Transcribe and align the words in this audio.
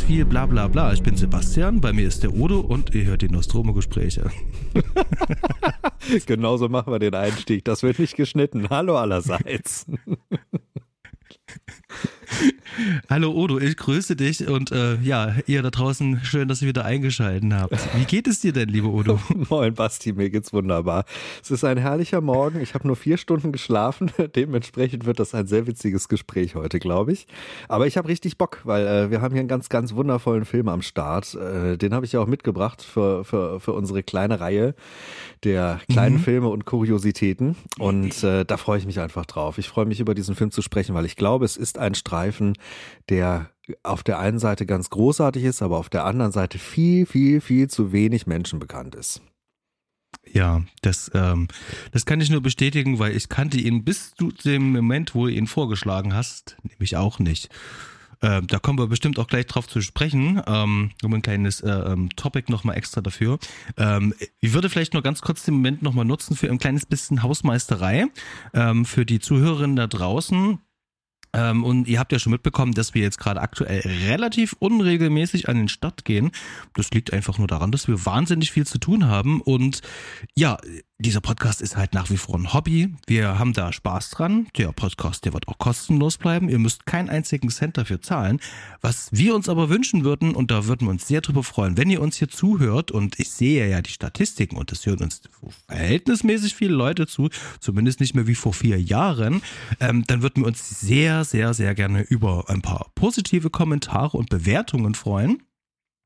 ganz 0.00 0.08
viel 0.08 0.24
bla 0.24 0.46
bla 0.46 0.66
bla. 0.68 0.92
Ich 0.92 1.02
bin 1.02 1.16
Sebastian, 1.16 1.80
bei 1.80 1.92
mir 1.92 2.08
ist 2.08 2.22
der 2.22 2.32
Udo 2.32 2.60
und 2.60 2.94
ihr 2.94 3.04
hört 3.04 3.22
die 3.22 3.28
Nostromo-Gespräche. 3.28 4.30
Genauso 6.26 6.68
machen 6.68 6.92
wir 6.92 6.98
den 6.98 7.14
Einstieg. 7.14 7.64
Das 7.64 7.82
wird 7.82 7.98
nicht 7.98 8.16
geschnitten. 8.16 8.68
Hallo 8.70 8.96
allerseits. 8.96 9.86
Hallo 13.08 13.32
Odo, 13.32 13.58
ich 13.58 13.76
grüße 13.76 14.16
dich 14.16 14.46
und 14.46 14.72
äh, 14.72 14.96
ja, 15.02 15.34
ihr 15.46 15.62
da 15.62 15.70
draußen, 15.70 16.20
schön, 16.22 16.48
dass 16.48 16.62
ihr 16.62 16.68
wieder 16.68 16.84
eingeschaltet 16.84 17.52
habt. 17.52 17.76
Wie 17.96 18.04
geht 18.04 18.26
es 18.26 18.40
dir 18.40 18.52
denn, 18.52 18.68
liebe 18.68 18.88
Odo? 18.88 19.20
Moin 19.50 19.74
Basti, 19.74 20.12
mir 20.12 20.30
geht's 20.30 20.52
wunderbar. 20.52 21.04
Es 21.42 21.50
ist 21.50 21.64
ein 21.64 21.76
herrlicher 21.78 22.20
Morgen. 22.20 22.60
Ich 22.60 22.74
habe 22.74 22.86
nur 22.86 22.96
vier 22.96 23.16
Stunden 23.16 23.52
geschlafen. 23.52 24.10
Dementsprechend 24.36 25.04
wird 25.04 25.18
das 25.18 25.34
ein 25.34 25.46
sehr 25.46 25.66
witziges 25.66 26.08
Gespräch 26.08 26.54
heute, 26.54 26.78
glaube 26.78 27.12
ich. 27.12 27.26
Aber 27.68 27.86
ich 27.86 27.96
habe 27.96 28.08
richtig 28.08 28.38
Bock, 28.38 28.60
weil 28.64 28.86
äh, 28.86 29.10
wir 29.10 29.20
haben 29.20 29.32
hier 29.32 29.40
einen 29.40 29.48
ganz, 29.48 29.68
ganz 29.68 29.94
wundervollen 29.94 30.44
Film 30.44 30.68
am 30.68 30.82
Start. 30.82 31.34
Äh, 31.34 31.76
den 31.76 31.92
habe 31.92 32.06
ich 32.06 32.12
ja 32.12 32.20
auch 32.20 32.26
mitgebracht 32.26 32.82
für, 32.82 33.24
für, 33.24 33.60
für 33.60 33.72
unsere 33.72 34.02
kleine 34.02 34.40
Reihe 34.40 34.74
der 35.44 35.80
kleinen 35.90 36.16
mhm. 36.16 36.20
Filme 36.20 36.48
und 36.48 36.66
Kuriositäten. 36.66 37.56
Und 37.78 38.22
äh, 38.22 38.44
da 38.44 38.56
freue 38.56 38.78
ich 38.78 38.86
mich 38.86 39.00
einfach 39.00 39.26
drauf. 39.26 39.58
Ich 39.58 39.68
freue 39.68 39.86
mich 39.86 40.00
über 40.00 40.14
diesen 40.14 40.34
Film 40.34 40.50
zu 40.50 40.62
sprechen, 40.62 40.94
weil 40.94 41.06
ich 41.06 41.16
glaube, 41.16 41.44
es 41.44 41.56
ist 41.56 41.78
ein 41.78 41.94
Streifen, 41.94 42.29
der 43.08 43.50
auf 43.82 44.02
der 44.02 44.18
einen 44.18 44.38
Seite 44.38 44.66
ganz 44.66 44.90
großartig 44.90 45.44
ist, 45.44 45.62
aber 45.62 45.78
auf 45.78 45.88
der 45.88 46.04
anderen 46.04 46.32
Seite 46.32 46.58
viel, 46.58 47.06
viel, 47.06 47.40
viel 47.40 47.68
zu 47.68 47.92
wenig 47.92 48.26
Menschen 48.26 48.58
bekannt 48.58 48.94
ist. 48.94 49.22
Ja, 50.26 50.62
das, 50.82 51.10
ähm, 51.14 51.48
das 51.92 52.04
kann 52.04 52.20
ich 52.20 52.30
nur 52.30 52.42
bestätigen, 52.42 52.98
weil 52.98 53.16
ich 53.16 53.28
kannte 53.28 53.58
ihn 53.58 53.84
bis 53.84 54.12
zu 54.14 54.32
dem 54.32 54.72
Moment, 54.72 55.14
wo 55.14 55.26
du 55.26 55.32
ihn 55.32 55.46
vorgeschlagen 55.46 56.14
hast, 56.14 56.56
nämlich 56.62 56.96
auch 56.96 57.18
nicht. 57.18 57.48
Äh, 58.20 58.42
da 58.42 58.58
kommen 58.58 58.78
wir 58.78 58.86
bestimmt 58.86 59.18
auch 59.18 59.26
gleich 59.26 59.46
drauf 59.46 59.66
zu 59.66 59.80
sprechen. 59.80 60.42
Ähm, 60.46 60.90
um 61.02 61.14
ein 61.14 61.22
kleines 61.22 61.60
äh, 61.60 61.70
ähm, 61.70 62.10
Topic 62.16 62.50
nochmal 62.50 62.76
extra 62.76 63.00
dafür. 63.00 63.38
Ähm, 63.76 64.14
ich 64.40 64.52
würde 64.52 64.68
vielleicht 64.68 64.92
nur 64.92 65.02
ganz 65.02 65.22
kurz 65.22 65.44
den 65.44 65.54
Moment 65.54 65.82
nochmal 65.82 66.04
nutzen 66.04 66.36
für 66.36 66.50
ein 66.50 66.58
kleines 66.58 66.86
bisschen 66.86 67.22
Hausmeisterei 67.22 68.06
ähm, 68.52 68.84
für 68.84 69.06
die 69.06 69.20
Zuhörerinnen 69.20 69.76
da 69.76 69.86
draußen 69.86 70.58
ähm, 71.32 71.64
und 71.64 71.86
ihr 71.88 71.98
habt 71.98 72.12
ja 72.12 72.18
schon 72.18 72.32
mitbekommen, 72.32 72.72
dass 72.72 72.94
wir 72.94 73.02
jetzt 73.02 73.18
gerade 73.18 73.40
aktuell 73.40 73.80
relativ 74.08 74.54
unregelmäßig 74.58 75.48
an 75.48 75.56
den 75.56 75.68
Start 75.68 76.04
gehen. 76.04 76.30
Das 76.74 76.90
liegt 76.90 77.12
einfach 77.12 77.38
nur 77.38 77.46
daran, 77.46 77.72
dass 77.72 77.88
wir 77.88 78.04
wahnsinnig 78.04 78.50
viel 78.50 78.66
zu 78.66 78.78
tun 78.78 79.06
haben. 79.06 79.40
Und 79.40 79.80
ja, 80.34 80.58
dieser 81.00 81.22
Podcast 81.22 81.62
ist 81.62 81.76
halt 81.76 81.94
nach 81.94 82.10
wie 82.10 82.18
vor 82.18 82.34
ein 82.38 82.52
Hobby. 82.52 82.94
Wir 83.06 83.38
haben 83.38 83.54
da 83.54 83.72
Spaß 83.72 84.10
dran. 84.10 84.48
Der 84.56 84.70
Podcast, 84.72 85.24
der 85.24 85.32
wird 85.32 85.48
auch 85.48 85.56
kostenlos 85.56 86.18
bleiben. 86.18 86.50
Ihr 86.50 86.58
müsst 86.58 86.84
keinen 86.84 87.08
einzigen 87.08 87.48
Cent 87.48 87.78
dafür 87.78 88.02
zahlen. 88.02 88.38
Was 88.82 89.08
wir 89.10 89.34
uns 89.34 89.48
aber 89.48 89.70
wünschen 89.70 90.04
würden, 90.04 90.34
und 90.34 90.50
da 90.50 90.66
würden 90.66 90.86
wir 90.86 90.90
uns 90.90 91.08
sehr 91.08 91.22
drüber 91.22 91.42
freuen, 91.42 91.78
wenn 91.78 91.88
ihr 91.88 92.02
uns 92.02 92.16
hier 92.16 92.28
zuhört, 92.28 92.90
und 92.90 93.18
ich 93.18 93.30
sehe 93.30 93.68
ja 93.68 93.80
die 93.80 93.90
Statistiken 93.90 94.56
und 94.56 94.72
es 94.72 94.84
hören 94.84 95.00
uns 95.00 95.22
verhältnismäßig 95.66 96.54
viele 96.54 96.74
Leute 96.74 97.06
zu, 97.06 97.30
zumindest 97.60 98.00
nicht 98.00 98.14
mehr 98.14 98.26
wie 98.26 98.34
vor 98.34 98.52
vier 98.52 98.80
Jahren, 98.80 99.42
ähm, 99.80 100.04
dann 100.06 100.20
würden 100.20 100.42
wir 100.42 100.48
uns 100.48 100.80
sehr, 100.80 101.24
sehr, 101.24 101.54
sehr 101.54 101.74
gerne 101.74 102.02
über 102.02 102.50
ein 102.50 102.60
paar 102.60 102.90
positive 102.94 103.48
Kommentare 103.48 104.18
und 104.18 104.28
Bewertungen 104.28 104.94
freuen. 104.94 105.42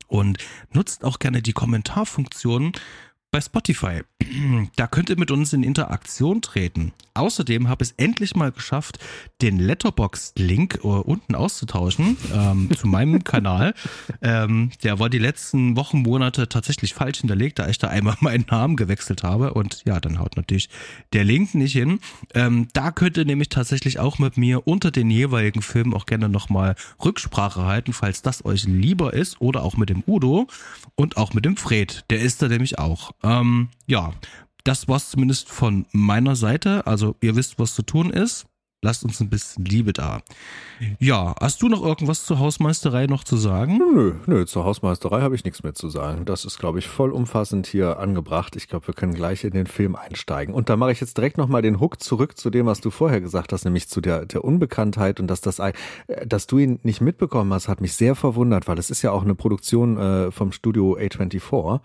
Und 0.07 0.39
nutzt 0.73 1.03
auch 1.03 1.19
gerne 1.19 1.43
die 1.43 1.55
Kommentarfunktion 1.55 2.73
bei 3.35 3.41
Spotify. 3.41 4.03
Da 4.77 4.87
könnt 4.87 5.11
ihr 5.11 5.19
mit 5.19 5.31
uns 5.31 5.53
in 5.53 5.63
Interaktion 5.63 6.41
treten. 6.41 6.93
Außerdem 7.17 7.69
habe 7.69 7.85
ich 7.85 7.91
es 7.91 7.95
endlich 7.97 8.35
mal 8.35 8.51
geschafft, 8.51 8.99
den 9.41 9.59
Letterbox-Link 9.59 10.81
uh, 10.83 11.01
unten 11.01 11.37
auszutauschen 11.37 12.17
ähm, 12.33 12.71
zu 12.77 12.89
meinem 12.89 13.23
Kanal. 13.23 13.75
Ähm, 14.21 14.71
der 14.83 14.99
war 14.99 15.11
die 15.11 15.19
letzten 15.19 15.77
Wochen, 15.77 16.03
Monate 16.03 16.49
tatsächlich 16.49 16.93
falsch 16.93 17.21
hinterlegt, 17.21 17.61
da 17.61 17.69
ich 17.69 17.79
da 17.79 17.89
einmal 17.89 18.17
meinen 18.21 18.47
Namen 18.51 18.75
gewechselt 18.77 19.23
habe. 19.23 19.55
Und 19.55 19.83
ja, 19.87 20.01
dann 20.01 20.19
haut 20.19 20.37
natürlich 20.37 20.69
der 21.13 21.23
Link 21.23 21.55
nicht 21.55 21.73
hin. 21.73 22.01
Ähm, 22.35 22.67
da 22.73 22.91
könnt 22.91 23.17
ihr 23.17 23.25
nämlich 23.25 23.49
tatsächlich 23.49 24.01
auch 24.01 24.19
mit 24.19 24.37
mir 24.37 24.67
unter 24.67 24.91
den 24.91 25.11
jeweiligen 25.11 25.63
Filmen 25.63 25.95
auch 25.95 26.07
gerne 26.07 26.29
nochmal 26.29 26.75
Rücksprache 27.05 27.65
halten, 27.65 27.93
falls 27.93 28.23
das 28.23 28.45
euch 28.45 28.65
lieber 28.65 29.13
ist. 29.15 29.41
Oder 29.41 29.63
auch 29.63 29.77
mit 29.77 29.89
dem 29.89 30.03
Udo 30.07 30.49
und 30.97 31.17
auch 31.17 31.33
mit 31.33 31.45
dem 31.45 31.57
Fred. 31.57 32.05
Der 32.11 32.21
ist 32.21 32.43
da 32.43 32.49
nämlich 32.49 32.81
auch. 32.81 33.13
Ähm, 33.25 33.69
ja, 33.87 34.13
das 34.65 34.89
war's 34.89 35.11
zumindest 35.11 35.49
von 35.51 35.87
meiner 35.93 36.37
Seite. 36.37 36.87
Also 36.87 37.17
ihr 37.21 37.37
wisst, 37.37 37.59
was 37.59 37.75
zu 37.75 37.83
tun 37.83 38.11
ist. 38.11 38.47
Lasst 38.85 39.03
uns 39.03 39.19
ein 39.21 39.31
bisschen 39.31 39.65
Liebe 39.65 39.95
da. 39.95 40.21
Ja, 40.99 41.35
hast 41.41 41.63
du 41.63 41.71
noch 41.71 41.83
irgendwas 41.83 42.27
zur 42.27 42.39
Hausmeisterei 42.39 43.07
noch 43.07 43.25
zu 43.25 43.39
sagen? 43.39 43.79
Nö, 43.79 44.17
nö, 44.27 44.45
zur 44.45 44.67
Hausmeisterei 44.67 45.23
habe 45.23 45.35
ich 45.35 45.43
nichts 45.43 45.63
mehr 45.63 45.73
zu 45.73 45.89
sagen. 45.89 46.27
Das 46.27 46.45
ist, 46.45 46.59
glaube 46.59 46.81
ich, 46.81 46.87
voll 46.87 47.11
umfassend 47.11 47.67
hier 47.67 47.99
angebracht. 47.99 48.57
Ich 48.57 48.69
glaube, 48.69 48.87
wir 48.89 48.93
können 48.93 49.15
gleich 49.15 49.43
in 49.45 49.53
den 49.53 49.67
Film 49.67 49.97
einsteigen. 49.97 50.55
Und 50.55 50.69
da 50.69 50.77
mache 50.77 50.93
ich 50.93 51.01
jetzt 51.01 51.17
direkt 51.17 51.39
nochmal 51.39 51.63
den 51.63 51.81
Hook 51.81 52.03
zurück 52.03 52.37
zu 52.37 52.51
dem, 52.51 52.67
was 52.67 52.83
du 52.83 52.91
vorher 52.91 53.23
gesagt 53.23 53.55
hast, 53.55 53.65
nämlich 53.65 53.89
zu 53.89 54.03
der, 54.03 54.27
der 54.27 54.45
Unbekanntheit 54.45 55.19
und 55.19 55.29
dass 55.29 55.41
das, 55.41 55.61
äh, 55.61 55.73
dass 56.27 56.47
du 56.47 56.59
ihn 56.59 56.79
nicht 56.83 57.01
mitbekommen 57.01 57.55
hast, 57.55 57.69
hat 57.69 57.81
mich 57.81 57.95
sehr 57.95 58.15
verwundert, 58.15 58.69
weil 58.69 58.79
es 58.79 58.91
ist 58.91 59.01
ja 59.01 59.13
auch 59.13 59.23
eine 59.23 59.35
Produktion 59.35 59.97
äh, 59.97 60.31
vom 60.31 60.53
Studio 60.53 60.99
A24 60.99 61.81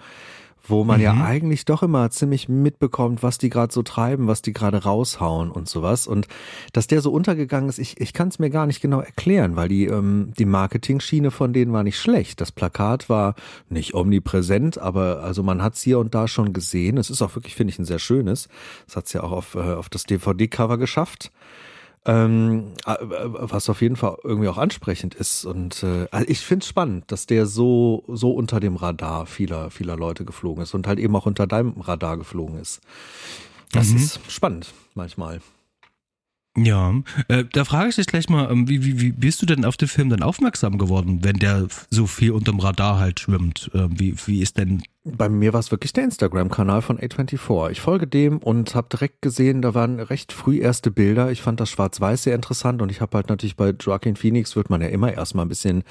wo 0.70 0.84
man 0.84 0.98
mhm. 0.98 1.04
ja 1.04 1.24
eigentlich 1.24 1.66
doch 1.66 1.84
immer 1.84 2.10
ziemlich 2.12 2.50
mitbekommt, 2.50 3.24
was 3.24 3.38
die 3.38 3.50
gerade 3.50 3.74
so 3.74 3.84
treiben, 3.84 4.28
was 4.28 4.42
die 4.42 4.54
gerade 4.54 4.84
raushauen 4.84 5.52
und 5.52 5.68
sowas. 5.68 6.08
Und 6.08 6.28
dass 6.74 6.88
der 6.88 7.02
so 7.02 7.12
untergegangen 7.12 7.70
ist, 7.70 7.80
ich, 7.80 8.00
ich 8.00 8.14
kann 8.14 8.30
es 8.30 8.40
mir 8.40 8.50
gar 8.50 8.66
nicht 8.66 8.82
genau 8.82 9.02
erklären, 9.02 9.56
weil 9.56 9.70
die, 9.70 9.86
ähm, 9.86 10.32
die 10.38 10.46
Marketing-Schiene 10.46 11.32
von 11.32 11.54
denen 11.54 11.74
war 11.74 11.84
nicht 11.84 12.00
schlecht. 12.00 12.42
Das 12.42 12.52
Plakat 12.52 13.10
war 13.10 13.36
nicht 13.70 13.94
omnipräsent, 13.94 14.78
aber 14.78 15.24
also 15.24 15.44
man 15.44 15.62
hat 15.62 15.76
es 15.76 15.82
hier 15.82 16.00
und 16.00 16.16
da 16.16 16.28
schon 16.28 16.54
gesehen. 16.54 16.98
Es 16.98 17.10
ist 17.10 17.22
auch 17.22 17.36
wirklich, 17.36 17.56
finde 17.56 17.72
ich, 17.72 17.80
ein 17.80 17.86
sehr 17.86 18.00
schönes. 18.00 18.48
Das 18.88 18.96
hat 18.96 19.06
es 19.08 19.14
ja 19.14 19.24
auch 19.24 19.32
auf, 19.32 19.56
äh, 19.56 19.74
auf 19.74 19.90
das 19.90 20.04
DVD-Cover 20.04 20.78
geschafft. 20.78 21.32
Ähm, 22.10 22.72
äh, 22.88 22.96
was 23.02 23.70
auf 23.70 23.84
jeden 23.84 23.96
Fall 23.96 24.18
irgendwie 24.24 24.48
auch 24.48 24.58
ansprechend 24.58 25.14
ist. 25.14 25.46
Und 25.46 25.84
äh, 25.84 26.08
also 26.10 26.28
ich 26.28 26.40
finde 26.40 26.64
es 26.64 26.68
spannend, 26.68 27.12
dass 27.12 27.28
der 27.28 27.46
so, 27.46 28.04
so 28.08 28.32
unter 28.32 28.60
dem 28.60 28.78
Radar 28.78 29.28
vieler, 29.28 29.70
vieler 29.70 29.96
Leute 29.96 30.26
geflogen 30.26 30.64
ist 30.64 30.74
und 30.74 30.88
halt 30.88 30.98
eben 30.98 31.16
auch 31.16 31.28
unter 31.28 31.46
deinem 31.46 31.80
Radar 31.80 32.18
geflogen 32.18 32.60
ist. 32.60 32.82
Das 33.72 33.90
mhm. 33.90 33.98
ist 33.98 34.20
spannend 34.32 34.74
manchmal. 34.96 35.40
Ja, 36.58 36.96
äh, 37.28 37.46
da 37.52 37.64
frage 37.64 37.90
ich 37.90 37.96
dich 37.96 38.08
gleich 38.08 38.28
mal, 38.28 38.52
ähm, 38.52 38.68
wie, 38.68 38.84
wie, 38.84 39.00
wie 39.00 39.12
bist 39.12 39.42
du 39.42 39.46
denn 39.46 39.64
auf 39.64 39.78
den 39.78 39.88
Film 39.88 40.10
dann 40.10 40.24
aufmerksam 40.24 40.80
geworden, 40.80 41.24
wenn 41.24 41.38
der 41.38 41.68
so 41.92 42.08
viel 42.08 42.32
unterm 42.32 42.60
Radar 42.60 42.98
halt 42.98 43.20
schwimmt? 43.20 43.70
Äh, 43.76 43.88
wie, 43.92 44.16
wie 44.26 44.42
ist 44.42 44.58
denn 44.58 44.82
bei 45.06 45.30
mir 45.30 45.54
war 45.54 45.62
es 45.62 45.72
wirklich 45.72 45.94
der 45.94 46.04
Instagram-Kanal 46.04 46.82
von 46.82 47.00
A24. 47.00 47.72
Ich 47.72 47.80
folge 47.80 48.06
dem 48.06 48.40
und 48.40 48.76
habe 48.76 48.90
direkt 48.90 49.22
gesehen, 49.22 49.62
da 49.62 49.74
waren 49.74 50.02
recht 50.02 50.34
früh 50.34 50.60
erste 50.60 50.92
Bilder. 50.92 51.32
Ich 51.32 51.42
fand 51.42 51.62
das 51.62 51.70
Schwarz-Weiß 51.70 52.24
sehr 52.24 52.36
interessant 52.36 52.82
und 52.82 52.92
ich 52.92 53.00
habe 53.00 53.16
halt 53.16 53.30
natürlich 53.30 53.56
bei 53.56 53.70
Joaquin 53.70 54.18
Phoenix 54.18 54.58
wird 54.58 54.70
man 54.70 54.82
ja 54.82 54.90
immer 54.90 55.14
erstmal 55.14 55.46
ein 55.46 55.50
bisschen 55.50 55.84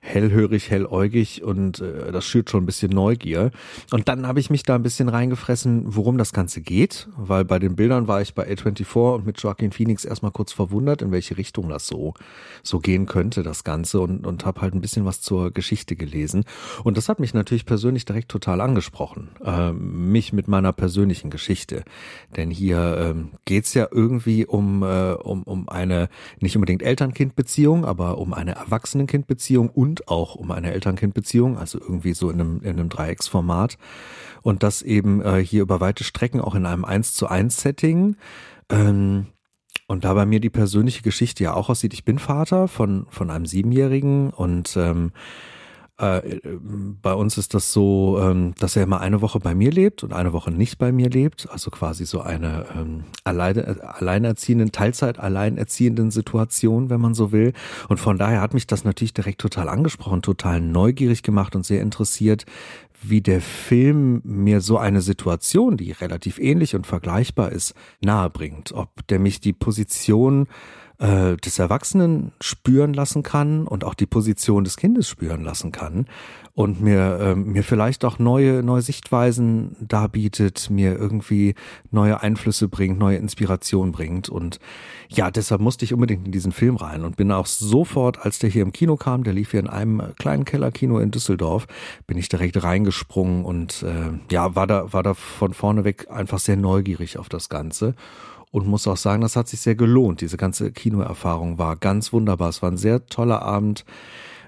hellhörig, 0.00 0.70
helläugig 0.70 1.42
und 1.42 1.80
äh, 1.80 2.10
das 2.10 2.24
schürt 2.24 2.48
schon 2.48 2.62
ein 2.62 2.66
bisschen 2.66 2.90
Neugier. 2.90 3.50
Und 3.90 4.08
dann 4.08 4.26
habe 4.26 4.40
ich 4.40 4.48
mich 4.48 4.62
da 4.62 4.76
ein 4.76 4.82
bisschen 4.82 5.10
reingefressen, 5.10 5.94
worum 5.94 6.16
das 6.16 6.32
Ganze 6.32 6.62
geht, 6.62 7.08
weil 7.18 7.44
bei 7.44 7.58
den 7.58 7.76
Bildern 7.76 8.08
war 8.08 8.22
ich 8.22 8.34
bei 8.34 8.48
A24 8.48 9.14
und 9.14 9.26
mit 9.26 9.38
Joaquin 9.42 9.72
Phoenix 9.72 10.06
erstmal 10.06 10.32
kurz 10.32 10.52
verwundert, 10.52 11.02
in 11.02 11.12
welche 11.12 11.36
Richtung 11.36 11.68
das 11.68 11.86
so 11.86 12.14
so 12.62 12.80
gehen 12.80 13.04
könnte, 13.04 13.42
das 13.42 13.62
Ganze 13.62 14.00
und 14.00 14.26
und 14.26 14.46
habe 14.46 14.62
halt 14.62 14.74
ein 14.74 14.80
bisschen 14.80 15.04
was 15.04 15.20
zur 15.20 15.50
Geschichte 15.50 15.96
gelesen 15.96 16.44
und 16.82 16.96
das 16.96 17.10
hat 17.10 17.20
mich 17.20 17.34
natürlich 17.34 17.66
persönlich 17.66 18.06
direkt 18.06 18.30
total 18.30 18.53
angesprochen, 18.60 19.30
äh, 19.44 19.72
mich 19.72 20.32
mit 20.32 20.48
meiner 20.48 20.72
persönlichen 20.72 21.30
Geschichte. 21.30 21.84
Denn 22.36 22.50
hier 22.50 22.96
ähm, 22.98 23.30
geht's 23.44 23.74
ja 23.74 23.88
irgendwie 23.90 24.46
um, 24.46 24.82
äh, 24.82 25.12
um, 25.12 25.42
um 25.44 25.68
eine 25.68 26.08
nicht 26.40 26.56
unbedingt 26.56 26.82
Eltern-Kind-Beziehung, 26.82 27.84
aber 27.84 28.18
um 28.18 28.34
eine 28.34 28.54
Erwachsenen-Kind-Beziehung 28.54 29.68
und 29.68 30.08
auch 30.08 30.34
um 30.34 30.50
eine 30.50 30.72
Eltern-Kind-Beziehung, 30.72 31.58
also 31.58 31.78
irgendwie 31.80 32.14
so 32.14 32.30
in 32.30 32.40
einem, 32.40 32.60
in 32.62 32.70
einem 32.70 32.88
Dreiecksformat. 32.88 33.78
Und 34.42 34.62
das 34.62 34.82
eben 34.82 35.22
äh, 35.22 35.44
hier 35.44 35.62
über 35.62 35.80
weite 35.80 36.04
Strecken 36.04 36.40
auch 36.40 36.54
in 36.54 36.66
einem 36.66 36.84
1 36.84 37.14
zu 37.14 37.26
1 37.26 37.60
Setting. 37.60 38.16
Ähm, 38.68 39.26
und 39.86 40.04
da 40.04 40.14
bei 40.14 40.26
mir 40.26 40.40
die 40.40 40.50
persönliche 40.50 41.02
Geschichte 41.02 41.44
ja 41.44 41.54
auch 41.54 41.68
aussieht, 41.68 41.92
ich 41.92 42.04
bin 42.04 42.18
Vater 42.18 42.68
von, 42.68 43.06
von 43.10 43.30
einem 43.30 43.46
Siebenjährigen 43.46 44.30
und 44.30 44.76
ähm, 44.76 45.12
äh, 45.96 46.40
bei 47.00 47.14
uns 47.14 47.38
ist 47.38 47.54
das 47.54 47.72
so, 47.72 48.18
ähm, 48.20 48.54
dass 48.58 48.74
er 48.74 48.82
immer 48.82 49.00
eine 49.00 49.20
Woche 49.20 49.38
bei 49.38 49.54
mir 49.54 49.70
lebt 49.70 50.02
und 50.02 50.12
eine 50.12 50.32
Woche 50.32 50.50
nicht 50.50 50.78
bei 50.78 50.90
mir 50.90 51.08
lebt. 51.08 51.48
Also 51.50 51.70
quasi 51.70 52.04
so 52.04 52.20
eine 52.20 52.66
ähm, 52.76 53.04
alleine, 53.22 53.80
alleinerziehenden, 53.80 54.72
Teilzeit 54.72 55.20
alleinerziehenden 55.20 56.10
Situation, 56.10 56.90
wenn 56.90 57.00
man 57.00 57.14
so 57.14 57.30
will. 57.30 57.52
Und 57.88 58.00
von 58.00 58.18
daher 58.18 58.40
hat 58.40 58.54
mich 58.54 58.66
das 58.66 58.84
natürlich 58.84 59.14
direkt 59.14 59.40
total 59.40 59.68
angesprochen, 59.68 60.22
total 60.22 60.60
neugierig 60.60 61.22
gemacht 61.22 61.54
und 61.54 61.64
sehr 61.64 61.80
interessiert, 61.80 62.44
wie 63.00 63.20
der 63.20 63.40
Film 63.40 64.20
mir 64.24 64.60
so 64.60 64.78
eine 64.78 65.00
Situation, 65.00 65.76
die 65.76 65.92
relativ 65.92 66.38
ähnlich 66.38 66.74
und 66.74 66.86
vergleichbar 66.86 67.52
ist, 67.52 67.74
nahebringt. 68.00 68.72
Ob 68.72 69.06
der 69.08 69.18
mich 69.20 69.40
die 69.40 69.52
Position 69.52 70.48
äh, 70.98 71.36
des 71.36 71.58
Erwachsenen 71.58 72.32
spüren 72.40 72.94
lassen 72.94 73.22
kann 73.22 73.66
und 73.66 73.84
auch 73.84 73.94
die 73.94 74.06
Position 74.06 74.64
des 74.64 74.76
Kindes 74.76 75.08
spüren 75.08 75.42
lassen 75.42 75.72
kann 75.72 76.06
und 76.54 76.80
mir, 76.80 77.18
äh, 77.20 77.34
mir 77.34 77.64
vielleicht 77.64 78.04
auch 78.04 78.20
neue, 78.20 78.62
neue 78.62 78.80
Sichtweisen 78.80 79.74
darbietet, 79.80 80.70
mir 80.70 80.96
irgendwie 80.96 81.56
neue 81.90 82.22
Einflüsse 82.22 82.68
bringt, 82.68 82.98
neue 82.98 83.16
Inspiration 83.16 83.90
bringt. 83.90 84.28
Und 84.28 84.60
ja, 85.08 85.32
deshalb 85.32 85.60
musste 85.60 85.84
ich 85.84 85.92
unbedingt 85.92 86.26
in 86.26 86.32
diesen 86.32 86.52
Film 86.52 86.76
rein 86.76 87.02
und 87.02 87.16
bin 87.16 87.32
auch 87.32 87.46
sofort, 87.46 88.24
als 88.24 88.38
der 88.38 88.50
hier 88.50 88.62
im 88.62 88.72
Kino 88.72 88.96
kam, 88.96 89.24
der 89.24 89.32
lief 89.32 89.50
hier 89.50 89.60
in 89.60 89.68
einem 89.68 90.00
kleinen 90.16 90.44
Kellerkino 90.44 91.00
in 91.00 91.10
Düsseldorf, 91.10 91.66
bin 92.06 92.18
ich 92.18 92.28
direkt 92.28 92.62
reingesprungen 92.62 93.44
und 93.44 93.82
äh, 93.82 94.12
ja, 94.30 94.54
war 94.54 94.68
da, 94.68 94.92
war 94.92 95.02
da 95.02 95.14
von 95.14 95.54
vorne 95.54 95.82
weg 95.82 96.06
einfach 96.08 96.38
sehr 96.38 96.56
neugierig 96.56 97.18
auf 97.18 97.28
das 97.28 97.48
Ganze 97.48 97.94
und 98.54 98.68
muss 98.68 98.86
auch 98.86 98.96
sagen, 98.96 99.22
das 99.22 99.34
hat 99.34 99.48
sich 99.48 99.60
sehr 99.60 99.74
gelohnt. 99.74 100.20
Diese 100.20 100.36
ganze 100.36 100.70
Kinoerfahrung 100.70 101.58
war 101.58 101.74
ganz 101.74 102.12
wunderbar. 102.12 102.50
Es 102.50 102.62
war 102.62 102.70
ein 102.70 102.76
sehr 102.76 103.04
toller 103.06 103.42
Abend 103.42 103.84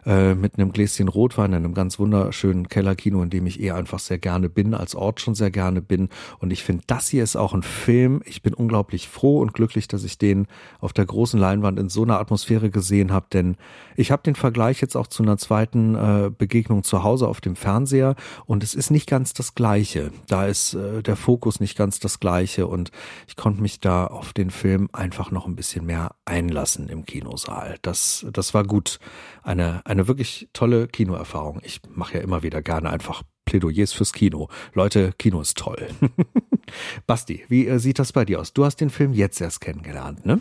äh, 0.06 0.35
mit 0.35 0.56
einem 0.56 0.73
Gläschen 0.73 1.08
Rotwein 1.08 1.53
in 1.53 1.64
einem 1.64 1.75
ganz 1.75 1.99
wunderschönen 1.99 2.69
Kellerkino, 2.69 3.23
in 3.23 3.31
dem 3.31 3.47
ich 3.47 3.61
eh 3.61 3.73
einfach 3.73 3.99
sehr 3.99 4.19
gerne 4.19 4.49
bin, 4.49 4.73
als 4.73 4.94
Ort 4.94 5.20
schon 5.20 5.35
sehr 5.35 5.50
gerne 5.50 5.82
bin. 5.82 6.08
Und 6.38 6.53
ich 6.53 6.62
finde, 6.62 6.85
das 6.87 7.08
hier 7.08 7.25
ist 7.25 7.35
auch 7.35 7.53
ein 7.53 7.64
Film. 7.64 8.23
Ich 8.25 8.41
bin 8.41 8.55
unglaublich 8.55 9.08
froh 9.08 9.41
und 9.41 9.53
glücklich, 9.53 9.88
dass 9.88 10.05
ich 10.05 10.17
den 10.17 10.47
auf 10.79 10.93
der 10.93 11.06
großen 11.06 11.41
Leinwand 11.41 11.79
in 11.79 11.88
so 11.88 12.05
einer 12.05 12.20
Atmosphäre 12.20 12.70
gesehen 12.70 13.12
habe, 13.12 13.26
denn 13.32 13.56
ich 13.97 14.11
habe 14.12 14.23
den 14.23 14.37
Vergleich 14.37 14.81
jetzt 14.81 14.97
auch 14.97 15.08
zu 15.08 15.23
einer 15.23 15.38
zweiten 15.38 15.94
äh, 15.94 16.31
Begegnung 16.31 16.85
zu 16.85 17.02
Hause 17.02 17.26
auf 17.26 17.41
dem 17.41 17.56
Fernseher 17.56 18.14
und 18.44 18.62
es 18.62 18.75
ist 18.75 18.91
nicht 18.91 19.09
ganz 19.09 19.32
das 19.32 19.55
Gleiche. 19.55 20.12
Da 20.29 20.47
ist 20.47 20.75
äh, 20.75 21.02
der 21.02 21.17
Fokus 21.17 21.59
nicht 21.59 21.76
ganz 21.76 21.99
das 21.99 22.20
Gleiche 22.20 22.67
und 22.67 22.93
ich 23.26 23.35
konnte 23.35 23.61
mich 23.61 23.81
da 23.81 24.06
auf 24.06 24.32
den 24.32 24.50
Film 24.50 24.88
einfach 24.93 25.31
noch 25.31 25.47
ein 25.47 25.56
bisschen 25.56 25.87
mehr 25.87 26.12
einlassen 26.25 26.88
im 26.88 27.06
Kinosaal. 27.06 27.76
Das, 27.82 28.26
das 28.32 28.55
war 28.55 28.64
gut. 28.64 28.99
Eine, 29.43 29.81
eine 29.85 29.95
eine 29.96 30.08
wirklich 30.08 30.48
tolle 30.52 30.88
Kinoerfahrung. 30.88 31.60
Ich 31.64 31.81
mache 31.94 32.19
ja 32.19 32.20
immer 32.20 32.43
wieder 32.43 32.62
gerne 32.62 32.90
einfach 32.90 33.22
Plädoyers 33.46 33.93
fürs 33.93 34.12
Kino. 34.12 34.48
Leute, 34.75 35.12
Kino 35.19 35.40
ist 35.40 35.56
toll. 35.56 35.88
Basti, 37.06 37.44
wie 37.48 37.66
äh, 37.66 37.78
sieht 37.78 37.98
das 37.98 38.12
bei 38.12 38.25
dir 38.25 38.40
aus? 38.40 38.52
Du 38.52 38.64
hast 38.64 38.76
den 38.76 38.90
Film 38.90 39.12
jetzt 39.12 39.40
erst 39.40 39.60
kennengelernt, 39.60 40.26
ne? 40.26 40.40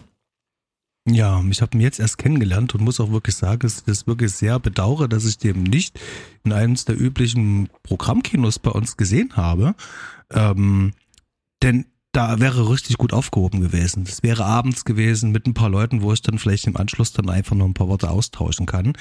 Ja, 1.07 1.41
ich 1.49 1.61
habe 1.61 1.77
ihn 1.77 1.81
jetzt 1.81 1.99
erst 1.99 2.17
kennengelernt 2.17 2.73
und 2.73 2.81
muss 2.81 2.99
auch 2.99 3.11
wirklich 3.11 3.35
sagen, 3.35 3.67
ich 3.67 3.83
das 3.83 4.07
wirklich 4.07 4.31
sehr 4.31 4.59
bedauere, 4.59 5.07
dass 5.07 5.25
ich 5.25 5.37
den 5.37 5.61
nicht 5.61 5.99
in 6.43 6.51
eines 6.51 6.85
der 6.85 6.99
üblichen 6.99 7.69
Programmkinos 7.83 8.57
bei 8.57 8.71
uns 8.71 8.97
gesehen 8.97 9.35
habe. 9.35 9.75
Ähm, 10.31 10.93
denn 11.61 11.85
da 12.15 12.39
wäre 12.39 12.69
richtig 12.69 12.97
gut 12.97 13.11
aufgehoben 13.11 13.59
gewesen. 13.59 14.05
Das 14.05 14.23
wäre 14.23 14.45
abends 14.45 14.85
gewesen 14.85 15.31
mit 15.31 15.47
ein 15.47 15.53
paar 15.53 15.69
Leuten, 15.69 16.01
wo 16.01 16.13
ich 16.13 16.21
dann 16.21 16.39
vielleicht 16.39 16.65
im 16.65 16.77
Anschluss 16.77 17.11
dann 17.11 17.29
einfach 17.29 17.55
noch 17.55 17.65
ein 17.65 17.73
paar 17.73 17.89
Worte 17.89 18.09
austauschen 18.09 18.65
kann 18.65 18.93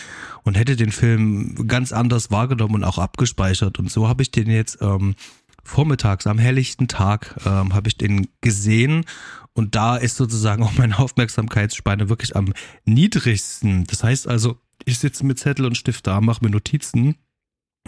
und 0.43 0.57
hätte 0.57 0.75
den 0.75 0.91
Film 0.91 1.69
ganz 1.69 1.93
anders 1.93 2.31
wahrgenommen 2.31 2.77
und 2.77 2.85
auch 2.85 2.99
abgespeichert. 2.99 3.79
Und 3.79 3.91
so 3.91 4.09
habe 4.09 4.23
ich 4.23 4.33
den 4.33 4.51
jetzt 4.51 4.79
ähm, 4.81 5.15
vormittags 5.63 6.27
am 6.27 6.39
helllichten 6.39 6.89
Tag 6.89 7.37
ähm, 7.47 7.73
habe 7.73 7.89
ich 7.89 7.97
den 7.97 8.27
gesehen 8.41 9.05
und 9.53 9.77
da 9.77 9.97
ist 9.97 10.17
sozusagen 10.17 10.65
auch 10.65 10.77
meine 10.77 10.99
Aufmerksamkeitsspanne 10.99 12.09
wirklich 12.09 12.35
am 12.35 12.53
niedrigsten. 12.85 13.85
Das 13.85 14.03
heißt 14.03 14.27
also, 14.27 14.59
ich 14.85 14.99
sitze 14.99 15.25
mit 15.25 15.39
Zettel 15.39 15.67
und 15.67 15.77
Stift 15.77 16.07
da, 16.07 16.21
mache 16.21 16.45
mir 16.45 16.51
Notizen, 16.51 17.17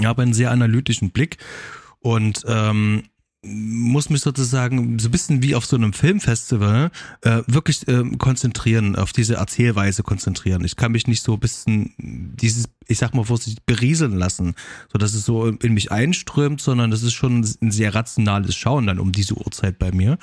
habe 0.02 0.22
einen 0.22 0.34
sehr 0.34 0.52
analytischen 0.52 1.11
Blick 1.11 1.38
und 1.99 2.44
ähm, 2.46 3.02
muss 3.42 4.10
mich 4.10 4.22
sozusagen 4.22 4.98
so 4.98 5.08
ein 5.08 5.12
bisschen 5.12 5.42
wie 5.42 5.54
auf 5.54 5.66
so 5.66 5.76
einem 5.76 5.92
Filmfestival 5.92 6.90
äh, 7.22 7.42
wirklich 7.46 7.86
äh, 7.86 8.02
konzentrieren, 8.18 8.96
auf 8.96 9.12
diese 9.12 9.34
Erzählweise 9.34 10.02
konzentrieren. 10.02 10.64
Ich 10.64 10.76
kann 10.76 10.92
mich 10.92 11.06
nicht 11.06 11.22
so 11.22 11.34
ein 11.34 11.40
bisschen 11.40 11.94
dieses, 11.98 12.68
ich 12.88 12.98
sag 12.98 13.14
mal 13.14 13.24
vorsichtig, 13.24 13.64
berieseln 13.64 14.16
lassen, 14.16 14.54
so 14.92 14.98
dass 14.98 15.14
es 15.14 15.24
so 15.24 15.46
in 15.46 15.74
mich 15.74 15.92
einströmt, 15.92 16.60
sondern 16.60 16.90
das 16.90 17.02
ist 17.02 17.12
schon 17.12 17.44
ein 17.60 17.70
sehr 17.70 17.94
rationales 17.94 18.56
Schauen 18.56 18.86
dann 18.86 18.98
um 18.98 19.12
diese 19.12 19.34
Uhrzeit 19.34 19.78
bei 19.78 19.92
mir. 19.92 20.18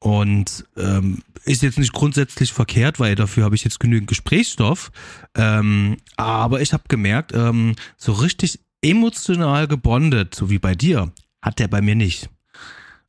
Und 0.00 0.64
ähm, 0.78 1.22
ist 1.44 1.62
jetzt 1.62 1.78
nicht 1.78 1.92
grundsätzlich 1.92 2.52
verkehrt, 2.52 2.98
weil 2.98 3.14
dafür 3.14 3.44
habe 3.44 3.54
ich 3.54 3.64
jetzt 3.64 3.80
genügend 3.80 4.08
Gesprächsstoff. 4.08 4.90
Ähm, 5.34 5.98
aber 6.16 6.62
ich 6.62 6.72
habe 6.72 6.84
gemerkt, 6.88 7.32
ähm, 7.34 7.76
so 7.98 8.12
richtig 8.12 8.60
emotional 8.82 9.68
gebondet, 9.68 10.34
so 10.34 10.48
wie 10.48 10.58
bei 10.58 10.74
dir, 10.74 11.12
hat 11.42 11.58
der 11.58 11.68
bei 11.68 11.80
mir 11.80 11.94
nicht. 11.94 12.30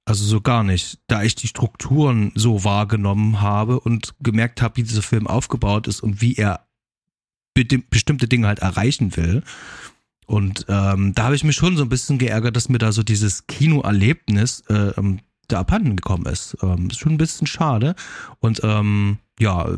Also 0.06 0.26
so 0.26 0.42
gar 0.42 0.64
nicht, 0.64 1.00
da 1.08 1.24
ich 1.24 1.36
die 1.36 1.48
Strukturen 1.48 2.32
so 2.36 2.64
wahrgenommen 2.64 3.42
habe 3.42 3.80
und 3.80 4.16
gemerkt 4.20 4.62
habe, 4.62 4.78
wie 4.78 4.84
dieser 4.84 5.04
Film 5.04 5.28
aufgebaut 5.28 5.88
ist 5.88 6.02
und 6.02 6.22
wie 6.22 6.36
er 6.36 6.66
bestimmte 7.54 8.28
Dinge 8.28 8.48
halt 8.48 8.60
erreichen 8.60 9.16
will. 9.16 9.44
Und 10.26 10.66
ähm, 10.70 11.14
da 11.14 11.26
habe 11.26 11.36
ich 11.36 11.44
mich 11.44 11.56
schon 11.56 11.78
so 11.78 11.84
ein 11.84 11.90
bisschen 11.90 12.18
geärgert, 12.18 12.56
dass 12.56 12.70
mir 12.70 12.78
da 12.78 12.92
so 12.92 13.04
dieses 13.04 13.48
Kinoerlebnis 13.48 14.64
äh, 14.70 14.94
ähm, 14.98 15.20
da 15.48 15.60
abhanden 15.60 15.96
gekommen 15.96 16.26
ist. 16.26 16.58
Ähm, 16.62 16.88
ist 16.90 17.00
schon 17.00 17.14
ein 17.14 17.18
bisschen 17.18 17.48
schade. 17.48 17.96
Und 18.40 18.62
ähm, 18.64 19.18
ja, 19.40 19.78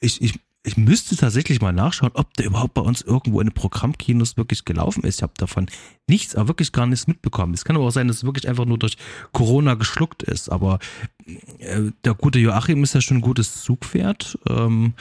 ich, 0.00 0.20
ich 0.20 0.34
ich 0.66 0.76
müsste 0.76 1.16
tatsächlich 1.16 1.60
mal 1.60 1.72
nachschauen, 1.72 2.10
ob 2.14 2.34
der 2.34 2.46
überhaupt 2.46 2.74
bei 2.74 2.82
uns 2.82 3.00
irgendwo 3.00 3.40
in 3.40 3.46
den 3.46 3.54
Programmkinos 3.54 4.36
wirklich 4.36 4.64
gelaufen 4.64 5.04
ist. 5.04 5.16
Ich 5.16 5.22
habe 5.22 5.32
davon 5.36 5.68
nichts, 6.08 6.34
aber 6.34 6.48
wirklich 6.48 6.72
gar 6.72 6.86
nichts 6.86 7.06
mitbekommen. 7.06 7.54
Es 7.54 7.64
kann 7.64 7.76
aber 7.76 7.84
auch 7.84 7.90
sein, 7.90 8.08
dass 8.08 8.18
es 8.18 8.24
wirklich 8.24 8.48
einfach 8.48 8.64
nur 8.64 8.78
durch 8.78 8.96
Corona 9.32 9.74
geschluckt 9.74 10.24
ist. 10.24 10.50
Aber 10.50 10.80
äh, 11.60 11.92
der 12.04 12.14
gute 12.14 12.40
Joachim 12.40 12.82
ist 12.82 12.94
ja 12.94 13.00
schon 13.00 13.18
ein 13.18 13.22
gutes 13.22 13.62
Zugpferd. 13.62 14.38
Ähm, 14.48 14.94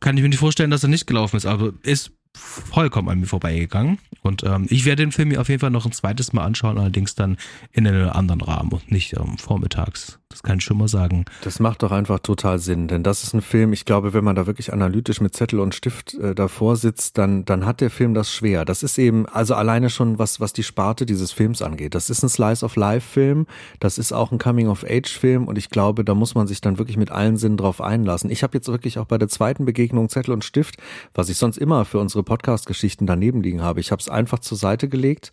kann 0.00 0.16
ich 0.18 0.22
mir 0.22 0.28
nicht 0.28 0.40
vorstellen, 0.40 0.70
dass 0.70 0.82
er 0.82 0.90
nicht 0.90 1.06
gelaufen 1.06 1.36
ist, 1.36 1.46
aber 1.46 1.72
ist 1.82 2.12
vollkommen 2.34 3.08
an 3.08 3.20
mir 3.20 3.26
vorbeigegangen. 3.26 3.98
Und 4.20 4.42
ähm, 4.44 4.66
ich 4.68 4.84
werde 4.84 5.04
den 5.04 5.12
Film 5.12 5.28
mir 5.28 5.40
auf 5.40 5.48
jeden 5.48 5.60
Fall 5.60 5.70
noch 5.70 5.86
ein 5.86 5.92
zweites 5.92 6.34
Mal 6.34 6.44
anschauen, 6.44 6.76
allerdings 6.76 7.14
dann 7.14 7.38
in 7.72 7.86
einem 7.86 8.10
anderen 8.10 8.42
Rahmen 8.42 8.72
und 8.72 8.92
nicht 8.92 9.14
ähm, 9.14 9.38
vormittags. 9.38 10.18
Das 10.28 10.42
kann 10.42 10.58
ich 10.58 10.64
schon 10.64 10.76
mal 10.76 10.88
sagen. 10.88 11.24
Das 11.42 11.60
macht 11.60 11.84
doch 11.84 11.92
einfach 11.92 12.18
total 12.18 12.58
Sinn, 12.58 12.88
denn 12.88 13.04
das 13.04 13.22
ist 13.22 13.32
ein 13.32 13.40
Film, 13.40 13.72
ich 13.72 13.84
glaube, 13.84 14.12
wenn 14.12 14.24
man 14.24 14.34
da 14.34 14.46
wirklich 14.46 14.72
analytisch 14.72 15.20
mit 15.20 15.36
Zettel 15.36 15.60
und 15.60 15.74
Stift 15.74 16.14
äh, 16.14 16.34
davor 16.34 16.74
sitzt, 16.74 17.16
dann, 17.16 17.44
dann 17.44 17.64
hat 17.64 17.80
der 17.80 17.90
Film 17.90 18.12
das 18.12 18.32
schwer. 18.32 18.64
Das 18.64 18.82
ist 18.82 18.98
eben, 18.98 19.26
also 19.26 19.54
alleine 19.54 19.88
schon, 19.88 20.18
was, 20.18 20.40
was 20.40 20.52
die 20.52 20.64
Sparte 20.64 21.06
dieses 21.06 21.30
Films 21.30 21.62
angeht. 21.62 21.94
Das 21.94 22.10
ist 22.10 22.24
ein 22.24 22.28
Slice-of-Life-Film, 22.28 23.46
das 23.78 23.98
ist 23.98 24.12
auch 24.12 24.32
ein 24.32 24.38
Coming-of-Age-Film 24.38 25.46
und 25.46 25.56
ich 25.58 25.70
glaube, 25.70 26.04
da 26.04 26.14
muss 26.14 26.34
man 26.34 26.48
sich 26.48 26.60
dann 26.60 26.78
wirklich 26.78 26.96
mit 26.96 27.12
allen 27.12 27.36
Sinnen 27.36 27.56
drauf 27.56 27.80
einlassen. 27.80 28.28
Ich 28.28 28.42
habe 28.42 28.58
jetzt 28.58 28.66
wirklich 28.66 28.98
auch 28.98 29.06
bei 29.06 29.18
der 29.18 29.28
zweiten 29.28 29.64
Begegnung 29.64 30.08
Zettel 30.08 30.34
und 30.34 30.44
Stift, 30.44 30.76
was 31.14 31.28
ich 31.28 31.38
sonst 31.38 31.56
immer 31.56 31.84
für 31.84 32.00
unsere 32.00 32.24
Podcast-Geschichten 32.24 33.06
daneben 33.06 33.42
liegen 33.42 33.62
habe. 33.62 33.78
Ich 33.78 33.92
habe 33.92 34.00
es 34.00 34.08
einfach 34.08 34.40
zur 34.40 34.58
Seite 34.58 34.88
gelegt 34.88 35.30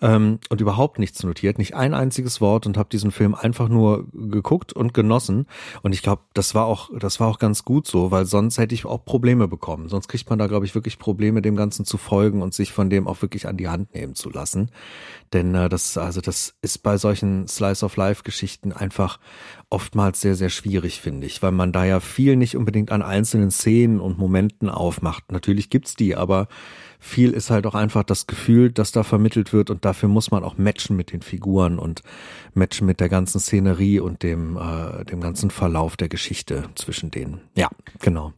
ähm, 0.00 0.38
und 0.48 0.60
überhaupt 0.60 0.98
nichts 0.98 1.22
notiert, 1.22 1.58
nicht 1.58 1.74
ein 1.74 1.94
einziges 1.94 2.40
Wort 2.40 2.66
und 2.66 2.76
habe 2.76 2.88
diesen 2.88 3.10
Film 3.10 3.34
einfach 3.34 3.68
nur 3.68 4.06
geguckt 4.12 4.72
und 4.72 4.94
genossen. 4.94 5.46
Und 5.82 5.92
ich 5.92 6.02
glaube, 6.02 6.22
das 6.34 6.54
war 6.54 6.66
auch, 6.66 6.90
das 6.98 7.20
war 7.20 7.28
auch 7.28 7.38
ganz 7.38 7.64
gut 7.64 7.86
so, 7.86 8.10
weil 8.10 8.24
sonst 8.24 8.58
hätte 8.58 8.74
ich 8.74 8.84
auch 8.84 9.04
Probleme 9.04 9.48
bekommen. 9.48 9.88
Sonst 9.88 10.08
kriegt 10.08 10.30
man 10.30 10.38
da, 10.38 10.46
glaube 10.46 10.66
ich, 10.66 10.74
wirklich 10.74 10.98
Probleme, 10.98 11.42
dem 11.42 11.56
Ganzen 11.56 11.84
zu 11.84 11.98
folgen 11.98 12.42
und 12.42 12.54
sich 12.54 12.72
von 12.72 12.90
dem 12.90 13.08
auch 13.08 13.22
wirklich 13.22 13.48
an 13.48 13.56
die 13.56 13.68
Hand 13.68 13.94
nehmen 13.94 14.14
zu 14.14 14.30
lassen. 14.30 14.70
Denn 15.32 15.54
äh, 15.54 15.68
das, 15.68 15.98
also 15.98 16.20
das 16.20 16.54
ist 16.62 16.78
bei 16.82 16.96
solchen 16.96 17.48
Slice 17.48 17.84
of 17.84 17.96
Life 17.96 18.22
Geschichten 18.22 18.72
einfach 18.72 19.18
oftmals 19.70 20.20
sehr, 20.20 20.34
sehr 20.34 20.48
schwierig, 20.48 21.00
finde 21.00 21.26
ich, 21.26 21.42
weil 21.42 21.52
man 21.52 21.72
da 21.72 21.84
ja 21.84 22.00
viel 22.00 22.36
nicht 22.36 22.56
unbedingt 22.56 22.90
an 22.90 23.02
einzelnen 23.02 23.50
Szenen 23.50 24.00
und 24.00 24.18
Momenten 24.18 24.70
aufmacht. 24.70 25.30
Natürlich 25.30 25.70
gibt's 25.70 25.94
die, 25.94 26.16
aber 26.16 26.48
viel 26.98 27.30
ist 27.30 27.50
halt 27.50 27.66
auch 27.66 27.74
einfach 27.74 28.02
das 28.02 28.26
Gefühl, 28.26 28.70
das 28.70 28.92
da 28.92 29.02
vermittelt 29.02 29.52
wird 29.52 29.70
und 29.70 29.84
dafür 29.84 30.08
muss 30.08 30.30
man 30.30 30.44
auch 30.44 30.58
matchen 30.58 30.96
mit 30.96 31.12
den 31.12 31.22
Figuren 31.22 31.78
und 31.78 32.02
matchen 32.54 32.86
mit 32.86 33.00
der 33.00 33.08
ganzen 33.08 33.40
Szenerie 33.40 34.00
und 34.00 34.22
dem, 34.22 34.56
äh, 34.56 35.04
dem 35.04 35.20
ganzen 35.20 35.50
Verlauf 35.50 35.96
der 35.96 36.08
Geschichte 36.08 36.64
zwischen 36.74 37.10
denen. 37.10 37.40
Ja, 37.54 37.70
genau. 38.00 38.32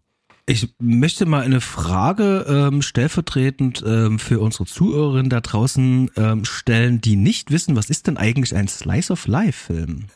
Ich 0.46 0.74
möchte 0.80 1.26
mal 1.26 1.42
eine 1.42 1.60
Frage 1.60 2.44
ähm, 2.48 2.82
stellvertretend 2.82 3.84
ähm, 3.86 4.18
für 4.18 4.40
unsere 4.40 4.64
Zuhörerinnen 4.64 5.30
da 5.30 5.40
draußen 5.40 6.10
ähm, 6.16 6.44
stellen, 6.44 7.00
die 7.00 7.14
nicht 7.14 7.52
wissen, 7.52 7.76
was 7.76 7.88
ist 7.88 8.08
denn 8.08 8.16
eigentlich 8.16 8.56
ein 8.56 8.66
Slice 8.66 9.12
of 9.12 9.28
Life 9.28 9.72
Film? 9.72 10.06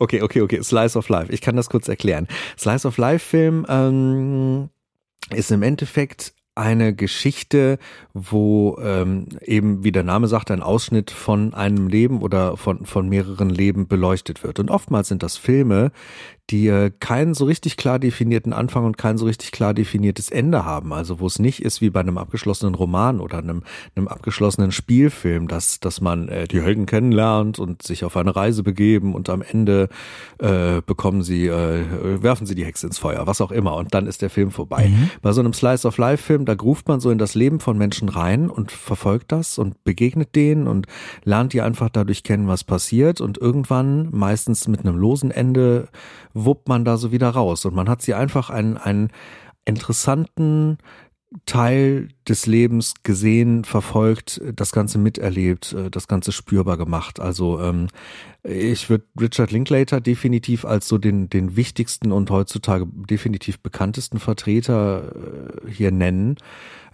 Okay, 0.00 0.22
okay, 0.22 0.40
okay, 0.40 0.60
Slice 0.60 0.98
of 0.98 1.08
Life. 1.08 1.32
Ich 1.32 1.40
kann 1.40 1.54
das 1.54 1.70
kurz 1.70 1.86
erklären. 1.86 2.26
Slice 2.58 2.88
of 2.88 2.96
Life 2.98 3.24
Film 3.24 3.64
ähm, 3.68 4.70
ist 5.30 5.52
im 5.52 5.62
Endeffekt 5.62 6.34
eine 6.56 6.94
Geschichte, 6.94 7.78
wo 8.14 8.78
ähm, 8.82 9.26
eben, 9.42 9.84
wie 9.84 9.92
der 9.92 10.02
Name 10.02 10.26
sagt, 10.26 10.50
ein 10.50 10.62
Ausschnitt 10.62 11.10
von 11.10 11.54
einem 11.54 11.88
Leben 11.88 12.22
oder 12.22 12.56
von, 12.56 12.86
von 12.86 13.08
mehreren 13.08 13.50
Leben 13.50 13.86
beleuchtet 13.86 14.42
wird. 14.42 14.58
Und 14.58 14.70
oftmals 14.70 15.08
sind 15.08 15.22
das 15.22 15.36
Filme, 15.36 15.92
die 16.50 16.68
äh, 16.68 16.90
keinen 17.00 17.34
so 17.34 17.44
richtig 17.44 17.76
klar 17.76 17.98
definierten 17.98 18.52
Anfang 18.52 18.84
und 18.84 18.96
kein 18.96 19.18
so 19.18 19.26
richtig 19.26 19.50
klar 19.50 19.74
definiertes 19.74 20.30
Ende 20.30 20.64
haben. 20.64 20.92
Also 20.92 21.18
wo 21.18 21.26
es 21.26 21.38
nicht 21.38 21.62
ist 21.62 21.80
wie 21.80 21.90
bei 21.90 22.00
einem 22.00 22.18
abgeschlossenen 22.18 22.74
Roman 22.74 23.20
oder 23.20 23.38
einem, 23.38 23.62
einem 23.96 24.06
abgeschlossenen 24.06 24.70
Spielfilm, 24.70 25.48
dass, 25.48 25.80
dass 25.80 26.00
man 26.00 26.28
äh, 26.28 26.46
die 26.46 26.62
Helden 26.62 26.86
kennenlernt 26.86 27.58
und 27.58 27.82
sich 27.82 28.04
auf 28.04 28.16
eine 28.16 28.36
Reise 28.36 28.62
begeben 28.62 29.14
und 29.14 29.28
am 29.28 29.42
Ende 29.42 29.88
äh, 30.38 30.82
bekommen 30.86 31.22
sie, 31.22 31.48
äh, 31.48 32.22
werfen 32.22 32.46
sie 32.46 32.54
die 32.54 32.64
Hexe 32.64 32.86
ins 32.86 32.98
Feuer, 32.98 33.26
was 33.26 33.40
auch 33.40 33.50
immer, 33.50 33.74
und 33.76 33.92
dann 33.94 34.06
ist 34.06 34.22
der 34.22 34.30
Film 34.30 34.52
vorbei. 34.52 34.88
Mhm. 34.88 35.10
Bei 35.22 35.32
so 35.32 35.40
einem 35.40 35.52
Slice 35.52 35.86
of 35.86 35.98
Life-Film, 35.98 36.44
da 36.44 36.54
ruft 36.54 36.86
man 36.86 37.00
so 37.00 37.10
in 37.10 37.18
das 37.18 37.34
Leben 37.34 37.58
von 37.58 37.76
Menschen 37.76 38.08
rein 38.08 38.48
und 38.50 38.70
verfolgt 38.70 39.32
das 39.32 39.58
und 39.58 39.82
begegnet 39.82 40.36
denen 40.36 40.68
und 40.68 40.86
lernt 41.24 41.52
die 41.52 41.60
einfach 41.60 41.88
dadurch 41.90 42.22
kennen, 42.22 42.46
was 42.46 42.62
passiert. 42.62 43.20
Und 43.20 43.38
irgendwann, 43.38 44.08
meistens 44.12 44.68
mit 44.68 44.80
einem 44.80 44.96
losen 44.96 45.30
Ende, 45.30 45.88
wuppt 46.36 46.68
man 46.68 46.84
da 46.84 46.96
so 46.96 47.10
wieder 47.12 47.30
raus. 47.30 47.64
Und 47.64 47.74
man 47.74 47.88
hat 47.88 48.02
sie 48.02 48.14
einfach 48.14 48.50
einen, 48.50 48.76
einen 48.76 49.10
interessanten, 49.64 50.78
Teil 51.44 52.08
des 52.28 52.46
Lebens 52.46 52.94
gesehen, 53.02 53.64
verfolgt, 53.64 54.40
das 54.54 54.70
Ganze 54.72 54.98
miterlebt, 54.98 55.72
äh, 55.72 55.90
das 55.90 56.08
Ganze 56.08 56.32
spürbar 56.32 56.76
gemacht. 56.76 57.20
Also 57.20 57.60
ähm, 57.60 57.88
ich 58.44 58.88
würde 58.88 59.04
Richard 59.20 59.50
Linklater 59.50 60.00
definitiv 60.00 60.64
als 60.64 60.86
so 60.86 60.98
den, 60.98 61.28
den 61.28 61.56
wichtigsten 61.56 62.12
und 62.12 62.30
heutzutage 62.30 62.86
definitiv 62.86 63.58
bekanntesten 63.58 64.20
Vertreter 64.20 65.12
äh, 65.66 65.70
hier 65.70 65.90
nennen. 65.90 66.36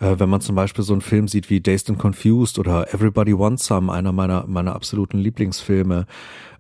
Äh, 0.01 0.19
wenn 0.19 0.31
man 0.31 0.41
zum 0.41 0.57
Beispiel 0.57 0.83
so 0.83 0.95
einen 0.95 1.03
Film 1.03 1.29
sieht 1.29 1.51
wie 1.51 1.61
Dazed 1.61 1.91
and 1.91 1.99
Confused 1.99 2.59
oder 2.59 2.93
Everybody 2.93 3.39
Wants 3.39 3.67
Some, 3.67 3.93
einer 3.93 4.13
meiner, 4.13 4.47
meiner 4.47 4.75
absoluten 4.75 5.19
Lieblingsfilme, 5.19 6.07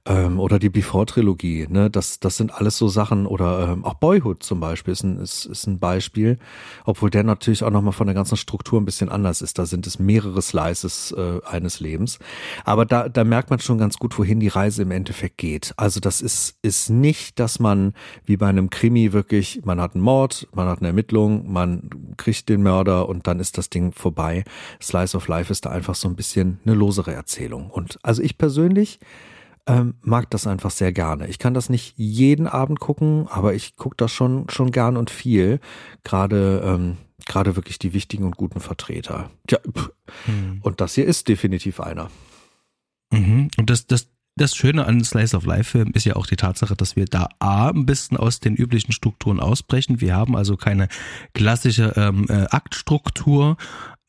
ähm, 0.04 0.40
oder 0.40 0.58
die 0.58 0.68
Before-Trilogie, 0.68 1.68
ne, 1.68 1.88
das, 1.88 2.18
das 2.18 2.36
sind 2.36 2.52
alles 2.52 2.76
so 2.76 2.88
Sachen, 2.88 3.24
oder 3.24 3.68
ähm, 3.68 3.84
auch 3.84 3.94
Boyhood 3.94 4.42
zum 4.42 4.58
Beispiel 4.58 4.92
ist 4.92 5.04
ein, 5.04 5.18
ist, 5.18 5.44
ist 5.44 5.68
ein 5.68 5.78
Beispiel, 5.78 6.38
obwohl 6.84 7.08
der 7.08 7.22
natürlich 7.22 7.62
auch 7.62 7.70
nochmal 7.70 7.92
von 7.92 8.08
der 8.08 8.14
ganzen 8.14 8.36
Struktur 8.36 8.80
ein 8.80 8.84
bisschen 8.84 9.08
anders 9.10 9.42
ist. 9.42 9.60
Da 9.60 9.66
sind 9.66 9.86
es 9.86 10.00
mehrere 10.00 10.42
Slices 10.42 11.14
äh, 11.16 11.40
eines 11.46 11.78
Lebens. 11.78 12.18
Aber 12.64 12.84
da, 12.84 13.08
da 13.08 13.22
merkt 13.22 13.50
man 13.50 13.60
schon 13.60 13.78
ganz 13.78 13.96
gut, 13.96 14.18
wohin 14.18 14.40
die 14.40 14.48
Reise 14.48 14.82
im 14.82 14.90
Endeffekt 14.90 15.38
geht. 15.38 15.72
Also 15.76 16.00
das 16.00 16.20
ist, 16.20 16.56
ist 16.62 16.90
nicht, 16.90 17.38
dass 17.38 17.60
man 17.60 17.94
wie 18.24 18.36
bei 18.36 18.48
einem 18.48 18.70
Krimi 18.70 19.12
wirklich, 19.12 19.60
man 19.64 19.80
hat 19.80 19.94
einen 19.94 20.02
Mord, 20.02 20.48
man 20.52 20.66
hat 20.66 20.80
eine 20.80 20.88
Ermittlung, 20.88 21.52
man 21.52 21.90
kriegt 22.16 22.48
den 22.48 22.62
Mörder 22.62 23.08
und 23.08 23.28
dann 23.28 23.38
ist 23.38 23.56
das 23.56 23.70
Ding 23.70 23.92
vorbei. 23.92 24.42
Slice 24.80 25.16
of 25.16 25.28
Life 25.28 25.52
ist 25.52 25.64
da 25.64 25.70
einfach 25.70 25.94
so 25.94 26.08
ein 26.08 26.16
bisschen 26.16 26.58
eine 26.64 26.74
losere 26.74 27.12
Erzählung. 27.12 27.70
Und 27.70 28.00
also 28.02 28.20
ich 28.20 28.36
persönlich 28.36 28.98
ähm, 29.66 29.94
mag 30.00 30.30
das 30.30 30.46
einfach 30.46 30.70
sehr 30.70 30.92
gerne. 30.92 31.28
Ich 31.28 31.38
kann 31.38 31.54
das 31.54 31.68
nicht 31.68 31.94
jeden 31.96 32.46
Abend 32.46 32.80
gucken, 32.80 33.28
aber 33.28 33.54
ich 33.54 33.76
gucke 33.76 33.96
das 33.96 34.10
schon, 34.10 34.48
schon 34.48 34.72
gern 34.72 34.96
und 34.96 35.10
viel. 35.10 35.60
Gerade, 36.02 36.62
ähm, 36.64 36.96
gerade 37.26 37.54
wirklich 37.54 37.78
die 37.78 37.92
wichtigen 37.92 38.24
und 38.24 38.36
guten 38.36 38.60
Vertreter. 38.60 39.30
Tja, 39.46 39.58
mhm. 40.26 40.60
Und 40.62 40.80
das 40.80 40.94
hier 40.94 41.06
ist 41.06 41.28
definitiv 41.28 41.80
einer. 41.80 42.10
Mhm. 43.12 43.48
Und 43.56 43.70
das, 43.70 43.86
das, 43.86 44.08
das 44.34 44.56
Schöne 44.56 44.86
an 44.86 45.04
Slice 45.04 45.36
of 45.36 45.44
Life 45.44 45.70
Film 45.70 45.92
ist 45.92 46.06
ja 46.06 46.16
auch 46.16 46.26
die 46.26 46.36
Tatsache, 46.36 46.74
dass 46.74 46.96
wir 46.96 47.04
da 47.04 47.28
A, 47.38 47.68
ein 47.68 47.86
bisschen 47.86 48.16
aus 48.16 48.40
den 48.40 48.56
üblichen 48.56 48.92
Strukturen 48.92 49.38
ausbrechen. 49.38 50.00
Wir 50.00 50.16
haben 50.16 50.34
also 50.34 50.56
keine 50.56 50.88
klassische 51.34 51.92
ähm, 51.96 52.26
äh, 52.28 52.46
Aktstruktur, 52.50 53.58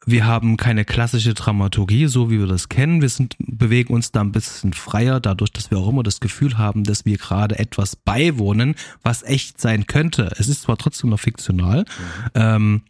wir 0.05 0.25
haben 0.25 0.57
keine 0.57 0.85
klassische 0.85 1.33
Dramaturgie, 1.33 2.07
so 2.07 2.29
wie 2.29 2.39
wir 2.39 2.47
das 2.47 2.69
kennen. 2.69 3.01
Wir 3.01 3.09
sind, 3.09 3.35
bewegen 3.39 3.93
uns 3.93 4.11
da 4.11 4.21
ein 4.21 4.31
bisschen 4.31 4.73
freier, 4.73 5.19
dadurch, 5.19 5.51
dass 5.51 5.71
wir 5.71 5.77
auch 5.77 5.89
immer 5.89 6.03
das 6.03 6.19
Gefühl 6.19 6.57
haben, 6.57 6.83
dass 6.83 7.05
wir 7.05 7.17
gerade 7.17 7.57
etwas 7.59 7.95
beiwohnen, 7.95 8.75
was 9.01 9.23
echt 9.23 9.59
sein 9.61 9.87
könnte. 9.87 10.31
Es 10.37 10.47
ist 10.47 10.63
zwar 10.63 10.77
trotzdem 10.77 11.09
noch 11.09 11.19
fiktional, 11.19 11.79
mhm. 11.79 12.29
ähm, 12.35 12.81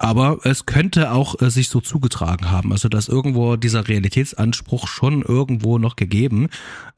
aber 0.00 0.38
es 0.44 0.64
könnte 0.64 1.12
auch 1.12 1.42
äh, 1.42 1.50
sich 1.50 1.68
so 1.68 1.82
zugetragen 1.82 2.50
haben. 2.50 2.72
Also 2.72 2.88
dass 2.88 3.06
irgendwo 3.06 3.56
dieser 3.56 3.86
Realitätsanspruch 3.86 4.88
schon 4.88 5.20
irgendwo 5.20 5.76
noch 5.76 5.94
gegeben. 5.94 6.48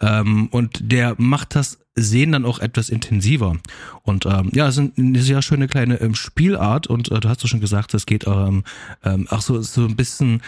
Ähm, 0.01 0.47
und 0.53 0.93
der 0.93 1.17
macht 1.19 1.57
das 1.57 1.81
Sehen 1.95 2.33
dann 2.33 2.47
auch 2.47 2.61
etwas 2.61 2.89
intensiver. 2.89 3.57
Und 4.03 4.25
ähm, 4.25 4.51
ja, 4.55 4.69
es 4.69 4.79
ist 4.79 4.97
eine 4.97 5.21
sehr 5.21 5.43
schöne 5.43 5.67
kleine 5.67 6.01
ähm, 6.01 6.15
Spielart. 6.15 6.87
Und 6.87 7.11
äh, 7.11 7.19
du 7.19 7.29
hast 7.29 7.43
ja 7.43 7.49
schon 7.49 7.61
gesagt, 7.61 7.93
es 7.93 8.07
geht 8.07 8.25
ähm, 8.27 8.63
ähm, 9.05 9.27
auch 9.29 9.43
so, 9.43 9.61
so 9.61 9.85
ein 9.85 9.97
bisschen 9.97 10.41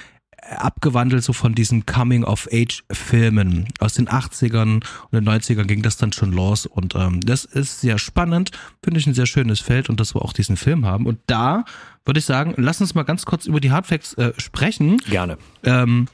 abgewandelt 0.51 1.25
so 1.25 1.33
von 1.33 1.55
diesen 1.55 1.87
Coming-of-Age-Filmen. 1.87 3.69
Aus 3.81 3.95
den 3.95 4.09
80ern 4.09 4.75
und 4.75 5.13
den 5.13 5.29
90ern 5.29 5.65
ging 5.65 5.83
das 5.83 5.97
dann 5.97 6.13
schon 6.13 6.33
los 6.33 6.67
und 6.67 6.95
ähm, 6.95 7.21
das 7.21 7.45
ist 7.45 7.81
sehr 7.81 7.99
spannend, 7.99 8.51
finde 8.83 9.01
ich 9.01 9.07
ein 9.07 9.15
sehr 9.15 9.27
schönes 9.27 9.61
Feld 9.61 9.89
und 9.89 10.01
dass 10.01 10.15
wir 10.15 10.23
auch 10.23 10.33
diesen 10.33 10.57
Film 10.57 10.87
haben. 10.87 11.07
Und 11.07 11.19
da 11.27 11.65
würde 12.05 12.19
ich 12.19 12.27
sagen, 12.27 12.55
lass 12.57 12.81
uns 12.81 12.95
mal 12.95 13.05
ganz 13.05 13.25
kurz 13.25 13.47
über 13.47 13.61
die 13.61 13.71
Hardfacts 13.71 14.15
äh, 14.15 14.33
sprechen. 14.37 14.99
Gerne. 14.99 15.39
Ähm, 15.63 16.09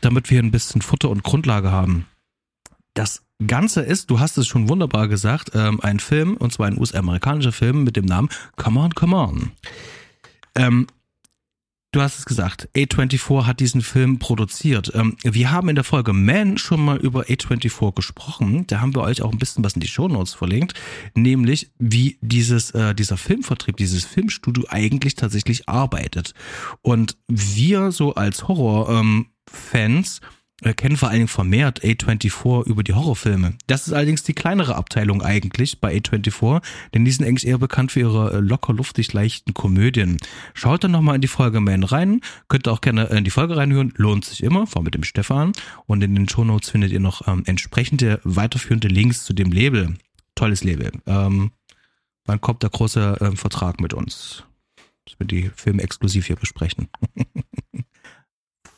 damit 0.00 0.30
wir 0.30 0.40
ein 0.40 0.50
bisschen 0.50 0.82
Futter 0.82 1.08
und 1.10 1.22
Grundlage 1.22 1.70
haben. 1.70 2.06
Das 2.94 3.22
Ganze 3.46 3.80
ist, 3.80 4.10
du 4.10 4.20
hast 4.20 4.36
es 4.36 4.46
schon 4.46 4.68
wunderbar 4.68 5.08
gesagt, 5.08 5.52
ähm, 5.54 5.80
ein 5.80 5.98
Film, 5.98 6.36
und 6.36 6.52
zwar 6.52 6.66
ein 6.66 6.78
US-amerikanischer 6.78 7.52
Film 7.52 7.84
mit 7.84 7.96
dem 7.96 8.04
Namen 8.04 8.28
Come 8.56 8.80
On, 8.80 8.94
Come 8.94 9.16
On. 9.16 9.52
Ähm, 10.54 10.86
Du 11.92 12.00
hast 12.00 12.18
es 12.18 12.24
gesagt, 12.24 12.70
A24 12.74 13.44
hat 13.44 13.60
diesen 13.60 13.82
Film 13.82 14.18
produziert. 14.18 14.90
Ähm, 14.94 15.18
wir 15.22 15.50
haben 15.50 15.68
in 15.68 15.74
der 15.74 15.84
Folge 15.84 16.14
Man 16.14 16.56
schon 16.56 16.82
mal 16.82 16.96
über 16.96 17.24
A24 17.24 17.94
gesprochen. 17.94 18.66
Da 18.66 18.80
haben 18.80 18.94
wir 18.94 19.02
euch 19.02 19.20
auch 19.20 19.30
ein 19.30 19.38
bisschen 19.38 19.62
was 19.62 19.74
in 19.74 19.80
die 19.80 19.88
Shownotes 19.88 20.32
verlinkt, 20.32 20.72
nämlich 21.14 21.70
wie 21.78 22.16
dieses, 22.22 22.70
äh, 22.70 22.94
dieser 22.94 23.18
Filmvertrieb, 23.18 23.76
dieses 23.76 24.06
Filmstudio 24.06 24.64
eigentlich 24.70 25.16
tatsächlich 25.16 25.68
arbeitet. 25.68 26.32
Und 26.80 27.18
wir 27.28 27.92
so 27.92 28.14
als 28.14 28.48
Horror-Fans 28.48 30.20
ähm, 30.22 30.28
äh, 30.62 30.74
kennen 30.74 30.96
vor 30.96 31.08
allen 31.08 31.18
Dingen 31.18 31.28
vermehrt 31.28 31.82
A24 31.82 32.64
über 32.66 32.82
die 32.82 32.94
Horrorfilme. 32.94 33.54
Das 33.66 33.86
ist 33.86 33.92
allerdings 33.92 34.22
die 34.22 34.32
kleinere 34.32 34.76
Abteilung 34.76 35.22
eigentlich 35.22 35.80
bei 35.80 35.96
A24, 35.96 36.62
denn 36.94 37.04
die 37.04 37.10
sind 37.10 37.26
eigentlich 37.26 37.46
eher 37.46 37.58
bekannt 37.58 37.92
für 37.92 38.00
ihre 38.00 38.32
äh, 38.32 38.38
locker 38.38 38.72
luftig 38.72 39.12
leichten 39.12 39.54
Komödien. 39.54 40.18
Schaut 40.54 40.84
dann 40.84 40.92
nochmal 40.92 41.16
in 41.16 41.20
die 41.20 41.28
Folge 41.28 41.60
Man 41.60 41.84
rein, 41.84 42.20
könnt 42.48 42.68
auch 42.68 42.80
gerne 42.80 43.04
in 43.06 43.24
die 43.24 43.30
Folge 43.30 43.56
reinhören, 43.56 43.92
lohnt 43.96 44.24
sich 44.24 44.42
immer, 44.42 44.66
vor 44.66 44.82
mit 44.82 44.94
dem 44.94 45.04
Stefan. 45.04 45.52
Und 45.86 46.02
in 46.02 46.14
den 46.14 46.28
Shownotes 46.28 46.70
findet 46.70 46.92
ihr 46.92 47.00
noch 47.00 47.26
ähm, 47.26 47.42
entsprechende 47.46 48.20
weiterführende 48.24 48.88
Links 48.88 49.24
zu 49.24 49.32
dem 49.32 49.50
Label. 49.52 49.96
Tolles 50.34 50.64
Label. 50.64 50.92
Ähm, 51.06 51.52
wann 52.24 52.40
kommt 52.40 52.62
der 52.62 52.70
große 52.70 53.18
ähm, 53.20 53.36
Vertrag 53.36 53.80
mit 53.80 53.94
uns? 53.94 54.44
Dass 55.04 55.18
wir 55.18 55.26
die 55.26 55.50
Filme 55.54 55.82
exklusiv 55.82 56.26
hier 56.26 56.36
besprechen. 56.36 56.88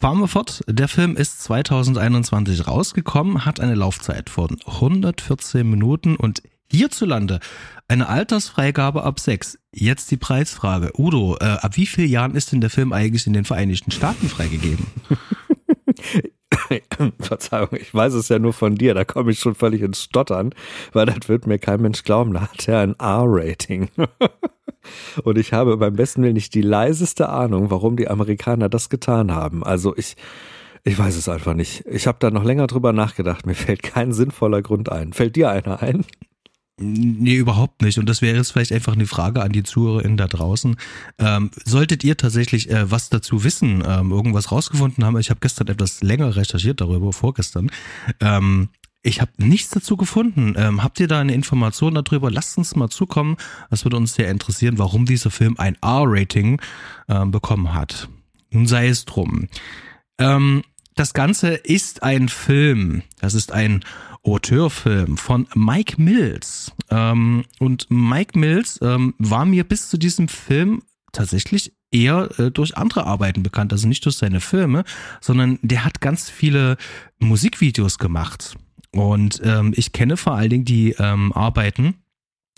fahren 0.05 0.21
wir 0.21 0.29
fort. 0.29 0.63
Der 0.69 0.87
Film 0.87 1.17
ist 1.17 1.43
2021 1.45 2.69
rausgekommen, 2.69 3.47
hat 3.47 3.59
eine 3.59 3.75
Laufzeit 3.75 4.29
von 4.29 4.59
114 4.67 5.67
Minuten 5.67 6.17
und 6.17 6.43
hierzulande 6.71 7.41
eine 7.89 8.07
Altersfreigabe 8.11 9.03
ab 9.03 9.19
6. 9.19 9.59
Jetzt 9.73 10.11
die 10.11 10.19
Preisfrage. 10.19 10.93
Udo, 10.99 11.39
äh, 11.41 11.45
ab 11.45 11.79
wie 11.79 11.87
vielen 11.87 12.11
Jahren 12.11 12.35
ist 12.35 12.53
denn 12.53 12.61
der 12.61 12.69
Film 12.69 12.93
eigentlich 12.93 13.27
in 13.27 13.33
den 13.33 13.47
Vereinigten 13.47 13.93
Staaten 13.93 14.29
freigegeben? 14.29 14.89
Verzeihung, 17.19 17.71
ich 17.73 17.95
weiß 17.95 18.13
es 18.13 18.29
ja 18.29 18.39
nur 18.39 18.53
von 18.53 18.75
dir, 18.75 18.93
da 18.93 19.07
komme 19.07 19.31
ich 19.31 19.39
schon 19.39 19.55
völlig 19.55 19.81
ins 19.81 20.03
Stottern, 20.03 20.55
weil 20.93 21.07
das 21.07 21.31
wird 21.31 21.47
mir 21.47 21.59
kein 21.59 21.81
Mensch 21.81 22.03
glauben, 22.05 22.35
da 22.35 22.43
hat 22.43 22.69
er 22.69 22.81
ein 22.81 22.95
R-Rating. 22.99 23.89
Und 25.23 25.39
ich 25.39 25.53
habe 25.53 25.77
beim 25.77 25.95
besten 25.95 26.23
Willen 26.23 26.35
nicht 26.35 26.55
die 26.55 26.63
leiseste 26.63 27.29
Ahnung, 27.29 27.71
warum 27.71 27.97
die 27.97 28.09
Amerikaner 28.09 28.69
das 28.69 28.89
getan 28.89 29.33
haben. 29.33 29.65
Also 29.65 29.97
ich, 29.97 30.17
ich 30.85 30.99
weiß 30.99 31.17
es 31.17 31.29
einfach 31.29 31.55
nicht. 31.55 31.85
Ich 31.87 32.07
habe 32.07 32.19
da 32.21 32.31
noch 32.31 32.45
länger 32.45 32.67
drüber 32.67 32.93
nachgedacht. 32.93 33.47
Mir 33.47 33.55
fällt 33.55 33.83
kein 33.83 34.13
sinnvoller 34.13 34.63
Grund 34.63 34.91
ein. 34.91 35.13
Fällt 35.13 35.37
dir 35.37 35.51
einer 35.51 35.83
ein? 35.83 36.05
Nee, 36.77 37.37
überhaupt 37.37 37.83
nicht. 37.83 37.99
Und 37.99 38.09
das 38.09 38.21
wäre 38.21 38.37
jetzt 38.37 38.51
vielleicht 38.51 38.73
einfach 38.73 38.95
eine 38.95 39.07
Frage 39.07 39.43
an 39.43 39.53
die 39.53 39.63
ZuhörerInnen 39.63 40.17
da 40.17 40.27
draußen. 40.27 40.77
Ähm, 41.19 41.51
solltet 41.65 42.03
ihr 42.03 42.17
tatsächlich 42.17 42.69
äh, 42.69 42.91
was 42.91 43.11
dazu 43.11 43.45
wissen, 43.45 43.85
ähm, 43.87 44.11
irgendwas 44.11 44.51
rausgefunden 44.51 45.05
haben, 45.05 45.17
ich 45.19 45.31
habe 45.31 45.39
gestern 45.41 45.69
etwas 45.69 46.03
länger 46.03 46.35
recherchiert 46.35 46.81
darüber, 46.81 47.13
vorgestern, 47.13 47.71
ähm, 48.21 48.71
ich 49.05 49.21
habe 49.21 49.31
nichts 49.37 49.71
dazu 49.71 49.97
gefunden. 49.97 50.55
Ähm, 50.57 50.83
habt 50.83 50.99
ihr 50.99 51.07
da 51.07 51.21
eine 51.21 51.35
Information 51.35 51.95
darüber? 51.95 52.31
Lasst 52.31 52.57
uns 52.59 52.75
mal 52.75 52.89
zukommen. 52.89 53.37
Das 53.71 53.85
würde 53.85 53.99
uns 53.99 54.15
sehr 54.15 54.31
interessieren, 54.31 54.79
warum 54.79 55.05
dieser 55.05 55.31
Film 55.31 55.57
ein 55.59 55.77
R-Rating 55.83 56.61
ähm, 57.09 57.31
bekommen 57.31 57.75
hat. 57.75 58.09
Nun 58.51 58.67
sei 58.67 58.89
es 58.89 59.05
drum. 59.05 59.49
Ähm, 60.19 60.63
das 60.97 61.13
Ganze 61.13 61.51
ist 61.51 62.03
ein 62.03 62.29
Film. 62.29 63.03
Das 63.21 63.35
ist 63.35 63.53
ein 63.53 63.85
Auteurfilm 64.23 65.19
von 65.19 65.49
Mike 65.55 66.01
Mills. 66.01 66.73
Ähm, 66.89 67.45
und 67.59 67.87
Mike 67.91 68.39
Mills 68.39 68.81
ähm, 68.83 69.15
war 69.19 69.45
mir 69.45 69.65
bis 69.65 69.91
zu 69.91 69.99
diesem 69.99 70.29
Film 70.29 70.83
tatsächlich 71.13 71.75
eher 71.91 72.31
äh, 72.39 72.51
durch 72.51 72.77
andere 72.79 73.05
Arbeiten 73.05 73.43
bekannt, 73.43 73.73
also 73.73 73.87
nicht 73.87 74.05
durch 74.07 74.17
seine 74.17 74.41
Filme, 74.41 74.85
sondern 75.21 75.59
der 75.63 75.85
hat 75.85 76.01
ganz 76.01 76.31
viele 76.31 76.79
Musikvideos 77.19 77.99
gemacht. 77.99 78.57
Und 78.95 79.43
ähm, 79.45 79.73
ich 79.77 79.93
kenne 79.93 80.17
vor 80.17 80.35
allen 80.35 80.51
Dingen 80.51 80.65
die 80.65 80.95
ähm, 80.99 81.33
Arbeiten 81.33 81.97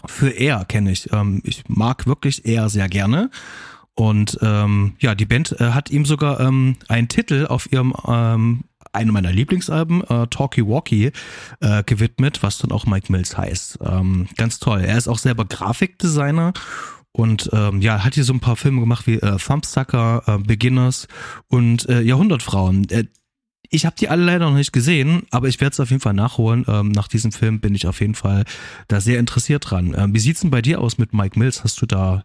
für 0.05 0.31
Air 0.31 0.64
kenne 0.66 0.93
ich. 0.93 1.12
Ähm, 1.12 1.40
ich 1.45 1.64
mag 1.69 2.07
wirklich 2.07 2.47
Air 2.47 2.69
sehr 2.69 2.88
gerne. 2.88 3.31
Und 3.95 4.38
ähm, 4.43 4.95
ja, 4.99 5.14
die 5.14 5.25
Band 5.25 5.59
äh, 5.59 5.71
hat 5.71 5.90
ihm 5.90 6.05
sogar 6.05 6.38
ähm, 6.40 6.76
einen 6.88 7.09
Titel 7.09 7.47
auf 7.47 7.73
ihrem 7.73 7.95
ähm, 8.07 8.64
einem 8.93 9.12
meiner 9.12 9.33
Lieblingsalben, 9.33 10.05
äh, 10.05 10.26
Talkie 10.28 10.66
Walkie, 10.66 11.12
äh, 11.61 11.83
gewidmet, 11.85 12.43
was 12.43 12.59
dann 12.59 12.73
auch 12.73 12.87
Mike 12.87 13.11
Mills 13.11 13.37
heißt. 13.37 13.78
Ähm, 13.83 14.28
ganz 14.37 14.59
toll. 14.59 14.81
Er 14.81 14.99
ist 14.99 15.09
auch 15.09 15.19
selber 15.19 15.45
Grafikdesigner 15.45 16.52
und 17.12 17.49
ähm, 17.52 17.81
ja, 17.81 18.05
hat 18.05 18.14
hier 18.14 18.25
so 18.25 18.35
ein 18.35 18.40
paar 18.40 18.57
Filme 18.57 18.81
gemacht 18.81 19.07
wie 19.07 19.14
äh, 19.14 19.38
Thumbsucker, 19.38 20.23
äh, 20.26 20.38
Beginners 20.38 21.09
und 21.49 21.88
äh, 21.88 22.02
Jahrhundertfrauen. 22.02 22.88
Äh, 22.90 23.05
ich 23.70 23.87
habe 23.87 23.96
die 23.99 24.08
alle 24.08 24.25
leider 24.25 24.46
noch 24.46 24.56
nicht 24.56 24.73
gesehen, 24.73 25.23
aber 25.30 25.49
ich 25.49 25.61
werde 25.61 25.73
es 25.73 25.80
auf 25.80 25.90
jeden 25.90 26.02
Fall 26.02 26.14
nachholen. 26.14 26.64
Ähm, 26.68 26.90
nach 26.90 27.08
diesem 27.08 27.32
Film 27.32 27.61
bin 27.61 27.75
ich 27.75 27.87
auf 27.87 28.00
jeden 28.00 28.14
Fall 28.14 28.44
da 28.88 29.00
sehr 29.00 29.18
interessiert 29.18 29.70
dran. 29.70 29.94
Ähm, 29.96 30.14
wie 30.14 30.18
sieht's 30.18 30.40
denn 30.40 30.50
bei 30.50 30.62
dir 30.62 30.80
aus 30.80 30.99
mit 30.99 31.12
Mike 31.12 31.38
Mills? 31.38 31.64
Hast 31.64 31.80
du 31.82 31.87
da 31.87 32.25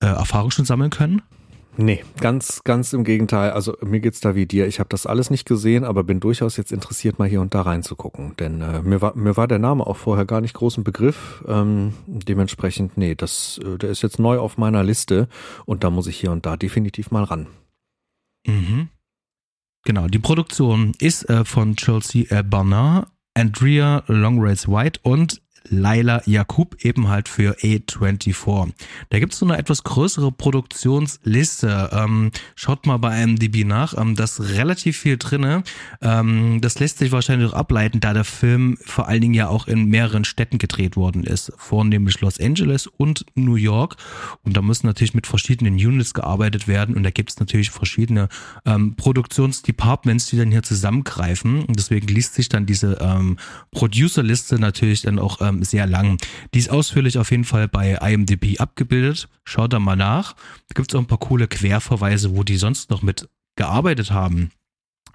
äh, 0.00 0.06
Erfahrung 0.06 0.50
schon 0.50 0.64
sammeln 0.64 0.90
können? 0.90 1.22
Nee, 1.76 2.04
ganz, 2.20 2.62
ganz 2.64 2.92
im 2.92 3.04
Gegenteil. 3.04 3.52
Also 3.52 3.76
mir 3.82 4.00
geht's 4.00 4.20
da 4.20 4.34
wie 4.34 4.44
dir. 4.44 4.66
Ich 4.66 4.80
habe 4.80 4.88
das 4.88 5.06
alles 5.06 5.30
nicht 5.30 5.46
gesehen, 5.46 5.84
aber 5.84 6.04
bin 6.04 6.20
durchaus 6.20 6.56
jetzt 6.56 6.72
interessiert, 6.72 7.18
mal 7.18 7.28
hier 7.28 7.40
und 7.40 7.54
da 7.54 7.62
reinzugucken. 7.62 8.36
Denn 8.38 8.60
äh, 8.60 8.82
mir, 8.82 9.00
war, 9.00 9.16
mir 9.16 9.36
war 9.36 9.48
der 9.48 9.60
Name 9.60 9.86
auch 9.86 9.96
vorher 9.96 10.26
gar 10.26 10.40
nicht 10.40 10.54
groß 10.54 10.78
im 10.78 10.84
Begriff. 10.84 11.44
Ähm, 11.48 11.94
dementsprechend, 12.06 12.98
nee, 12.98 13.14
das, 13.14 13.60
äh, 13.64 13.78
der 13.78 13.90
ist 13.90 14.02
jetzt 14.02 14.18
neu 14.18 14.38
auf 14.38 14.58
meiner 14.58 14.82
Liste 14.82 15.28
und 15.64 15.84
da 15.84 15.90
muss 15.90 16.06
ich 16.06 16.18
hier 16.18 16.32
und 16.32 16.44
da 16.44 16.56
definitiv 16.56 17.12
mal 17.12 17.24
ran. 17.24 17.46
Mhm. 18.46 18.88
Genau, 19.84 20.08
die 20.08 20.18
Produktion 20.18 20.92
ist 20.98 21.28
äh, 21.30 21.44
von 21.44 21.76
Chelsea 21.76 22.24
äh, 22.30 22.42
Barnard, 22.42 23.08
Andrea 23.34 24.02
Longrace 24.06 24.68
White 24.68 25.00
und 25.02 25.40
Laila 25.68 26.22
Jakub 26.26 26.76
eben 26.84 27.08
halt 27.08 27.28
für 27.28 27.56
A24. 27.58 28.72
Da 29.10 29.18
gibt 29.18 29.32
es 29.32 29.38
so 29.38 29.46
eine 29.46 29.58
etwas 29.58 29.84
größere 29.84 30.32
Produktionsliste. 30.32 31.90
Ähm, 31.92 32.30
schaut 32.54 32.86
mal 32.86 32.96
bei 32.96 33.22
IMDb 33.22 33.64
nach. 33.64 33.96
Ähm, 33.96 34.16
da 34.16 34.24
ist 34.24 34.40
relativ 34.40 34.98
viel 34.98 35.16
drinne. 35.16 35.62
Ähm, 36.00 36.60
das 36.60 36.78
lässt 36.78 36.98
sich 36.98 37.12
wahrscheinlich 37.12 37.50
auch 37.50 37.54
ableiten, 37.54 38.00
da 38.00 38.14
der 38.14 38.24
Film 38.24 38.78
vor 38.84 39.08
allen 39.08 39.20
Dingen 39.20 39.34
ja 39.34 39.48
auch 39.48 39.66
in 39.68 39.86
mehreren 39.86 40.24
Städten 40.24 40.58
gedreht 40.58 40.96
worden 40.96 41.24
ist. 41.24 41.52
Vornehmlich 41.56 42.20
Los 42.20 42.40
Angeles 42.40 42.86
und 42.86 43.26
New 43.34 43.56
York. 43.56 43.96
Und 44.44 44.56
da 44.56 44.62
müssen 44.62 44.86
natürlich 44.86 45.14
mit 45.14 45.26
verschiedenen 45.26 45.74
Units 45.74 46.14
gearbeitet 46.14 46.68
werden. 46.68 46.96
Und 46.96 47.02
da 47.02 47.10
gibt 47.10 47.30
es 47.30 47.40
natürlich 47.40 47.70
verschiedene 47.70 48.28
ähm, 48.64 48.96
Produktionsdepartments, 48.96 50.26
die 50.26 50.38
dann 50.38 50.50
hier 50.50 50.62
zusammengreifen. 50.62 51.64
Und 51.64 51.78
deswegen 51.78 52.06
liest 52.08 52.34
sich 52.34 52.48
dann 52.48 52.66
diese 52.66 52.98
ähm, 53.00 53.38
Producer-Liste 53.72 54.58
natürlich 54.58 55.02
dann 55.02 55.18
auch 55.18 55.40
ähm, 55.50 55.62
sehr 55.62 55.86
lang. 55.86 56.18
Die 56.54 56.58
ist 56.58 56.70
ausführlich 56.70 57.18
auf 57.18 57.30
jeden 57.30 57.44
Fall 57.44 57.68
bei 57.68 57.94
IMDb 57.94 58.60
abgebildet. 58.60 59.28
Schaut 59.44 59.72
da 59.72 59.78
mal 59.78 59.96
nach. 59.96 60.34
Da 60.68 60.74
gibt 60.74 60.90
es 60.90 60.94
auch 60.94 61.00
ein 61.00 61.06
paar 61.06 61.18
coole 61.18 61.48
Querverweise, 61.48 62.36
wo 62.36 62.42
die 62.44 62.56
sonst 62.56 62.90
noch 62.90 63.02
mit 63.02 63.28
gearbeitet 63.56 64.10
haben. 64.10 64.50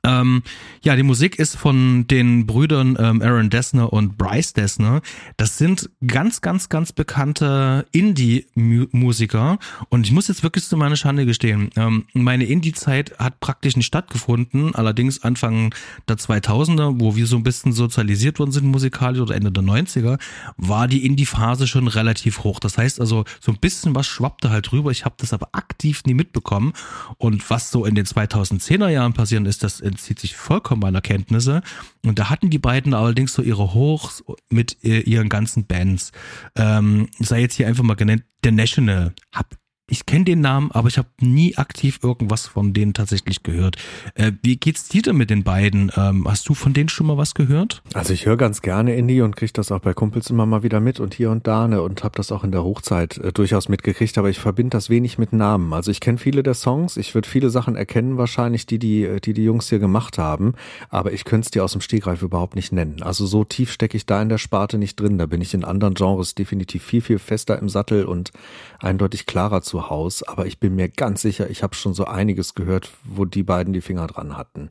Ähm, 0.06 0.44
ja, 0.84 0.96
die 0.96 1.04
Musik 1.04 1.40
ist 1.40 1.58
von 1.58 2.06
den 2.08 2.46
Brüdern 2.46 2.96
ähm, 3.00 3.22
Aaron 3.22 3.50
Dessner 3.50 3.92
und 3.92 4.18
Bryce 4.18 4.54
Dessner. 4.54 5.02
Das 5.36 5.58
sind 5.58 5.90
ganz, 6.06 6.42
ganz, 6.42 6.70
ganz 6.70 6.92
bekannte 6.92 7.88
Indie-Musiker. 7.92 9.58
Und 9.90 10.06
ich 10.06 10.12
muss 10.12 10.28
jetzt 10.28 10.44
wirklich 10.44 10.66
zu 10.66 10.78
meiner 10.78 10.96
Schande 10.96 11.26
gestehen, 11.26 11.72
ähm, 11.76 12.06
meine 12.14 12.46
Indie-Zeit 12.46 13.18
hat 13.18 13.40
praktisch 13.40 13.76
nicht 13.76 13.88
stattgefunden. 13.88 14.76
Allerdings 14.76 15.24
Anfang 15.24 15.74
der 16.08 16.18
2000er, 16.18 17.00
wo 17.00 17.16
wir 17.16 17.26
so 17.26 17.38
ein 17.38 17.44
bisschen 17.44 17.74
sozialisiert 17.74 18.38
worden 18.38 18.52
sind 18.52 18.66
musikalisch 18.66 19.22
oder 19.22 19.36
Ende 19.36 19.52
der 19.52 19.64
90er, 19.64 20.20
war 20.58 20.88
die 20.88 21.04
Indie-Phase 21.04 21.66
schon 21.68 21.88
relativ 21.88 22.44
hoch. 22.44 22.60
Das 22.60 22.78
heißt 22.78 23.00
also, 23.00 23.26
so 23.40 23.52
ein 23.52 23.58
bisschen 23.58 23.96
was 23.96 24.06
schwappte 24.06 24.52
halt 24.52 24.72
rüber. 24.72 24.92
Ich 24.92 25.04
habe 25.04 25.16
das 25.18 25.34
aber 25.34 25.50
aktiv 25.54 26.04
nie 26.06 26.14
mitbekommen. 26.14 26.74
Und 27.18 27.50
was 27.50 27.72
so 27.72 27.86
in 27.86 27.96
den 27.96 28.06
2010er 28.06 28.90
Jahren 28.90 29.14
passieren 29.14 29.48
ist, 29.48 29.64
dass 29.64 29.82
entzieht 29.96 30.20
sich 30.20 30.36
vollkommen 30.36 30.82
meiner 30.82 31.02
Kenntnisse. 31.02 31.62
Und 32.06 32.20
da 32.20 32.30
hatten 32.30 32.50
die 32.50 32.60
beiden 32.60 32.94
allerdings 32.94 33.34
so 33.34 33.42
ihre 33.42 33.74
Hochs 33.74 34.24
mit 34.50 34.84
äh, 34.84 35.00
ihren 35.00 35.30
ganzen 35.30 35.66
Bands. 35.66 36.12
Ähm, 36.56 37.08
sei 37.20 37.42
jetzt 37.42 37.56
hier 37.56 37.68
einfach 37.68 37.84
mal 37.84 37.96
genannt, 37.96 38.24
The 38.44 38.52
National. 38.52 39.14
Hab 39.34 39.56
ich 39.88 40.08
kenne 40.08 40.26
den 40.26 40.42
Namen, 40.42 40.72
aber 40.72 40.88
ich 40.88 40.98
habe 40.98 41.10
nie 41.22 41.58
aktiv 41.58 42.00
irgendwas 42.02 42.48
von 42.48 42.74
denen 42.74 42.94
tatsächlich 42.96 43.44
gehört. 43.44 43.76
Äh, 44.16 44.32
wie 44.42 44.58
geht's 44.58 44.88
dir 44.90 45.04
denn 45.04 45.16
mit 45.16 45.30
den 45.30 45.44
beiden? 45.44 45.92
Ähm, 45.96 46.28
hast 46.28 46.50
du 46.50 46.56
von 46.56 46.74
denen 46.74 46.90
schon 46.90 47.06
mal 47.06 47.18
was 47.18 47.36
gehört? 47.36 47.84
Also 47.94 48.12
ich 48.12 48.26
höre 48.26 48.36
ganz 48.36 48.64
gerne 48.64 48.96
Indie 48.96 49.22
und 49.22 49.36
kriege 49.36 49.54
das 49.54 49.72
auch 49.72 49.80
bei 49.80 49.94
Kumpels 49.94 50.32
immer 50.32 50.48
mal 50.48 50.64
wieder 50.64 50.80
mit 50.80 51.00
und 51.00 51.14
hier 51.14 51.30
und 51.30 51.46
da 51.46 51.68
ne, 51.68 51.84
und 51.84 52.04
habe 52.04 52.16
das 52.18 52.32
auch 52.32 52.44
in 52.44 52.52
der 52.52 52.64
Hochzeit 52.64 53.20
äh, 53.20 53.32
durchaus 53.32 53.70
mitgekriegt, 53.70 54.18
aber 54.18 54.30
ich 54.30 54.40
verbinde 54.40 54.72
das 54.72 54.90
wenig 54.90 55.20
mit 55.20 55.34
Namen. 55.34 55.72
Also 55.72 55.92
ich 55.92 56.00
kenne 56.00 56.18
viele 56.18 56.42
der 56.42 56.56
Songs, 56.56 56.98
ich 56.98 57.14
würde 57.14 57.30
viele 57.30 57.52
Sachen 57.52 57.76
erkennen 57.76 58.18
wahrscheinlich, 58.18 58.66
die 58.66 58.80
die, 58.80 59.04
äh, 59.04 59.20
die 59.20 59.34
die 59.34 59.44
Jungs 59.44 59.70
hier 59.70 59.80
gemacht 59.80 60.18
haben, 60.18 60.56
aber 60.90 61.14
ich 61.14 61.26
könnte 61.26 61.46
es 61.46 61.52
dir 61.52 61.64
aus 61.64 61.74
dem 61.74 61.82
Stegreif 61.82 62.24
überhaupt 62.24 62.56
nicht 62.56 62.72
nennen. 62.72 63.04
Also 63.04 63.28
so 63.28 63.44
tief 63.44 63.72
stecke 63.72 63.98
ich 63.98 64.08
da 64.08 64.20
in 64.20 64.30
der 64.30 64.40
Sparte 64.40 64.80
nicht 64.80 65.00
drin. 65.00 65.20
Da 65.20 65.28
bin 65.28 65.42
ich 65.42 65.54
in 65.54 65.64
anderen 65.64 65.94
Genres 65.94 66.34
definitiv 66.34 66.84
viel, 66.84 67.02
viel 67.02 67.20
fester 67.20 67.60
im 67.60 67.70
Sattel 67.70 68.06
und 68.06 68.32
eindeutig 68.80 69.28
klarer 69.28 69.62
zu 69.62 69.75
Haus, 69.90 70.24
aber 70.24 70.46
ich 70.46 70.60
bin 70.60 70.76
mir 70.76 70.90
ganz 70.90 71.22
sicher, 71.22 71.50
ich 71.50 71.64
habe 71.64 71.76
schon 71.76 71.94
so 71.94 72.06
einiges 72.06 72.56
gehört, 72.56 72.92
wo 73.04 73.26
die 73.26 73.44
beiden 73.44 73.74
die 73.74 73.82
Finger 73.82 74.08
dran 74.08 74.38
hatten. 74.38 74.70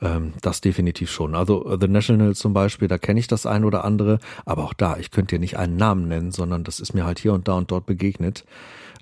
Ähm, 0.00 0.32
das 0.42 0.60
definitiv 0.60 1.10
schon. 1.10 1.34
Also 1.34 1.66
uh, 1.66 1.76
The 1.80 1.88
National 1.88 2.34
zum 2.34 2.52
Beispiel, 2.52 2.88
da 2.88 2.98
kenne 2.98 3.20
ich 3.20 3.26
das 3.26 3.46
ein 3.46 3.64
oder 3.64 3.84
andere, 3.84 4.18
aber 4.44 4.64
auch 4.64 4.74
da, 4.74 4.96
ich 4.96 5.10
könnte 5.10 5.36
dir 5.36 5.40
nicht 5.40 5.56
einen 5.56 5.76
Namen 5.76 6.08
nennen, 6.08 6.30
sondern 6.30 6.64
das 6.64 6.80
ist 6.80 6.94
mir 6.94 7.04
halt 7.04 7.18
hier 7.18 7.32
und 7.32 7.48
da 7.48 7.54
und 7.54 7.70
dort 7.70 7.86
begegnet. 7.86 8.44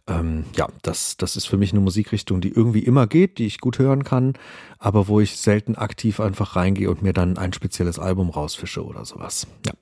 Ähm, 0.08 0.44
ja, 0.56 0.68
das, 0.82 1.16
das 1.16 1.36
ist 1.36 1.46
für 1.46 1.56
mich 1.56 1.72
eine 1.72 1.80
Musikrichtung, 1.80 2.40
die 2.40 2.50
irgendwie 2.50 2.80
immer 2.80 3.06
geht, 3.06 3.38
die 3.38 3.46
ich 3.46 3.60
gut 3.60 3.78
hören 3.78 4.04
kann, 4.04 4.34
aber 4.78 5.08
wo 5.08 5.20
ich 5.20 5.36
selten 5.36 5.74
aktiv 5.74 6.20
einfach 6.20 6.54
reingehe 6.54 6.90
und 6.90 7.02
mir 7.02 7.12
dann 7.12 7.38
ein 7.38 7.52
spezielles 7.52 7.98
Album 7.98 8.30
rausfische 8.30 8.84
oder 8.84 9.04
sowas. 9.04 9.46
Ja. 9.66 9.72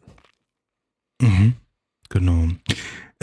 Mhm. 1.20 1.56
Genau. 2.08 2.48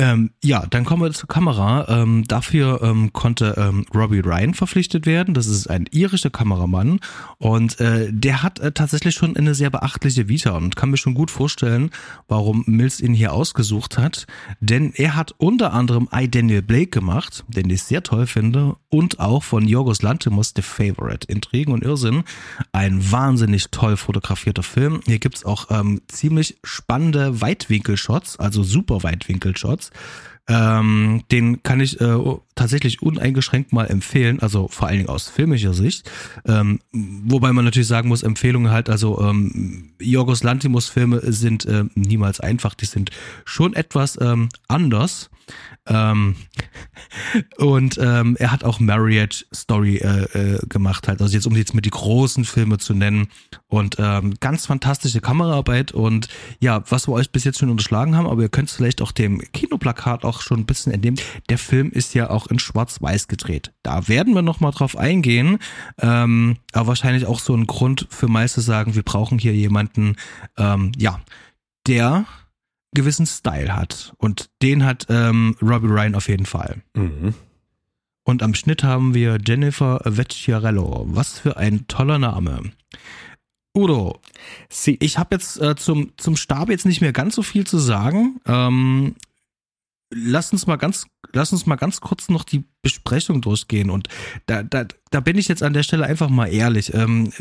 Ähm, 0.02 0.32
ja, 0.44 0.66
dann 0.66 0.84
kommen 0.84 1.04
wir 1.04 1.12
zur 1.12 1.30
Kamera. 1.30 1.86
Ähm, 1.88 2.24
dafür 2.28 2.82
ähm, 2.82 3.14
konnte 3.14 3.54
ähm, 3.56 3.86
Robbie 3.94 4.22
Ryan 4.22 4.56
verpflichtet 4.56 5.06
werden. 5.06 5.36
Das 5.36 5.46
ist 5.46 5.68
ein 5.68 5.86
irischer 5.92 6.32
Kameramann 6.32 7.00
und 7.38 7.80
äh, 7.80 8.10
der 8.12 8.42
hat 8.42 8.58
äh, 8.58 8.72
tatsächlich 8.72 9.14
schon 9.14 9.38
eine 9.38 9.54
sehr 9.54 9.70
beachtliche 9.70 10.28
Vita 10.28 10.58
und 10.58 10.76
kann 10.76 10.90
mir 10.90 10.98
schon 10.98 11.14
gut 11.14 11.30
vorstellen, 11.30 11.92
warum 12.28 12.64
Mills 12.66 13.00
ihn 13.00 13.14
hier 13.14 13.32
ausgesucht 13.32 14.00
hat. 14.00 14.26
Denn 14.60 14.92
er 14.96 15.16
hat 15.16 15.36
unter 15.38 15.72
anderem 15.72 16.10
I 16.12 16.28
Daniel 16.28 16.64
Blake 16.64 16.88
gemacht, 16.88 17.46
den 17.48 17.70
ich 17.70 17.84
sehr 17.84 18.02
toll 18.02 18.26
finde, 18.26 18.78
und 18.90 19.20
auch 19.20 19.44
von 19.44 19.68
Yorgos 19.68 20.02
Lanthimos 20.02 20.54
The 20.56 20.64
Favorite. 20.64 21.28
Intrigen 21.28 21.74
und 21.74 21.84
Irrsinn. 21.84 22.24
Ein 22.72 23.12
wahnsinnig 23.12 23.68
toll 23.70 23.98
fotografierter 23.98 24.64
Film. 24.64 25.02
Hier 25.06 25.20
gibt's 25.20 25.46
auch 25.46 25.68
ähm, 25.70 26.02
ziemlich 26.08 26.58
spannende 26.64 27.40
Weitwinkelshots, 27.40 28.40
also 28.40 28.64
super 28.64 29.04
Weitwinkelshots. 29.04 29.91
Ähm, 30.48 31.24
den 31.32 31.64
kann 31.64 31.80
ich 31.80 32.02
äh, 32.02 32.18
tatsächlich 32.56 33.02
uneingeschränkt 33.02 33.74
mal 33.74 33.86
empfehlen, 33.86 34.40
also 34.42 34.68
vor 34.68 34.88
allen 34.88 34.98
Dingen 34.98 35.10
aus 35.10 35.30
filmischer 35.30 35.74
Sicht. 35.74 36.10
Ähm, 36.46 36.80
wobei 36.92 37.54
man 37.54 37.64
natürlich 37.64 37.88
sagen 37.88 38.10
muss, 38.10 38.24
Empfehlungen 38.24 38.72
halt, 38.72 38.90
also 38.90 39.22
ähm, 39.22 39.94
Jorgos 40.00 40.44
Lantimos 40.44 40.90
Filme 40.90 41.22
sind 41.32 41.66
äh, 41.66 41.86
niemals 41.96 42.40
einfach, 42.40 42.74
die 42.74 42.86
sind 42.86 43.12
schon 43.46 43.74
etwas 43.74 44.20
ähm, 44.20 44.50
anders. 44.68 45.30
Ähm, 45.88 46.36
und 47.58 47.98
ähm, 48.02 48.38
er 48.40 48.52
hat 48.52 48.64
auch 48.64 48.80
Marriage 48.80 49.46
Story 49.54 49.98
äh, 49.98 50.24
äh, 50.38 50.60
gemacht, 50.68 51.08
halt. 51.08 51.22
Also 51.22 51.34
jetzt, 51.34 51.48
um 51.48 51.56
jetzt 51.56 51.74
mit 51.74 51.86
die 51.86 51.90
großen 51.90 52.46
Filme 52.46 52.78
zu 52.78 52.94
nennen. 52.94 53.28
Und 53.68 53.96
ähm, 54.00 54.36
ganz 54.40 54.66
fantastische 54.66 55.22
Kameraarbeit. 55.22 55.92
Und 55.92 56.28
ja, 56.60 56.84
was 56.90 57.08
wir 57.08 57.14
euch 57.14 57.32
bis 57.32 57.44
jetzt 57.44 57.60
schon 57.60 57.70
unterschlagen 57.70 58.16
haben, 58.16 58.28
aber 58.28 58.42
ihr 58.44 58.50
könnt 58.50 58.70
es 58.70 58.76
vielleicht 58.76 59.02
auch 59.02 59.12
dem 59.12 59.40
Kinoplakat 59.54 60.24
auch 60.24 60.42
schon 60.42 60.60
ein 60.60 60.66
bisschen 60.66 60.92
entnehmen. 60.92 61.20
Der 61.50 61.58
Film 61.58 61.92
ist 61.92 62.14
ja 62.14 62.30
auch 62.30 62.48
in 62.48 62.60
Schwarz-Weiß 62.60 63.28
gedreht. 63.28 63.74
Da 63.82 64.08
werden 64.08 64.36
wir 64.36 64.44
nochmal 64.44 64.72
drauf 64.72 64.98
eingehen. 64.98 65.58
Ähm, 66.00 66.58
aber 66.74 66.88
wahrscheinlich 66.88 67.26
auch 67.26 67.40
so 67.40 67.56
ein 67.56 67.68
Grund 67.68 68.08
für 68.10 68.28
meist 68.28 68.52
sagen, 68.52 68.96
wir 68.96 69.04
brauchen 69.04 69.40
hier 69.40 69.54
jemanden, 69.54 70.18
ähm, 70.58 70.92
ja, 70.98 71.22
der 71.88 72.26
gewissen 72.94 73.26
Style 73.26 73.76
hat. 73.76 74.14
Und 74.18 74.50
den 74.62 74.86
hat 74.86 75.08
ähm, 75.10 75.56
Robbie 75.62 75.88
Ryan 75.88 76.16
auf 76.16 76.28
jeden 76.28 76.46
Fall. 76.46 76.82
Mhm. 76.94 77.34
Und 78.24 78.44
am 78.44 78.54
Schnitt 78.54 78.84
haben 78.84 79.14
wir 79.14 79.40
Jennifer 79.46 80.02
Vecchiarello. 80.06 81.06
Was 81.08 81.40
für 81.40 81.58
ein 81.58 81.88
toller 81.88 82.20
Name. 82.20 82.72
Udo, 83.76 84.20
Sie. 84.70 84.98
ich 85.00 85.18
habe 85.18 85.36
jetzt 85.36 85.60
äh, 85.62 85.76
zum, 85.76 86.12
zum 86.18 86.36
Stab 86.36 86.70
jetzt 86.70 86.86
nicht 86.86 87.02
mehr 87.02 87.14
ganz 87.14 87.36
so 87.36 87.42
viel 87.42 87.66
zu 87.66 87.78
sagen. 87.78 88.40
Ähm, 88.46 89.16
lass 90.14 90.52
uns 90.52 90.68
mal 90.68 90.76
ganz, 90.76 91.08
lass 91.32 91.54
uns 91.54 91.66
mal 91.66 91.78
ganz 91.78 92.02
kurz 92.02 92.30
noch 92.30 92.44
die 92.44 92.66
Besprechung 92.82 93.42
durchgehen. 93.42 93.90
Und 93.90 94.10
da, 94.46 94.62
da, 94.62 94.86
da 95.10 95.20
bin 95.22 95.38
ich 95.38 95.48
jetzt 95.48 95.64
an 95.64 95.74
der 95.74 95.84
Stelle 95.84 96.06
einfach 96.06 96.30
mal 96.30 96.48
ehrlich. 96.48 96.94
Ähm, 96.94 97.32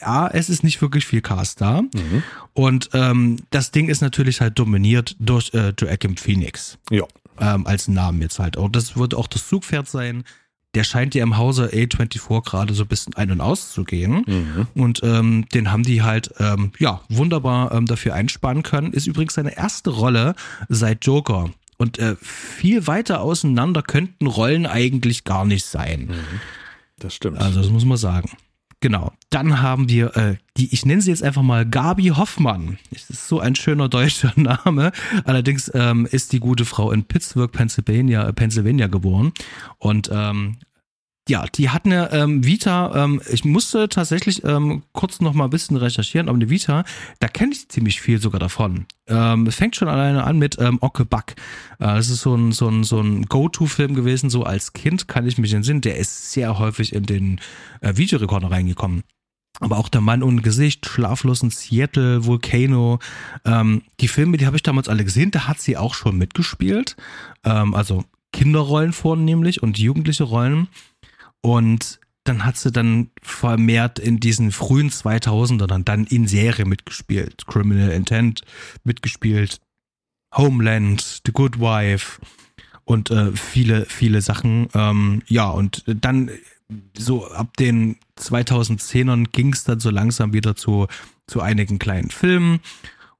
ja, 0.00 0.28
es 0.28 0.50
ist 0.50 0.62
nicht 0.62 0.82
wirklich 0.82 1.06
viel 1.06 1.22
Cast 1.22 1.60
da. 1.60 1.82
Mhm. 1.82 2.22
Und 2.52 2.90
ähm, 2.92 3.38
das 3.50 3.70
Ding 3.70 3.88
ist 3.88 4.02
natürlich 4.02 4.40
halt 4.40 4.58
dominiert 4.58 5.16
durch 5.18 5.52
äh, 5.54 5.72
Joachim 5.78 6.16
Phoenix. 6.16 6.78
Ja. 6.90 7.04
Ähm, 7.38 7.66
als 7.66 7.88
Namen 7.88 8.22
jetzt 8.22 8.38
halt. 8.38 8.56
Und 8.56 8.76
das 8.76 8.96
wird 8.96 9.14
auch 9.14 9.26
das 9.26 9.46
Zugpferd 9.48 9.88
sein. 9.88 10.24
Der 10.74 10.84
scheint 10.84 11.14
ja 11.14 11.22
im 11.22 11.38
Hause 11.38 11.70
A24 11.72 12.44
gerade 12.44 12.74
so 12.74 12.84
ein 12.84 12.88
bisschen 12.88 13.14
ein- 13.14 13.30
und 13.30 13.40
auszugehen. 13.40 14.24
Mhm. 14.26 14.66
Und 14.74 15.00
ähm, 15.02 15.46
den 15.54 15.70
haben 15.70 15.82
die 15.82 16.02
halt 16.02 16.30
ähm, 16.38 16.72
ja 16.78 17.00
wunderbar 17.08 17.72
ähm, 17.72 17.86
dafür 17.86 18.14
einspannen 18.14 18.62
können. 18.62 18.92
Ist 18.92 19.06
übrigens 19.06 19.34
seine 19.34 19.56
erste 19.56 19.90
Rolle 19.90 20.34
seit 20.68 21.04
Joker. 21.06 21.50
Und 21.78 21.98
äh, 21.98 22.16
viel 22.20 22.86
weiter 22.86 23.20
auseinander 23.20 23.82
könnten 23.82 24.26
Rollen 24.26 24.66
eigentlich 24.66 25.24
gar 25.24 25.44
nicht 25.44 25.64
sein. 25.64 26.06
Mhm. 26.06 26.40
Das 26.98 27.14
stimmt. 27.14 27.38
Also 27.38 27.60
das 27.60 27.70
muss 27.70 27.84
man 27.84 27.98
sagen. 27.98 28.30
Genau. 28.80 29.12
Dann 29.30 29.60
haben 29.62 29.88
wir 29.88 30.16
äh, 30.16 30.36
die, 30.56 30.72
ich 30.72 30.84
nenne 30.84 31.00
sie 31.00 31.10
jetzt 31.10 31.22
einfach 31.22 31.42
mal 31.42 31.64
Gabi 31.64 32.08
Hoffmann. 32.08 32.78
Das 32.90 33.08
ist 33.10 33.26
so 33.26 33.40
ein 33.40 33.54
schöner 33.54 33.88
deutscher 33.88 34.32
Name. 34.36 34.92
Allerdings 35.24 35.70
ähm, 35.74 36.06
ist 36.10 36.32
die 36.32 36.40
gute 36.40 36.64
Frau 36.64 36.92
in 36.92 37.04
Pittsburgh, 37.04 37.50
Pennsylvania, 37.50 38.30
Pennsylvania 38.32 38.86
geboren 38.86 39.32
und 39.78 40.10
ähm, 40.12 40.58
ja, 41.28 41.44
die 41.46 41.70
hat 41.70 41.86
eine 41.86 42.12
ähm, 42.12 42.44
Vita, 42.44 43.04
ähm, 43.04 43.20
ich 43.30 43.44
musste 43.44 43.88
tatsächlich 43.88 44.44
ähm, 44.44 44.84
kurz 44.92 45.20
noch 45.20 45.34
mal 45.34 45.44
ein 45.44 45.50
bisschen 45.50 45.76
recherchieren, 45.76 46.28
aber 46.28 46.36
eine 46.36 46.50
Vita, 46.50 46.84
da 47.18 47.26
kenne 47.26 47.52
ich 47.52 47.68
ziemlich 47.68 48.00
viel 48.00 48.20
sogar 48.20 48.38
davon. 48.38 48.86
Ähm, 49.08 49.46
es 49.46 49.56
fängt 49.56 49.74
schon 49.74 49.88
alleine 49.88 50.24
an 50.24 50.38
mit 50.38 50.56
ähm, 50.60 50.78
Ocke 50.80 51.04
Buck. 51.04 51.32
Äh, 51.80 51.86
das 51.86 52.10
ist 52.10 52.20
so 52.20 52.34
ein, 52.36 52.52
so 52.52 52.68
ein, 52.68 52.84
so 52.84 53.00
ein 53.00 53.26
Go-To-Film 53.26 53.94
gewesen, 53.94 54.30
so 54.30 54.44
als 54.44 54.72
Kind 54.72 55.08
kann 55.08 55.26
ich 55.26 55.36
mich 55.36 55.52
entsinnen. 55.52 55.80
Der 55.80 55.96
ist 55.96 56.30
sehr 56.30 56.58
häufig 56.60 56.92
in 56.94 57.04
den 57.04 57.40
äh, 57.80 57.96
Videorekorder 57.96 58.50
reingekommen. 58.50 59.02
Aber 59.58 59.78
auch 59.78 59.88
der 59.88 60.02
Mann 60.02 60.22
ohne 60.22 60.42
Gesicht, 60.42 60.86
Schlaflos 60.86 61.42
in 61.42 61.50
Seattle, 61.50 62.26
Volcano, 62.26 63.00
ähm, 63.44 63.82
die 64.00 64.08
Filme, 64.08 64.36
die 64.36 64.46
habe 64.46 64.56
ich 64.56 64.62
damals 64.62 64.88
alle 64.88 65.02
gesehen, 65.02 65.30
da 65.30 65.48
hat 65.48 65.60
sie 65.60 65.76
auch 65.76 65.94
schon 65.94 66.18
mitgespielt. 66.18 66.96
Ähm, 67.42 67.74
also 67.74 68.04
Kinderrollen 68.32 68.92
vornehmlich 68.92 69.62
und 69.62 69.78
jugendliche 69.78 70.24
Rollen. 70.24 70.68
Und 71.46 72.00
dann 72.24 72.44
hat 72.44 72.56
sie 72.56 72.72
dann 72.72 73.10
vermehrt 73.22 74.00
in 74.00 74.18
diesen 74.18 74.50
frühen 74.50 74.90
2000ern 74.90 75.84
dann 75.84 76.04
in 76.06 76.26
Serie 76.26 76.64
mitgespielt. 76.64 77.46
Criminal 77.46 77.92
Intent 77.92 78.40
mitgespielt, 78.82 79.60
Homeland, 80.34 81.22
The 81.24 81.30
Good 81.30 81.60
Wife 81.60 82.20
und 82.82 83.12
äh, 83.12 83.30
viele, 83.30 83.84
viele 83.84 84.22
Sachen. 84.22 84.66
Ähm, 84.74 85.22
ja, 85.28 85.48
und 85.48 85.84
dann 85.86 86.32
so 86.98 87.28
ab 87.28 87.56
den 87.58 87.94
2010ern 88.18 89.26
ging 89.30 89.52
es 89.52 89.62
dann 89.62 89.78
so 89.78 89.90
langsam 89.90 90.32
wieder 90.32 90.56
zu, 90.56 90.88
zu 91.28 91.42
einigen 91.42 91.78
kleinen 91.78 92.10
Filmen 92.10 92.58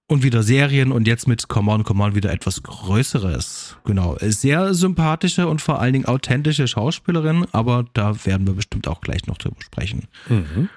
und 0.09 0.23
wieder 0.23 0.43
Serien 0.43 0.93
und 0.93 1.09
jetzt 1.09 1.27
mit 1.27 1.49
Come 1.49 1.73
On, 1.73 1.85
Come 1.85 2.05
On 2.05 2.15
wieder 2.15 2.33
etwas 2.33 2.63
Größeres. 2.63 3.77
Genau. 3.85 4.17
Sehr 4.21 4.73
sympathische 4.75 5.49
und 5.49 5.61
vor 5.61 5.81
allen 5.81 5.93
Dingen 5.95 6.05
authentische 6.07 6.69
Schauspielerin, 6.69 7.47
aber 7.53 7.85
da 7.93 8.25
werden 8.25 8.47
wir 8.47 8.55
bestimmt 8.55 8.87
auch 8.89 9.01
gleich 9.01 9.27
noch 9.27 9.39
drüber 9.39 9.61
sprechen. 9.61 10.05
Mhm. 10.29 10.69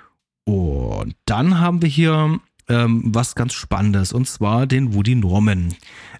Und 0.45 1.15
dann 1.25 1.59
haben 1.59 1.81
wir 1.81 1.89
hier 1.89 2.39
ähm, 2.67 3.03
was 3.05 3.35
ganz 3.35 3.53
Spannendes 3.53 4.13
und 4.13 4.27
zwar 4.27 4.65
den 4.65 4.93
Woody 4.93 5.15
Norman. 5.15 5.75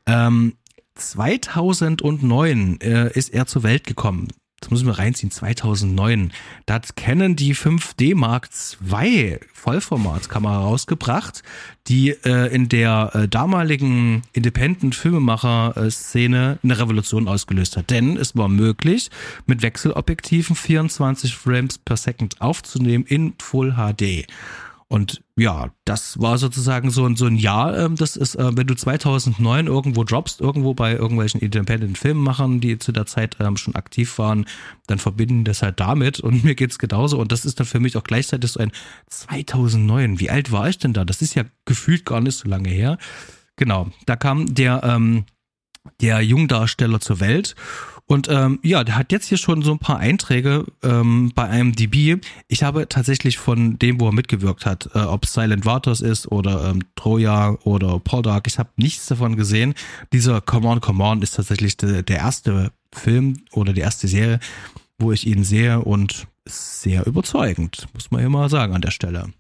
Ähm, 0.06 0.54
2009 0.96 2.82
äh, 2.82 3.12
ist 3.14 3.34
er 3.34 3.48
zur 3.48 3.64
Welt 3.64 3.86
gekommen 3.86 4.28
das 4.60 4.70
muss 4.70 4.82
ich 4.82 4.86
mal 4.86 4.92
reinziehen, 4.94 5.32
2009, 5.32 6.32
da 6.66 6.76
hat 6.76 6.96
Canon 6.96 7.36
die 7.36 7.56
5D 7.56 8.16
Mark 8.16 8.48
II 8.92 9.40
Vollformatkamera 9.54 10.60
rausgebracht, 10.60 11.42
die 11.88 12.10
äh, 12.10 12.54
in 12.54 12.70
der 12.70 13.12
äh, 13.14 13.28
damaligen 13.28 14.22
Independent-Filmemacher-Szene 14.34 16.60
eine 16.62 16.80
Revolution 16.80 17.28
ausgelöst 17.28 17.76
hat. 17.78 17.90
Denn 17.90 18.16
es 18.18 18.38
war 18.38 18.48
möglich, 18.48 19.10
mit 19.46 19.62
Wechselobjektiven 19.62 20.56
24 20.56 21.36
Frames 21.36 21.78
per 21.78 21.98
Second 21.98 22.40
aufzunehmen 22.42 23.04
in 23.06 23.34
Full 23.40 23.74
HD. 23.74 24.26
Und 24.92 25.22
ja, 25.38 25.70
das 25.86 26.20
war 26.20 26.40
sozusagen 26.40 26.90
so 26.90 27.06
ein, 27.06 27.16
so 27.16 27.28
ein 27.28 27.36
Jahr, 27.36 27.78
ähm, 27.78 27.96
das 27.96 28.16
ist, 28.16 28.34
äh, 28.34 28.58
wenn 28.58 28.66
du 28.66 28.74
2009 28.74 29.68
irgendwo 29.68 30.04
droppst, 30.04 30.42
irgendwo 30.42 30.74
bei 30.74 30.94
irgendwelchen 30.96 31.40
Independent 31.42 31.96
Filmemachern, 31.96 32.60
die 32.60 32.80
zu 32.80 32.92
der 32.92 33.06
Zeit 33.06 33.38
ähm, 33.40 33.56
schon 33.56 33.76
aktiv 33.76 34.18
waren, 34.18 34.46
dann 34.88 34.98
verbinden 34.98 35.44
das 35.44 35.62
halt 35.62 35.80
damit 35.80 36.20
und 36.20 36.44
mir 36.44 36.56
geht's 36.56 36.80
genauso 36.80 37.20
und 37.20 37.32
das 37.32 37.46
ist 37.46 37.60
dann 37.60 37.68
für 37.68 37.80
mich 37.80 37.98
auch 37.98 38.04
gleichzeitig 38.04 38.52
so 38.52 38.60
ein 38.60 38.72
2009. 39.10 40.20
Wie 40.20 40.32
alt 40.32 40.52
war 40.52 40.68
ich 40.68 40.80
denn 40.80 40.94
da? 40.94 41.06
Das 41.06 41.22
ist 41.22 41.36
ja 41.36 41.44
gefühlt 41.66 42.04
gar 42.04 42.20
nicht 42.20 42.40
so 42.40 42.50
lange 42.50 42.70
her. 42.70 42.98
Genau, 43.58 43.92
da 44.08 44.16
kam 44.16 44.56
der, 44.56 44.82
ähm, 44.84 45.26
der 46.02 46.22
Jungdarsteller 46.22 47.00
zur 47.00 47.20
Welt 47.20 47.56
und 48.12 48.28
ähm, 48.28 48.58
ja, 48.64 48.84
der 48.84 48.96
hat 48.96 49.12
jetzt 49.12 49.28
hier 49.28 49.38
schon 49.38 49.62
so 49.62 49.72
ein 49.72 49.78
paar 49.78 50.00
Einträge 50.00 50.66
ähm, 50.82 51.32
bei 51.36 51.48
einem 51.48 51.76
DB. 51.76 52.18
Ich 52.48 52.64
habe 52.64 52.90
tatsächlich 52.90 53.38
von 53.38 53.78
dem, 53.78 54.02
wo 54.02 54.08
er 54.08 54.12
mitgewirkt 54.12 54.66
hat, 54.66 54.90
äh, 54.96 55.00
ob 55.02 55.28
Silent 55.28 55.64
Waters 55.68 56.02
ist 56.02 56.26
oder 56.32 56.72
ähm, 56.72 56.84
Troja 56.96 57.56
oder 57.66 58.00
Poldark, 58.00 58.48
ich 58.48 58.58
habe 58.58 58.72
nichts 58.78 59.06
davon 59.06 59.36
gesehen. 59.36 59.76
Dieser 60.12 60.42
Come 60.42 60.68
On, 60.68 60.82
Come 60.82 61.04
On 61.04 61.22
ist 61.22 61.36
tatsächlich 61.36 61.78
de, 61.78 62.02
der 62.02 62.18
erste 62.18 62.72
Film 62.92 63.44
oder 63.52 63.74
die 63.74 63.82
erste 63.82 64.08
Serie, 64.08 64.40
wo 64.98 65.12
ich 65.12 65.28
ihn 65.28 65.44
sehe 65.44 65.80
und 65.80 66.26
sehr 66.48 67.06
überzeugend, 67.06 67.88
muss 67.94 68.10
man 68.10 68.28
mal 68.32 68.50
sagen 68.50 68.74
an 68.74 68.82
der 68.82 68.90
Stelle. 68.90 69.32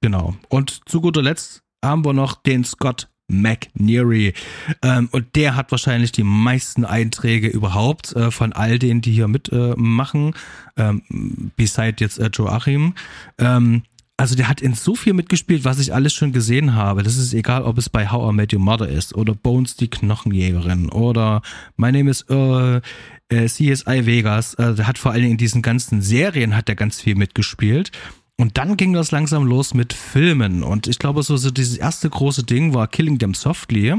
Genau. 0.00 0.36
Und 0.48 0.82
zu 0.88 1.00
guter 1.00 1.22
Letzt 1.22 1.64
haben 1.84 2.04
wir 2.04 2.12
noch 2.12 2.40
den 2.40 2.62
Scott 2.62 3.08
McNeary. 3.42 4.34
Ähm, 4.82 5.08
und 5.12 5.36
der 5.36 5.56
hat 5.56 5.70
wahrscheinlich 5.70 6.12
die 6.12 6.24
meisten 6.24 6.84
Einträge 6.84 7.48
überhaupt 7.48 8.14
äh, 8.14 8.30
von 8.30 8.52
all 8.52 8.78
denen, 8.78 9.00
die 9.00 9.12
hier 9.12 9.28
mitmachen, 9.28 10.34
äh, 10.76 10.82
ähm, 10.82 11.50
beside 11.56 11.96
jetzt 12.00 12.18
äh, 12.18 12.30
Joachim. 12.32 12.94
Ähm, 13.38 13.82
also 14.16 14.36
der 14.36 14.48
hat 14.48 14.60
in 14.60 14.74
so 14.74 14.94
viel 14.94 15.12
mitgespielt, 15.12 15.64
was 15.64 15.80
ich 15.80 15.92
alles 15.92 16.12
schon 16.12 16.32
gesehen 16.32 16.74
habe. 16.74 17.02
Das 17.02 17.16
ist 17.16 17.34
egal, 17.34 17.62
ob 17.62 17.78
es 17.78 17.88
bei 17.88 18.08
How 18.10 18.32
I 18.32 18.34
Met 18.34 18.52
Your 18.52 18.60
Mother 18.60 18.88
ist 18.88 19.14
oder 19.14 19.34
Bones 19.34 19.76
die 19.76 19.88
Knochenjägerin 19.88 20.88
oder 20.88 21.42
My 21.76 21.90
Name 21.90 22.10
is 22.10 22.24
Earl, 22.28 22.82
äh, 23.28 23.46
CSI 23.46 24.06
Vegas. 24.06 24.54
Also 24.54 24.76
der 24.76 24.86
hat 24.86 24.98
vor 24.98 25.10
allen 25.10 25.22
Dingen 25.22 25.32
in 25.32 25.38
diesen 25.38 25.62
ganzen 25.62 26.00
Serien 26.00 26.54
hat 26.56 26.68
er 26.68 26.76
ganz 26.76 27.00
viel 27.00 27.16
mitgespielt. 27.16 27.90
Und 28.36 28.58
dann 28.58 28.76
ging 28.76 28.92
das 28.92 29.12
langsam 29.12 29.46
los 29.46 29.74
mit 29.74 29.92
Filmen. 29.92 30.64
Und 30.64 30.88
ich 30.88 30.98
glaube, 30.98 31.22
so, 31.22 31.36
so 31.36 31.50
dieses 31.50 31.76
erste 31.76 32.10
große 32.10 32.42
Ding 32.42 32.74
war 32.74 32.88
Killing 32.88 33.18
Them 33.18 33.34
Softly. 33.34 33.94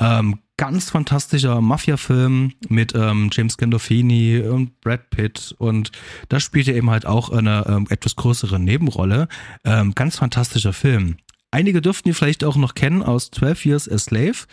Ähm, 0.00 0.40
ganz 0.56 0.90
fantastischer 0.90 1.60
Mafia-Film 1.60 2.52
mit 2.68 2.94
ähm, 2.96 3.30
James 3.32 3.56
Gandolfini 3.58 4.40
und 4.40 4.80
Brad 4.80 5.10
Pitt. 5.10 5.54
Und 5.58 5.92
da 6.28 6.40
spielt 6.40 6.66
er 6.66 6.74
eben 6.74 6.90
halt 6.90 7.06
auch 7.06 7.30
eine 7.30 7.64
ähm, 7.68 7.86
etwas 7.88 8.16
größere 8.16 8.58
Nebenrolle. 8.58 9.28
Ähm, 9.64 9.94
ganz 9.94 10.16
fantastischer 10.16 10.72
Film. 10.72 11.18
Einige 11.52 11.80
dürften 11.80 12.08
ihn 12.08 12.14
vielleicht 12.14 12.42
auch 12.42 12.56
noch 12.56 12.74
kennen 12.74 13.02
aus 13.02 13.30
12 13.30 13.66
Years 13.66 13.88
a 13.88 13.98
Slave. 13.98 14.46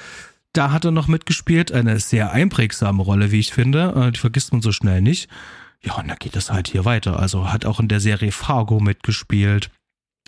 Da 0.54 0.72
hat 0.72 0.86
er 0.86 0.91
noch 0.91 1.08
mitgespielt. 1.08 1.72
Eine 1.72 2.00
sehr 2.00 2.32
einprägsame 2.32 3.02
Rolle, 3.02 3.32
wie 3.32 3.39
ich 3.39 3.52
finde. 3.52 3.93
Äh, 3.96 4.12
die 4.12 4.19
vergisst 4.19 4.52
man 4.52 4.62
so 4.62 4.72
schnell 4.72 5.02
nicht. 5.02 5.28
Ja, 5.86 5.96
und 5.98 6.08
dann 6.08 6.17
geht 6.17 6.36
es 6.36 6.52
halt 6.52 6.67
hier 6.67 6.86
weiter. 6.86 7.19
Also 7.19 7.52
hat 7.52 7.65
auch 7.65 7.80
in 7.80 7.88
der 7.88 8.00
Serie 8.00 8.32
Fargo 8.32 8.80
mitgespielt. 8.80 9.69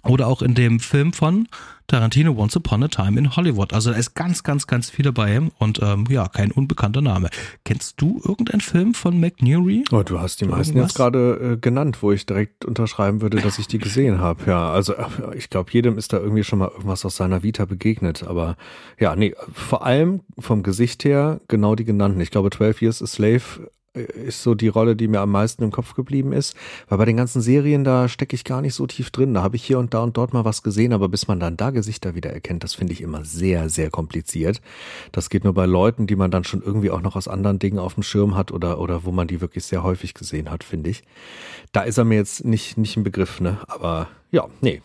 Oder 0.06 0.28
auch 0.28 0.44
in 0.44 0.54
dem 0.54 0.80
Film 0.80 1.14
von 1.14 1.48
Tarantino 1.88 2.36
Once 2.38 2.56
Upon 2.56 2.84
a 2.84 2.88
Time 2.88 3.18
in 3.18 3.36
Hollywood. 3.36 3.74
Also 3.74 3.92
da 3.92 3.98
ist 3.98 4.14
ganz, 4.14 4.44
ganz, 4.44 4.68
ganz 4.68 4.90
viel 4.90 5.04
dabei 5.04 5.42
und 5.58 5.80
ähm, 5.82 6.06
ja, 6.10 6.28
kein 6.28 6.52
unbekannter 6.52 7.02
Name. 7.02 7.30
Kennst 7.64 8.00
du 8.00 8.22
irgendeinen 8.24 8.62
Film 8.62 8.94
von 8.94 9.20
McNeary? 9.20 9.84
Oh, 9.92 10.04
du 10.04 10.20
hast 10.20 10.42
die 10.42 10.46
meisten 10.46 10.74
Irgendwas? 10.74 10.92
jetzt 10.92 10.98
gerade 10.98 11.54
äh, 11.54 11.58
genannt, 11.58 12.02
wo 12.02 12.12
ich 12.12 12.26
direkt 12.26 12.66
unterschreiben 12.66 13.22
würde, 13.22 13.40
dass 13.40 13.58
ich 13.58 13.68
die 13.68 13.80
gesehen 13.80 14.20
habe. 14.20 14.44
Ja, 14.46 14.72
also 14.72 14.94
äh, 14.94 15.06
ich 15.36 15.50
glaube, 15.50 15.72
jedem 15.72 15.98
ist 15.98 16.14
da 16.14 16.18
irgendwie 16.18 16.44
schon 16.44 16.60
mal 16.60 16.70
irgendwas 16.70 17.04
aus 17.04 17.16
seiner 17.16 17.42
Vita 17.42 17.66
begegnet. 17.66 18.24
Aber 18.28 18.58
ja, 19.00 19.16
nee, 19.16 19.34
vor 19.54 19.86
allem 19.86 20.22
vom 20.38 20.62
Gesicht 20.62 21.04
her 21.04 21.42
genau 21.48 21.74
die 21.76 21.86
genannten. 21.86 22.22
Ich 22.22 22.30
glaube, 22.30 22.52
12 22.52 22.82
Years 22.84 23.02
a 23.02 23.08
Slave 23.08 23.72
ist 23.96 24.44
so 24.44 24.56
die 24.56 24.68
Rolle, 24.68 24.96
die 24.96 25.08
mir 25.08 25.22
am 25.22 25.32
meisten 25.32 25.64
im 25.64 25.72
Kopf 25.72 25.96
geblieben 25.96 26.34
ist. 26.34 26.56
Weil 26.88 26.98
bei 26.98 27.06
den 27.06 27.18
ganzen 27.18 27.42
Serien, 27.42 27.84
da 27.84 28.08
stecke 28.08 28.36
ich 28.36 28.44
gar 28.44 28.62
nicht 28.62 28.74
so 28.74 28.86
tief 28.88 29.10
drin. 29.12 29.34
Da 29.34 29.44
habe 29.44 29.56
ich 29.56 29.64
hier 29.64 29.80
und 29.80 29.94
da 29.94 30.04
und 30.04 30.18
dort 30.18 30.34
mal 30.34 30.46
was 30.46 30.64
gesehen, 30.64 30.94
aber 30.94 31.10
bis 31.10 31.28
man 31.28 31.40
dann 31.40 31.58
da 31.58 31.70
Gesichter 31.72 32.16
wieder 32.16 32.32
erkennt, 32.32 32.64
das 32.64 32.76
finde 32.76 32.94
ich 32.94 33.02
immer 33.02 33.26
sehr, 33.26 33.70
sehr 33.70 33.90
kompliziert. 33.90 34.62
Das 35.12 35.30
geht 35.30 35.44
nur 35.44 35.54
bei 35.54 35.66
Leuten, 35.66 36.08
die 36.08 36.16
man 36.16 36.32
dann 36.32 36.44
schon 36.44 36.62
irgendwie 36.62 36.92
auch 36.92 37.02
noch 37.02 37.16
aus 37.16 37.28
anderen 37.28 37.60
Dingen 37.60 37.80
auf 37.80 37.96
dem 37.96 38.04
Schirm 38.04 38.36
hat 38.36 38.52
oder, 38.52 38.80
oder 38.80 39.06
wo 39.06 39.12
man 39.12 39.28
die 39.28 39.42
wirklich 39.42 39.66
sehr 39.66 39.84
häufig 39.84 40.14
gesehen 40.14 40.52
hat, 40.52 40.64
finde 40.64 40.90
ich. 40.90 41.04
Da 41.72 41.82
ist 41.82 41.98
er 41.98 42.06
mir 42.06 42.16
jetzt 42.16 42.46
nicht, 42.46 42.78
nicht 42.78 42.98
ein 42.98 43.04
Begriff, 43.04 43.40
ne? 43.40 43.58
Aber 43.68 44.08
ja, 44.32 44.48
nee. 44.62 44.82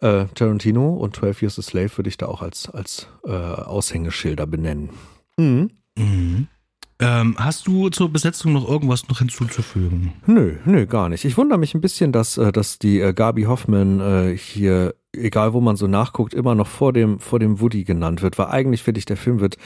Äh, 0.00 0.26
Tarantino 0.34 0.94
und 0.94 1.16
12 1.16 1.42
Years 1.42 1.58
a 1.58 1.62
Slave 1.62 1.96
würde 1.96 2.08
ich 2.08 2.18
da 2.18 2.26
auch 2.26 2.42
als, 2.42 2.68
als 2.68 3.08
äh, 3.24 3.30
Aushängeschilder 3.30 4.46
benennen. 4.46 4.90
Mhm. 5.38 5.70
Mhm. 5.96 6.48
Ähm, 6.98 7.36
hast 7.38 7.66
du 7.66 7.90
zur 7.90 8.10
Besetzung 8.10 8.54
noch 8.54 8.66
irgendwas 8.66 9.06
noch 9.08 9.18
hinzuzufügen? 9.18 10.14
Nö, 10.26 10.56
nö, 10.64 10.86
gar 10.86 11.10
nicht. 11.10 11.26
Ich 11.26 11.36
wundere 11.36 11.58
mich 11.58 11.74
ein 11.74 11.82
bisschen, 11.82 12.10
dass, 12.10 12.38
äh, 12.38 12.52
dass 12.52 12.78
die 12.78 13.00
äh, 13.00 13.12
Gabi 13.12 13.42
Hoffman 13.42 14.00
äh, 14.00 14.36
hier, 14.36 14.94
egal 15.12 15.52
wo 15.52 15.60
man 15.60 15.76
so 15.76 15.88
nachguckt, 15.88 16.32
immer 16.32 16.54
noch 16.54 16.66
vor 16.66 16.94
dem, 16.94 17.18
vor 17.18 17.38
dem 17.38 17.60
Woody 17.60 17.84
genannt 17.84 18.22
wird, 18.22 18.38
weil 18.38 18.46
eigentlich 18.46 18.82
finde 18.82 18.98
ich, 18.98 19.04
der 19.04 19.18
Film 19.18 19.40
wird 19.40 19.58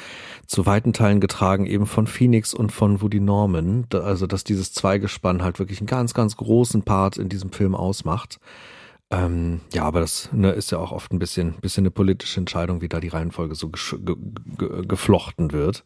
zu 0.49 0.67
weiten 0.67 0.93
Teilen 0.93 1.21
getragen 1.21 1.67
eben 1.67 1.87
von 1.87 2.09
Phoenix 2.09 2.53
und 2.53 2.73
von 2.73 3.01
Woody 3.01 3.21
Norman. 3.21 3.87
Also, 3.93 4.27
dass 4.27 4.43
dieses 4.43 4.73
Zweigespann 4.73 5.45
halt 5.45 5.61
wirklich 5.61 5.79
einen 5.79 5.87
ganz, 5.87 6.15
ganz 6.15 6.37
großen 6.37 6.83
Part 6.83 7.17
in 7.17 7.29
diesem 7.29 7.53
Film 7.53 7.77
ausmacht. 7.77 8.41
Ähm, 9.13 9.61
ja, 9.73 9.83
aber 9.85 9.99
das 9.99 10.33
ne, 10.33 10.53
ist 10.53 10.71
ja 10.71 10.79
auch 10.79 10.93
oft 10.93 11.13
ein 11.13 11.19
bisschen, 11.19 11.55
bisschen 11.55 11.83
eine 11.83 11.91
politische 11.91 12.39
Entscheidung, 12.39 12.81
wie 12.81 12.89
da 12.89 13.01
die 13.01 13.09
Reihenfolge 13.09 13.57
so 13.57 13.69
ge 13.69 14.17
ge 14.57 14.87
geflochten 14.87 15.51
wird. 15.51 15.85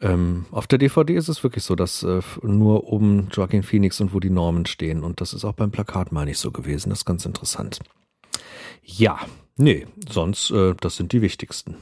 Ähm, 0.00 0.46
auf 0.50 0.66
der 0.66 0.78
DVD 0.78 1.14
ist 1.14 1.28
es 1.28 1.42
wirklich 1.42 1.62
so, 1.62 1.74
dass 1.74 2.02
äh, 2.02 2.22
nur 2.42 2.84
oben 2.84 3.28
Joaquin 3.32 3.62
Phoenix 3.62 4.00
und 4.00 4.14
Woody 4.14 4.30
Norman 4.30 4.64
stehen 4.64 5.04
und 5.04 5.20
das 5.20 5.34
ist 5.34 5.44
auch 5.44 5.52
beim 5.52 5.72
Plakat 5.72 6.10
mal 6.10 6.24
nicht 6.24 6.38
so 6.38 6.52
gewesen. 6.52 6.88
Das 6.88 7.00
ist 7.00 7.04
ganz 7.04 7.26
interessant. 7.26 7.80
Ja, 8.82 9.20
nee, 9.56 9.86
sonst, 10.08 10.50
äh, 10.50 10.74
das 10.80 10.96
sind 10.96 11.12
die 11.12 11.20
wichtigsten. 11.20 11.76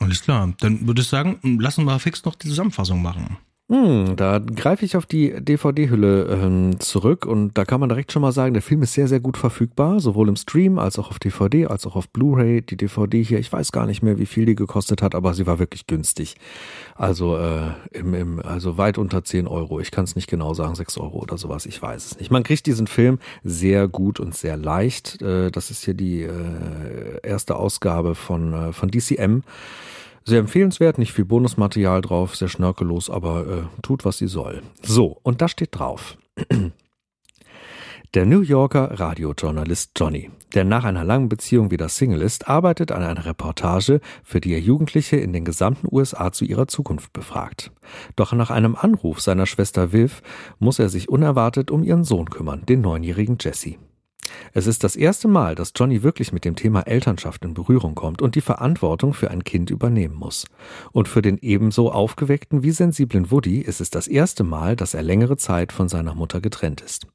Alles 0.00 0.22
klar, 0.22 0.52
dann 0.58 0.88
würde 0.88 1.00
ich 1.00 1.08
sagen, 1.08 1.38
lassen 1.60 1.84
wir 1.84 1.98
fix 2.00 2.24
noch 2.24 2.34
die 2.34 2.48
Zusammenfassung 2.48 3.00
machen. 3.00 3.36
Hm, 3.70 4.16
da 4.16 4.38
greife 4.38 4.84
ich 4.84 4.96
auf 4.96 5.06
die 5.06 5.32
DVD-Hülle 5.40 6.24
ähm, 6.26 6.78
zurück 6.80 7.24
und 7.24 7.56
da 7.56 7.64
kann 7.64 7.80
man 7.80 7.88
direkt 7.88 8.12
schon 8.12 8.20
mal 8.20 8.32
sagen, 8.32 8.52
der 8.52 8.62
Film 8.62 8.82
ist 8.82 8.92
sehr, 8.92 9.08
sehr 9.08 9.20
gut 9.20 9.38
verfügbar, 9.38 9.98
sowohl 10.00 10.28
im 10.28 10.36
Stream 10.36 10.78
als 10.78 10.98
auch 10.98 11.08
auf 11.08 11.18
DVD, 11.18 11.66
als 11.66 11.86
auch 11.86 11.96
auf 11.96 12.10
Blu-ray. 12.10 12.60
Die 12.60 12.76
DVD 12.76 13.22
hier, 13.22 13.38
ich 13.38 13.50
weiß 13.50 13.72
gar 13.72 13.86
nicht 13.86 14.02
mehr, 14.02 14.18
wie 14.18 14.26
viel 14.26 14.44
die 14.44 14.56
gekostet 14.56 15.00
hat, 15.00 15.14
aber 15.14 15.32
sie 15.32 15.46
war 15.46 15.58
wirklich 15.58 15.86
günstig. 15.86 16.36
Also, 16.96 17.38
äh, 17.38 17.70
im, 17.92 18.12
im, 18.12 18.40
also 18.40 18.76
weit 18.76 18.98
unter 18.98 19.24
10 19.24 19.46
Euro. 19.46 19.80
Ich 19.80 19.90
kann 19.90 20.04
es 20.04 20.16
nicht 20.16 20.28
genau 20.28 20.52
sagen, 20.52 20.74
6 20.74 20.98
Euro 20.98 21.20
oder 21.20 21.38
sowas, 21.38 21.64
ich 21.64 21.80
weiß 21.80 22.04
es 22.04 22.18
nicht. 22.18 22.30
Man 22.30 22.42
kriegt 22.42 22.66
diesen 22.66 22.88
Film 22.88 23.20
sehr 23.42 23.88
gut 23.88 24.20
und 24.20 24.34
sehr 24.34 24.58
leicht. 24.58 25.22
Äh, 25.22 25.50
das 25.50 25.70
ist 25.70 25.84
hier 25.84 25.94
die 25.94 26.22
äh, 26.22 26.30
erste 27.22 27.56
Ausgabe 27.56 28.16
von, 28.16 28.52
äh, 28.52 28.72
von 28.72 28.90
DCM. 28.90 29.44
Sehr 30.24 30.38
empfehlenswert, 30.38 30.98
nicht 30.98 31.12
viel 31.12 31.24
Bonusmaterial 31.24 32.00
drauf, 32.00 32.36
sehr 32.36 32.48
schnörkellos, 32.48 33.10
aber 33.10 33.46
äh, 33.46 33.82
tut, 33.82 34.04
was 34.04 34.18
sie 34.18 34.28
soll. 34.28 34.62
So, 34.82 35.18
und 35.22 35.42
da 35.42 35.48
steht 35.48 35.70
drauf. 35.72 36.16
Der 38.14 38.26
New 38.26 38.42
Yorker 38.42 39.00
Radiojournalist 39.00 39.92
Johnny, 39.96 40.30
der 40.54 40.64
nach 40.64 40.84
einer 40.84 41.02
langen 41.02 41.30
Beziehung 41.30 41.70
wieder 41.70 41.88
Single 41.88 42.20
ist, 42.20 42.46
arbeitet 42.46 42.92
an 42.92 43.02
einer 43.02 43.24
Reportage, 43.24 44.00
für 44.22 44.38
die 44.38 44.52
er 44.52 44.60
Jugendliche 44.60 45.16
in 45.16 45.32
den 45.32 45.46
gesamten 45.46 45.88
USA 45.90 46.30
zu 46.30 46.44
ihrer 46.44 46.68
Zukunft 46.68 47.14
befragt. 47.14 47.72
Doch 48.14 48.34
nach 48.34 48.50
einem 48.50 48.76
Anruf 48.76 49.22
seiner 49.22 49.46
Schwester 49.46 49.94
Viv 49.94 50.22
muss 50.58 50.78
er 50.78 50.90
sich 50.90 51.08
unerwartet 51.08 51.70
um 51.70 51.82
ihren 51.82 52.04
Sohn 52.04 52.28
kümmern, 52.28 52.66
den 52.66 52.82
neunjährigen 52.82 53.38
Jesse. 53.40 53.76
Es 54.52 54.66
ist 54.66 54.84
das 54.84 54.96
erste 54.96 55.28
Mal, 55.28 55.54
dass 55.54 55.72
Johnny 55.74 56.02
wirklich 56.02 56.32
mit 56.32 56.44
dem 56.44 56.56
Thema 56.56 56.82
Elternschaft 56.82 57.44
in 57.44 57.54
Berührung 57.54 57.94
kommt 57.94 58.22
und 58.22 58.34
die 58.34 58.40
Verantwortung 58.40 59.14
für 59.14 59.30
ein 59.30 59.44
Kind 59.44 59.70
übernehmen 59.70 60.14
muss. 60.14 60.46
Und 60.92 61.08
für 61.08 61.22
den 61.22 61.38
ebenso 61.38 61.90
aufgeweckten 61.92 62.62
wie 62.62 62.70
sensiblen 62.70 63.30
Woody 63.30 63.60
ist 63.60 63.80
es 63.80 63.90
das 63.90 64.08
erste 64.08 64.44
Mal, 64.44 64.76
dass 64.76 64.94
er 64.94 65.02
längere 65.02 65.36
Zeit 65.36 65.72
von 65.72 65.88
seiner 65.88 66.14
Mutter 66.14 66.40
getrennt 66.40 66.80
ist. 66.80 67.06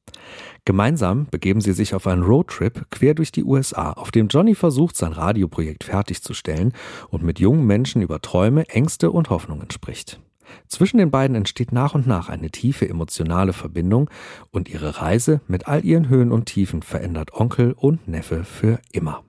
Gemeinsam 0.66 1.28
begeben 1.32 1.62
sie 1.62 1.74
sich 1.74 1.94
auf 1.94 2.08
einen 2.08 2.24
Roadtrip 2.24 2.88
quer 2.92 3.14
durch 3.14 3.32
die 3.32 3.44
USA, 3.44 3.94
auf 3.94 4.12
dem 4.12 4.28
Johnny 4.28 4.56
versucht, 4.56 4.98
sein 4.98 5.14
Radioprojekt 5.14 5.86
fertigzustellen 5.86 6.74
und 7.10 7.24
mit 7.24 7.40
jungen 7.40 7.66
Menschen 7.66 8.02
über 8.02 8.22
Träume, 8.22 8.68
Ängste 8.68 9.12
und 9.12 9.30
Hoffnungen 9.30 9.72
spricht. 9.72 10.20
Zwischen 10.68 10.98
den 10.98 11.12
beiden 11.12 11.36
entsteht 11.36 11.72
nach 11.72 11.96
und 11.96 12.08
nach 12.08 12.30
eine 12.30 12.50
tiefe 12.50 12.88
emotionale 12.88 13.54
Verbindung 13.54 14.10
und 14.52 14.70
ihre 14.70 15.02
Reise 15.02 15.42
mit 15.48 15.68
all 15.68 15.86
ihren 15.86 16.10
Höhen 16.10 16.32
und 16.32 16.46
Tiefen 16.46 16.82
verändert 16.82 17.34
Onkel 17.34 17.74
und 17.74 18.08
Neffe 18.08 18.44
für 18.44 18.80
immer. 18.92 19.24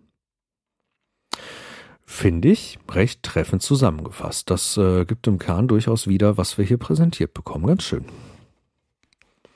Finde 2.04 2.48
ich 2.48 2.78
recht 2.90 3.22
treffend 3.22 3.62
zusammengefasst. 3.62 4.50
Das 4.50 4.76
äh, 4.78 5.04
gibt 5.04 5.26
im 5.26 5.38
Kern 5.38 5.68
durchaus 5.68 6.06
wieder, 6.06 6.38
was 6.38 6.56
wir 6.56 6.64
hier 6.64 6.78
präsentiert 6.78 7.34
bekommen. 7.34 7.66
Ganz 7.66 7.84
schön. 7.84 8.06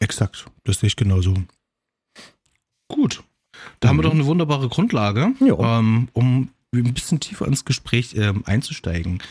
Exakt, 0.01 0.47
das 0.65 0.81
sehe 0.81 0.89
ich 0.89 0.97
genauso. 0.97 1.35
Gut, 2.89 3.23
da 3.81 3.89
mhm. 3.89 3.91
haben 3.91 3.97
wir 3.97 4.03
mhm. 4.03 4.03
doch 4.03 4.15
eine 4.15 4.27
wunderbare 4.27 4.69
Grundlage, 4.69 5.33
ähm, 5.41 6.09
um 6.13 6.51
ein 6.75 6.95
bisschen 6.95 7.21
tiefer 7.21 7.47
ins 7.47 7.65
Gespräch 7.65 8.15
ähm, 8.17 8.43
einzusteigen. 8.47 9.23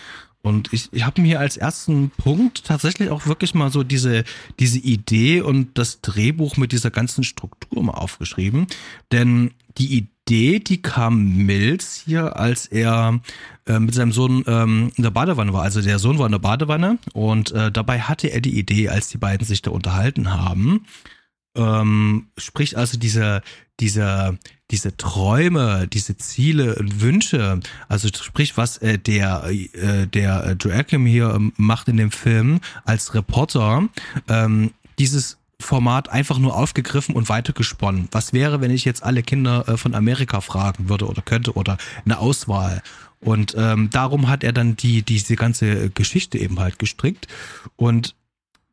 Und 0.43 0.73
ich, 0.73 0.89
ich 0.91 1.05
habe 1.05 1.21
mir 1.21 1.39
als 1.39 1.57
ersten 1.57 2.09
Punkt 2.09 2.65
tatsächlich 2.65 3.09
auch 3.09 3.27
wirklich 3.27 3.53
mal 3.53 3.71
so 3.71 3.83
diese, 3.83 4.23
diese 4.59 4.79
Idee 4.79 5.41
und 5.41 5.77
das 5.77 6.01
Drehbuch 6.01 6.57
mit 6.57 6.71
dieser 6.71 6.89
ganzen 6.89 7.23
Struktur 7.23 7.83
mal 7.83 7.93
aufgeschrieben. 7.93 8.67
Denn 9.11 9.51
die 9.77 9.97
Idee, 9.97 10.59
die 10.59 10.81
kam 10.81 11.45
Mills 11.45 12.03
hier, 12.05 12.37
als 12.37 12.65
er 12.65 13.19
äh, 13.67 13.79
mit 13.79 13.93
seinem 13.93 14.11
Sohn 14.11 14.43
ähm, 14.47 14.91
in 14.95 15.03
der 15.03 15.11
Badewanne 15.11 15.53
war. 15.53 15.61
Also 15.61 15.81
der 15.81 15.99
Sohn 15.99 16.17
war 16.17 16.25
in 16.25 16.31
der 16.31 16.39
Badewanne 16.39 16.97
und 17.13 17.51
äh, 17.51 17.71
dabei 17.71 18.01
hatte 18.01 18.27
er 18.27 18.41
die 18.41 18.57
Idee, 18.57 18.89
als 18.89 19.09
die 19.09 19.17
beiden 19.17 19.45
sich 19.45 19.61
da 19.61 19.71
unterhalten 19.71 20.33
haben. 20.33 20.85
Ähm, 21.55 22.29
sprich 22.37 22.77
also 22.77 22.97
diese, 22.97 23.41
diese, 23.79 24.37
diese 24.71 24.95
Träume, 24.97 25.87
diese 25.87 26.17
Ziele 26.17 26.75
und 26.75 27.01
Wünsche, 27.01 27.59
also 27.87 28.07
sprich, 28.07 28.57
was 28.57 28.77
äh, 28.77 28.97
der, 28.97 29.43
äh, 29.45 30.07
der 30.07 30.55
Joachim 30.59 31.05
hier 31.05 31.33
ähm, 31.35 31.53
macht 31.57 31.87
in 31.87 31.97
dem 31.97 32.11
Film 32.11 32.61
als 32.85 33.13
Reporter, 33.13 33.87
ähm, 34.27 34.71
dieses 34.97 35.37
Format 35.59 36.09
einfach 36.09 36.39
nur 36.39 36.55
aufgegriffen 36.55 37.15
und 37.15 37.29
weitergesponnen. 37.29 38.07
Was 38.11 38.33
wäre, 38.33 38.61
wenn 38.61 38.71
ich 38.71 38.85
jetzt 38.85 39.03
alle 39.03 39.23
Kinder 39.23 39.67
äh, 39.67 39.77
von 39.77 39.93
Amerika 39.93 40.41
fragen 40.41 40.89
würde 40.89 41.07
oder 41.07 41.21
könnte 41.21 41.53
oder 41.53 41.77
eine 42.05 42.19
Auswahl? 42.19 42.81
Und 43.19 43.53
ähm, 43.55 43.89
darum 43.91 44.27
hat 44.29 44.43
er 44.43 44.51
dann 44.51 44.75
die 44.75 45.03
diese 45.03 45.35
ganze 45.35 45.91
Geschichte 45.91 46.39
eben 46.39 46.59
halt 46.59 46.79
gestrickt 46.79 47.27
und 47.75 48.15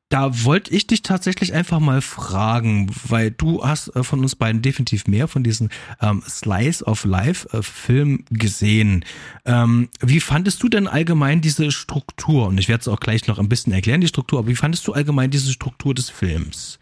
da 0.09 0.45
wollte 0.45 0.73
ich 0.73 0.87
dich 0.87 1.03
tatsächlich 1.03 1.53
einfach 1.53 1.81
mal 1.81 2.01
fragen, 2.01 2.91
weil 3.09 3.31
du 3.31 3.63
hast 3.63 3.95
äh, 3.95 4.03
von 4.03 4.21
uns 4.21 4.37
beiden 4.37 4.63
definitiv 4.63 5.07
mehr 5.07 5.29
von 5.29 5.45
diesen 5.45 5.69
ähm, 6.01 6.23
Slice 6.27 6.83
of 6.85 7.05
Life 7.05 7.49
äh, 7.57 7.63
Film 7.63 8.25
gesehen. 8.31 9.05
Ähm, 9.45 9.89
wie 10.01 10.21
fandest 10.21 10.63
du 10.63 10.69
denn 10.69 10.89
allgemein 10.89 11.43
diese 11.43 11.71
Struktur? 11.71 12.47
Und 12.49 12.59
ich 12.59 12.69
werde 12.69 12.81
es 12.81 12.89
auch 12.89 13.01
gleich 13.01 13.27
noch 13.27 13.39
ein 13.39 13.51
bisschen 13.51 13.73
erklären, 13.73 14.01
die 14.01 14.09
Struktur, 14.09 14.39
aber 14.39 14.49
wie 14.49 14.57
fandest 14.57 14.87
du 14.87 14.95
allgemein 14.95 15.31
diese 15.31 15.53
Struktur 15.53 15.95
des 15.95 16.09
Films? 16.09 16.79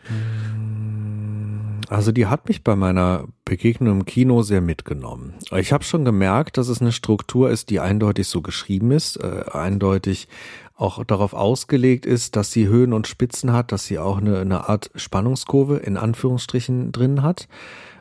Also 1.89 2.13
die 2.13 2.27
hat 2.27 2.49
mich 2.49 2.65
bei 2.65 2.75
meiner 2.75 3.27
Begegnung 3.45 4.01
im 4.01 4.05
Kino 4.07 4.43
sehr 4.43 4.61
mitgenommen. 4.61 5.35
Ich 5.57 5.73
habe 5.73 5.85
schon 5.85 6.05
gemerkt, 6.05 6.59
dass 6.59 6.69
es 6.69 6.81
eine 6.81 6.93
Struktur 6.93 7.51
ist, 7.51 7.71
die 7.71 7.81
eindeutig 7.81 8.27
so 8.27 8.43
geschrieben 8.43 8.91
ist, 8.91 9.17
äh, 9.17 9.45
eindeutig 9.53 10.29
auch 10.77 11.03
darauf 11.05 11.33
ausgelegt 11.33 12.07
ist, 12.07 12.37
dass 12.37 12.53
sie 12.53 12.69
Höhen 12.69 12.93
und 12.93 13.07
Spitzen 13.07 13.53
hat, 13.53 13.73
dass 13.73 13.87
sie 13.87 13.99
auch 13.99 14.19
eine, 14.19 14.41
eine 14.41 14.69
Art 14.69 14.91
Spannungskurve 14.95 15.79
in 15.79 15.97
Anführungsstrichen 15.97 16.93
drin 16.93 17.23
hat 17.23 17.49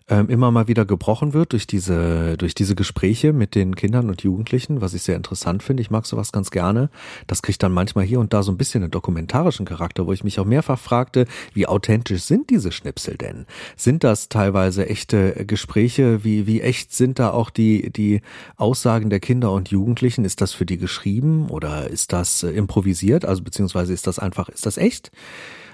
ähm, 0.07 0.29
immer 0.29 0.51
mal 0.51 0.67
wieder 0.67 0.85
gebrochen 0.85 1.33
wird 1.33 1.53
durch 1.53 1.65
diese, 1.65 2.37
durch 2.37 2.53
diese 2.53 2.75
Gespräche 2.75 3.33
mit 3.33 3.55
den 3.55 3.75
Kindern 3.75 4.09
und 4.09 4.21
Jugendlichen, 4.21 4.81
was 4.81 4.93
ich 4.93 5.01
sehr 5.01 5.15
interessant 5.15 5.63
finde. 5.63 5.81
Ich 5.81 5.89
mag 5.89 6.05
sowas 6.05 6.31
ganz 6.31 6.51
gerne. 6.51 6.89
Das 7.25 7.41
kriegt 7.41 7.63
dann 7.63 7.71
manchmal 7.71 8.05
hier 8.05 8.19
und 8.19 8.31
da 8.31 8.43
so 8.43 8.51
ein 8.51 8.57
bisschen 8.57 8.83
einen 8.83 8.91
dokumentarischen 8.91 9.65
Charakter, 9.65 10.05
wo 10.05 10.13
ich 10.13 10.23
mich 10.23 10.39
auch 10.39 10.45
mehrfach 10.45 10.77
fragte, 10.77 11.25
wie 11.53 11.65
authentisch 11.65 12.23
sind 12.23 12.51
diese 12.51 12.71
Schnipsel 12.71 13.17
denn? 13.17 13.47
Sind 13.75 14.03
das 14.03 14.29
teilweise 14.29 14.87
echte 14.87 15.45
Gespräche? 15.45 16.23
Wie, 16.23 16.45
wie 16.45 16.61
echt 16.61 16.93
sind 16.93 17.17
da 17.17 17.31
auch 17.31 17.49
die, 17.49 17.91
die 17.91 18.21
Aussagen 18.57 19.09
der 19.09 19.19
Kinder 19.19 19.51
und 19.51 19.69
Jugendlichen? 19.69 20.23
Ist 20.23 20.41
das 20.41 20.53
für 20.53 20.67
die 20.67 20.77
geschrieben 20.77 21.49
oder 21.49 21.89
ist 21.89 22.13
das 22.13 22.43
äh, 22.43 22.49
improvisiert? 22.49 23.25
Also 23.25 23.41
beziehungsweise 23.41 23.93
ist 23.93 24.05
das 24.05 24.19
einfach, 24.19 24.49
ist 24.49 24.67
das 24.67 24.77
echt? 24.77 25.11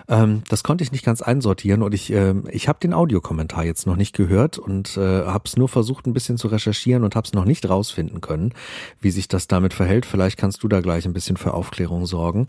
Ähm, 0.08 0.44
das 0.50 0.64
konnte 0.64 0.84
ich 0.84 0.92
nicht 0.92 1.06
ganz 1.06 1.22
einsortieren 1.22 1.84
und 1.84 1.94
ich, 1.94 2.12
äh, 2.12 2.34
ich 2.50 2.68
habe 2.68 2.80
den 2.80 2.94
Audiokommentar 2.94 3.64
jetzt 3.64 3.86
noch 3.88 3.96
nicht 3.96 4.16
gehört 4.16 4.58
und 4.58 4.98
äh, 4.98 5.26
habe 5.26 5.44
es 5.46 5.58
nur 5.58 5.70
versucht 5.70 6.08
ein 6.08 6.14
bisschen 6.14 6.38
zu 6.38 6.48
recherchieren 6.48 7.04
und 7.04 7.16
habe 7.16 7.26
es 7.26 7.34
noch 7.34 7.46
nicht 7.46 7.68
rausfinden 7.70 8.22
können, 8.22 8.54
wie 9.00 9.12
sich 9.12 9.28
das 9.28 9.48
damit 9.48 9.74
verhält. 9.74 10.06
Vielleicht 10.06 10.38
kannst 10.38 10.64
du 10.64 10.68
da 10.68 10.82
gleich 10.82 11.06
ein 11.06 11.14
bisschen 11.14 11.38
für 11.38 11.54
Aufklärung 11.54 12.06
sorgen. 12.06 12.48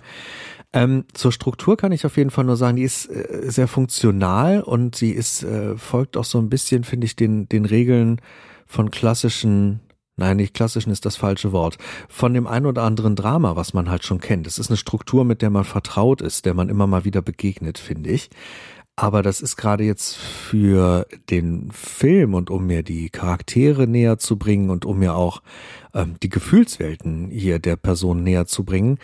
Ähm, 0.73 1.05
zur 1.12 1.33
Struktur 1.33 1.77
kann 1.77 1.93
ich 1.93 2.07
auf 2.07 2.17
jeden 2.17 2.31
Fall 2.31 2.45
nur 2.45 2.57
sagen, 2.57 2.77
die 2.77 2.83
ist 2.83 3.07
äh, 3.07 3.51
sehr 3.51 3.69
funktional 3.69 4.62
und 4.62 4.97
sie 4.97 5.11
ist 5.11 5.43
äh, 5.43 5.77
folgt 5.77 6.17
auch 6.17 6.25
so 6.25 6.38
ein 6.38 6.49
bisschen, 6.49 6.85
finde 6.85 7.05
ich, 7.05 7.17
den 7.17 7.49
den 7.49 7.67
Regeln 7.67 8.21
von 8.67 8.91
klassischen 8.91 9.81
Nein, 10.16 10.37
nicht 10.37 10.55
klassischen 10.55 10.90
ist 10.90 11.07
das 11.07 11.16
falsche 11.16 11.53
Wort. 11.53 11.79
Von 12.09 12.35
dem 12.35 12.46
ein 12.46 12.66
oder 12.66 12.83
anderen 12.83 13.16
Drama, 13.16 13.57
was 13.57 13.72
man 13.72 13.90
halt 13.90 14.05
schon 14.05 14.20
kennt. 14.20 14.46
Es 14.46 14.59
ist 14.59 14.70
eine 14.70 14.77
Struktur, 14.77 15.25
mit 15.25 15.40
der 15.40 15.51
man 15.51 15.64
vertraut 15.64 16.20
ist, 16.20 16.44
der 16.44 16.55
man 16.55 16.68
immer 16.68 16.87
mal 16.87 17.05
wieder 17.05 17.22
begegnet, 17.22 17.79
finde 17.79 18.11
ich. 18.11 18.29
Aber 18.94 19.22
das 19.22 19.40
ist 19.40 19.57
gerade 19.57 19.85
jetzt 19.85 20.16
für 20.16 21.07
den 21.31 21.70
Film 21.72 22.35
und 22.35 22.51
um 22.51 22.66
mir 22.66 22.83
die 22.83 23.09
Charaktere 23.09 23.87
näher 23.87 24.18
zu 24.18 24.37
bringen 24.37 24.68
und 24.68 24.85
um 24.85 24.98
mir 24.98 25.14
auch 25.14 25.42
ähm, 25.94 26.16
die 26.22 26.29
Gefühlswelten 26.29 27.31
hier 27.31 27.59
der 27.59 27.77
Person 27.77 28.22
näher 28.22 28.46
zu 28.46 28.64
bringen, 28.64 28.98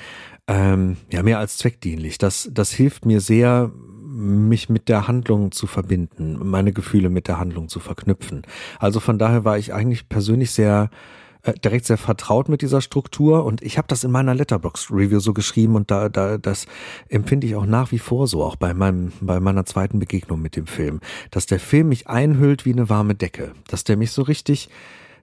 ähm, 0.47 0.99
ja, 1.11 1.23
mehr 1.23 1.39
als 1.39 1.57
zweckdienlich. 1.57 2.19
Das, 2.19 2.51
das 2.53 2.71
hilft 2.71 3.07
mir 3.07 3.23
sehr, 3.23 3.73
mich 4.19 4.69
mit 4.69 4.89
der 4.89 5.07
Handlung 5.07 5.53
zu 5.53 5.67
verbinden, 5.67 6.39
meine 6.43 6.73
Gefühle 6.73 7.09
mit 7.09 7.29
der 7.29 7.39
Handlung 7.39 7.69
zu 7.69 7.79
verknüpfen. 7.79 8.43
Also 8.79 8.99
von 9.01 9.19
daher 9.19 9.45
war 9.45 9.59
ich 9.59 9.73
eigentlich 9.73 10.09
persönlich 10.09 10.51
sehr 10.51 10.91
äh, 11.43 11.53
direkt 11.55 11.87
sehr 11.87 11.99
vertraut 11.99 12.49
mit 12.49 12.63
dieser 12.63 12.81
Struktur 12.81 13.45
und 13.45 13.63
ich 13.63 13.79
habe 13.79 13.87
das 13.87 14.03
in 14.03 14.11
meiner 14.11 14.35
Letterbox 14.35 14.91
Review 14.91 15.21
so 15.21 15.33
geschrieben 15.33 15.77
und 15.77 15.91
da, 15.91 16.09
da 16.09 16.37
das 16.37 16.67
empfinde 17.09 17.47
ich 17.47 17.55
auch 17.55 17.67
nach 17.67 17.93
wie 17.93 18.01
vor 18.01 18.27
so 18.27 18.43
auch 18.43 18.57
bei 18.57 18.75
meinem 18.75 19.13
bei 19.21 19.39
meiner 19.39 19.65
zweiten 19.65 20.01
Begegnung 20.01 20.43
mit 20.43 20.57
dem 20.57 20.67
Film, 20.67 20.99
dass 21.31 21.47
der 21.47 21.61
Film 21.61 21.91
mich 21.91 22.09
einhüllt 22.09 22.65
wie 22.65 22.73
eine 22.73 22.89
warme 22.89 23.15
Decke, 23.15 23.53
dass 23.69 23.85
der 23.85 23.97
mich 23.97 24.11
so 24.11 24.23
richtig 24.23 24.69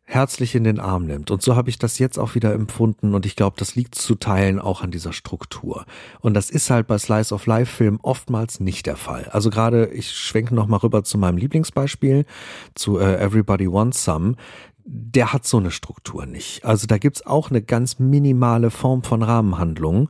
herzlich 0.06 0.56
in 0.56 0.64
den 0.64 0.80
Arm 0.80 1.06
nimmt. 1.06 1.32
Und 1.32 1.42
so 1.42 1.56
habe 1.56 1.70
ich 1.70 1.80
das 1.80 2.00
jetzt 2.00 2.18
auch 2.18 2.36
wieder 2.36 2.54
empfunden 2.54 3.16
und 3.16 3.26
ich 3.26 3.36
glaube, 3.36 3.58
das 3.58 3.76
liegt 3.76 3.96
zu 3.96 4.16
Teilen 4.16 4.60
auch 4.60 4.82
an 4.82 4.92
dieser 4.92 5.14
Struktur. 5.14 5.86
Und 6.22 6.36
das 6.36 6.50
ist 6.50 6.70
halt 6.70 6.88
bei 6.88 6.98
Slice 6.98 7.34
of 7.34 7.48
Life 7.48 7.76
Filmen 7.76 8.00
oftmals 8.02 8.60
nicht 8.60 8.86
der 8.86 8.98
Fall. 8.98 9.28
Also 9.32 9.50
gerade, 9.50 9.88
ich 9.88 10.12
schwenke 10.12 10.54
noch 10.54 10.68
mal 10.68 10.78
rüber 10.78 11.04
zu 11.04 11.18
meinem 11.18 11.38
Lieblingsbeispiel, 11.38 12.26
zu 12.76 13.00
äh, 13.00 13.16
Everybody 13.18 13.72
Wants 13.72 14.04
Some 14.04 14.36
der 14.88 15.34
hat 15.34 15.48
so 15.48 15.58
eine 15.58 15.72
Struktur 15.72 16.28
nicht. 16.28 16.64
Also 16.64 16.86
da 16.86 17.00
gibt's 17.00 17.26
auch 17.26 17.50
eine 17.50 17.64
ganz 17.64 17.98
minimale 17.98 18.70
Form 18.70 19.02
von 19.02 19.24
Rahmenhandlung. 19.24 20.10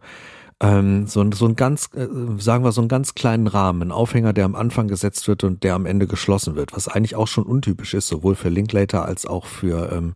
Ähm, 0.62 1.06
so, 1.06 1.30
so 1.34 1.48
ein 1.48 1.56
ganz, 1.58 1.89
äh, 1.96 2.08
sagen 2.38 2.63
wir 2.63 2.72
so 2.72 2.80
einen 2.80 2.88
ganz 2.88 3.13
kleinen 3.13 3.48
Rahmen, 3.48 3.82
ein 3.82 3.91
Aufhänger, 3.91 4.32
der 4.32 4.46
am 4.46 4.56
Anfang 4.56 4.88
gesetzt 4.88 5.28
wird 5.28 5.44
und 5.44 5.63
der 5.63 5.76
am 5.76 5.86
Ende 5.86 6.08
geschlossen 6.08 6.56
wird, 6.56 6.74
was 6.74 6.88
eigentlich 6.88 7.15
auch 7.18 7.28
schon 7.28 7.44
untypisch 7.44 7.94
ist, 7.94 8.08
sowohl 8.08 8.36
für 8.36 8.48
Linklater 8.48 9.06
als 9.06 9.26
auch 9.26 9.46
für, 9.46 9.91
ähm, 9.91 10.15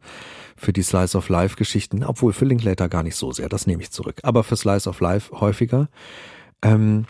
für 0.56 0.71
die 0.71 0.82
Slice 0.82 1.17
of 1.17 1.28
Life 1.28 1.58
Geschichten, 1.58 2.06
obwohl 2.06 2.32
für 2.32 2.45
Linklater 2.45 2.88
gar 2.88 3.04
nicht 3.04 3.17
so 3.17 3.34
sehr, 3.34 3.49
das 3.49 3.67
nehme 3.67 3.82
ich 3.82 3.91
zurück, 3.91 4.21
aber 4.23 4.43
für 4.45 4.56
Slice 4.56 4.88
of 4.89 5.02
Life 5.02 5.38
häufiger. 5.41 5.89
Ähm, 6.62 7.06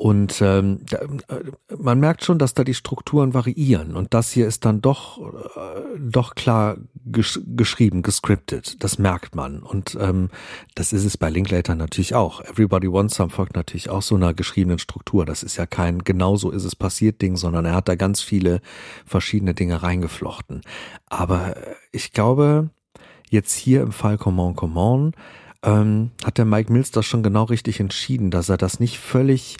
und 0.00 0.40
ähm, 0.42 0.82
äh, 1.26 1.74
man 1.76 1.98
merkt 1.98 2.22
schon, 2.22 2.38
dass 2.38 2.54
da 2.54 2.62
die 2.62 2.74
Strukturen 2.74 3.34
variieren. 3.34 3.96
Und 3.96 4.14
das 4.14 4.30
hier 4.30 4.46
ist 4.46 4.64
dann 4.64 4.80
doch, 4.80 5.18
äh, 5.18 5.98
doch 5.98 6.36
klar 6.36 6.76
gesch 7.04 7.40
geschrieben, 7.44 8.02
gescriptet. 8.02 8.84
Das 8.84 9.00
merkt 9.00 9.34
man. 9.34 9.60
Und 9.60 9.98
ähm, 10.00 10.30
das 10.76 10.92
ist 10.92 11.04
es 11.04 11.16
bei 11.16 11.28
Linklater 11.30 11.74
natürlich 11.74 12.14
auch. 12.14 12.40
Everybody 12.42 12.86
Wants 12.92 13.16
Some 13.16 13.30
folgt 13.30 13.56
natürlich 13.56 13.90
auch 13.90 14.02
so 14.02 14.14
einer 14.14 14.34
geschriebenen 14.34 14.78
Struktur. 14.78 15.26
Das 15.26 15.42
ist 15.42 15.56
ja 15.56 15.66
kein 15.66 16.04
genauso 16.04 16.52
ist 16.52 16.64
es 16.64 16.76
passiert 16.76 17.20
Ding, 17.20 17.36
sondern 17.36 17.64
er 17.64 17.74
hat 17.74 17.88
da 17.88 17.96
ganz 17.96 18.20
viele 18.20 18.60
verschiedene 19.04 19.54
Dinge 19.54 19.82
reingeflochten. 19.82 20.60
Aber 21.06 21.56
äh, 21.56 21.74
ich 21.90 22.12
glaube, 22.12 22.70
jetzt 23.30 23.54
hier 23.54 23.82
im 23.82 23.90
Fall 23.90 24.16
Common 24.16 24.54
Common 24.54 25.10
ähm, 25.64 26.12
hat 26.24 26.38
der 26.38 26.44
Mike 26.44 26.72
Mills 26.72 26.92
das 26.92 27.04
schon 27.04 27.24
genau 27.24 27.42
richtig 27.42 27.80
entschieden, 27.80 28.30
dass 28.30 28.48
er 28.48 28.58
das 28.58 28.78
nicht 28.78 29.00
völlig 29.00 29.56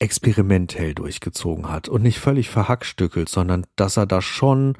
experimentell 0.00 0.94
durchgezogen 0.94 1.68
hat 1.68 1.88
und 1.88 2.02
nicht 2.02 2.18
völlig 2.18 2.48
verhackstückelt, 2.48 3.28
sondern 3.28 3.66
dass 3.76 3.96
er 3.96 4.06
da 4.06 4.20
schon 4.20 4.76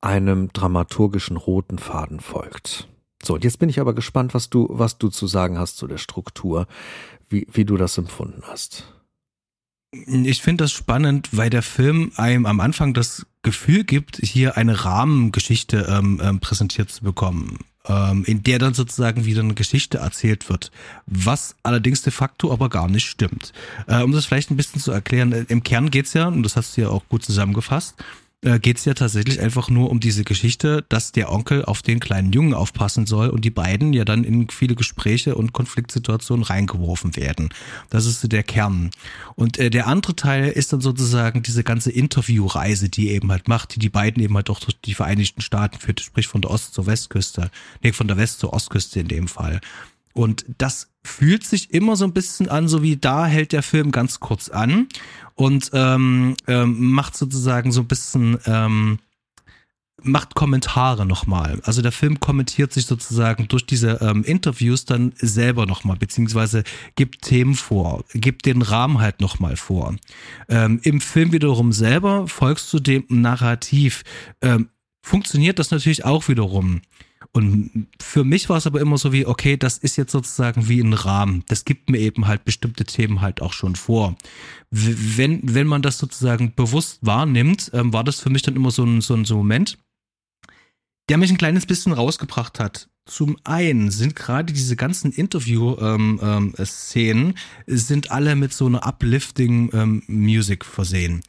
einem 0.00 0.52
dramaturgischen 0.52 1.36
roten 1.36 1.78
Faden 1.78 2.20
folgt. 2.20 2.88
So, 3.22 3.34
und 3.34 3.44
jetzt 3.44 3.58
bin 3.58 3.68
ich 3.68 3.80
aber 3.80 3.94
gespannt, 3.94 4.34
was 4.34 4.48
du, 4.48 4.68
was 4.70 4.98
du 4.98 5.08
zu 5.08 5.26
sagen 5.26 5.58
hast 5.58 5.76
zu 5.76 5.88
der 5.88 5.98
Struktur, 5.98 6.68
wie, 7.28 7.48
wie 7.50 7.64
du 7.64 7.76
das 7.76 7.98
empfunden 7.98 8.42
hast. 8.46 8.94
Ich 9.90 10.42
finde 10.42 10.64
das 10.64 10.72
spannend, 10.72 11.30
weil 11.32 11.50
der 11.50 11.62
Film 11.62 12.12
einem 12.16 12.46
am 12.46 12.60
Anfang 12.60 12.92
das 12.92 13.26
Gefühl 13.42 13.84
gibt, 13.84 14.18
hier 14.18 14.56
eine 14.58 14.84
Rahmengeschichte 14.84 15.86
ähm, 15.88 16.20
ähm, 16.22 16.40
präsentiert 16.40 16.90
zu 16.90 17.02
bekommen 17.02 17.58
ähm, 17.88 18.24
in 18.24 18.42
der 18.42 18.58
dann 18.58 18.74
sozusagen 18.74 19.24
wieder 19.24 19.42
eine 19.42 19.54
Geschichte 19.54 19.98
erzählt 19.98 20.48
wird, 20.48 20.70
was 21.06 21.56
allerdings 21.62 22.02
de 22.02 22.12
facto 22.12 22.52
aber 22.52 22.68
gar 22.68 22.88
nicht 22.88 23.06
stimmt. 23.06 23.52
Äh, 23.86 24.02
um 24.02 24.12
das 24.12 24.26
vielleicht 24.26 24.50
ein 24.50 24.56
bisschen 24.56 24.80
zu 24.80 24.92
erklären, 24.92 25.32
äh, 25.32 25.44
im 25.48 25.62
Kern 25.62 25.90
geht's 25.90 26.14
ja, 26.14 26.28
und 26.28 26.42
das 26.42 26.56
hast 26.56 26.76
du 26.76 26.82
ja 26.82 26.88
auch 26.88 27.08
gut 27.08 27.24
zusammengefasst, 27.24 27.96
äh, 28.42 28.60
geht 28.60 28.78
es 28.78 28.84
ja 28.84 28.94
tatsächlich 28.94 29.40
einfach 29.40 29.68
nur 29.68 29.90
um 29.90 29.98
diese 29.98 30.22
Geschichte, 30.22 30.84
dass 30.88 31.10
der 31.10 31.32
Onkel 31.32 31.64
auf 31.64 31.82
den 31.82 31.98
kleinen 31.98 32.32
Jungen 32.32 32.54
aufpassen 32.54 33.04
soll 33.06 33.30
und 33.30 33.44
die 33.44 33.50
beiden 33.50 33.92
ja 33.92 34.04
dann 34.04 34.22
in 34.22 34.48
viele 34.48 34.76
Gespräche 34.76 35.34
und 35.34 35.52
Konfliktsituationen 35.52 36.44
reingeworfen 36.44 37.16
werden. 37.16 37.48
Das 37.90 38.06
ist 38.06 38.20
so 38.20 38.28
der 38.28 38.44
Kern. 38.44 38.90
Und 39.34 39.58
äh, 39.58 39.70
der 39.70 39.88
andere 39.88 40.14
Teil 40.14 40.50
ist 40.50 40.72
dann 40.72 40.80
sozusagen 40.80 41.42
diese 41.42 41.64
ganze 41.64 41.90
Interviewreise, 41.90 42.88
die 42.88 43.10
eben 43.10 43.32
halt 43.32 43.48
macht, 43.48 43.74
die 43.74 43.80
die 43.80 43.90
beiden 43.90 44.22
eben 44.22 44.36
halt 44.36 44.50
auch 44.50 44.60
durch 44.60 44.80
die 44.80 44.94
Vereinigten 44.94 45.40
Staaten 45.40 45.78
führt, 45.78 46.00
sprich 46.00 46.28
von 46.28 46.40
der 46.40 46.52
Ost- 46.52 46.74
zur 46.74 46.86
Westküste, 46.86 47.50
nee, 47.82 47.92
von 47.92 48.06
der 48.06 48.18
West- 48.18 48.38
zur 48.38 48.52
Ostküste 48.52 49.00
in 49.00 49.08
dem 49.08 49.26
Fall. 49.26 49.60
Und 50.12 50.44
das 50.58 50.90
fühlt 51.04 51.44
sich 51.44 51.72
immer 51.72 51.96
so 51.96 52.04
ein 52.04 52.12
bisschen 52.12 52.48
an, 52.48 52.68
so 52.68 52.82
wie 52.82 52.96
da 52.96 53.26
hält 53.26 53.52
der 53.52 53.62
Film 53.62 53.92
ganz 53.92 54.20
kurz 54.20 54.48
an 54.48 54.88
und 55.38 55.70
ähm, 55.72 56.36
ähm, 56.48 56.90
macht 56.90 57.16
sozusagen 57.16 57.70
so 57.70 57.82
ein 57.82 57.86
bisschen 57.86 58.38
ähm, 58.44 58.98
macht 60.02 60.34
Kommentare 60.34 61.06
nochmal. 61.06 61.60
Also 61.62 61.80
der 61.80 61.92
Film 61.92 62.18
kommentiert 62.18 62.72
sich 62.72 62.86
sozusagen 62.86 63.46
durch 63.46 63.64
diese 63.64 63.98
ähm, 64.00 64.24
Interviews 64.24 64.84
dann 64.84 65.12
selber 65.16 65.64
nochmal, 65.66 65.96
beziehungsweise 65.96 66.64
gibt 66.96 67.22
Themen 67.22 67.54
vor, 67.54 68.04
gibt 68.14 68.46
den 68.46 68.62
Rahmen 68.62 68.98
halt 68.98 69.20
nochmal 69.20 69.56
vor. 69.56 69.94
Ähm, 70.48 70.80
Im 70.82 71.00
Film 71.00 71.30
wiederum 71.30 71.70
selber 71.70 72.26
folgst 72.26 72.72
du 72.72 72.80
dem 72.80 73.04
Narrativ. 73.08 74.02
Ähm, 74.42 74.70
funktioniert 75.02 75.60
das 75.60 75.70
natürlich 75.70 76.04
auch 76.04 76.26
wiederum. 76.26 76.80
Und 77.32 77.88
für 78.00 78.24
mich 78.24 78.48
war 78.48 78.56
es 78.56 78.66
aber 78.66 78.80
immer 78.80 78.98
so 78.98 79.12
wie, 79.12 79.26
okay, 79.26 79.56
das 79.56 79.78
ist 79.78 79.96
jetzt 79.96 80.12
sozusagen 80.12 80.68
wie 80.68 80.80
ein 80.80 80.94
Rahmen. 80.94 81.44
Das 81.48 81.64
gibt 81.64 81.90
mir 81.90 81.98
eben 81.98 82.26
halt 82.26 82.44
bestimmte 82.44 82.84
Themen 82.84 83.20
halt 83.20 83.42
auch 83.42 83.52
schon 83.52 83.76
vor. 83.76 84.16
Wenn, 84.70 85.40
wenn 85.42 85.66
man 85.66 85.82
das 85.82 85.98
sozusagen 85.98 86.54
bewusst 86.54 87.00
wahrnimmt, 87.02 87.70
ähm, 87.74 87.92
war 87.92 88.04
das 88.04 88.20
für 88.20 88.30
mich 88.30 88.42
dann 88.42 88.56
immer 88.56 88.70
so 88.70 88.84
ein, 88.84 89.00
so 89.00 89.14
ein, 89.14 89.24
so 89.24 89.34
ein 89.34 89.38
Moment, 89.38 89.78
der 91.08 91.18
mich 91.18 91.30
ein 91.30 91.38
kleines 91.38 91.66
bisschen 91.66 91.92
rausgebracht 91.92 92.60
hat. 92.60 92.88
Zum 93.04 93.36
einen 93.44 93.90
sind 93.90 94.16
gerade 94.16 94.52
diese 94.52 94.76
ganzen 94.76 95.12
Interview-Szenen 95.12 97.26
ähm, 97.28 97.34
ähm, 97.66 97.66
sind 97.66 98.10
alle 98.10 98.36
mit 98.36 98.52
so 98.52 98.66
einer 98.66 98.86
uplifting 98.86 99.70
ähm, 99.72 100.02
Music 100.06 100.64
versehen 100.64 101.22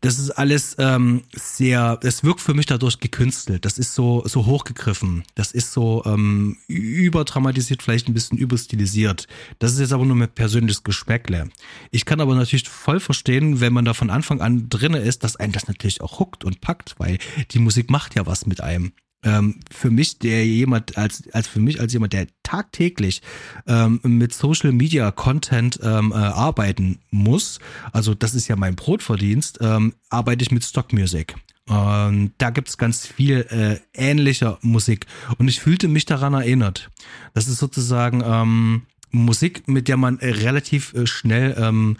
das 0.00 0.18
ist 0.18 0.30
alles 0.30 0.76
ähm, 0.78 1.22
sehr, 1.34 1.98
es 2.02 2.24
wirkt 2.24 2.40
für 2.40 2.54
mich 2.54 2.66
dadurch 2.66 3.00
gekünstelt. 3.00 3.64
Das 3.64 3.78
ist 3.78 3.94
so 3.94 4.22
so 4.26 4.46
hochgegriffen. 4.46 5.24
Das 5.34 5.52
ist 5.52 5.72
so 5.72 6.02
ähm, 6.06 6.56
überdramatisiert, 6.66 7.82
vielleicht 7.82 8.08
ein 8.08 8.14
bisschen 8.14 8.38
überstilisiert. 8.38 9.26
Das 9.58 9.72
ist 9.72 9.80
jetzt 9.80 9.92
aber 9.92 10.04
nur 10.04 10.16
mit 10.16 10.34
persönliches 10.34 10.84
Geschmäckle. 10.84 11.48
Ich 11.90 12.04
kann 12.04 12.20
aber 12.20 12.34
natürlich 12.34 12.68
voll 12.68 13.00
verstehen, 13.00 13.60
wenn 13.60 13.72
man 13.72 13.84
da 13.84 13.94
von 13.94 14.10
Anfang 14.10 14.40
an 14.40 14.68
drinne 14.68 14.98
ist, 14.98 15.24
dass 15.24 15.36
einen 15.36 15.52
das 15.52 15.68
natürlich 15.68 16.00
auch 16.00 16.18
huckt 16.18 16.44
und 16.44 16.60
packt, 16.60 16.94
weil 16.98 17.18
die 17.50 17.58
Musik 17.58 17.90
macht 17.90 18.14
ja 18.14 18.26
was 18.26 18.46
mit 18.46 18.60
einem 18.60 18.92
ähm, 19.24 19.60
für 19.70 19.90
mich, 19.90 20.18
der 20.18 20.46
jemand, 20.46 20.96
als, 20.96 21.28
als 21.32 21.48
für 21.48 21.60
mich 21.60 21.80
als 21.80 21.92
jemand, 21.92 22.12
der 22.12 22.28
tagtäglich 22.42 23.22
ähm, 23.66 24.00
mit 24.02 24.32
Social 24.32 24.72
Media 24.72 25.10
Content 25.10 25.80
ähm, 25.82 26.12
äh, 26.12 26.14
arbeiten 26.14 27.00
muss, 27.10 27.58
also 27.92 28.14
das 28.14 28.34
ist 28.34 28.48
ja 28.48 28.56
mein 28.56 28.76
Brotverdienst, 28.76 29.58
ähm, 29.60 29.94
arbeite 30.08 30.42
ich 30.42 30.50
mit 30.50 30.64
Stock 30.64 30.92
Music. 30.92 31.34
Und 31.66 32.32
da 32.38 32.48
gibt's 32.48 32.78
ganz 32.78 33.06
viel 33.06 33.46
äh, 33.50 33.78
ähnlicher 33.92 34.58
Musik. 34.62 35.06
Und 35.36 35.48
ich 35.48 35.60
fühlte 35.60 35.86
mich 35.86 36.06
daran 36.06 36.32
erinnert. 36.32 36.90
Das 37.34 37.46
ist 37.46 37.58
sozusagen 37.58 38.22
ähm, 38.24 38.82
Musik, 39.10 39.68
mit 39.68 39.88
der 39.88 39.98
man 39.98 40.18
äh, 40.18 40.30
relativ 40.30 40.94
äh, 40.94 41.06
schnell 41.06 41.56
ähm, 41.58 41.98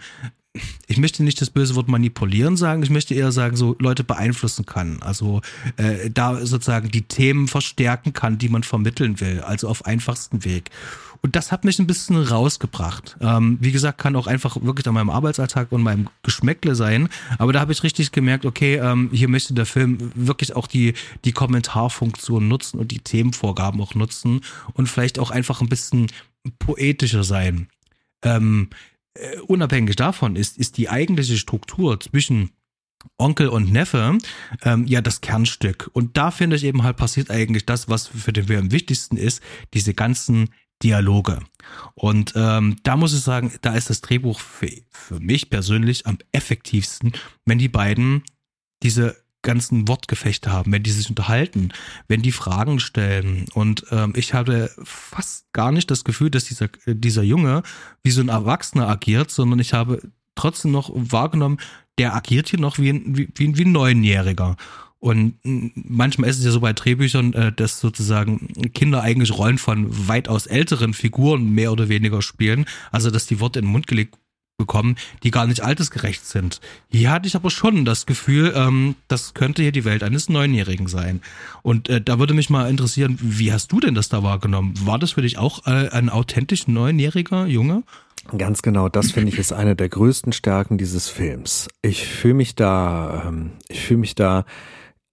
ich 0.87 0.97
möchte 0.97 1.23
nicht 1.23 1.39
das 1.41 1.51
böse 1.51 1.75
Wort 1.75 1.87
manipulieren 1.87 2.57
sagen, 2.57 2.81
ich 2.81 2.89
möchte 2.89 3.13
eher 3.13 3.31
sagen, 3.31 3.55
so 3.55 3.75
Leute 3.79 4.03
beeinflussen 4.03 4.65
kann. 4.65 5.01
Also 5.01 5.41
äh, 5.77 6.09
da 6.09 6.43
sozusagen 6.45 6.89
die 6.89 7.03
Themen 7.03 7.47
verstärken 7.47 8.13
kann, 8.13 8.39
die 8.39 8.49
man 8.49 8.63
vermitteln 8.63 9.19
will, 9.19 9.41
also 9.41 9.67
auf 9.67 9.85
einfachsten 9.85 10.43
Weg. 10.45 10.71
Und 11.21 11.35
das 11.35 11.51
hat 11.51 11.65
mich 11.65 11.77
ein 11.79 11.87
bisschen 11.87 12.15
rausgebracht. 12.15 13.17
Ähm, 13.21 13.57
wie 13.61 13.71
gesagt, 13.71 13.99
kann 13.99 14.15
auch 14.15 14.25
einfach 14.25 14.55
wirklich 14.63 14.87
an 14.87 14.93
meinem 14.93 15.09
Arbeitsalltag 15.09 15.71
und 15.71 15.83
meinem 15.83 16.07
Geschmäckle 16.23 16.75
sein. 16.75 17.09
Aber 17.37 17.53
da 17.53 17.59
habe 17.59 17.73
ich 17.73 17.83
richtig 17.83 18.11
gemerkt, 18.11 18.45
okay, 18.45 18.77
ähm, 18.77 19.09
hier 19.11 19.27
möchte 19.27 19.53
der 19.53 19.65
Film 19.65 20.11
wirklich 20.15 20.55
auch 20.55 20.65
die, 20.65 20.93
die 21.25 21.33
Kommentarfunktion 21.33 22.47
nutzen 22.47 22.79
und 22.79 22.91
die 22.91 22.99
Themenvorgaben 22.99 23.81
auch 23.81 23.95
nutzen 23.95 24.41
und 24.73 24.87
vielleicht 24.87 25.19
auch 25.19 25.29
einfach 25.29 25.61
ein 25.61 25.69
bisschen 25.69 26.07
poetischer 26.57 27.23
sein. 27.23 27.67
Ähm, 28.23 28.69
äh, 29.15 29.39
unabhängig 29.39 29.95
davon 29.95 30.35
ist, 30.35 30.57
ist 30.57 30.77
die 30.77 30.89
eigentliche 30.89 31.37
Struktur 31.37 31.99
zwischen 31.99 32.51
Onkel 33.17 33.47
und 33.47 33.71
Neffe 33.71 34.17
ähm, 34.63 34.85
ja 34.85 35.01
das 35.01 35.21
Kernstück. 35.21 35.89
Und 35.93 36.17
da 36.17 36.31
finde 36.31 36.55
ich 36.55 36.63
eben 36.63 36.83
halt 36.83 36.97
passiert 36.97 37.31
eigentlich 37.31 37.65
das, 37.65 37.89
was 37.89 38.07
für 38.07 38.33
den 38.33 38.47
Film 38.47 38.59
am 38.59 38.71
wichtigsten 38.71 39.17
ist, 39.17 39.41
diese 39.73 39.93
ganzen 39.93 40.49
Dialoge. 40.83 41.39
Und 41.95 42.33
ähm, 42.35 42.77
da 42.83 42.95
muss 42.97 43.13
ich 43.13 43.21
sagen, 43.21 43.53
da 43.61 43.75
ist 43.75 43.89
das 43.89 44.01
Drehbuch 44.01 44.39
für, 44.39 44.71
für 44.89 45.19
mich 45.19 45.49
persönlich 45.49 46.07
am 46.07 46.17
effektivsten, 46.31 47.13
wenn 47.45 47.57
die 47.57 47.69
beiden 47.69 48.23
diese 48.83 49.17
ganzen 49.41 49.87
Wortgefechte 49.87 50.51
haben, 50.51 50.71
wenn 50.71 50.83
die 50.83 50.91
sich 50.91 51.09
unterhalten, 51.09 51.69
wenn 52.07 52.21
die 52.21 52.31
Fragen 52.31 52.79
stellen. 52.79 53.45
Und 53.53 53.85
ähm, 53.91 54.13
ich 54.15 54.33
hatte 54.33 54.71
fast 54.83 55.51
gar 55.53 55.71
nicht 55.71 55.89
das 55.91 56.03
Gefühl, 56.03 56.29
dass 56.29 56.45
dieser, 56.45 56.67
dieser 56.85 57.23
Junge 57.23 57.63
wie 58.03 58.11
so 58.11 58.21
ein 58.21 58.29
Erwachsener 58.29 58.87
agiert, 58.87 59.31
sondern 59.31 59.59
ich 59.59 59.73
habe 59.73 60.01
trotzdem 60.35 60.71
noch 60.71 60.91
wahrgenommen, 60.93 61.59
der 61.97 62.15
agiert 62.15 62.49
hier 62.49 62.59
noch 62.59 62.79
wie 62.79 62.89
ein, 62.89 63.17
wie, 63.17 63.29
wie, 63.35 63.57
wie 63.57 63.65
ein 63.65 63.71
Neunjähriger. 63.71 64.55
Und 64.99 65.35
manchmal 65.43 66.29
ist 66.29 66.39
es 66.39 66.45
ja 66.45 66.51
so 66.51 66.59
bei 66.59 66.73
Drehbüchern, 66.73 67.33
äh, 67.33 67.51
dass 67.53 67.79
sozusagen 67.79 68.47
Kinder 68.73 69.01
eigentlich 69.01 69.31
Rollen 69.31 69.57
von 69.57 70.09
weitaus 70.09 70.45
älteren 70.45 70.93
Figuren 70.93 71.53
mehr 71.53 71.71
oder 71.71 71.87
weniger 71.87 72.21
spielen. 72.21 72.65
Also 72.91 73.09
dass 73.09 73.25
die 73.25 73.39
Worte 73.39 73.59
in 73.59 73.65
den 73.65 73.71
Mund 73.71 73.87
gelegt 73.87 74.17
bekommen, 74.59 74.95
die 75.23 75.31
gar 75.31 75.47
nicht 75.47 75.61
altersgerecht 75.63 76.23
sind. 76.23 76.61
Hier 76.91 77.09
hatte 77.09 77.27
ich 77.27 77.35
aber 77.35 77.49
schon 77.49 77.85
das 77.85 78.05
Gefühl, 78.05 78.53
ähm, 78.55 78.93
das 79.07 79.33
könnte 79.33 79.63
hier 79.63 79.71
die 79.71 79.85
Welt 79.85 80.03
eines 80.03 80.29
Neunjährigen 80.29 80.87
sein. 80.87 81.21
Und 81.63 81.89
äh, 81.89 81.99
da 81.99 82.19
würde 82.19 82.35
mich 82.35 82.51
mal 82.51 82.69
interessieren, 82.69 83.17
wie 83.19 83.51
hast 83.51 83.71
du 83.71 83.79
denn 83.79 83.95
das 83.95 84.09
da 84.09 84.21
wahrgenommen? 84.21 84.75
War 84.85 84.99
das 84.99 85.13
für 85.13 85.23
dich 85.23 85.39
auch 85.39 85.65
äh, 85.65 85.89
ein 85.89 86.09
authentisch 86.09 86.67
neunjähriger 86.67 87.47
Junge? 87.47 87.83
Ganz 88.37 88.61
genau, 88.61 88.89
das 88.89 89.11
finde 89.11 89.31
ich 89.31 89.39
ist 89.39 89.53
eine 89.53 89.75
der 89.75 89.89
größten 89.89 90.33
Stärken 90.33 90.77
dieses 90.77 91.09
Films. 91.09 91.67
Ich 91.81 92.05
fühle 92.05 92.35
mich 92.35 92.53
da, 92.53 93.23
ähm, 93.27 93.53
ich 93.69 93.81
fühle 93.81 94.01
mich 94.01 94.13
da 94.13 94.45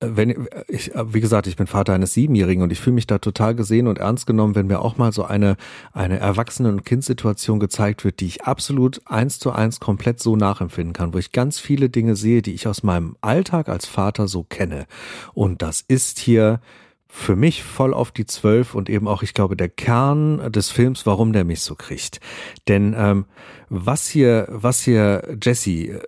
wenn 0.00 0.46
ich, 0.68 0.92
wie 0.94 1.20
gesagt, 1.20 1.46
ich 1.46 1.56
bin 1.56 1.66
Vater 1.66 1.94
eines 1.94 2.12
Siebenjährigen 2.12 2.62
und 2.62 2.70
ich 2.70 2.80
fühle 2.80 2.94
mich 2.94 3.06
da 3.06 3.18
total 3.18 3.54
gesehen 3.54 3.86
und 3.86 3.98
ernst 3.98 4.26
genommen, 4.26 4.54
wenn 4.54 4.66
mir 4.66 4.80
auch 4.80 4.98
mal 4.98 5.10
so 5.10 5.24
eine, 5.24 5.56
eine 5.92 6.18
Erwachsenen- 6.18 6.72
und 6.72 6.84
Kindsituation 6.84 7.60
gezeigt 7.60 8.04
wird, 8.04 8.20
die 8.20 8.26
ich 8.26 8.44
absolut 8.44 9.00
eins 9.06 9.38
zu 9.38 9.52
eins 9.52 9.80
komplett 9.80 10.20
so 10.20 10.36
nachempfinden 10.36 10.92
kann, 10.92 11.14
wo 11.14 11.18
ich 11.18 11.32
ganz 11.32 11.58
viele 11.58 11.88
Dinge 11.88 12.14
sehe, 12.14 12.42
die 12.42 12.52
ich 12.52 12.68
aus 12.68 12.82
meinem 12.82 13.16
Alltag 13.22 13.70
als 13.70 13.86
Vater 13.86 14.28
so 14.28 14.42
kenne. 14.42 14.86
Und 15.32 15.62
das 15.62 15.82
ist 15.88 16.18
hier 16.18 16.60
für 17.08 17.36
mich 17.36 17.62
voll 17.62 17.94
auf 17.94 18.10
die 18.10 18.26
Zwölf 18.26 18.74
und 18.74 18.90
eben 18.90 19.08
auch, 19.08 19.22
ich 19.22 19.32
glaube, 19.32 19.56
der 19.56 19.70
Kern 19.70 20.52
des 20.52 20.70
Films, 20.70 21.06
warum 21.06 21.32
der 21.32 21.44
mich 21.44 21.62
so 21.62 21.74
kriegt. 21.74 22.20
Denn 22.68 22.94
ähm, 22.98 23.24
was 23.70 24.06
hier, 24.06 24.46
was 24.50 24.82
hier 24.82 25.36
Jesse 25.42 26.02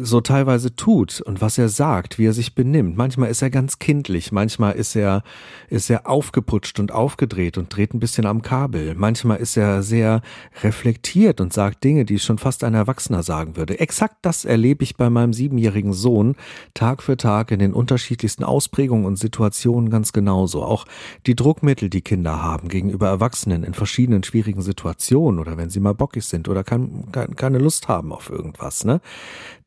so 0.00 0.20
teilweise 0.20 0.74
tut 0.74 1.20
und 1.20 1.40
was 1.40 1.58
er 1.58 1.68
sagt, 1.68 2.18
wie 2.18 2.26
er 2.26 2.32
sich 2.32 2.54
benimmt. 2.54 2.96
Manchmal 2.96 3.30
ist 3.30 3.42
er 3.42 3.50
ganz 3.50 3.78
kindlich, 3.78 4.32
manchmal 4.32 4.74
ist 4.74 4.96
er, 4.96 5.22
ist 5.68 5.90
er 5.90 6.08
aufgeputscht 6.08 6.80
und 6.80 6.92
aufgedreht 6.92 7.58
und 7.58 7.74
dreht 7.74 7.94
ein 7.94 8.00
bisschen 8.00 8.26
am 8.26 8.42
Kabel. 8.42 8.94
Manchmal 8.94 9.38
ist 9.38 9.56
er 9.56 9.82
sehr 9.82 10.22
reflektiert 10.62 11.40
und 11.40 11.52
sagt 11.52 11.84
Dinge, 11.84 12.04
die 12.04 12.18
schon 12.18 12.38
fast 12.38 12.64
ein 12.64 12.74
Erwachsener 12.74 13.22
sagen 13.22 13.56
würde. 13.56 13.80
Exakt 13.80 14.16
das 14.22 14.44
erlebe 14.44 14.84
ich 14.84 14.96
bei 14.96 15.10
meinem 15.10 15.32
siebenjährigen 15.32 15.92
Sohn 15.92 16.36
Tag 16.74 17.02
für 17.02 17.16
Tag 17.16 17.50
in 17.50 17.58
den 17.58 17.74
unterschiedlichsten 17.74 18.44
Ausprägungen 18.44 19.04
und 19.06 19.16
Situationen 19.16 19.90
ganz 19.90 20.12
genauso. 20.12 20.62
Auch 20.62 20.86
die 21.26 21.36
Druckmittel, 21.36 21.90
die 21.90 22.02
Kinder 22.02 22.42
haben 22.42 22.68
gegenüber 22.68 23.08
Erwachsenen 23.08 23.64
in 23.64 23.74
verschiedenen 23.74 24.22
schwierigen 24.22 24.62
Situationen 24.62 25.40
oder 25.40 25.56
wenn 25.56 25.70
sie 25.70 25.80
mal 25.80 25.94
bockig 25.94 26.24
sind 26.24 26.48
oder 26.48 26.64
kein, 26.64 27.04
keine 27.36 27.58
Lust 27.58 27.88
haben 27.88 28.12
auf 28.12 28.30
irgendwas, 28.30 28.84
ne? 28.84 29.00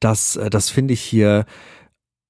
Das, 0.05 0.35
äh, 0.35 0.51
das 0.51 0.69
finde 0.69 0.93
ich 0.93 1.01
hier 1.01 1.45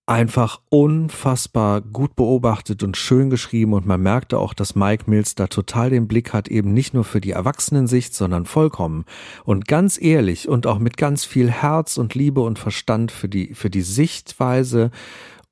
einfach 0.08 0.62
unfassbar 0.70 1.82
gut 1.82 2.16
beobachtet 2.16 2.84
und 2.84 2.96
schön 2.96 3.30
geschrieben. 3.30 3.74
Und 3.74 3.86
man 3.86 4.02
merkte 4.02 4.40
auch, 4.40 4.54
dass 4.54 4.76
Mike 4.76 5.06
Mills 5.08 5.36
da 5.36 5.48
total 5.48 5.90
den 5.90 6.08
Blick 6.08 6.32
hat, 6.32 6.48
eben 6.48 6.74
nicht 6.74 6.94
nur 6.94 7.04
für 7.04 7.20
die 7.20 7.32
Erwachsenensicht, 7.32 8.14
sondern 8.14 8.46
vollkommen. 8.46 9.04
Und 9.44 9.68
ganz 9.68 10.00
ehrlich 10.02 10.48
und 10.48 10.68
auch 10.68 10.80
mit 10.80 10.96
ganz 10.96 11.26
viel 11.26 11.52
Herz 11.52 11.98
und 11.98 12.16
Liebe 12.16 12.42
und 12.42 12.60
Verstand 12.60 13.12
für 13.12 13.28
die, 13.28 13.54
für 13.56 13.70
die 13.70 13.82
Sichtweise 13.82 14.92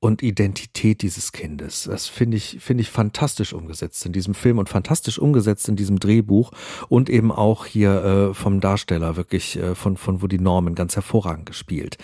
und 0.04 0.22
Identität 0.22 1.00
dieses 1.00 1.32
Kindes. 1.32 1.84
Das 1.84 2.08
finde 2.08 2.36
ich, 2.36 2.58
finde 2.60 2.82
ich 2.82 2.90
fantastisch 2.90 3.54
umgesetzt 3.54 4.04
in 4.04 4.12
diesem 4.12 4.34
Film 4.34 4.58
und 4.58 4.68
fantastisch 4.68 5.18
umgesetzt 5.18 5.66
in 5.70 5.76
diesem 5.76 5.98
Drehbuch 5.98 6.50
und 6.90 7.08
eben 7.08 7.32
auch 7.32 7.64
hier 7.64 8.04
äh, 8.04 8.34
vom 8.34 8.60
Darsteller 8.60 9.16
wirklich 9.16 9.56
äh, 9.56 9.74
von, 9.74 9.96
von 9.96 10.20
Woody 10.20 10.38
Norman 10.38 10.74
ganz 10.74 10.94
hervorragend 10.94 11.46
gespielt. 11.46 11.96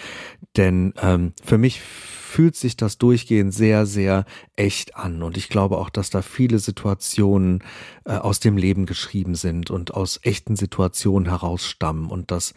Denn 0.57 0.95
ähm, 1.03 1.35
für 1.45 1.59
mich 1.59 1.83
fühlt 1.83 2.57
sich 2.57 2.75
das 2.75 2.97
durchgehend 2.97 3.53
sehr, 3.53 3.85
sehr 3.85 4.25
echt 4.57 4.97
an. 4.97 5.23
Und 5.23 5.37
ich 5.37 5.51
glaube 5.51 5.77
auch, 5.77 5.91
dass 5.91 6.09
da 6.09 6.23
viele 6.23 6.59
Situationen 6.59 7.63
äh, 8.07 8.13
aus 8.13 8.41
dem 8.41 8.57
Leben 8.57 8.87
geschrieben 8.87 9.35
sind 9.35 9.71
und 9.71 9.93
aus 9.93 10.21
echten 10.23 10.57
Situationen 10.57 11.29
herausstammen 11.29 12.07
und 12.07 12.31
dass 12.31 12.55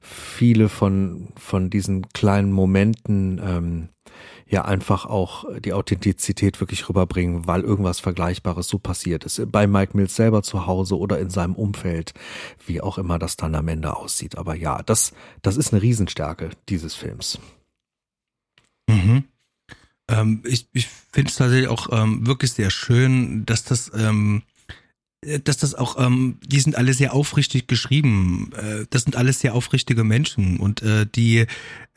viele 0.00 0.70
von, 0.70 1.34
von 1.36 1.68
diesen 1.68 2.08
kleinen 2.14 2.50
Momenten 2.50 3.42
ähm, 3.44 3.88
ja 4.48 4.64
einfach 4.64 5.06
auch 5.06 5.44
die 5.58 5.72
Authentizität 5.72 6.60
wirklich 6.60 6.88
rüberbringen, 6.88 7.46
weil 7.46 7.62
irgendwas 7.62 8.00
Vergleichbares 8.00 8.68
so 8.68 8.78
passiert 8.78 9.24
ist. 9.24 9.40
Bei 9.50 9.66
Mike 9.66 9.96
Mills 9.96 10.14
selber 10.14 10.42
zu 10.42 10.66
Hause 10.66 10.96
oder 10.98 11.18
in 11.18 11.30
seinem 11.30 11.54
Umfeld, 11.54 12.14
wie 12.64 12.80
auch 12.80 12.98
immer 12.98 13.18
das 13.18 13.36
dann 13.36 13.54
am 13.54 13.68
Ende 13.68 13.96
aussieht. 13.96 14.38
Aber 14.38 14.54
ja, 14.54 14.82
das, 14.82 15.12
das 15.42 15.56
ist 15.56 15.72
eine 15.72 15.82
Riesenstärke 15.82 16.50
dieses 16.68 16.94
Films. 16.94 17.40
Mhm. 18.88 19.24
Ähm, 20.08 20.42
ich 20.44 20.68
ich 20.72 20.86
finde 20.86 21.30
es 21.30 21.36
tatsächlich 21.36 21.68
auch 21.68 21.88
ähm, 21.90 22.26
wirklich 22.26 22.52
sehr 22.52 22.70
schön, 22.70 23.44
dass 23.46 23.64
das 23.64 23.90
ähm, 23.96 24.42
dass 25.44 25.56
das 25.56 25.74
auch, 25.74 25.98
ähm, 25.98 26.38
die 26.44 26.60
sind 26.60 26.76
alle 26.76 26.94
sehr 26.94 27.12
aufrichtig 27.12 27.66
geschrieben. 27.66 28.50
Äh, 28.54 28.86
das 28.90 29.02
sind 29.02 29.16
alles 29.16 29.40
sehr 29.40 29.54
aufrichtige 29.54 30.04
Menschen 30.04 30.58
und 30.58 30.82
äh, 30.82 31.06
die 31.06 31.46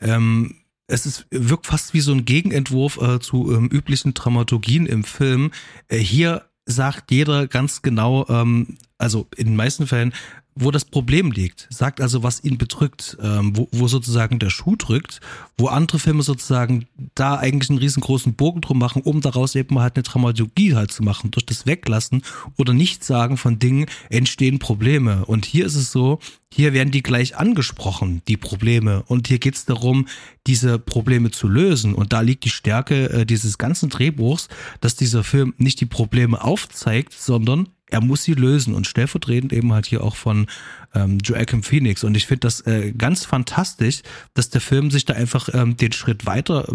ähm, 0.00 0.56
es 0.90 1.06
ist, 1.06 1.26
wirkt 1.30 1.66
fast 1.66 1.94
wie 1.94 2.00
so 2.00 2.12
ein 2.12 2.24
Gegenentwurf 2.24 3.00
äh, 3.00 3.20
zu 3.20 3.52
ähm, 3.52 3.68
üblichen 3.68 4.14
Dramaturgien 4.14 4.86
im 4.86 5.04
Film. 5.04 5.52
Äh, 5.88 5.98
hier 5.98 6.46
sagt 6.66 7.10
jeder 7.10 7.46
ganz 7.46 7.82
genau, 7.82 8.26
ähm, 8.28 8.78
also 8.98 9.26
in 9.36 9.46
den 9.46 9.56
meisten 9.56 9.86
Fällen, 9.86 10.12
wo 10.60 10.70
das 10.70 10.84
Problem 10.84 11.32
liegt. 11.32 11.66
Sagt 11.70 12.00
also, 12.00 12.22
was 12.22 12.44
ihn 12.44 12.58
bedrückt, 12.58 13.16
ähm, 13.22 13.56
wo, 13.56 13.68
wo 13.72 13.88
sozusagen 13.88 14.38
der 14.38 14.50
Schuh 14.50 14.76
drückt, 14.76 15.20
wo 15.58 15.66
andere 15.66 15.98
Filme 15.98 16.22
sozusagen 16.22 16.86
da 17.14 17.36
eigentlich 17.36 17.70
einen 17.70 17.78
riesengroßen 17.78 18.34
Bogen 18.34 18.60
drum 18.60 18.78
machen, 18.78 19.02
um 19.02 19.20
daraus 19.20 19.54
eben 19.54 19.78
halt 19.78 19.96
eine 19.96 20.02
Dramaturgie 20.02 20.74
halt 20.74 20.92
zu 20.92 21.02
machen. 21.02 21.30
Durch 21.30 21.46
das 21.46 21.66
Weglassen 21.66 22.22
oder 22.56 22.72
Nichtsagen 22.72 23.36
von 23.36 23.58
Dingen 23.58 23.86
entstehen 24.10 24.58
Probleme. 24.58 25.24
Und 25.24 25.46
hier 25.46 25.66
ist 25.66 25.76
es 25.76 25.90
so, 25.90 26.18
hier 26.52 26.72
werden 26.72 26.90
die 26.90 27.02
gleich 27.02 27.36
angesprochen, 27.36 28.22
die 28.28 28.36
Probleme. 28.36 29.02
Und 29.06 29.28
hier 29.28 29.38
geht 29.38 29.54
es 29.54 29.64
darum, 29.64 30.06
diese 30.46 30.78
Probleme 30.78 31.30
zu 31.30 31.48
lösen. 31.48 31.94
Und 31.94 32.12
da 32.12 32.20
liegt 32.20 32.44
die 32.44 32.50
Stärke 32.50 33.10
äh, 33.10 33.26
dieses 33.26 33.56
ganzen 33.56 33.88
Drehbuchs, 33.88 34.48
dass 34.80 34.96
dieser 34.96 35.24
Film 35.24 35.54
nicht 35.58 35.80
die 35.80 35.86
Probleme 35.86 36.42
aufzeigt, 36.42 37.12
sondern 37.12 37.68
er 37.90 38.00
muss 38.00 38.22
sie 38.24 38.34
lösen 38.34 38.74
und 38.74 38.86
stellvertretend 38.86 39.52
eben 39.52 39.72
halt 39.72 39.86
hier 39.86 40.02
auch 40.02 40.16
von 40.16 40.46
ähm, 40.94 41.18
Joachim 41.24 41.62
Phoenix. 41.62 42.04
Und 42.04 42.16
ich 42.16 42.26
finde 42.26 42.40
das 42.40 42.60
äh, 42.66 42.92
ganz 42.92 43.24
fantastisch, 43.24 44.02
dass 44.34 44.50
der 44.50 44.60
Film 44.60 44.90
sich 44.90 45.04
da 45.04 45.14
einfach 45.14 45.48
ähm, 45.52 45.76
den 45.76 45.92
Schritt 45.92 46.26
weiter 46.26 46.66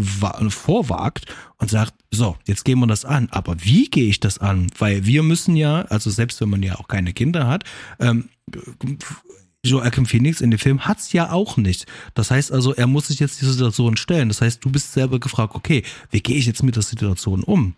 vorwagt 0.50 1.26
und 1.58 1.70
sagt, 1.70 1.94
so, 2.12 2.38
jetzt 2.46 2.66
gehen 2.66 2.80
wir 2.80 2.88
das 2.88 3.06
an. 3.06 3.28
Aber 3.32 3.64
wie 3.64 3.90
gehe 3.90 4.08
ich 4.08 4.20
das 4.20 4.38
an? 4.40 4.68
Weil 4.78 5.06
wir 5.06 5.24
müssen 5.24 5.56
ja, 5.56 5.82
also 5.84 6.10
selbst 6.10 6.42
wenn 6.42 6.50
man 6.50 6.64
ja 6.64 6.76
auch 6.76 6.88
keine 6.88 7.14
Kinder 7.14 7.48
hat, 7.48 7.64
ähm, 8.00 8.30
Joachim 9.66 10.06
Phoenix 10.06 10.42
in 10.42 10.52
dem 10.52 10.60
Film 10.60 10.86
hat's 10.86 11.12
ja 11.12 11.32
auch 11.32 11.58
nicht. 11.58 11.88
Das 12.14 12.32
heißt 12.32 12.52
also, 12.52 12.74
er 12.74 12.88
muss 12.88 13.08
sich 13.08 13.20
jetzt 13.20 13.42
die 13.42 13.46
Situation 13.46 13.98
stellen. 13.98 14.30
Das 14.30 14.42
heißt, 14.42 14.64
du 14.64 14.70
bist 14.70 14.94
selber 14.94 15.20
gefragt, 15.20 15.56
okay, 15.56 15.84
wie 16.12 16.22
gehe 16.22 16.38
ich 16.38 16.46
jetzt 16.46 16.64
mit 16.64 16.76
der 16.76 16.84
Situation 16.84 17.44
um? 17.44 17.74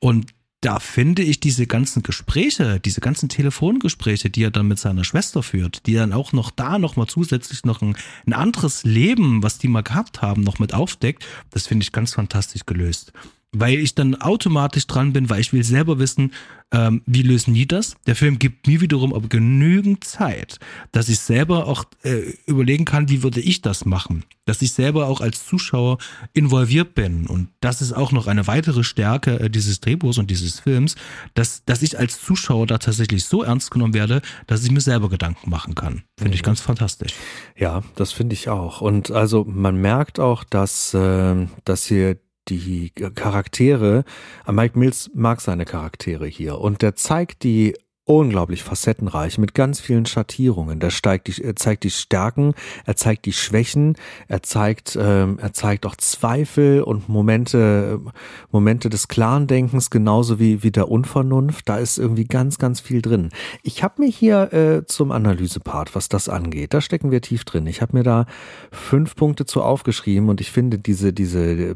Und 0.00 0.32
da 0.60 0.78
finde 0.78 1.22
ich 1.22 1.40
diese 1.40 1.66
ganzen 1.66 2.02
Gespräche, 2.02 2.80
diese 2.80 3.00
ganzen 3.00 3.28
Telefongespräche, 3.28 4.28
die 4.28 4.44
er 4.44 4.50
dann 4.50 4.68
mit 4.68 4.78
seiner 4.78 5.04
Schwester 5.04 5.42
führt, 5.42 5.86
die 5.86 5.94
dann 5.94 6.12
auch 6.12 6.32
noch 6.32 6.50
da 6.50 6.78
noch 6.78 6.96
mal 6.96 7.06
zusätzlich 7.06 7.64
noch 7.64 7.80
ein, 7.80 7.96
ein 8.26 8.34
anderes 8.34 8.84
Leben, 8.84 9.42
was 9.42 9.58
die 9.58 9.68
mal 9.68 9.82
gehabt 9.82 10.20
haben, 10.20 10.42
noch 10.42 10.58
mit 10.58 10.74
aufdeckt, 10.74 11.24
das 11.50 11.66
finde 11.66 11.84
ich 11.84 11.92
ganz 11.92 12.14
fantastisch 12.14 12.66
gelöst 12.66 13.12
weil 13.52 13.78
ich 13.78 13.94
dann 13.94 14.14
automatisch 14.14 14.86
dran 14.86 15.12
bin, 15.12 15.28
weil 15.28 15.40
ich 15.40 15.52
will 15.52 15.64
selber 15.64 15.98
wissen, 15.98 16.32
ähm, 16.72 17.02
wie 17.06 17.22
lösen 17.22 17.54
die 17.54 17.66
das. 17.66 17.96
Der 18.06 18.14
Film 18.14 18.38
gibt 18.38 18.68
mir 18.68 18.80
wiederum 18.80 19.12
aber 19.12 19.28
genügend 19.28 20.04
Zeit, 20.04 20.60
dass 20.92 21.08
ich 21.08 21.18
selber 21.18 21.66
auch 21.66 21.84
äh, 22.04 22.34
überlegen 22.46 22.84
kann, 22.84 23.08
wie 23.08 23.24
würde 23.24 23.40
ich 23.40 23.60
das 23.60 23.84
machen. 23.84 24.24
Dass 24.44 24.62
ich 24.62 24.72
selber 24.72 25.06
auch 25.06 25.20
als 25.20 25.44
Zuschauer 25.46 25.98
involviert 26.32 26.94
bin. 26.94 27.26
Und 27.26 27.48
das 27.60 27.82
ist 27.82 27.92
auch 27.92 28.12
noch 28.12 28.28
eine 28.28 28.46
weitere 28.46 28.84
Stärke 28.84 29.40
äh, 29.40 29.50
dieses 29.50 29.80
Drehbuchs 29.80 30.18
und 30.18 30.30
dieses 30.30 30.60
Films, 30.60 30.94
dass, 31.34 31.64
dass 31.64 31.82
ich 31.82 31.98
als 31.98 32.20
Zuschauer 32.20 32.68
da 32.68 32.78
tatsächlich 32.78 33.24
so 33.24 33.42
ernst 33.42 33.72
genommen 33.72 33.94
werde, 33.94 34.22
dass 34.46 34.62
ich 34.62 34.70
mir 34.70 34.80
selber 34.80 35.08
Gedanken 35.08 35.50
machen 35.50 35.74
kann. 35.74 36.04
Finde 36.16 36.34
ich 36.36 36.42
mhm. 36.42 36.46
ganz 36.46 36.60
fantastisch. 36.60 37.14
Ja, 37.56 37.82
das 37.96 38.12
finde 38.12 38.34
ich 38.34 38.48
auch. 38.48 38.80
Und 38.80 39.10
also 39.10 39.44
man 39.44 39.76
merkt 39.80 40.20
auch, 40.20 40.44
dass, 40.44 40.94
äh, 40.94 41.46
dass 41.64 41.86
hier 41.86 42.16
die 42.50 42.90
Charaktere, 43.14 44.04
Mike 44.46 44.78
Mills 44.78 45.10
mag 45.14 45.40
seine 45.40 45.64
Charaktere 45.64 46.26
hier. 46.26 46.58
Und 46.58 46.82
der 46.82 46.94
zeigt 46.96 47.44
die 47.44 47.76
unglaublich 48.10 48.64
facettenreich 48.64 49.38
mit 49.38 49.54
ganz 49.54 49.78
vielen 49.78 50.04
Schattierungen. 50.04 50.80
Der 50.80 50.90
steigt 50.90 51.28
die, 51.28 51.42
er 51.42 51.54
zeigt 51.54 51.84
die 51.84 51.90
Stärken, 51.90 52.54
er 52.84 52.96
zeigt 52.96 53.24
die 53.24 53.32
Schwächen, 53.32 53.96
er 54.26 54.42
zeigt, 54.42 54.98
ähm, 55.00 55.38
er 55.40 55.52
zeigt 55.52 55.86
auch 55.86 55.94
Zweifel 55.94 56.82
und 56.82 57.08
Momente, 57.08 58.00
Momente 58.50 58.90
des 58.90 59.06
klaren 59.06 59.46
Denkens, 59.46 59.90
genauso 59.90 60.40
wie, 60.40 60.64
wie 60.64 60.72
der 60.72 60.90
Unvernunft. 60.90 61.68
Da 61.68 61.78
ist 61.78 61.98
irgendwie 61.98 62.24
ganz, 62.24 62.58
ganz 62.58 62.80
viel 62.80 63.00
drin. 63.00 63.28
Ich 63.62 63.84
habe 63.84 64.02
mir 64.02 64.08
hier 64.08 64.52
äh, 64.52 64.86
zum 64.86 65.12
Analysepart, 65.12 65.94
was 65.94 66.08
das 66.08 66.28
angeht, 66.28 66.74
da 66.74 66.80
stecken 66.80 67.12
wir 67.12 67.20
tief 67.20 67.44
drin. 67.44 67.68
Ich 67.68 67.80
habe 67.80 67.96
mir 67.96 68.02
da 68.02 68.26
fünf 68.72 69.14
Punkte 69.14 69.46
zu 69.46 69.62
aufgeschrieben 69.62 70.28
und 70.28 70.40
ich 70.40 70.50
finde 70.50 70.80
diese, 70.80 71.12
diese 71.12 71.44
äh, 71.44 71.74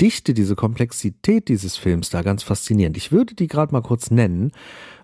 Dichte, 0.00 0.32
diese 0.32 0.56
Komplexität 0.56 1.48
dieses 1.48 1.76
Films 1.76 2.08
da 2.08 2.22
ganz 2.22 2.42
faszinierend. 2.42 2.96
Ich 2.96 3.12
würde 3.12 3.34
die 3.34 3.46
gerade 3.46 3.72
mal 3.72 3.82
kurz 3.82 4.10
nennen 4.10 4.52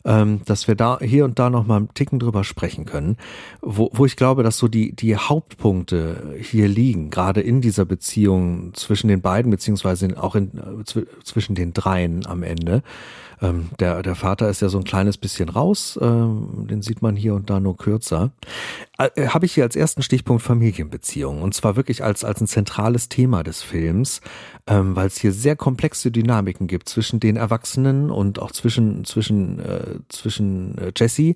dass 0.04 0.66
wir 0.66 0.74
da 0.74 0.98
hier 1.00 1.24
und 1.24 1.38
da 1.38 1.48
noch 1.48 1.66
mal 1.66 1.76
einen 1.76 1.94
Ticken 1.94 2.18
drüber 2.18 2.42
sprechen 2.42 2.86
können, 2.86 3.16
wo, 3.60 3.90
wo 3.92 4.04
ich 4.04 4.16
glaube, 4.16 4.42
dass 4.42 4.58
so 4.58 4.66
die, 4.66 4.96
die 4.96 5.16
Hauptpunkte 5.16 6.34
hier 6.40 6.66
liegen, 6.66 7.10
gerade 7.10 7.40
in 7.40 7.60
dieser 7.60 7.84
Beziehung 7.84 8.74
zwischen 8.74 9.08
den 9.08 9.20
beiden, 9.20 9.50
beziehungsweise 9.50 10.20
auch 10.20 10.34
in, 10.34 10.58
äh, 10.58 11.04
zwischen 11.22 11.54
den 11.54 11.72
dreien 11.72 12.26
am 12.26 12.42
Ende. 12.42 12.82
Ähm, 13.42 13.70
der, 13.80 14.02
der 14.02 14.14
Vater 14.14 14.48
ist 14.48 14.62
ja 14.62 14.68
so 14.68 14.78
ein 14.78 14.84
kleines 14.84 15.18
bisschen 15.18 15.48
raus, 15.48 15.98
ähm, 16.00 16.66
den 16.70 16.80
sieht 16.80 17.02
man 17.02 17.16
hier 17.16 17.34
und 17.34 17.50
da 17.50 17.58
nur 17.58 17.76
kürzer. 17.76 18.30
Äh, 18.98 19.26
Habe 19.28 19.46
ich 19.46 19.52
hier 19.54 19.64
als 19.64 19.74
ersten 19.74 20.02
Stichpunkt 20.02 20.42
Familienbeziehungen 20.42 21.42
und 21.42 21.52
zwar 21.52 21.74
wirklich 21.74 22.04
als, 22.04 22.24
als 22.24 22.40
ein 22.40 22.46
zentrales 22.46 23.08
Thema 23.08 23.42
des 23.42 23.62
Films, 23.62 24.20
ähm, 24.68 24.94
weil 24.94 25.08
es 25.08 25.18
hier 25.18 25.32
sehr 25.32 25.56
komplexe 25.56 26.12
Dynamiken 26.12 26.68
gibt 26.68 26.88
zwischen 26.88 27.18
den 27.18 27.36
Erwachsenen 27.36 28.10
und 28.10 28.38
auch 28.38 28.52
zwischen, 28.52 29.04
zwischen, 29.04 29.58
äh, 29.58 29.98
zwischen 30.08 30.78
äh, 30.78 30.92
Jesse 30.96 31.34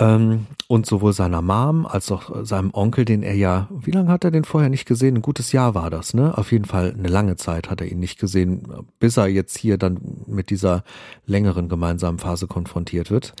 und 0.00 0.86
sowohl 0.86 1.12
seiner 1.12 1.42
Mom 1.42 1.84
als 1.84 2.10
auch 2.10 2.44
seinem 2.44 2.70
Onkel, 2.72 3.04
den 3.04 3.22
er 3.22 3.34
ja, 3.34 3.68
wie 3.70 3.90
lange 3.90 4.10
hat 4.10 4.24
er 4.24 4.30
den 4.30 4.44
vorher 4.44 4.70
nicht 4.70 4.86
gesehen? 4.86 5.16
Ein 5.16 5.22
gutes 5.22 5.52
Jahr 5.52 5.74
war 5.74 5.90
das, 5.90 6.14
ne? 6.14 6.36
Auf 6.38 6.52
jeden 6.52 6.64
Fall 6.64 6.94
eine 6.96 7.08
lange 7.08 7.36
Zeit 7.36 7.70
hat 7.70 7.80
er 7.80 7.88
ihn 7.90 7.98
nicht 7.98 8.18
gesehen, 8.18 8.62
bis 8.98 9.16
er 9.16 9.26
jetzt 9.26 9.58
hier 9.58 9.76
dann 9.76 9.98
mit 10.26 10.48
dieser 10.48 10.84
längeren 11.26 11.68
gemeinsamen 11.68 12.18
Phase 12.18 12.46
konfrontiert 12.46 13.10
wird. 13.10 13.34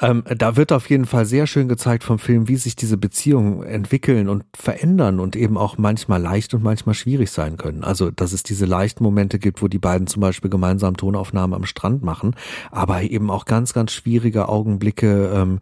Ähm, 0.00 0.24
da 0.36 0.56
wird 0.56 0.72
auf 0.72 0.90
jeden 0.90 1.04
Fall 1.04 1.26
sehr 1.26 1.46
schön 1.46 1.68
gezeigt 1.68 2.02
vom 2.02 2.18
Film, 2.18 2.48
wie 2.48 2.56
sich 2.56 2.74
diese 2.74 2.96
Beziehungen 2.96 3.62
entwickeln 3.62 4.28
und 4.28 4.44
verändern 4.56 5.20
und 5.20 5.36
eben 5.36 5.56
auch 5.56 5.78
manchmal 5.78 6.20
leicht 6.20 6.54
und 6.54 6.62
manchmal 6.62 6.94
schwierig 6.94 7.30
sein 7.30 7.56
können. 7.56 7.84
Also, 7.84 8.10
dass 8.10 8.32
es 8.32 8.42
diese 8.42 8.66
leichten 8.66 9.04
Momente 9.04 9.38
gibt, 9.38 9.62
wo 9.62 9.68
die 9.68 9.78
beiden 9.78 10.06
zum 10.06 10.22
Beispiel 10.22 10.50
gemeinsam 10.50 10.96
Tonaufnahmen 10.96 11.54
am 11.54 11.66
Strand 11.66 12.02
machen, 12.02 12.34
aber 12.70 13.02
eben 13.02 13.30
auch 13.30 13.44
ganz, 13.44 13.74
ganz 13.74 13.92
schwierige 13.92 14.48
Augenblicke, 14.48 15.30
ähm, 15.34 15.60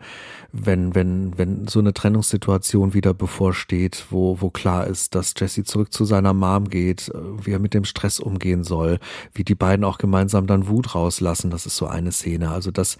wenn, 0.53 0.95
wenn, 0.95 1.37
wenn 1.37 1.67
so 1.69 1.79
eine 1.79 1.95
Trennungssituation 1.95 2.95
wieder 2.95 3.15
bevorsteht, 3.15 4.07
wo, 4.11 4.41
wo 4.41 4.51
klar 4.51 4.87
ist, 4.87 5.15
dass 5.15 5.35
Jesse 5.37 5.65
zurück 5.65 5.93
zu 5.93 6.05
seiner 6.05 6.33
Mom 6.33 6.69
geht, 6.69 7.09
äh, 7.09 7.47
wie 7.47 7.53
er 7.53 7.59
mit 7.59 7.75
dem 7.75 7.85
Stress 7.85 8.21
umgehen 8.21 8.65
soll, 8.65 8.99
wie 9.33 9.45
die 9.45 9.55
beiden 9.55 9.85
auch 9.85 9.99
gemeinsam 9.99 10.47
dann 10.47 10.69
Wut 10.69 10.95
rauslassen, 10.95 11.51
das 11.51 11.67
ist 11.67 11.77
so 11.77 11.87
eine 11.87 12.13
Szene. 12.13 12.51
Also 12.51 12.71
das, 12.71 12.99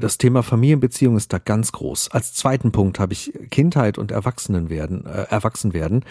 das 0.00 0.18
Thema 0.18 0.42
Familienbeziehung 0.42 1.16
ist 1.16 1.32
da 1.32 1.38
ganz 1.38 1.72
groß. 1.72 2.10
Als 2.10 2.34
zweiten 2.34 2.72
Punkt 2.72 2.98
habe 2.98 3.12
ich 3.12 3.32
Kindheit 3.50 3.98
und 3.98 4.10
Erwachsenen 4.10 4.70
werden, 4.70 5.06
äh, 5.06 5.26
erwachsen 5.30 5.74
werden. 5.74 6.04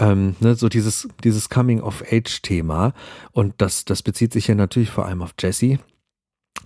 Ähm, 0.00 0.36
ne, 0.40 0.54
so 0.54 0.68
dieses, 0.68 1.08
dieses 1.24 1.48
Coming-of-Age-Thema. 1.48 2.92
Und 3.32 3.54
das, 3.58 3.84
das 3.84 4.02
bezieht 4.02 4.32
sich 4.32 4.46
ja 4.46 4.54
natürlich 4.54 4.90
vor 4.90 5.06
allem 5.06 5.22
auf 5.22 5.34
Jesse 5.38 5.78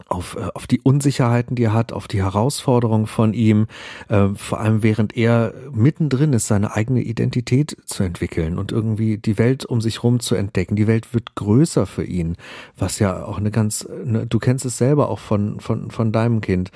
auf, 0.09 0.37
äh, 0.37 0.49
auf 0.55 0.67
die 0.67 0.81
Unsicherheiten, 0.81 1.57
die 1.57 1.65
er 1.65 1.73
hat, 1.73 1.93
auf 1.93 2.09
die 2.09 2.23
Herausforderungen 2.23 3.07
von 3.07 3.35
ihm, 3.35 3.67
äh, 4.09 4.29
vor 4.35 4.61
allem 4.61 4.83
während 4.83 5.17
er 5.17 5.55
mittendrin 5.73 6.33
ist, 6.33 6.47
seine 6.47 6.75
eigene 6.75 7.03
Identität 7.03 7.77
zu 7.87 8.03
entwickeln 8.03 8.59
und 8.59 8.73
irgendwie 8.73 9.19
die 9.19 9.39
Welt 9.39 9.65
um 9.65 9.81
sich 9.81 10.03
rum 10.03 10.21
zu 10.21 10.35
entdecken. 10.35 10.77
Die 10.77 10.87
Welt 10.87 11.15
wird 11.15 11.35
größer 11.35 11.87
für 11.87 12.05
ihn, 12.05 12.37
was 12.77 12.99
ja 12.99 13.25
auch 13.25 13.39
eine 13.39 13.51
ganz, 13.51 13.89
ne, 14.05 14.27
du 14.27 14.39
kennst 14.39 14.65
es 14.65 14.79
selber 14.79 15.09
auch 15.09 15.19
von, 15.19 15.61
von, 15.61 15.91
von 15.91 16.13
deinem 16.13 16.41
Kind. 16.41 16.71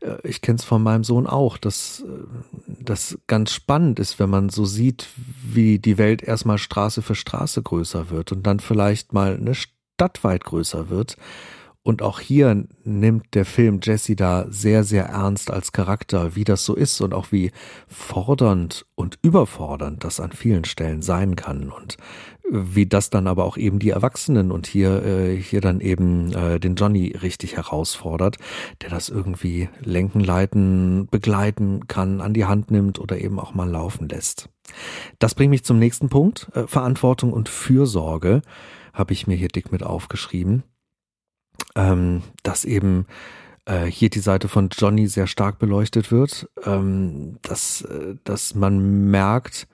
Äh, 0.00 0.16
ich 0.24 0.40
kenne 0.40 0.56
es 0.56 0.64
von 0.64 0.82
meinem 0.82 1.04
Sohn 1.04 1.26
auch, 1.26 1.58
dass 1.58 2.04
äh, 2.06 2.24
das 2.66 3.18
ganz 3.26 3.52
spannend 3.52 3.98
ist, 3.98 4.18
wenn 4.18 4.30
man 4.30 4.48
so 4.48 4.64
sieht, 4.64 5.08
wie 5.42 5.78
die 5.78 5.98
Welt 5.98 6.22
erstmal 6.22 6.58
Straße 6.58 7.02
für 7.02 7.14
Straße 7.14 7.62
größer 7.62 8.10
wird 8.10 8.32
und 8.32 8.46
dann 8.46 8.60
vielleicht 8.60 9.12
mal 9.12 9.36
eine 9.36 9.54
Stadt 9.54 10.24
weit 10.24 10.44
größer 10.44 10.90
wird 10.90 11.16
und 11.84 12.00
auch 12.00 12.18
hier 12.18 12.64
nimmt 12.82 13.34
der 13.34 13.44
Film 13.44 13.78
Jesse 13.82 14.16
da 14.16 14.46
sehr, 14.48 14.84
sehr 14.84 15.04
ernst 15.04 15.50
als 15.50 15.70
Charakter, 15.70 16.34
wie 16.34 16.44
das 16.44 16.64
so 16.64 16.74
ist 16.74 17.00
und 17.02 17.12
auch 17.12 17.30
wie 17.30 17.52
fordernd 17.86 18.86
und 18.94 19.18
überfordernd 19.20 20.02
das 20.02 20.18
an 20.18 20.32
vielen 20.32 20.64
Stellen 20.64 21.02
sein 21.02 21.36
kann 21.36 21.70
und 21.70 21.98
wie 22.50 22.86
das 22.86 23.10
dann 23.10 23.26
aber 23.26 23.44
auch 23.44 23.58
eben 23.58 23.78
die 23.78 23.90
Erwachsenen 23.90 24.50
und 24.50 24.66
hier, 24.66 25.02
äh, 25.04 25.36
hier 25.36 25.60
dann 25.60 25.80
eben 25.80 26.32
äh, 26.32 26.58
den 26.58 26.74
Johnny 26.74 27.16
richtig 27.22 27.56
herausfordert, 27.56 28.38
der 28.82 28.90
das 28.90 29.10
irgendwie 29.10 29.68
lenken, 29.82 30.20
leiten, 30.20 31.06
begleiten 31.10 31.86
kann, 31.86 32.20
an 32.20 32.32
die 32.32 32.46
Hand 32.46 32.70
nimmt 32.70 32.98
oder 32.98 33.18
eben 33.18 33.38
auch 33.38 33.54
mal 33.54 33.68
laufen 33.68 34.08
lässt. 34.08 34.48
Das 35.18 35.34
bringt 35.34 35.50
mich 35.50 35.64
zum 35.64 35.78
nächsten 35.78 36.08
Punkt. 36.08 36.48
Äh, 36.54 36.66
Verantwortung 36.66 37.32
und 37.32 37.48
Fürsorge 37.50 38.42
habe 38.94 39.12
ich 39.12 39.26
mir 39.26 39.36
hier 39.36 39.48
dick 39.48 39.72
mit 39.72 39.82
aufgeschrieben 39.82 40.64
ähm, 41.76 42.22
dass 42.42 42.64
eben 42.64 43.06
äh, 43.66 43.86
hier 43.86 44.10
die 44.10 44.20
Seite 44.20 44.48
von 44.48 44.68
Johnny 44.70 45.06
sehr 45.06 45.26
stark 45.26 45.58
beleuchtet 45.58 46.10
wird, 46.10 46.48
ähm, 46.64 47.38
dass, 47.42 47.82
äh, 47.82 48.16
dass 48.24 48.54
man 48.54 49.10
merkt, 49.10 49.66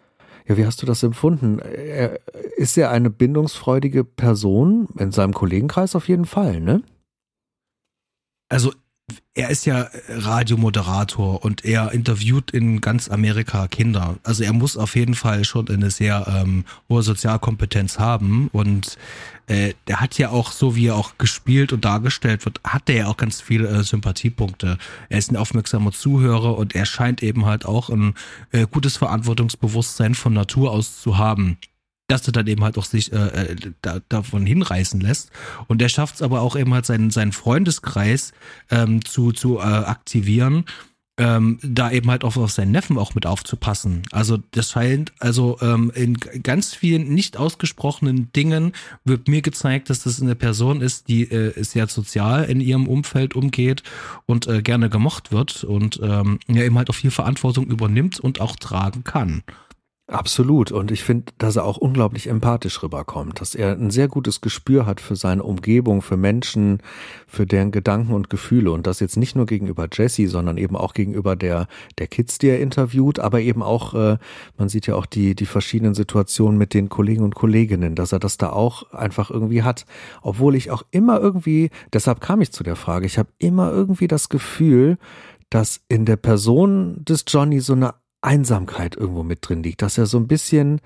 ja, 0.47 0.57
wie 0.57 0.67
hast 0.67 0.83
du 0.83 0.87
das 0.87 1.03
empfunden? 1.03 1.59
Er, 1.61 2.19
ist 2.57 2.77
er 2.77 2.91
eine 2.91 3.11
bindungsfreudige 3.11 4.05
Person? 4.05 4.89
In 4.99 5.13
seinem 5.13 5.33
Kollegenkreis 5.33 5.95
auf 5.95 6.09
jeden 6.09 6.25
Fall, 6.25 6.61
ne? 6.61 6.83
Also 8.49 8.73
er 9.35 9.51
ist 9.51 9.65
ja 9.65 9.89
Radiomoderator 10.09 11.45
und 11.45 11.65
er 11.65 11.93
interviewt 11.93 12.51
in 12.51 12.81
ganz 12.81 13.09
Amerika 13.09 13.69
Kinder. 13.69 14.17
Also 14.23 14.45
er 14.45 14.53
muss 14.53 14.77
auf 14.77 14.97
jeden 14.97 15.15
Fall 15.15 15.45
schon 15.45 15.69
eine 15.69 15.91
sehr 15.91 16.27
ähm, 16.29 16.65
hohe 16.89 17.03
Sozialkompetenz 17.03 17.99
haben 17.99 18.49
und 18.53 18.99
äh, 19.47 19.75
der 19.89 20.01
hat 20.01 20.19
ja 20.19 20.31
auch, 20.31 20.53
so 20.53 20.77
wie 20.77 20.89
er 20.89 20.97
auch 20.97 21.19
gespielt 21.19 21.73
und 21.73 21.85
dargestellt 21.85 22.45
wird, 22.45 22.61
hat 22.65 22.89
er 22.89 22.97
ja 22.97 23.07
auch 23.07 23.17
ganz 23.17 23.41
viele 23.41 23.69
äh, 23.69 23.83
Sympathiepunkte. 23.83 24.79
Er 25.09 25.19
ist 25.19 25.33
ein 25.33 25.37
aufmerksamer 25.37 25.93
Zuhörer 25.93 26.57
und 26.57 26.75
er 26.75 26.87
scheint 26.87 27.23
eben 27.23 27.47
halt 27.47 27.67
auch 27.67 27.91
ein 27.91 28.15
äh, 28.53 28.67
gutes 28.71 28.97
Verantwortungsbewusstsein 28.97 30.15
von 30.15 30.33
Natur 30.33 30.71
aus 30.71 31.01
zu 31.01 31.19
haben 31.19 31.59
dass 32.11 32.27
er 32.27 32.33
dann 32.33 32.47
eben 32.47 32.65
halt 32.65 32.77
auch 32.77 32.85
sich 32.85 33.13
äh, 33.13 33.17
äh, 33.17 33.57
da, 33.83 34.01
davon 34.09 34.45
hinreißen 34.47 35.01
lässt. 35.01 35.31
Und 35.69 35.81
er 35.81 35.89
schafft 35.89 36.17
es 36.17 36.23
aber 36.23 36.41
auch 36.41 36.57
eben 36.57 36.75
halt 36.75 36.87
seinen, 36.87 37.11
seinen 37.11 37.33
Freundeskreis 37.33 38.33
ähm, 38.71 39.05
zu, 39.05 39.33
zu 39.33 39.59
äh, 39.59 39.63
aktivieren, 39.63 40.65
ähm, 41.21 41.59
da 41.63 41.91
eben 41.91 42.11
halt 42.11 42.25
auch 42.25 42.37
auf 42.37 42.51
seinen 42.51 42.73
Neffen 42.73 42.97
auch 42.97 43.15
mit 43.15 43.27
aufzupassen. 43.27 44.03
Also 44.11 44.39
das 44.53 44.71
scheint, 44.71 45.13
also 45.19 45.59
ähm, 45.61 45.93
in 45.95 46.15
ganz 46.15 46.75
vielen 46.75 47.13
nicht 47.13 47.37
ausgesprochenen 47.37 48.33
Dingen 48.33 48.73
wird 49.05 49.29
mir 49.29 49.43
gezeigt, 49.43 49.91
dass 49.91 50.03
das 50.03 50.23
eine 50.23 50.35
Person 50.35 50.81
ist, 50.81 51.09
die 51.09 51.31
äh, 51.31 51.63
sehr 51.63 51.89
sozial 51.89 52.45
in 52.45 52.61
ihrem 52.61 52.89
Umfeld 52.89 53.35
umgeht 53.37 53.83
und 54.25 54.47
äh, 54.47 54.63
gerne 54.63 54.89
gemocht 54.89 55.31
wird 55.31 55.63
und 55.63 56.01
ähm, 56.03 56.39
ja 56.49 56.63
eben 56.63 56.79
halt 56.79 56.89
auch 56.89 56.95
viel 56.95 57.11
Verantwortung 57.11 57.67
übernimmt 57.67 58.19
und 58.19 58.41
auch 58.41 58.57
tragen 58.57 59.05
kann. 59.05 59.43
Absolut. 60.11 60.73
Und 60.73 60.91
ich 60.91 61.05
finde, 61.05 61.33
dass 61.39 61.55
er 61.55 61.65
auch 61.65 61.77
unglaublich 61.77 62.27
empathisch 62.27 62.83
rüberkommt, 62.83 63.41
dass 63.41 63.55
er 63.55 63.71
ein 63.71 63.93
sehr 63.93 64.09
gutes 64.09 64.41
Gespür 64.41 64.85
hat 64.85 65.01
für 65.01 65.15
seine 65.15 65.45
Umgebung, 65.45 66.03
für 66.03 66.17
Menschen, 66.17 66.79
für 67.29 67.47
deren 67.47 67.71
Gedanken 67.71 68.13
und 68.15 68.29
Gefühle. 68.29 68.73
Und 68.73 68.89
das 68.89 68.99
jetzt 68.99 69.17
nicht 69.17 69.37
nur 69.37 69.47
gegenüber 69.47 69.87
Jesse, 69.93 70.27
sondern 70.27 70.59
eben 70.59 70.75
auch 70.75 70.95
gegenüber 70.95 71.37
der, 71.37 71.69
der 71.99 72.09
Kids, 72.09 72.39
die 72.39 72.49
er 72.49 72.59
interviewt, 72.59 73.21
aber 73.21 73.41
eben 73.41 73.63
auch, 73.63 73.95
äh, 73.95 74.19
man 74.59 74.69
sieht 74.69 74.89
ja 74.89 74.97
auch 74.97 75.07
die, 75.07 75.37
die 75.37 75.47
verschiedenen 75.47 75.95
Situationen 75.95 76.59
mit 76.59 76.75
den 76.75 76.89
Kollegen 76.89 77.23
und 77.23 77.37
Kolleginnen, 77.37 77.95
dass 77.95 78.11
er 78.11 78.19
das 78.19 78.37
da 78.37 78.51
auch 78.51 78.93
einfach 78.93 79.31
irgendwie 79.31 79.63
hat. 79.63 79.87
Obwohl 80.23 80.57
ich 80.57 80.73
auch 80.73 80.83
immer 80.91 81.21
irgendwie, 81.21 81.71
deshalb 81.93 82.21
kam 82.21 82.41
ich 82.41 82.51
zu 82.51 82.65
der 82.65 82.75
Frage, 82.75 83.07
ich 83.07 83.17
habe 83.17 83.29
immer 83.39 83.71
irgendwie 83.71 84.09
das 84.09 84.29
Gefühl, 84.29 84.99
dass 85.51 85.81
in 85.89 86.05
der 86.05 86.17
Person 86.17 87.05
des 87.05 87.25
Johnny 87.29 87.61
so 87.61 87.75
eine 87.75 87.95
Einsamkeit 88.23 88.97
irgendwo 88.97 89.23
mit 89.23 89.39
drin 89.43 89.63
liegt, 89.63 89.83
dass 89.83 89.99
er 89.99 90.07
so 90.07 90.19
ein 90.19 90.29
bisschen 90.29 90.81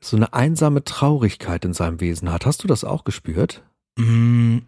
so 0.00 0.16
eine 0.16 0.32
einsame 0.32 0.84
Traurigkeit 0.84 1.64
in 1.64 1.72
seinem 1.74 2.00
Wesen 2.00 2.32
hat. 2.32 2.46
Hast 2.46 2.64
du 2.64 2.68
das 2.68 2.84
auch 2.84 3.04
gespürt? 3.04 3.62
Mm, 3.96 4.58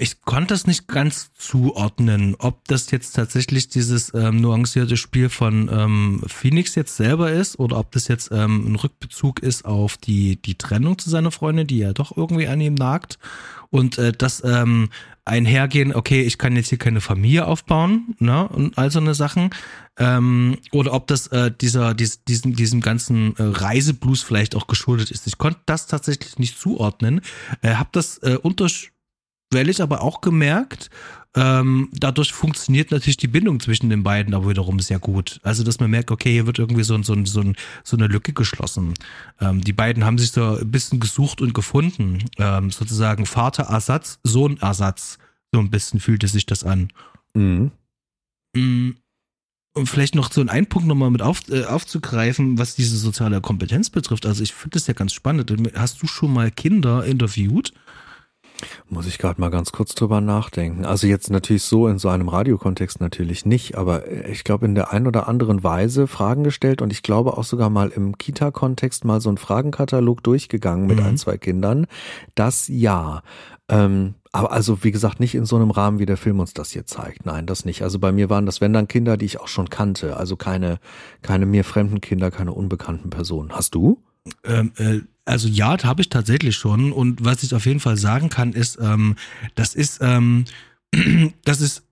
ich 0.00 0.22
konnte 0.22 0.54
es 0.54 0.66
nicht 0.66 0.88
ganz 0.88 1.30
zuordnen, 1.34 2.34
ob 2.38 2.66
das 2.66 2.90
jetzt 2.90 3.12
tatsächlich 3.12 3.68
dieses 3.68 4.12
ähm, 4.14 4.40
nuancierte 4.40 4.96
Spiel 4.96 5.28
von 5.28 5.68
ähm, 5.70 6.22
Phoenix 6.26 6.74
jetzt 6.74 6.96
selber 6.96 7.30
ist 7.30 7.58
oder 7.58 7.78
ob 7.78 7.92
das 7.92 8.08
jetzt 8.08 8.30
ähm, 8.32 8.72
ein 8.72 8.76
Rückbezug 8.76 9.40
ist 9.40 9.66
auf 9.66 9.98
die, 9.98 10.40
die 10.40 10.56
Trennung 10.56 10.98
zu 10.98 11.10
seiner 11.10 11.30
Freundin, 11.30 11.66
die 11.66 11.78
ja 11.78 11.92
doch 11.92 12.16
irgendwie 12.16 12.48
an 12.48 12.60
ihm 12.60 12.74
nagt. 12.74 13.18
Und 13.68 13.98
äh, 13.98 14.12
das 14.12 14.42
ähm, 14.42 14.88
einhergehen, 15.24 15.94
okay, 15.94 16.22
ich 16.22 16.38
kann 16.38 16.56
jetzt 16.56 16.70
hier 16.70 16.78
keine 16.78 17.00
Familie 17.00 17.46
aufbauen, 17.46 18.16
ne, 18.18 18.48
und 18.48 18.78
all 18.78 18.90
so 18.90 18.98
eine 18.98 19.14
Sachen. 19.14 19.50
Ähm, 19.98 20.56
oder 20.72 20.92
ob 20.94 21.06
das 21.08 21.26
äh, 21.28 21.52
dieser, 21.52 21.94
dies, 21.94 22.24
diesen, 22.24 22.54
diesem 22.54 22.80
ganzen 22.80 23.36
äh, 23.36 23.42
Reiseblues 23.42 24.22
vielleicht 24.22 24.56
auch 24.56 24.66
geschuldet 24.66 25.10
ist. 25.10 25.26
Ich 25.26 25.38
konnte 25.38 25.60
das 25.66 25.86
tatsächlich 25.86 26.38
nicht 26.38 26.58
zuordnen. 26.58 27.20
Äh, 27.60 27.74
hab 27.74 27.92
das 27.92 28.18
äh, 28.18 28.38
unter 28.42 28.66
ich 29.52 29.82
aber 29.82 30.02
auch 30.02 30.20
gemerkt, 30.20 30.90
ähm, 31.36 31.90
dadurch 31.92 32.32
funktioniert 32.32 32.90
natürlich 32.90 33.16
die 33.16 33.28
Bindung 33.28 33.60
zwischen 33.60 33.88
den 33.88 34.02
beiden 34.02 34.34
aber 34.34 34.48
wiederum 34.48 34.80
sehr 34.80 34.98
gut. 34.98 35.38
Also, 35.44 35.62
dass 35.62 35.78
man 35.78 35.90
merkt, 35.90 36.10
okay, 36.10 36.32
hier 36.32 36.46
wird 36.46 36.58
irgendwie 36.58 36.82
so, 36.82 37.00
so, 37.02 37.14
so, 37.24 37.52
so 37.84 37.96
eine 37.96 38.08
Lücke 38.08 38.32
geschlossen. 38.32 38.94
Ähm, 39.40 39.60
die 39.60 39.72
beiden 39.72 40.04
haben 40.04 40.18
sich 40.18 40.32
so 40.32 40.56
ein 40.56 40.70
bisschen 40.70 40.98
gesucht 40.98 41.40
und 41.40 41.54
gefunden. 41.54 42.24
Ähm, 42.36 42.72
sozusagen 42.72 43.26
Vaterersatz, 43.26 44.18
Sohnersatz. 44.24 45.18
So 45.52 45.60
ein 45.60 45.70
bisschen 45.70 46.00
fühlte 46.00 46.26
sich 46.26 46.46
das 46.46 46.64
an. 46.64 46.88
Mhm. 47.34 47.70
Mm, 48.56 48.90
und 49.72 49.88
vielleicht 49.88 50.16
noch 50.16 50.32
so 50.32 50.40
einen 50.44 50.66
Punkt 50.66 50.88
nochmal 50.88 51.12
mit 51.12 51.22
auf, 51.22 51.48
äh, 51.48 51.64
aufzugreifen, 51.64 52.58
was 52.58 52.74
diese 52.74 52.96
soziale 52.96 53.40
Kompetenz 53.40 53.88
betrifft. 53.88 54.26
Also 54.26 54.42
ich 54.42 54.52
finde 54.52 54.74
das 54.74 54.88
ja 54.88 54.94
ganz 54.94 55.12
spannend. 55.12 55.52
Hast 55.74 56.02
du 56.02 56.08
schon 56.08 56.32
mal 56.32 56.50
Kinder 56.50 57.04
interviewt? 57.04 57.72
Muss 58.88 59.06
ich 59.06 59.18
gerade 59.18 59.40
mal 59.40 59.50
ganz 59.50 59.72
kurz 59.72 59.94
drüber 59.94 60.20
nachdenken. 60.20 60.84
Also 60.84 61.06
jetzt 61.06 61.30
natürlich 61.30 61.62
so 61.62 61.86
in 61.86 61.98
so 61.98 62.08
einem 62.08 62.28
Radiokontext 62.28 63.00
natürlich 63.00 63.46
nicht, 63.46 63.76
aber 63.76 64.10
ich 64.10 64.44
glaube 64.44 64.66
in 64.66 64.74
der 64.74 64.92
einen 64.92 65.06
oder 65.06 65.28
anderen 65.28 65.62
Weise 65.62 66.06
Fragen 66.06 66.44
gestellt 66.44 66.82
und 66.82 66.92
ich 66.92 67.02
glaube 67.02 67.36
auch 67.36 67.44
sogar 67.44 67.70
mal 67.70 67.88
im 67.88 68.18
Kita-Kontext 68.18 69.04
mal 69.04 69.20
so 69.20 69.28
einen 69.28 69.38
Fragenkatalog 69.38 70.22
durchgegangen 70.22 70.86
mit 70.86 70.98
mhm. 70.98 71.06
ein, 71.06 71.16
zwei 71.18 71.38
Kindern. 71.38 71.86
Das 72.34 72.68
ja. 72.68 73.22
Ähm, 73.68 74.14
aber 74.32 74.52
also, 74.52 74.84
wie 74.84 74.92
gesagt, 74.92 75.18
nicht 75.18 75.34
in 75.34 75.44
so 75.44 75.56
einem 75.56 75.70
Rahmen, 75.70 75.98
wie 75.98 76.06
der 76.06 76.16
Film 76.16 76.38
uns 76.38 76.54
das 76.54 76.70
hier 76.70 76.86
zeigt. 76.86 77.26
Nein, 77.26 77.46
das 77.46 77.64
nicht. 77.64 77.82
Also 77.82 77.98
bei 77.98 78.12
mir 78.12 78.30
waren 78.30 78.46
das, 78.46 78.60
wenn 78.60 78.72
dann 78.72 78.86
Kinder, 78.86 79.16
die 79.16 79.24
ich 79.24 79.40
auch 79.40 79.48
schon 79.48 79.70
kannte. 79.70 80.16
Also 80.16 80.36
keine, 80.36 80.78
keine 81.22 81.46
mir 81.46 81.64
fremden 81.64 82.00
Kinder, 82.00 82.30
keine 82.30 82.52
unbekannten 82.52 83.10
Personen. 83.10 83.52
Hast 83.52 83.74
du? 83.74 84.02
Ähm, 84.44 84.72
äh, 84.76 85.00
also 85.30 85.48
ja, 85.48 85.82
habe 85.84 86.02
ich 86.02 86.08
tatsächlich 86.08 86.56
schon. 86.56 86.92
Und 86.92 87.24
was 87.24 87.42
ich 87.42 87.54
auf 87.54 87.64
jeden 87.64 87.80
Fall 87.80 87.96
sagen 87.96 88.28
kann, 88.28 88.52
ist, 88.52 88.78
ähm, 88.80 89.16
das 89.54 89.74
ist, 89.74 90.00
ähm, 90.02 90.44
das 91.44 91.60
ist, 91.60 91.84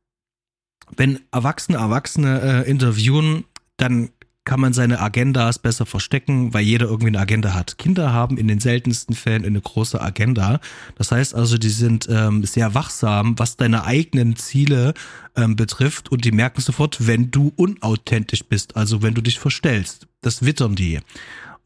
wenn 0.97 1.21
Erwachsene 1.31 1.79
Erwachsene 1.79 2.41
äh, 2.41 2.71
interviewen, 2.71 3.45
dann 3.77 4.11
kann 4.45 4.61
man 4.61 4.73
seine 4.73 5.01
Agendas 5.01 5.59
besser 5.59 5.85
verstecken, 5.85 6.55
weil 6.55 6.63
jeder 6.63 6.87
irgendwie 6.87 7.09
eine 7.09 7.21
Agenda 7.21 7.53
hat. 7.53 7.77
Kinder 7.77 8.15
haben 8.15 8.39
in 8.39 8.49
den 8.49 8.61
seltensten 8.61 9.15
Fällen 9.15 9.45
eine 9.45 9.61
große 9.61 10.01
Agenda. 10.01 10.59
Das 10.97 11.13
heißt 11.13 11.35
also, 11.35 11.59
die 11.59 11.69
sind 11.69 12.09
ähm, 12.11 12.43
sehr 12.45 12.75
wachsam, 12.75 13.39
was 13.39 13.59
deine 13.59 13.85
eigenen 13.85 14.37
Ziele 14.37 14.95
ähm, 15.37 15.55
betrifft 15.55 16.11
und 16.11 16.25
die 16.25 16.33
merken 16.33 16.63
sofort, 16.63 17.07
wenn 17.07 17.31
du 17.31 17.53
unauthentisch 17.57 18.43
bist, 18.43 18.75
also 18.75 19.03
wenn 19.03 19.13
du 19.13 19.21
dich 19.21 19.39
verstellst. 19.39 20.09
Das 20.23 20.43
wittern 20.43 20.75
die. 20.75 21.01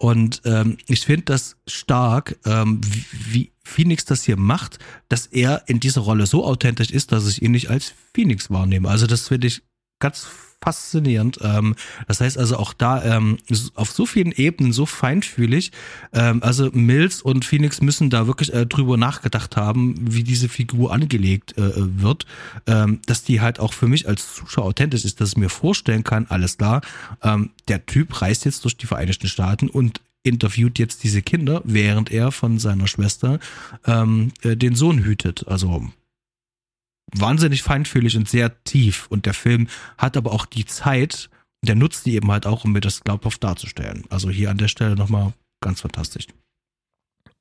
Und 0.03 0.43
ähm, 0.47 0.79
ich 0.89 1.07
finde 1.07 1.27
das 1.27 1.55
stark, 1.69 2.37
ähm, 2.45 2.81
wie, 3.13 3.53
Phoenix 3.63 4.05
das 4.05 4.25
hier 4.25 4.37
macht, 4.37 4.81
dass 5.09 5.27
er 5.27 5.63
in 5.69 5.79
dieser 5.79 6.01
Rolle 6.01 6.27
so 6.27 6.45
authentisch 6.45 6.91
ist, 6.91 7.13
dass 7.13 7.29
ich 7.29 7.41
ihn 7.41 7.53
nicht 7.53 7.71
als 7.71 7.95
Phoenix 8.13 8.51
wahrnehme. 8.51 8.89
Also 8.89 9.07
das 9.07 9.29
finde 9.29 9.47
ich 9.47 9.63
ganz 10.01 10.27
faszinierend. 10.63 11.39
Ähm, 11.43 11.75
das 12.07 12.21
heißt 12.21 12.39
also 12.39 12.57
auch 12.57 12.73
da 12.73 13.03
ähm, 13.03 13.39
auf 13.75 13.91
so 13.91 14.07
vielen 14.07 14.33
Ebenen 14.33 14.73
so 14.73 14.87
feinfühlig. 14.87 15.73
Ähm, 16.13 16.43
also 16.43 16.71
Mills 16.73 17.23
und 17.23 17.45
Phoenix 17.45 17.81
müssen 17.81 18.11
da 18.11 18.27
wirklich 18.27 18.53
äh, 18.53 18.67
drüber 18.67 18.97
nachgedacht 18.97 19.57
haben, 19.57 19.95
wie 20.01 20.23
diese 20.23 20.49
Figur 20.49 20.93
angelegt 20.93 21.59
äh, 21.59 21.73
wird, 21.75 22.27
ähm, 22.67 23.01
dass 23.07 23.25
die 23.25 23.41
halt 23.41 23.61
auch 23.61 23.73
für 23.73 23.89
mich 23.89 24.09
als 24.09 24.35
Zuschauer 24.35 24.67
authentisch 24.67 25.05
ist, 25.05 25.21
dass 25.21 25.31
ich 25.31 25.37
mir 25.37 25.49
vorstellen 25.49 26.05
kann, 26.05 26.27
alles 26.29 26.59
klar, 26.59 26.83
ähm, 27.23 27.51
der 27.69 27.85
Typ 27.87 28.23
reist 28.23 28.45
jetzt 28.45 28.65
durch 28.65 28.77
die 28.77 28.87
Vereinigten 28.87 29.29
Staaten 29.29 29.69
und 29.69 30.01
interviewt 30.23 30.79
jetzt 30.79 31.03
diese 31.03 31.23
Kinder, 31.23 31.63
während 31.65 32.13
er 32.13 32.31
von 32.31 32.59
seiner 32.59 32.87
Schwester 32.87 33.41
ähm, 33.87 34.33
äh, 34.43 34.57
den 34.57 34.75
Sohn 34.77 34.99
hütet. 34.99 35.47
Also 35.49 35.89
wahnsinnig 37.15 37.63
feinfühlig 37.63 38.17
und 38.17 38.29
sehr 38.29 38.63
tief. 38.65 39.07
Und 39.09 39.27
der 39.27 39.35
Film 39.35 39.69
hat 39.99 40.17
aber 40.17 40.33
auch 40.33 40.47
die 40.47 40.65
Zeit, 40.65 41.31
der 41.65 41.75
nutzt 41.75 42.07
die 42.07 42.15
eben 42.15 42.31
halt 42.31 42.47
auch, 42.47 42.65
um 42.65 42.73
mir 42.73 42.81
das 42.81 43.03
glaubhaft 43.03 43.43
darzustellen. 43.45 44.05
Also 44.11 44.31
hier 44.31 44.51
an 44.51 44.59
der 44.59 44.69
Stelle 44.69 44.97
nochmal 44.97 45.33
ganz 45.61 45.81
fantastisch. 45.81 46.27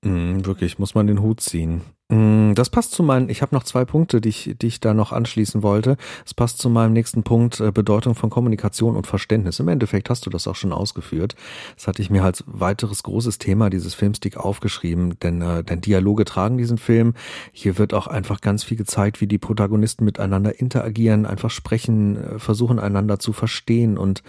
Mm, 0.03 0.45
wirklich, 0.45 0.79
muss 0.79 0.95
man 0.95 1.07
den 1.07 1.21
Hut 1.21 1.41
ziehen. 1.41 1.81
Mm, 2.11 2.55
das 2.55 2.69
passt 2.69 2.91
zu 2.91 3.03
meinen, 3.03 3.29
ich 3.29 3.41
habe 3.41 3.55
noch 3.55 3.63
zwei 3.63 3.85
Punkte, 3.85 4.19
die 4.19 4.29
ich, 4.29 4.55
die 4.61 4.67
ich 4.67 4.81
da 4.81 4.93
noch 4.93 5.13
anschließen 5.13 5.63
wollte. 5.63 5.95
Es 6.25 6.33
passt 6.33 6.57
zu 6.57 6.69
meinem 6.69 6.91
nächsten 6.91 7.23
Punkt, 7.23 7.61
äh, 7.61 7.71
Bedeutung 7.71 8.15
von 8.15 8.29
Kommunikation 8.29 8.97
und 8.97 9.07
Verständnis. 9.07 9.61
Im 9.61 9.69
Endeffekt 9.69 10.09
hast 10.09 10.25
du 10.25 10.29
das 10.29 10.45
auch 10.45 10.57
schon 10.57 10.73
ausgeführt. 10.73 11.35
Das 11.75 11.87
hatte 11.87 12.01
ich 12.01 12.09
mir 12.09 12.23
als 12.25 12.43
weiteres 12.47 13.03
großes 13.03 13.37
Thema 13.37 13.69
dieses 13.69 13.93
Filmstick 13.93 14.35
aufgeschrieben, 14.35 15.17
denn, 15.21 15.41
äh, 15.41 15.63
denn 15.63 15.79
Dialoge 15.79 16.25
tragen 16.25 16.57
diesen 16.57 16.77
Film. 16.77 17.13
Hier 17.53 17.77
wird 17.77 17.93
auch 17.93 18.07
einfach 18.07 18.41
ganz 18.41 18.65
viel 18.65 18.77
gezeigt, 18.77 19.21
wie 19.21 19.27
die 19.27 19.37
Protagonisten 19.37 20.03
miteinander 20.03 20.59
interagieren, 20.59 21.25
einfach 21.25 21.49
sprechen, 21.49 22.17
äh, 22.17 22.39
versuchen 22.39 22.77
einander 22.77 23.19
zu 23.19 23.31
verstehen 23.31 23.97
und 23.97 24.21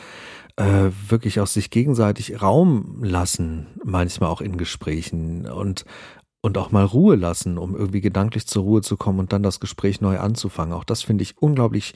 äh, 0.56 0.90
wirklich 1.08 1.40
auch 1.40 1.46
sich 1.48 1.70
gegenseitig 1.70 2.42
Raum 2.42 2.98
lassen, 3.02 3.66
manchmal 3.84 4.30
auch 4.30 4.40
in 4.40 4.56
Gesprächen 4.56 5.46
und 5.46 5.84
und 6.42 6.58
auch 6.58 6.70
mal 6.70 6.84
Ruhe 6.84 7.16
lassen, 7.16 7.56
um 7.56 7.74
irgendwie 7.74 8.00
gedanklich 8.00 8.46
zur 8.46 8.64
Ruhe 8.64 8.82
zu 8.82 8.96
kommen 8.96 9.20
und 9.20 9.32
dann 9.32 9.42
das 9.42 9.60
Gespräch 9.60 10.00
neu 10.00 10.18
anzufangen. 10.18 10.74
Auch 10.74 10.84
das 10.84 11.02
finde 11.02 11.22
ich 11.22 11.38
unglaublich 11.40 11.94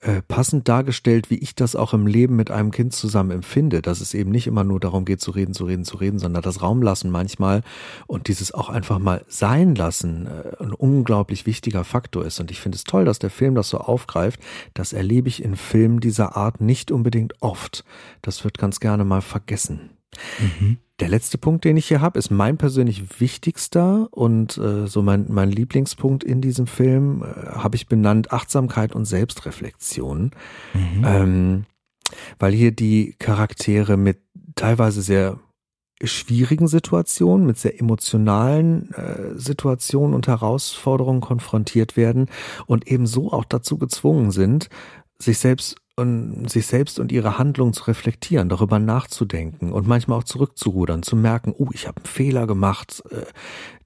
äh, 0.00 0.22
passend 0.22 0.68
dargestellt, 0.68 1.30
wie 1.30 1.38
ich 1.38 1.54
das 1.54 1.74
auch 1.74 1.94
im 1.94 2.06
Leben 2.06 2.36
mit 2.36 2.50
einem 2.50 2.70
Kind 2.70 2.92
zusammen 2.92 3.30
empfinde, 3.30 3.82
dass 3.82 4.00
es 4.00 4.12
eben 4.12 4.30
nicht 4.30 4.46
immer 4.46 4.62
nur 4.62 4.78
darum 4.78 5.04
geht, 5.04 5.20
zu 5.20 5.30
reden, 5.30 5.54
zu 5.54 5.64
reden, 5.64 5.84
zu 5.84 5.96
reden, 5.96 6.18
sondern 6.18 6.42
das 6.42 6.62
Raum 6.62 6.82
lassen 6.82 7.10
manchmal 7.10 7.62
und 8.06 8.28
dieses 8.28 8.52
auch 8.52 8.68
einfach 8.68 8.98
mal 8.98 9.24
sein 9.28 9.74
lassen 9.74 10.26
äh, 10.26 10.62
ein 10.62 10.72
unglaublich 10.72 11.46
wichtiger 11.46 11.84
Faktor 11.84 12.24
ist. 12.24 12.38
Und 12.38 12.50
ich 12.50 12.60
finde 12.60 12.76
es 12.76 12.84
toll, 12.84 13.04
dass 13.04 13.18
der 13.18 13.30
Film 13.30 13.54
das 13.54 13.70
so 13.70 13.78
aufgreift. 13.78 14.40
Das 14.74 14.92
erlebe 14.92 15.28
ich 15.28 15.42
in 15.42 15.56
Filmen 15.56 16.00
dieser 16.00 16.36
Art 16.36 16.60
nicht 16.60 16.92
unbedingt 16.92 17.34
oft. 17.40 17.84
Das 18.22 18.44
wird 18.44 18.58
ganz 18.58 18.78
gerne 18.78 19.04
mal 19.04 19.22
vergessen. 19.22 19.90
Mhm. 20.38 20.78
Der 21.00 21.08
letzte 21.08 21.38
Punkt, 21.38 21.64
den 21.64 21.76
ich 21.76 21.86
hier 21.86 22.00
habe, 22.00 22.18
ist 22.18 22.30
mein 22.30 22.56
persönlich 22.56 23.20
wichtigster 23.20 24.08
und 24.12 24.56
äh, 24.58 24.86
so 24.86 25.02
mein, 25.02 25.26
mein 25.28 25.50
Lieblingspunkt 25.50 26.22
in 26.22 26.40
diesem 26.40 26.68
Film, 26.68 27.22
äh, 27.22 27.26
habe 27.50 27.74
ich 27.74 27.88
benannt 27.88 28.32
Achtsamkeit 28.32 28.94
und 28.94 29.04
Selbstreflexion. 29.04 30.30
Mhm. 30.72 31.04
Ähm, 31.04 31.64
weil 32.38 32.52
hier 32.52 32.70
die 32.70 33.16
Charaktere 33.18 33.96
mit 33.96 34.20
teilweise 34.54 35.02
sehr 35.02 35.40
schwierigen 36.02 36.68
Situationen, 36.68 37.46
mit 37.46 37.58
sehr 37.58 37.80
emotionalen 37.80 38.92
äh, 38.92 39.38
Situationen 39.38 40.14
und 40.14 40.28
Herausforderungen 40.28 41.20
konfrontiert 41.20 41.96
werden 41.96 42.28
und 42.66 42.88
ebenso 42.88 43.32
auch 43.32 43.44
dazu 43.44 43.78
gezwungen 43.78 44.30
sind, 44.30 44.68
sich 45.18 45.38
selbst 45.38 45.76
und 45.96 46.50
sich 46.50 46.66
selbst 46.66 46.98
und 46.98 47.12
ihre 47.12 47.38
Handlung 47.38 47.72
zu 47.72 47.84
reflektieren, 47.84 48.48
darüber 48.48 48.78
nachzudenken 48.78 49.72
und 49.72 49.86
manchmal 49.86 50.18
auch 50.18 50.24
zurückzurudern, 50.24 51.02
zu 51.02 51.14
merken, 51.14 51.54
oh, 51.56 51.68
ich 51.72 51.86
habe 51.86 51.98
einen 51.98 52.06
Fehler 52.06 52.46
gemacht, 52.46 53.02
äh, 53.10 53.22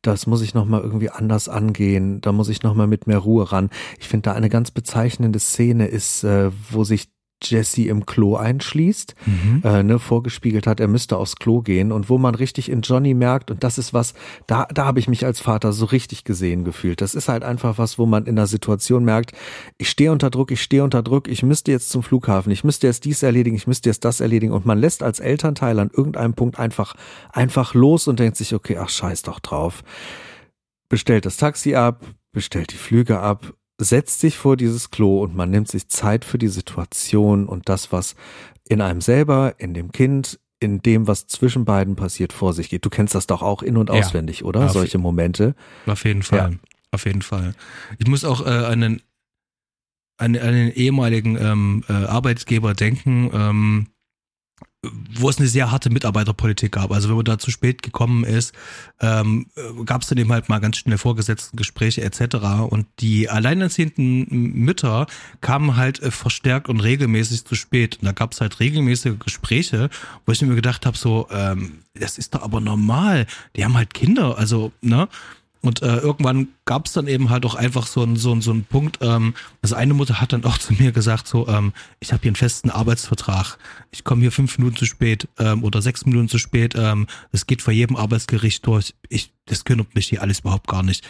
das 0.01 0.27
muss 0.27 0.43
ich 0.43 0.55
nochmal 0.55 0.81
irgendwie 0.81 1.11
anders 1.11 1.49
angehen, 1.49 2.21
da 2.21 2.33
muss 2.33 2.49
ich 2.49 2.63
nochmal 2.63 2.87
mit 2.87 3.07
mehr 3.07 3.19
Ruhe 3.19 3.53
ran. 3.53 3.69
Ich 3.99 4.09
finde 4.09 4.31
da 4.31 4.33
eine 4.33 4.49
ganz 4.49 4.71
bezeichnende 4.71 5.39
Szene 5.39 5.87
ist, 5.87 6.25
äh, 6.25 6.51
wo 6.71 6.85
sich 6.85 7.09
Jesse 7.43 7.89
im 7.89 8.07
Klo 8.07 8.37
einschließt, 8.37 9.15
mhm. 9.27 9.63
äh, 9.65 9.83
ne, 9.83 9.99
vorgespiegelt 9.99 10.67
hat, 10.67 10.81
er 10.81 10.89
müsste 10.89 11.17
aufs 11.17 11.37
Klo 11.37 11.61
gehen 11.61 11.93
und 11.93 12.09
wo 12.09 12.19
man 12.19 12.35
richtig 12.35 12.69
in 12.69 12.83
Johnny 12.83 13.15
merkt, 13.15 13.51
und 13.51 13.63
das 13.63 13.79
ist 13.79 13.95
was, 13.95 14.15
da, 14.47 14.67
da 14.67 14.85
habe 14.85 14.99
ich 14.99 15.09
mich 15.09 15.25
als 15.25 15.41
Vater 15.41 15.73
so 15.73 15.87
richtig 15.87 16.25
gesehen 16.25 16.65
gefühlt. 16.65 17.01
Das 17.01 17.15
ist 17.15 17.29
halt 17.29 17.45
einfach 17.45 17.79
was, 17.79 17.99
wo 17.99 18.07
man 18.07 18.27
in 18.27 18.39
einer 18.39 18.47
Situation 18.47 19.05
merkt, 19.05 19.33
ich 19.77 19.89
stehe 19.89 20.11
unter 20.11 20.31
Druck, 20.31 20.51
ich 20.51 20.63
stehe 20.63 20.83
unter 20.83 21.03
Druck, 21.03 21.29
ich 21.29 21.43
müsste 21.43 21.71
jetzt 21.71 21.91
zum 21.91 22.03
Flughafen, 22.03 22.51
ich 22.51 22.65
müsste 22.65 22.87
jetzt 22.87 23.05
dies 23.05 23.23
erledigen, 23.23 23.57
ich 23.57 23.67
müsste 23.67 23.89
jetzt 23.89 24.05
das 24.05 24.21
erledigen 24.21 24.53
und 24.53 24.67
man 24.67 24.79
lässt 24.79 25.03
als 25.03 25.21
Elternteil 25.21 25.79
an 25.79 25.91
irgendeinem 25.93 26.35
Punkt 26.35 26.59
einfach, 26.59 26.95
einfach 27.33 27.75
los 27.75 28.09
und 28.09 28.19
denkt 28.19 28.37
sich, 28.37 28.55
okay, 28.55 28.79
ach 28.79 28.89
scheiß 28.89 29.23
doch 29.23 29.41
drauf. 29.41 29.85
Bestellt 30.89 31.27
das 31.27 31.37
Taxi 31.37 31.75
ab, 31.75 32.05
bestellt 32.33 32.73
die 32.73 32.77
Flüge 32.77 33.21
ab 33.21 33.53
setzt 33.79 34.21
sich 34.21 34.37
vor 34.37 34.57
dieses 34.57 34.91
Klo 34.91 35.23
und 35.23 35.35
man 35.37 35.51
nimmt 35.51 35.69
sich 35.69 35.89
Zeit 35.89 36.25
für 36.25 36.39
die 36.39 36.49
Situation 36.49 37.47
und 37.47 37.69
das, 37.69 37.93
was 37.93 38.17
in 38.69 38.81
einem 38.81 39.01
selber, 39.01 39.55
in 39.59 39.73
dem 39.73 39.93
Kind, 39.93 40.41
in 40.61 40.83
dem, 40.83 41.07
was 41.07 41.27
zwischen 41.29 41.65
beiden 41.65 41.95
passiert, 41.95 42.33
vor 42.33 42.53
sich 42.53 42.69
geht. 42.69 42.85
Du 42.85 42.91
kennst 42.91 43.15
das 43.15 43.27
doch 43.27 43.43
auch 43.43 43.63
in- 43.63 43.77
und 43.77 43.89
ja, 43.89 43.97
auswendig, 43.97 44.45
oder? 44.45 44.69
Solche 44.69 44.99
Momente. 44.99 45.55
Auf 45.87 46.05
jeden 46.05 46.23
Fall. 46.23 46.53
Ja. 46.53 46.59
Auf 46.91 47.05
jeden 47.05 47.23
Fall. 47.23 47.55
Ich 47.99 48.07
muss 48.07 48.25
auch 48.25 48.45
äh, 48.45 48.49
an, 48.51 48.83
einen, 48.83 49.03
an, 50.17 50.37
an 50.37 50.53
den 50.53 50.73
ehemaligen 50.73 51.37
ähm, 51.37 51.85
äh, 51.89 51.93
Arbeitgeber 51.93 52.75
denken, 52.75 53.31
ähm, 53.33 53.87
wo 54.83 55.29
es 55.29 55.39
eine 55.39 55.49
sehr 55.49 55.73
harte 55.73 55.91
Mitarbeiterpolitik 55.91 56.73
gab. 56.73 56.93
Also 56.93 57.09
wenn 57.09 57.17
man 57.17 57.25
da 57.25 57.39
zu 57.39 57.51
spät 57.51 57.83
gekommen 57.83 58.23
ist, 58.23 58.55
ähm, 59.01 59.47
gab 59.85 60.03
es 60.03 60.09
dann 60.09 60.19
eben 60.19 60.33
halt 60.33 60.49
mal 60.49 60.61
ganz 60.61 60.77
schnell 60.77 60.99
vorgesetzte 60.99 61.57
Gespräche 61.57 62.03
etc. 62.03 62.37
Und 62.69 62.87
die 63.01 63.29
alleinerziehenden 63.29 64.29
Mütter 64.31 65.07
kamen 65.41 65.77
halt 65.77 66.01
äh, 66.01 66.13
verstärkt 66.13 66.69
und 66.69 66.79
regelmäßig 66.81 67.45
zu 67.45 67.57
spät. 67.57 67.99
Und 68.01 68.07
da 68.07 68.13
gab 68.13 68.33
es 68.33 68.41
halt 68.41 68.61
regelmäßige 68.61 69.19
Gespräche, 69.19 69.91
wo 70.27 70.33
ich 70.33 70.43
mir 70.43 70.55
gedacht 70.55 70.87
habe, 70.87 70.97
so, 70.97 71.27
ähm, 71.33 71.81
das 71.95 72.17
ist 72.17 72.35
doch 72.35 72.43
aber 72.43 72.61
normal. 72.61 73.27
Die 73.57 73.65
haben 73.65 73.77
halt 73.77 73.93
Kinder, 73.93 74.39
also, 74.39 74.71
ne? 74.81 75.09
Und 75.61 75.83
äh, 75.83 75.97
irgendwann 75.97 76.49
gab 76.65 76.87
es 76.87 76.93
dann 76.93 77.09
eben 77.09 77.31
halt 77.31 77.45
auch 77.45 77.55
einfach 77.55 77.87
so 77.87 78.03
einen 78.03 78.17
so, 78.17 78.41
so 78.41 78.53
einen 78.53 78.65
Punkt. 78.65 78.99
Ähm, 79.01 79.35
also 79.61 79.75
eine 79.75 79.95
Mutter 79.95 80.21
hat 80.21 80.33
dann 80.33 80.45
auch 80.45 80.59
zu 80.59 80.73
mir 80.75 80.93
gesagt, 80.93 81.27
so, 81.27 81.49
ähm, 81.49 81.73
ich 82.01 82.13
habe 82.13 82.23
hier 82.23 82.31
einen 82.31 82.37
festen 82.37 82.71
Arbeitsvertrag. 82.71 83.59
Ich 83.91 84.05
komme 84.05 84.21
hier 84.21 84.33
fünf 84.33 84.57
Minuten 84.59 84.77
zu 84.77 84.87
spät 84.87 85.29
ähm, 85.39 85.65
oder 85.65 85.83
sechs 85.83 86.07
Minuten 86.07 86.29
zu 86.29 86.39
spät. 86.39 86.75
Ähm, 86.77 87.07
das 87.33 87.47
geht 87.47 87.63
vor 87.63 87.73
jedem 87.73 87.97
Arbeitsgericht 87.97 88.67
durch. 88.67 88.95
Ich, 89.09 89.33
das 89.47 89.65
kümmert 89.65 89.95
mich 89.95 90.09
hier 90.09 90.23
alles 90.23 90.41
überhaupt 90.41 90.69
gar 90.69 90.83
nicht. 90.83 91.05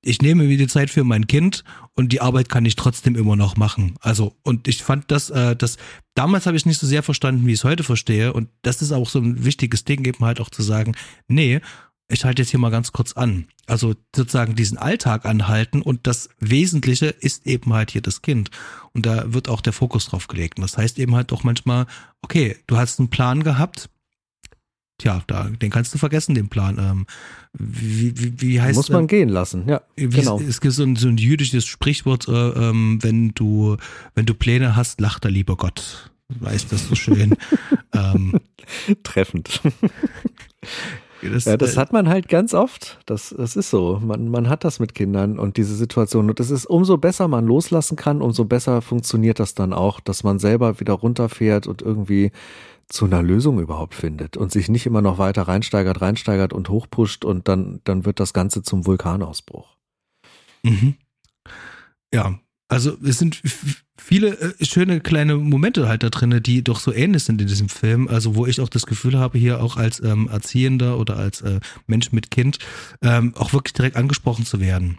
Ich 0.00 0.22
nehme 0.22 0.44
mir 0.44 0.56
die 0.56 0.68
Zeit 0.68 0.90
für 0.90 1.02
mein 1.02 1.26
Kind 1.26 1.64
und 1.94 2.12
die 2.12 2.20
Arbeit 2.20 2.48
kann 2.48 2.64
ich 2.64 2.76
trotzdem 2.76 3.16
immer 3.16 3.34
noch 3.34 3.56
machen. 3.56 3.96
Also, 4.00 4.36
und 4.44 4.68
ich 4.68 4.84
fand 4.84 5.10
das, 5.10 5.28
äh, 5.30 5.56
das, 5.56 5.76
damals 6.14 6.46
habe 6.46 6.56
ich 6.56 6.66
nicht 6.66 6.78
so 6.78 6.86
sehr 6.86 7.02
verstanden, 7.02 7.46
wie 7.46 7.52
ich 7.52 7.60
es 7.60 7.64
heute 7.64 7.82
verstehe. 7.82 8.32
Und 8.32 8.48
das 8.62 8.80
ist 8.80 8.92
auch 8.92 9.08
so 9.08 9.18
ein 9.18 9.44
wichtiges 9.44 9.84
Ding, 9.84 10.04
eben 10.04 10.24
halt 10.24 10.40
auch 10.40 10.50
zu 10.50 10.62
sagen, 10.62 10.94
nee, 11.26 11.60
ich 12.08 12.24
halte 12.24 12.42
jetzt 12.42 12.50
hier 12.50 12.60
mal 12.60 12.70
ganz 12.70 12.92
kurz 12.92 13.12
an. 13.12 13.46
Also 13.66 13.94
sozusagen 14.16 14.54
diesen 14.54 14.78
Alltag 14.78 15.26
anhalten 15.26 15.82
und 15.82 16.06
das 16.06 16.30
Wesentliche 16.40 17.06
ist 17.06 17.46
eben 17.46 17.72
halt 17.74 17.90
hier 17.90 18.00
das 18.00 18.22
Kind. 18.22 18.50
Und 18.94 19.04
da 19.04 19.32
wird 19.34 19.48
auch 19.48 19.60
der 19.60 19.74
Fokus 19.74 20.06
drauf 20.06 20.26
gelegt. 20.26 20.58
Und 20.58 20.62
das 20.62 20.78
heißt 20.78 20.98
eben 20.98 21.14
halt 21.14 21.30
doch 21.32 21.44
manchmal, 21.44 21.86
okay, 22.22 22.56
du 22.66 22.78
hast 22.78 22.98
einen 22.98 23.10
Plan 23.10 23.42
gehabt. 23.42 23.90
Tja, 24.96 25.22
da, 25.26 25.44
den 25.44 25.70
kannst 25.70 25.94
du 25.94 25.98
vergessen, 25.98 26.34
den 26.34 26.48
Plan. 26.48 26.78
Ähm, 26.78 27.06
wie, 27.52 28.18
wie, 28.18 28.40
wie 28.40 28.60
heißt 28.60 28.76
Muss 28.76 28.88
man 28.88 29.04
äh, 29.04 29.08
gehen 29.08 29.28
lassen, 29.28 29.68
ja. 29.68 29.82
Genau. 29.94 30.40
Es 30.40 30.60
gibt 30.60 30.74
so 30.74 30.82
ein, 30.82 30.96
so 30.96 31.08
ein 31.08 31.18
jüdisches 31.18 31.66
Sprichwort, 31.66 32.26
äh, 32.26 32.32
ähm, 32.32 32.98
wenn 33.02 33.32
du, 33.34 33.76
wenn 34.14 34.26
du 34.26 34.34
Pläne 34.34 34.74
hast, 34.74 35.00
lacht 35.00 35.24
der 35.24 35.30
lieber 35.30 35.56
Gott. 35.56 36.10
Weißt 36.40 36.72
das 36.72 36.88
so 36.88 36.94
schön. 36.94 37.36
ähm, 37.92 38.40
Treffend. 39.02 39.60
Das, 41.22 41.44
ja, 41.46 41.56
das 41.56 41.74
äh, 41.74 41.76
hat 41.78 41.92
man 41.92 42.08
halt 42.08 42.28
ganz 42.28 42.54
oft. 42.54 42.98
Das, 43.06 43.34
das 43.36 43.56
ist 43.56 43.70
so. 43.70 44.00
Man, 44.02 44.28
man 44.28 44.48
hat 44.48 44.64
das 44.64 44.78
mit 44.78 44.94
Kindern 44.94 45.38
und 45.38 45.56
diese 45.56 45.74
Situation. 45.74 46.28
Und 46.30 46.40
es 46.40 46.50
ist 46.50 46.66
umso 46.66 46.96
besser 46.96 47.28
man 47.28 47.46
loslassen 47.46 47.96
kann, 47.96 48.22
umso 48.22 48.44
besser 48.44 48.82
funktioniert 48.82 49.40
das 49.40 49.54
dann 49.54 49.72
auch, 49.72 50.00
dass 50.00 50.22
man 50.22 50.38
selber 50.38 50.80
wieder 50.80 50.94
runterfährt 50.94 51.66
und 51.66 51.82
irgendwie 51.82 52.30
zu 52.88 53.04
einer 53.04 53.22
Lösung 53.22 53.60
überhaupt 53.60 53.94
findet 53.94 54.36
und 54.36 54.50
sich 54.50 54.68
nicht 54.68 54.86
immer 54.86 55.02
noch 55.02 55.18
weiter 55.18 55.42
reinsteigert, 55.42 56.00
reinsteigert 56.00 56.52
und 56.52 56.68
hochpusht 56.68 57.24
und 57.24 57.48
dann, 57.48 57.80
dann 57.84 58.04
wird 58.06 58.18
das 58.18 58.32
Ganze 58.32 58.62
zum 58.62 58.86
Vulkanausbruch. 58.86 59.76
Mhm. 60.62 60.94
Ja, 62.12 62.38
also 62.68 62.96
es 63.02 63.18
sind 63.18 63.42
viele 63.98 64.38
äh, 64.38 64.64
schöne 64.64 65.00
kleine 65.00 65.36
Momente 65.36 65.88
halt 65.88 66.02
da 66.02 66.10
drin, 66.10 66.42
die 66.42 66.62
doch 66.62 66.80
so 66.80 66.92
ähnlich 66.92 67.24
sind 67.24 67.40
in 67.40 67.46
diesem 67.46 67.68
Film. 67.68 68.08
Also 68.08 68.36
wo 68.36 68.46
ich 68.46 68.60
auch 68.60 68.68
das 68.68 68.86
Gefühl 68.86 69.18
habe, 69.18 69.38
hier 69.38 69.62
auch 69.62 69.76
als 69.76 70.00
ähm, 70.00 70.28
Erziehender 70.28 70.98
oder 70.98 71.16
als 71.16 71.40
äh, 71.40 71.60
Mensch 71.86 72.12
mit 72.12 72.30
Kind 72.30 72.58
ähm, 73.02 73.34
auch 73.36 73.52
wirklich 73.52 73.72
direkt 73.72 73.96
angesprochen 73.96 74.44
zu 74.44 74.60
werden. 74.60 74.98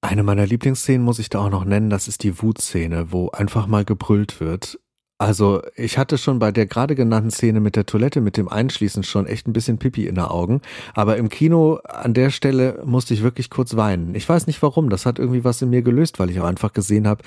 Eine 0.00 0.22
meiner 0.22 0.46
Lieblingsszenen 0.46 1.04
muss 1.04 1.20
ich 1.20 1.28
da 1.28 1.40
auch 1.40 1.50
noch 1.50 1.64
nennen, 1.64 1.90
das 1.90 2.08
ist 2.08 2.24
die 2.24 2.42
Wutszene, 2.42 3.12
wo 3.12 3.30
einfach 3.30 3.66
mal 3.66 3.84
gebrüllt 3.84 4.40
wird. 4.40 4.80
Also 5.22 5.62
ich 5.76 5.98
hatte 5.98 6.18
schon 6.18 6.40
bei 6.40 6.50
der 6.50 6.66
gerade 6.66 6.96
genannten 6.96 7.30
Szene 7.30 7.60
mit 7.60 7.76
der 7.76 7.86
Toilette, 7.86 8.20
mit 8.20 8.36
dem 8.36 8.48
Einschließen 8.48 9.04
schon 9.04 9.26
echt 9.26 9.46
ein 9.46 9.52
bisschen 9.52 9.78
Pipi 9.78 10.08
in 10.08 10.16
den 10.16 10.24
Augen. 10.24 10.60
Aber 10.94 11.16
im 11.16 11.28
Kino 11.28 11.76
an 11.84 12.12
der 12.12 12.30
Stelle 12.30 12.82
musste 12.84 13.14
ich 13.14 13.22
wirklich 13.22 13.48
kurz 13.48 13.76
weinen. 13.76 14.16
Ich 14.16 14.28
weiß 14.28 14.48
nicht 14.48 14.60
warum. 14.62 14.90
Das 14.90 15.06
hat 15.06 15.20
irgendwie 15.20 15.44
was 15.44 15.62
in 15.62 15.70
mir 15.70 15.82
gelöst, 15.82 16.18
weil 16.18 16.28
ich 16.28 16.40
auch 16.40 16.46
einfach 16.46 16.72
gesehen 16.72 17.06
habe, 17.06 17.22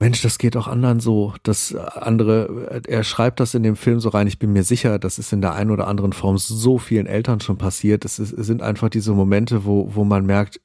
Mensch, 0.00 0.22
das 0.22 0.38
geht 0.38 0.56
auch 0.56 0.66
anderen 0.66 1.00
so. 1.00 1.34
Das 1.42 1.74
andere, 1.74 2.82
er 2.88 3.04
schreibt 3.04 3.40
das 3.40 3.52
in 3.52 3.62
dem 3.62 3.76
Film 3.76 4.00
so 4.00 4.08
rein. 4.08 4.26
Ich 4.26 4.38
bin 4.38 4.54
mir 4.54 4.64
sicher, 4.64 4.98
das 4.98 5.18
ist 5.18 5.34
in 5.34 5.42
der 5.42 5.52
einen 5.52 5.70
oder 5.70 5.86
anderen 5.86 6.14
Form 6.14 6.38
so 6.38 6.78
vielen 6.78 7.06
Eltern 7.06 7.40
schon 7.40 7.58
passiert. 7.58 8.06
Es, 8.06 8.18
ist, 8.18 8.32
es 8.32 8.46
sind 8.46 8.62
einfach 8.62 8.88
diese 8.88 9.12
Momente, 9.12 9.66
wo, 9.66 9.94
wo 9.94 10.04
man 10.04 10.24
merkt, 10.24 10.62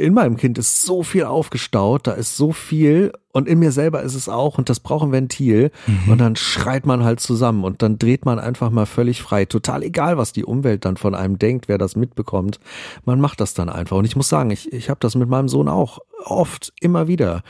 in 0.00 0.14
meinem 0.14 0.36
Kind 0.36 0.56
ist 0.56 0.82
so 0.82 1.02
viel 1.02 1.24
aufgestaut, 1.24 2.06
da 2.06 2.12
ist 2.12 2.36
so 2.36 2.52
viel 2.52 3.12
und 3.32 3.46
in 3.46 3.58
mir 3.58 3.70
selber 3.70 4.02
ist 4.02 4.14
es 4.14 4.28
auch 4.28 4.58
und 4.58 4.68
das 4.70 4.80
braucht 4.80 5.04
ein 5.04 5.12
Ventil 5.12 5.70
mhm. 5.86 6.12
und 6.12 6.18
dann 6.18 6.36
schreit 6.36 6.86
man 6.86 7.04
halt 7.04 7.20
zusammen 7.20 7.64
und 7.64 7.82
dann 7.82 7.98
dreht 7.98 8.24
man 8.24 8.38
einfach 8.38 8.70
mal 8.70 8.86
völlig 8.86 9.20
frei. 9.22 9.44
Total 9.44 9.82
egal, 9.82 10.16
was 10.16 10.32
die 10.32 10.44
Umwelt 10.44 10.84
dann 10.84 10.96
von 10.96 11.14
einem 11.14 11.38
denkt, 11.38 11.68
wer 11.68 11.78
das 11.78 11.96
mitbekommt. 11.96 12.58
Man 13.04 13.20
macht 13.20 13.40
das 13.40 13.54
dann 13.54 13.68
einfach 13.68 13.98
und 13.98 14.06
ich 14.06 14.16
muss 14.16 14.28
sagen, 14.28 14.50
ich, 14.50 14.72
ich 14.72 14.88
habe 14.88 15.00
das 15.00 15.14
mit 15.14 15.28
meinem 15.28 15.48
Sohn 15.48 15.68
auch 15.68 15.98
oft, 16.24 16.72
immer 16.80 17.06
wieder 17.06 17.42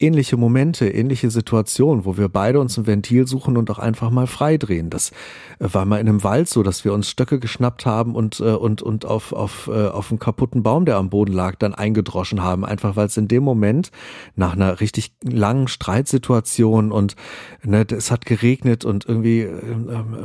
ähnliche 0.00 0.36
Momente, 0.36 0.88
ähnliche 0.88 1.30
Situationen, 1.30 2.04
wo 2.04 2.16
wir 2.16 2.28
beide 2.28 2.58
uns 2.58 2.76
ein 2.78 2.86
Ventil 2.86 3.26
suchen 3.26 3.56
und 3.56 3.70
auch 3.70 3.78
einfach 3.78 4.10
mal 4.10 4.26
freidrehen. 4.26 4.90
Das 4.90 5.10
äh, 5.58 5.68
war 5.72 5.84
mal 5.84 6.00
in 6.00 6.08
einem 6.08 6.24
Wald 6.24 6.48
so, 6.48 6.62
dass 6.62 6.84
wir 6.84 6.92
uns 6.92 7.08
Stöcke 7.08 7.38
geschnappt 7.38 7.86
haben 7.86 8.14
und, 8.14 8.40
äh, 8.40 8.44
und, 8.44 8.82
und 8.82 9.04
auf, 9.04 9.32
auf, 9.32 9.68
äh, 9.72 9.88
auf 9.88 10.10
einen 10.10 10.18
kaputten 10.18 10.62
Baum, 10.62 10.86
der 10.86 10.96
am 10.96 11.10
Boden 11.10 11.32
lag, 11.32 11.56
dann 11.56 11.74
eingedroschen 11.74 12.42
haben. 12.42 12.64
Einfach 12.64 12.96
weil 12.96 13.06
es 13.06 13.16
in 13.16 13.28
dem 13.28 13.44
Moment 13.44 13.90
nach 14.36 14.54
einer 14.54 14.80
richtig 14.80 15.12
langen 15.22 15.68
Streitsituation 15.68 16.90
und 16.92 17.14
ne, 17.62 17.86
es 17.90 18.10
hat 18.10 18.24
geregnet 18.24 18.84
und 18.84 19.06
irgendwie 19.06 19.48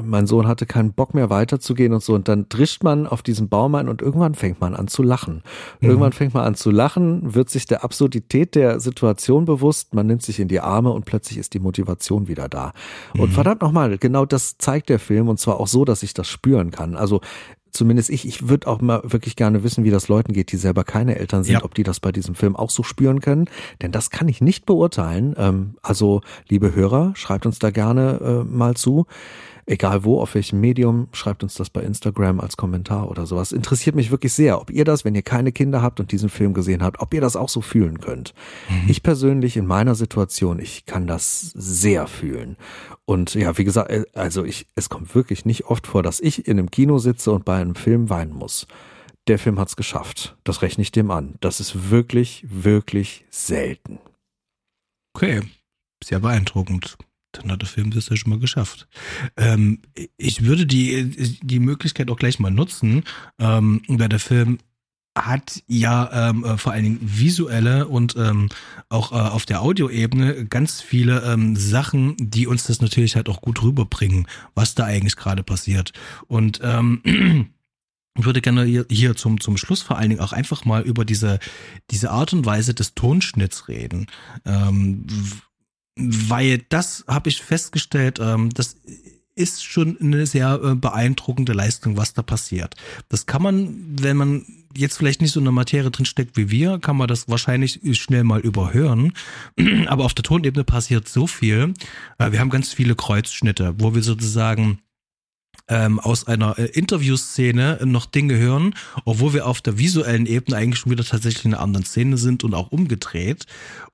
mein 0.03 0.26
Sohn 0.26 0.47
hatte 0.47 0.65
keinen 0.65 0.93
Bock 0.93 1.13
mehr 1.13 1.30
weiterzugehen 1.30 1.93
und 1.93 2.01
so. 2.01 2.13
Und 2.13 2.28
dann 2.28 2.47
drischt 2.47 2.84
man 2.84 3.07
auf 3.07 3.21
diesen 3.21 3.49
Baum 3.49 3.76
ein 3.76 3.89
und 3.89 4.01
irgendwann 4.01 4.36
fängt 4.36 4.61
man 4.61 4.73
an 4.73 4.88
zu 4.88 5.03
lachen. 5.03 5.43
Mhm. 5.82 5.89
Irgendwann 5.89 6.13
fängt 6.13 6.34
man 6.34 6.45
an 6.45 6.55
zu 6.55 6.71
lachen, 6.71 7.36
wird 7.36 7.49
sich 7.49 7.65
der 7.65 7.84
Absurdität 7.84 8.55
der 8.55 8.80
Situation 8.80 9.45
bewusst 9.45 9.64
bewusst, 9.66 9.95
man 9.95 10.05
nimmt 10.05 10.22
sich 10.22 10.39
in 10.39 10.47
die 10.47 10.59
Arme 10.59 10.91
und 10.91 11.05
plötzlich 11.05 11.39
ist 11.39 11.55
die 11.55 11.59
Motivation 11.59 12.28
wieder 12.28 12.47
da. 12.47 12.72
Und 13.13 13.30
mhm. 13.30 13.34
verdammt 13.34 13.61
nochmal, 13.61 13.97
genau 13.97 14.26
das 14.26 14.59
zeigt 14.59 14.89
der 14.89 14.99
Film 14.99 15.28
und 15.28 15.39
zwar 15.39 15.59
auch 15.59 15.68
so, 15.68 15.86
dass 15.86 16.03
ich 16.03 16.13
das 16.13 16.28
spüren 16.28 16.70
kann. 16.70 16.95
Also 16.95 17.22
zumindest 17.72 18.11
ich, 18.11 18.28
ich 18.28 18.47
würde 18.47 18.68
auch 18.68 18.80
mal 18.80 19.01
wirklich 19.03 19.36
gerne 19.36 19.63
wissen, 19.63 19.84
wie 19.84 19.89
das 19.89 20.07
Leuten 20.07 20.34
geht, 20.34 20.51
die 20.51 20.57
selber 20.57 20.84
keine 20.84 21.18
Eltern 21.18 21.43
sind, 21.43 21.55
ja. 21.55 21.63
ob 21.63 21.74
die 21.74 21.82
das 21.82 21.99
bei 21.99 22.11
diesem 22.11 22.36
Film 22.36 22.55
auch 22.55 22.70
so 22.70 22.84
spüren 22.84 23.22
können. 23.22 23.49
Denn 23.82 23.91
das 23.91 24.11
kann 24.11 24.28
ich 24.28 24.39
nicht 24.39 24.68
beurteilen. 24.68 25.36
Ähm, 25.38 25.76
also, 25.82 26.22
liebe 26.47 26.76
Hörer, 26.76 27.13
schreibt 27.16 27.47
uns 27.47 27.57
da 27.57 27.72
gerne 27.72 28.20
äh, 28.22 28.43
mal 28.43 28.76
zu. 28.76 29.07
Egal 29.68 30.03
wo, 30.03 30.22
auf 30.22 30.36
welchem 30.36 30.59
Medium, 30.59 31.07
schreibt 31.11 31.41
uns 31.41 31.55
das 31.55 31.72
bei 31.72 31.82
Instagram 31.82 32.39
als 32.39 32.55
Kommentar 32.55 33.09
oder 33.09 33.26
sowas. 33.26 33.51
Interessiert 33.51 33.95
mich 33.95 34.11
wirklich 34.11 34.32
sehr, 34.32 34.61
ob 34.61 34.70
ihr 34.70 34.86
das, 34.86 35.05
wenn 35.05 35.16
ihr 35.16 35.24
keine 35.24 35.51
Kinder 35.51 35.82
habt 35.82 35.99
und 35.99 36.11
diesen 36.11 36.30
Film 36.30 36.53
gesehen 36.53 36.84
habt, 36.84 36.99
ob 36.99 37.16
ihr 37.16 37.22
das 37.22 37.36
auch 37.36 37.49
so 37.49 37.61
fühlen 37.61 37.99
könnt. 37.99 38.36
Mhm. 38.70 38.89
Ich 38.89 39.01
persönlich 39.01 39.57
in 39.57 39.66
meiner 39.66 39.95
Situation, 39.95 40.59
ich 40.59 40.86
kann 40.86 41.07
das 41.07 41.51
sehr 41.55 42.05
fühlen. 42.05 42.57
Und 43.05 43.34
ja, 43.34 43.57
wie 43.57 43.63
gesagt, 43.63 43.89
äh, 43.89 44.03
also 44.13 44.45
ich, 44.45 44.68
es 44.76 44.89
kommt 44.89 45.16
wirklich 45.16 45.45
nicht 45.45 45.66
oft 45.66 45.88
vor, 45.88 46.03
dass 46.03 46.20
ich 46.20 46.47
in 46.47 46.59
einem 46.59 46.70
Kino 46.70 46.99
sitze 46.99 47.32
und 47.32 47.43
bei 47.43 47.59
einem 47.59 47.74
Film 47.74 48.11
weinen 48.11 48.34
muss. 48.34 48.68
Der 49.28 49.39
Film 49.39 49.59
hat's 49.59 49.76
geschafft. 49.76 50.38
Das 50.43 50.61
rechne 50.61 50.84
ich 50.84 50.91
dem 50.91 51.09
an. 51.09 51.36
Das 51.41 51.59
ist 51.59 51.89
wirklich, 51.89 52.45
wirklich 52.47 53.26
selten. 53.32 53.97
Okay, 55.16 55.41
sehr 56.03 56.20
beeindruckend 56.20 56.97
dann 57.39 57.51
hat 57.51 57.61
der 57.61 57.69
Film 57.69 57.91
das 57.91 58.09
ja 58.09 58.15
schon 58.15 58.31
mal 58.31 58.39
geschafft. 58.39 58.88
Ähm, 59.38 59.79
ich 60.17 60.45
würde 60.45 60.65
die, 60.65 61.39
die 61.41 61.59
Möglichkeit 61.59 62.09
auch 62.09 62.17
gleich 62.17 62.39
mal 62.39 62.51
nutzen, 62.51 63.03
ähm, 63.39 63.81
weil 63.88 64.09
der 64.09 64.19
Film 64.19 64.59
hat 65.17 65.63
ja 65.67 66.29
ähm, 66.29 66.43
äh, 66.43 66.57
vor 66.57 66.73
allen 66.73 66.83
Dingen 66.83 66.99
visuelle 67.01 67.88
und 67.88 68.15
ähm, 68.17 68.49
auch 68.89 69.11
äh, 69.13 69.15
auf 69.15 69.45
der 69.45 69.61
Audioebene 69.61 70.45
ganz 70.45 70.81
viele 70.81 71.21
ähm, 71.21 71.55
Sachen, 71.55 72.15
die 72.19 72.47
uns 72.47 72.65
das 72.65 72.81
natürlich 72.81 73.15
halt 73.15 73.29
auch 73.29 73.41
gut 73.41 73.63
rüberbringen, 73.63 74.27
was 74.55 74.75
da 74.75 74.83
eigentlich 74.83 75.15
gerade 75.15 75.43
passiert. 75.43 75.93
Und 76.27 76.59
ähm, 76.63 77.01
ich 78.17 78.25
würde 78.25 78.41
gerne 78.41 78.65
hier, 78.65 78.86
hier 78.89 79.15
zum, 79.15 79.39
zum 79.39 79.55
Schluss 79.55 79.81
vor 79.81 79.97
allen 79.97 80.09
Dingen 80.09 80.21
auch 80.21 80.33
einfach 80.33 80.65
mal 80.65 80.83
über 80.83 81.05
diese, 81.05 81.39
diese 81.91 82.11
Art 82.11 82.33
und 82.33 82.45
Weise 82.45 82.73
des 82.73 82.93
Tonschnitts 82.93 83.69
reden. 83.69 84.07
Ähm, 84.45 85.05
weil 85.95 86.59
das 86.69 87.05
habe 87.07 87.29
ich 87.29 87.41
festgestellt, 87.41 88.19
ähm, 88.21 88.49
das 88.53 88.77
ist 89.35 89.65
schon 89.65 89.97
eine 89.99 90.25
sehr 90.25 90.59
äh, 90.63 90.75
beeindruckende 90.75 91.53
Leistung, 91.53 91.97
was 91.97 92.13
da 92.13 92.21
passiert. 92.21 92.75
Das 93.09 93.25
kann 93.25 93.41
man, 93.41 93.75
wenn 93.99 94.15
man 94.15 94.45
jetzt 94.75 94.97
vielleicht 94.97 95.21
nicht 95.21 95.31
so 95.31 95.39
in 95.39 95.45
der 95.45 95.53
Materie 95.53 95.91
drinsteckt 95.91 96.37
wie 96.37 96.49
wir, 96.49 96.79
kann 96.79 96.97
man 96.97 97.07
das 97.07 97.27
wahrscheinlich 97.27 97.81
schnell 97.99 98.23
mal 98.23 98.39
überhören. 98.39 99.13
Aber 99.87 100.05
auf 100.05 100.13
der 100.13 100.23
Tonebene 100.23 100.63
passiert 100.63 101.07
so 101.07 101.27
viel. 101.27 101.73
Äh, 102.17 102.31
wir 102.31 102.39
haben 102.39 102.49
ganz 102.49 102.73
viele 102.73 102.95
Kreuzschnitte, 102.95 103.75
wo 103.77 103.93
wir 103.93 104.03
sozusagen 104.03 104.79
ähm, 105.67 105.99
aus 105.99 106.27
einer 106.27 106.57
äh, 106.57 106.65
Interviewszene 106.65 107.79
noch 107.85 108.05
Dinge 108.05 108.37
hören, 108.37 108.75
obwohl 109.05 109.33
wir 109.33 109.47
auf 109.47 109.61
der 109.61 109.77
visuellen 109.77 110.25
Ebene 110.25 110.57
eigentlich 110.57 110.79
schon 110.79 110.91
wieder 110.91 111.03
tatsächlich 111.03 111.45
in 111.45 111.53
einer 111.53 111.63
anderen 111.63 111.85
Szene 111.85 112.17
sind 112.17 112.43
und 112.43 112.53
auch 112.53 112.71
umgedreht. 112.71 113.45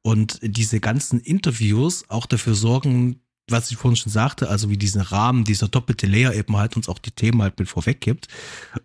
Und 0.01 0.39
diese 0.41 0.79
ganzen 0.79 1.19
Interviews 1.19 2.05
auch 2.09 2.25
dafür 2.25 2.55
sorgen, 2.55 3.21
was 3.47 3.71
ich 3.71 3.77
vorhin 3.77 3.97
schon 3.97 4.11
sagte, 4.11 4.49
also 4.49 4.69
wie 4.69 4.77
diesen 4.77 5.01
Rahmen, 5.01 5.43
dieser 5.43 5.67
doppelte 5.67 6.07
Layer 6.07 6.33
eben 6.33 6.57
halt 6.57 6.75
uns 6.75 6.89
auch 6.89 6.99
die 6.99 7.11
Themen 7.11 7.41
halt 7.41 7.59
mit 7.59 7.69
vorweg 7.69 8.01
gibt. 8.01 8.27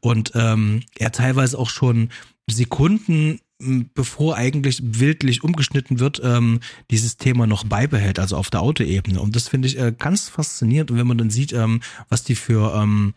Und 0.00 0.32
ähm, 0.34 0.82
er 0.98 1.12
teilweise 1.12 1.58
auch 1.58 1.70
schon 1.70 2.10
Sekunden 2.48 3.40
bevor 3.58 4.36
eigentlich 4.36 4.80
wildlich 4.82 5.42
umgeschnitten 5.42 5.98
wird, 5.98 6.20
ähm, 6.22 6.60
dieses 6.90 7.16
Thema 7.16 7.46
noch 7.46 7.64
beibehält, 7.64 8.18
also 8.18 8.36
auf 8.36 8.50
der 8.50 8.60
Autoebene. 8.60 9.20
Und 9.20 9.34
das 9.34 9.48
finde 9.48 9.68
ich 9.68 9.78
äh, 9.78 9.94
ganz 9.96 10.28
faszinierend. 10.28 10.94
Wenn 10.94 11.06
man 11.06 11.18
dann 11.18 11.30
sieht, 11.30 11.52
ähm, 11.52 11.80
was 12.08 12.22
die 12.22 12.34
für 12.34 12.74
ähm, 12.76 13.14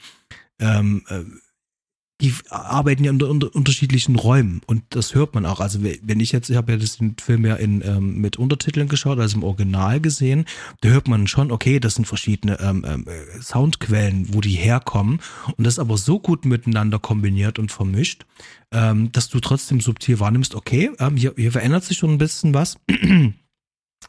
ähm, 0.59 1.03
äh, 1.09 1.23
die 2.21 2.33
arbeiten 2.49 3.03
ja 3.03 3.11
in 3.11 3.21
unter, 3.21 3.53
unterschiedlichen 3.55 4.15
Räumen 4.15 4.61
und 4.65 4.83
das 4.89 5.15
hört 5.15 5.33
man 5.35 5.45
auch. 5.45 5.59
Also 5.59 5.79
wenn 5.83 6.19
ich 6.19 6.31
jetzt, 6.31 6.49
ich 6.49 6.57
habe 6.57 6.73
ja 6.73 6.77
den 6.77 7.15
Film 7.17 7.45
ja 7.45 7.55
in, 7.55 7.81
ähm, 7.81 8.19
mit 8.19 8.37
Untertiteln 8.37 8.89
geschaut, 8.89 9.19
also 9.19 9.37
im 9.37 9.43
Original 9.43 10.01
gesehen, 10.01 10.45
da 10.81 10.89
hört 10.89 11.07
man 11.07 11.27
schon, 11.27 11.51
okay, 11.51 11.79
das 11.79 11.95
sind 11.95 12.05
verschiedene 12.05 12.59
ähm, 12.59 12.85
ähm, 12.87 13.05
Soundquellen, 13.41 14.33
wo 14.33 14.41
die 14.41 14.51
herkommen 14.51 15.21
und 15.57 15.65
das 15.65 15.79
aber 15.79 15.97
so 15.97 16.19
gut 16.19 16.45
miteinander 16.45 16.99
kombiniert 16.99 17.57
und 17.57 17.71
vermischt, 17.71 18.25
ähm, 18.71 19.11
dass 19.13 19.29
du 19.29 19.39
trotzdem 19.39 19.79
subtil 19.79 20.19
wahrnimmst, 20.19 20.55
okay, 20.55 20.91
ähm, 20.99 21.15
hier, 21.15 21.33
hier 21.37 21.51
verändert 21.51 21.85
sich 21.85 21.97
schon 21.97 22.11
ein 22.11 22.17
bisschen 22.17 22.53
was. 22.53 22.77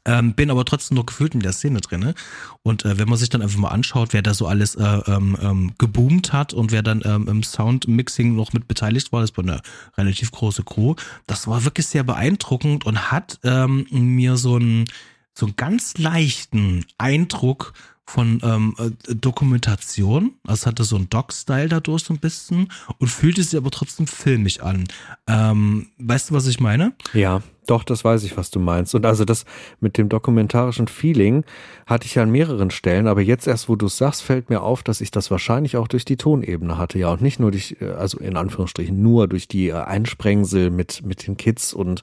Ähm, 0.04 0.34
bin 0.34 0.50
aber 0.50 0.64
trotzdem 0.64 0.96
noch 0.96 1.06
gefühlt 1.06 1.34
in 1.34 1.40
der 1.40 1.52
Szene 1.52 1.80
drinne. 1.80 2.14
Und 2.62 2.84
äh, 2.84 2.98
wenn 2.98 3.08
man 3.08 3.18
sich 3.18 3.28
dann 3.28 3.42
einfach 3.42 3.58
mal 3.58 3.68
anschaut, 3.68 4.12
wer 4.12 4.22
da 4.22 4.34
so 4.34 4.46
alles 4.46 4.74
äh, 4.76 4.84
ähm, 4.84 5.36
ähm, 5.42 5.72
geboomt 5.78 6.32
hat 6.32 6.54
und 6.54 6.72
wer 6.72 6.82
dann 6.82 7.02
ähm, 7.04 7.28
im 7.28 7.42
Soundmixing 7.42 8.34
noch 8.34 8.52
mit 8.52 8.68
beteiligt 8.68 9.12
war, 9.12 9.20
das 9.20 9.36
war 9.36 9.44
eine 9.44 9.60
relativ 9.98 10.30
große 10.30 10.62
Crew, 10.62 10.94
das 11.26 11.46
war 11.48 11.64
wirklich 11.64 11.86
sehr 11.86 12.04
beeindruckend 12.04 12.86
und 12.86 13.10
hat 13.10 13.38
ähm, 13.44 13.86
mir 13.90 14.36
so 14.36 14.56
einen 14.56 14.86
so 15.32 15.46
einen 15.46 15.56
ganz 15.56 15.96
leichten 15.96 16.84
Eindruck 16.98 17.72
von 18.10 18.40
ähm, 18.42 18.74
äh, 18.78 19.14
Dokumentation. 19.14 20.34
Also 20.46 20.66
hatte 20.66 20.84
so 20.84 20.96
einen 20.96 21.08
Doc-Style 21.08 21.68
dadurch 21.68 22.02
so 22.02 22.12
ein 22.12 22.18
bisschen 22.18 22.68
und 22.98 23.08
fühlte 23.08 23.42
sich 23.42 23.56
aber 23.56 23.70
trotzdem 23.70 24.06
filmisch 24.06 24.60
an. 24.60 24.84
Ähm, 25.26 25.88
weißt 25.98 26.30
du, 26.30 26.34
was 26.34 26.46
ich 26.46 26.60
meine? 26.60 26.92
Ja, 27.14 27.42
doch, 27.66 27.84
das 27.84 28.04
weiß 28.04 28.24
ich, 28.24 28.36
was 28.36 28.50
du 28.50 28.58
meinst. 28.58 28.94
Und 28.94 29.06
also 29.06 29.24
das 29.24 29.44
mit 29.80 29.98
dem 29.98 30.08
dokumentarischen 30.08 30.88
Feeling 30.88 31.44
hatte 31.86 32.06
ich 32.06 32.14
ja 32.14 32.22
an 32.22 32.30
mehreren 32.30 32.70
Stellen, 32.70 33.06
aber 33.06 33.20
jetzt 33.20 33.46
erst, 33.46 33.68
wo 33.68 33.76
du 33.76 33.86
es 33.86 33.96
sagst, 33.96 34.22
fällt 34.22 34.50
mir 34.50 34.62
auf, 34.62 34.82
dass 34.82 35.00
ich 35.00 35.10
das 35.10 35.30
wahrscheinlich 35.30 35.76
auch 35.76 35.88
durch 35.88 36.04
die 36.04 36.16
Tonebene 36.16 36.78
hatte, 36.78 36.98
ja, 36.98 37.10
und 37.10 37.22
nicht 37.22 37.38
nur 37.38 37.50
durch, 37.50 37.76
äh, 37.80 37.90
also 37.90 38.18
in 38.18 38.36
Anführungsstrichen 38.36 39.00
nur 39.00 39.28
durch 39.28 39.48
die 39.48 39.68
äh, 39.68 39.74
Einsprengsel 39.74 40.70
mit 40.70 41.04
mit 41.04 41.26
den 41.26 41.36
Kids 41.36 41.72
und 41.74 42.02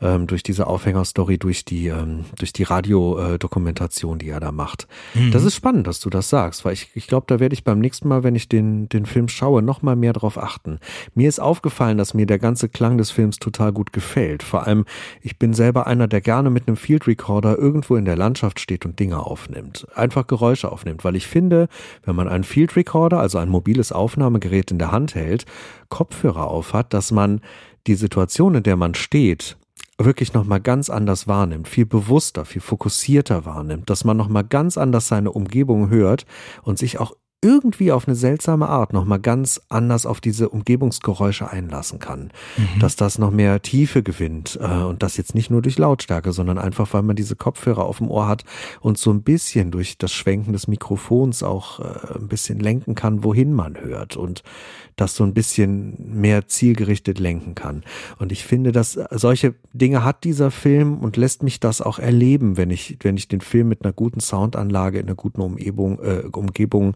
ähm, 0.00 0.26
durch 0.26 0.42
diese 0.42 0.66
Aufhängerstory, 0.66 1.38
durch 1.38 1.64
die 1.64 1.88
ähm, 1.88 2.24
durch 2.38 2.52
die 2.52 2.64
Radiodokumentation, 2.64 4.18
die 4.18 4.28
er 4.28 4.40
da 4.40 4.52
macht. 4.52 4.86
Mhm. 5.14 5.30
Das 5.32 5.44
ist 5.44 5.54
spannend, 5.54 5.86
dass 5.86 6.00
du 6.00 6.10
das 6.10 6.28
sagst, 6.28 6.64
weil 6.64 6.74
ich 6.74 6.90
ich 6.94 7.06
glaube, 7.06 7.26
da 7.26 7.40
werde 7.40 7.54
ich 7.54 7.64
beim 7.64 7.80
nächsten 7.80 8.08
Mal, 8.08 8.22
wenn 8.22 8.34
ich 8.34 8.48
den 8.48 8.88
den 8.88 9.06
Film 9.06 9.28
schaue, 9.28 9.62
noch 9.62 9.82
mal 9.82 9.96
mehr 9.96 10.12
drauf 10.12 10.38
achten. 10.38 10.78
Mir 11.14 11.28
ist 11.28 11.40
aufgefallen, 11.40 11.98
dass 11.98 12.14
mir 12.14 12.26
der 12.26 12.38
ganze 12.38 12.68
Klang 12.68 12.98
des 12.98 13.10
Films 13.10 13.38
total 13.38 13.72
gut 13.72 13.92
gefällt, 13.92 14.42
vor 14.42 14.66
allem 14.66 14.84
ich 15.22 15.38
bin 15.38 15.54
selber 15.54 15.86
einer, 15.86 16.08
der 16.08 16.20
gerne 16.20 16.50
mit 16.50 16.66
einem 16.66 16.76
Field 16.76 17.06
Recorder 17.06 17.58
irgendwo 17.58 17.96
in 17.96 18.04
der 18.04 18.16
Landschaft 18.16 18.60
steht 18.60 18.84
und 18.84 18.98
Dinge 18.98 19.24
aufnimmt. 19.24 19.86
Einfach 19.94 20.26
Geräusche 20.26 20.70
aufnimmt, 20.70 21.04
weil 21.04 21.16
ich 21.16 21.26
finde, 21.26 21.68
wenn 22.04 22.16
man 22.16 22.28
einen 22.28 22.44
Field 22.44 22.76
Recorder, 22.76 23.20
also 23.20 23.38
ein 23.38 23.48
mobiles 23.48 23.92
Aufnahmegerät 23.92 24.70
in 24.70 24.78
der 24.78 24.92
Hand 24.92 25.14
hält, 25.14 25.46
Kopfhörer 25.88 26.48
aufhat, 26.48 26.92
dass 26.94 27.10
man 27.10 27.40
die 27.86 27.94
Situation, 27.94 28.54
in 28.54 28.62
der 28.62 28.76
man 28.76 28.94
steht, 28.94 29.56
wirklich 30.04 30.32
nochmal 30.32 30.60
ganz 30.60 30.90
anders 30.90 31.28
wahrnimmt, 31.28 31.68
viel 31.68 31.86
bewusster, 31.86 32.44
viel 32.44 32.62
fokussierter 32.62 33.44
wahrnimmt, 33.44 33.90
dass 33.90 34.04
man 34.04 34.16
nochmal 34.16 34.44
ganz 34.44 34.78
anders 34.78 35.08
seine 35.08 35.32
Umgebung 35.32 35.90
hört 35.90 36.26
und 36.62 36.78
sich 36.78 36.98
auch 36.98 37.14
irgendwie 37.42 37.90
auf 37.90 38.06
eine 38.06 38.14
seltsame 38.14 38.68
Art 38.68 38.92
nochmal 38.92 39.18
ganz 39.18 39.62
anders 39.70 40.04
auf 40.04 40.20
diese 40.20 40.50
Umgebungsgeräusche 40.50 41.50
einlassen 41.50 41.98
kann. 41.98 42.32
Mhm. 42.56 42.80
Dass 42.80 42.96
das 42.96 43.18
noch 43.18 43.30
mehr 43.30 43.62
Tiefe 43.62 44.02
gewinnt 44.02 44.58
äh, 44.60 44.82
und 44.82 45.02
das 45.02 45.16
jetzt 45.16 45.34
nicht 45.34 45.50
nur 45.50 45.62
durch 45.62 45.78
Lautstärke, 45.78 46.32
sondern 46.32 46.58
einfach, 46.58 46.92
weil 46.92 47.02
man 47.02 47.16
diese 47.16 47.36
Kopfhörer 47.36 47.84
auf 47.84 47.98
dem 47.98 48.10
Ohr 48.10 48.28
hat 48.28 48.44
und 48.80 48.98
so 48.98 49.10
ein 49.10 49.22
bisschen 49.22 49.70
durch 49.70 49.96
das 49.96 50.12
Schwenken 50.12 50.52
des 50.52 50.68
Mikrofons 50.68 51.42
auch 51.42 51.80
äh, 51.80 52.18
ein 52.18 52.28
bisschen 52.28 52.60
lenken 52.60 52.94
kann, 52.94 53.24
wohin 53.24 53.54
man 53.54 53.80
hört 53.80 54.16
und 54.16 54.42
das 54.96 55.14
so 55.14 55.24
ein 55.24 55.32
bisschen 55.32 55.96
mehr 56.20 56.46
zielgerichtet 56.46 57.18
lenken 57.18 57.54
kann. 57.54 57.84
Und 58.18 58.32
ich 58.32 58.44
finde, 58.44 58.70
dass 58.70 58.98
solche 59.10 59.54
Dinge 59.72 60.04
hat 60.04 60.24
dieser 60.24 60.50
Film 60.50 60.98
und 60.98 61.16
lässt 61.16 61.42
mich 61.42 61.58
das 61.58 61.80
auch 61.80 61.98
erleben, 61.98 62.58
wenn 62.58 62.70
ich, 62.70 62.98
wenn 63.00 63.16
ich 63.16 63.28
den 63.28 63.40
Film 63.40 63.68
mit 63.68 63.82
einer 63.82 63.94
guten 63.94 64.20
Soundanlage 64.20 64.98
in 64.98 65.06
einer 65.06 65.14
guten 65.14 65.40
Umgebung, 65.40 65.98
äh, 66.00 66.24
Umgebung 66.32 66.94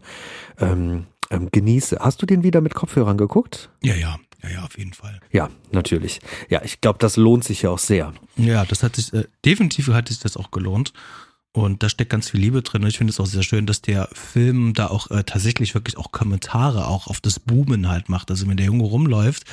ähm, 0.59 1.05
ähm, 1.29 1.49
genieße. 1.51 1.97
Hast 1.99 2.21
du 2.21 2.25
den 2.25 2.43
wieder 2.43 2.61
mit 2.61 2.73
Kopfhörern 2.73 3.17
geguckt? 3.17 3.69
Ja, 3.81 3.95
ja. 3.95 4.17
Ja, 4.43 4.49
ja, 4.49 4.63
auf 4.63 4.77
jeden 4.77 4.93
Fall. 4.93 5.19
Ja, 5.31 5.49
natürlich. 5.71 6.19
Ja, 6.49 6.61
ich 6.63 6.79
glaube, 6.79 6.99
das 6.99 7.17
lohnt 7.17 7.43
sich 7.43 7.63
ja 7.63 7.71
auch 7.71 7.79
sehr. 7.79 8.13
Ja, 8.35 8.63
das 8.65 8.83
hat 8.83 8.95
sich, 8.95 9.11
äh, 9.13 9.25
definitiv 9.43 9.87
hat 9.87 10.09
sich 10.09 10.19
das 10.19 10.37
auch 10.37 10.51
gelohnt. 10.51 10.93
Und 11.51 11.83
da 11.83 11.89
steckt 11.89 12.11
ganz 12.11 12.29
viel 12.29 12.41
Liebe 12.41 12.61
drin. 12.61 12.83
Und 12.83 12.89
ich 12.89 12.97
finde 12.97 13.11
es 13.11 13.19
auch 13.19 13.25
sehr 13.25 13.41
schön, 13.41 13.65
dass 13.65 13.81
der 13.81 14.09
Film 14.11 14.73
da 14.73 14.87
auch 14.87 15.09
äh, 15.09 15.23
tatsächlich 15.23 15.73
wirklich 15.73 15.97
auch 15.97 16.11
Kommentare 16.11 16.87
auch 16.87 17.07
auf 17.07 17.21
das 17.21 17.39
Boomen 17.39 17.87
halt 17.87 18.09
macht. 18.09 18.29
Also 18.29 18.47
wenn 18.47 18.57
der 18.57 18.65
Junge 18.65 18.83
rumläuft, 18.83 19.45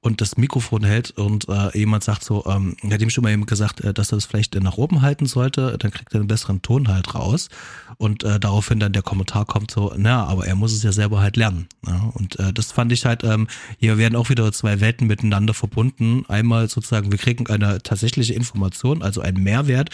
und 0.00 0.20
das 0.20 0.36
Mikrofon 0.36 0.84
hält 0.84 1.10
und 1.10 1.48
äh, 1.48 1.76
jemand 1.76 2.04
sagt 2.04 2.22
so, 2.22 2.46
ähm, 2.46 2.76
hat 2.88 3.02
ihm 3.02 3.10
schon 3.10 3.24
mal 3.24 3.32
eben 3.32 3.46
gesagt, 3.46 3.80
äh, 3.80 3.92
dass 3.92 4.12
er 4.12 4.16
das 4.16 4.26
vielleicht 4.26 4.54
äh, 4.54 4.60
nach 4.60 4.76
oben 4.76 5.02
halten 5.02 5.26
sollte, 5.26 5.76
dann 5.76 5.90
kriegt 5.90 6.14
er 6.14 6.20
einen 6.20 6.28
besseren 6.28 6.62
Ton 6.62 6.86
halt 6.88 7.14
raus 7.16 7.48
und 7.96 8.22
äh, 8.22 8.38
daraufhin 8.38 8.78
dann 8.78 8.92
der 8.92 9.02
Kommentar 9.02 9.44
kommt 9.44 9.72
so, 9.72 9.92
na, 9.96 10.24
aber 10.24 10.46
er 10.46 10.54
muss 10.54 10.72
es 10.72 10.84
ja 10.84 10.92
selber 10.92 11.20
halt 11.20 11.36
lernen. 11.36 11.68
Ja? 11.84 12.10
Und 12.14 12.38
äh, 12.38 12.52
das 12.52 12.70
fand 12.70 12.92
ich 12.92 13.04
halt, 13.04 13.24
ähm, 13.24 13.48
hier 13.78 13.98
werden 13.98 14.14
auch 14.14 14.28
wieder 14.28 14.52
zwei 14.52 14.80
Welten 14.80 15.08
miteinander 15.08 15.52
verbunden. 15.52 16.24
Einmal 16.28 16.68
sozusagen, 16.68 17.10
wir 17.10 17.18
kriegen 17.18 17.48
eine 17.48 17.82
tatsächliche 17.82 18.34
Information, 18.34 19.02
also 19.02 19.20
einen 19.20 19.42
Mehrwert 19.42 19.90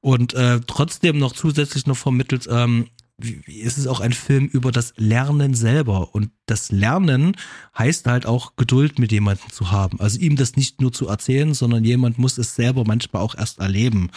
und 0.00 0.34
äh, 0.34 0.60
trotzdem 0.66 1.18
noch 1.18 1.32
zusätzlich 1.32 1.86
noch 1.86 1.96
vermittelt, 1.96 2.48
ähm, 2.50 2.86
wie, 3.18 3.58
ist 3.58 3.78
es 3.78 3.86
auch 3.86 4.00
ein 4.00 4.12
Film 4.12 4.46
über 4.46 4.70
das 4.70 4.94
Lernen 4.96 5.54
selber. 5.54 6.14
Und 6.14 6.30
das 6.46 6.70
Lernen 6.70 7.36
heißt 7.76 8.06
halt 8.06 8.26
auch 8.26 8.56
Geduld 8.56 8.98
mit 8.98 9.12
jemandem 9.12 9.50
zu 9.50 9.70
haben. 9.70 10.00
Also 10.00 10.18
ihm 10.20 10.36
das 10.36 10.56
nicht 10.56 10.80
nur 10.80 10.92
zu 10.92 11.08
erzählen, 11.08 11.52
sondern 11.52 11.84
jemand 11.84 12.18
muss 12.18 12.38
es 12.38 12.54
selber 12.54 12.84
manchmal 12.86 13.22
auch 13.22 13.34
erst 13.34 13.58
erleben. 13.58 14.10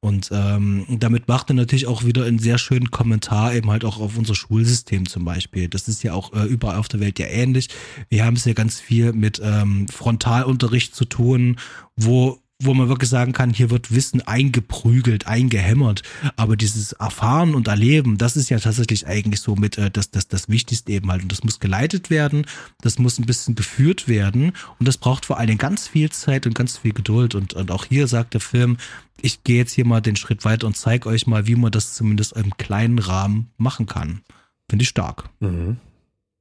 Und 0.00 0.30
ähm, 0.32 0.86
damit 0.88 1.26
macht 1.26 1.50
er 1.50 1.54
natürlich 1.54 1.86
auch 1.86 2.04
wieder 2.04 2.24
einen 2.24 2.38
sehr 2.38 2.58
schönen 2.58 2.90
Kommentar 2.90 3.52
eben 3.52 3.70
halt 3.70 3.84
auch 3.84 3.98
auf 3.98 4.16
unser 4.16 4.36
Schulsystem 4.36 5.06
zum 5.06 5.24
Beispiel. 5.24 5.68
Das 5.68 5.88
ist 5.88 6.02
ja 6.04 6.14
auch 6.14 6.32
äh, 6.32 6.44
überall 6.44 6.76
auf 6.76 6.88
der 6.88 7.00
Welt 7.00 7.18
ja 7.18 7.26
ähnlich. 7.26 7.68
Wir 8.08 8.24
haben 8.24 8.36
es 8.36 8.44
ja 8.44 8.52
ganz 8.52 8.80
viel 8.80 9.12
mit 9.12 9.40
ähm, 9.44 9.88
Frontalunterricht 9.88 10.94
zu 10.94 11.04
tun, 11.04 11.56
wo 11.96 12.40
wo 12.60 12.74
man 12.74 12.88
wirklich 12.88 13.08
sagen 13.08 13.32
kann, 13.32 13.50
hier 13.50 13.70
wird 13.70 13.94
Wissen 13.94 14.26
eingeprügelt, 14.26 15.28
eingehämmert. 15.28 16.02
Aber 16.34 16.56
dieses 16.56 16.92
Erfahren 16.92 17.54
und 17.54 17.68
Erleben, 17.68 18.18
das 18.18 18.36
ist 18.36 18.48
ja 18.48 18.58
tatsächlich 18.58 19.06
eigentlich 19.06 19.40
so 19.40 19.54
mit 19.54 19.78
äh, 19.78 19.90
das, 19.90 20.10
das, 20.10 20.26
das 20.26 20.48
Wichtigste 20.48 20.90
eben 20.90 21.10
halt. 21.10 21.22
Und 21.22 21.30
das 21.30 21.44
muss 21.44 21.60
geleitet 21.60 22.10
werden, 22.10 22.46
das 22.80 22.98
muss 22.98 23.18
ein 23.18 23.26
bisschen 23.26 23.54
geführt 23.54 24.08
werden. 24.08 24.52
Und 24.80 24.88
das 24.88 24.96
braucht 24.96 25.24
vor 25.24 25.38
allem 25.38 25.56
ganz 25.56 25.86
viel 25.86 26.10
Zeit 26.10 26.46
und 26.46 26.54
ganz 26.54 26.78
viel 26.78 26.92
Geduld. 26.92 27.36
Und, 27.36 27.54
und 27.54 27.70
auch 27.70 27.84
hier 27.84 28.08
sagt 28.08 28.34
der 28.34 28.40
Film, 28.40 28.76
ich 29.20 29.44
gehe 29.44 29.58
jetzt 29.58 29.72
hier 29.72 29.86
mal 29.86 30.00
den 30.00 30.16
Schritt 30.16 30.44
weiter 30.44 30.66
und 30.66 30.76
zeige 30.76 31.08
euch 31.08 31.28
mal, 31.28 31.46
wie 31.46 31.56
man 31.56 31.70
das 31.70 31.94
zumindest 31.94 32.32
im 32.32 32.56
kleinen 32.56 32.98
Rahmen 32.98 33.50
machen 33.56 33.86
kann. 33.86 34.22
Finde 34.68 34.82
ich 34.82 34.88
stark. 34.88 35.30
Mhm. 35.38 35.78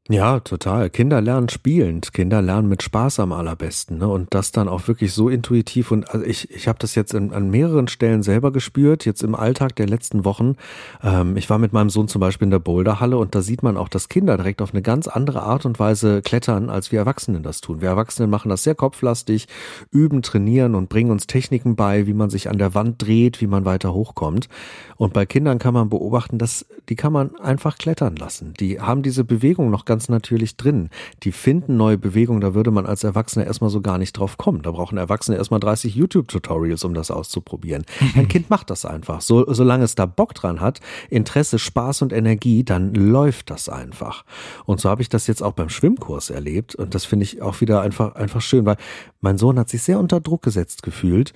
Ja, 0.09 0.39
total. 0.39 0.89
Kinder 0.89 1.19
lernen 1.19 1.49
spielend. 1.49 2.13
Kinder 2.13 2.41
lernen 2.41 2.69
mit 2.69 2.81
Spaß 2.81 3.19
am 3.19 3.33
allerbesten. 3.33 3.97
Ne? 3.97 4.07
Und 4.07 4.33
das 4.33 4.53
dann 4.53 4.69
auch 4.69 4.87
wirklich 4.87 5.11
so 5.11 5.27
intuitiv. 5.27 5.91
Und 5.91 6.09
also 6.09 6.25
ich, 6.25 6.49
ich 6.49 6.69
habe 6.69 6.79
das 6.79 6.95
jetzt 6.95 7.13
in, 7.13 7.33
an 7.33 7.49
mehreren 7.49 7.89
Stellen 7.89 8.23
selber 8.23 8.53
gespürt, 8.53 9.03
jetzt 9.03 9.21
im 9.21 9.35
Alltag 9.35 9.75
der 9.75 9.87
letzten 9.87 10.23
Wochen. 10.23 10.55
Ähm, 11.03 11.35
ich 11.35 11.49
war 11.49 11.57
mit 11.57 11.73
meinem 11.73 11.89
Sohn 11.89 12.07
zum 12.07 12.21
Beispiel 12.21 12.45
in 12.45 12.51
der 12.51 12.59
Boulderhalle 12.59 13.17
und 13.17 13.35
da 13.35 13.41
sieht 13.41 13.63
man 13.63 13.75
auch, 13.75 13.89
dass 13.89 14.07
Kinder 14.07 14.37
direkt 14.37 14.61
auf 14.61 14.71
eine 14.71 14.81
ganz 14.81 15.09
andere 15.09 15.43
Art 15.43 15.65
und 15.65 15.77
Weise 15.77 16.21
klettern, 16.21 16.69
als 16.69 16.93
wir 16.93 16.99
Erwachsenen 16.99 17.43
das 17.43 17.59
tun. 17.59 17.81
Wir 17.81 17.89
Erwachsenen 17.89 18.29
machen 18.29 18.47
das 18.47 18.63
sehr 18.63 18.75
kopflastig, 18.75 19.47
üben, 19.91 20.21
trainieren 20.21 20.75
und 20.75 20.87
bringen 20.87 21.11
uns 21.11 21.27
Techniken 21.27 21.75
bei, 21.75 22.07
wie 22.07 22.13
man 22.13 22.29
sich 22.29 22.49
an 22.49 22.57
der 22.57 22.73
Wand 22.73 23.01
dreht, 23.01 23.41
wie 23.41 23.47
man 23.47 23.65
weiter 23.65 23.93
hochkommt. 23.93 24.47
Und 24.95 25.11
bei 25.11 25.25
Kindern 25.25 25.59
kann 25.59 25.73
man 25.73 25.89
beobachten, 25.89 26.37
dass 26.37 26.65
die 26.89 26.95
kann 26.95 27.11
man 27.11 27.35
einfach 27.35 27.77
klettern 27.77 28.15
lassen. 28.15 28.53
Die 28.59 28.79
haben 28.79 29.03
diese 29.03 29.25
Bewegung 29.25 29.69
noch 29.69 29.83
ganz 29.83 29.96
ganz 29.97 30.09
natürlich 30.09 30.57
drin. 30.57 30.89
Die 31.23 31.31
finden 31.31 31.75
neue 31.75 31.97
Bewegungen, 31.97 32.39
da 32.39 32.53
würde 32.53 32.69
man 32.69 32.85
als 32.85 33.03
Erwachsener 33.03 33.47
erstmal 33.47 33.71
so 33.71 33.81
gar 33.81 33.97
nicht 33.97 34.13
drauf 34.13 34.37
kommen. 34.37 34.61
Da 34.61 34.69
brauchen 34.69 34.95
Erwachsene 34.95 35.37
erstmal 35.37 35.59
30 35.59 35.95
YouTube-Tutorials, 35.95 36.83
um 36.83 36.93
das 36.93 37.09
auszuprobieren. 37.09 37.83
Ein 38.15 38.27
Kind 38.29 38.51
macht 38.51 38.69
das 38.69 38.85
einfach. 38.85 39.21
So, 39.21 39.51
solange 39.51 39.85
es 39.85 39.95
da 39.95 40.05
Bock 40.05 40.35
dran 40.35 40.61
hat, 40.61 40.81
Interesse, 41.09 41.57
Spaß 41.57 42.03
und 42.03 42.13
Energie, 42.13 42.63
dann 42.63 42.93
läuft 42.93 43.49
das 43.49 43.69
einfach. 43.69 44.23
Und 44.65 44.79
so 44.79 44.87
habe 44.87 45.01
ich 45.01 45.09
das 45.09 45.25
jetzt 45.25 45.41
auch 45.41 45.53
beim 45.53 45.69
Schwimmkurs 45.69 46.29
erlebt. 46.29 46.75
Und 46.75 46.93
das 46.93 47.05
finde 47.05 47.23
ich 47.23 47.41
auch 47.41 47.59
wieder 47.59 47.81
einfach, 47.81 48.13
einfach 48.13 48.41
schön, 48.41 48.67
weil 48.67 48.77
mein 49.19 49.39
Sohn 49.39 49.57
hat 49.57 49.69
sich 49.69 49.81
sehr 49.81 49.97
unter 49.97 50.19
Druck 50.19 50.43
gesetzt 50.43 50.83
gefühlt 50.83 51.33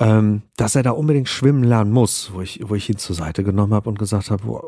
ähm, 0.00 0.42
dass 0.56 0.74
er 0.74 0.82
da 0.82 0.90
unbedingt 0.90 1.28
schwimmen 1.28 1.62
lernen 1.62 1.92
muss, 1.92 2.32
wo 2.32 2.40
ich, 2.40 2.60
wo 2.64 2.74
ich 2.74 2.88
ihn 2.88 2.96
zur 2.96 3.14
Seite 3.14 3.44
genommen 3.44 3.74
habe 3.74 3.88
und 3.90 3.98
gesagt 3.98 4.30
habe, 4.30 4.62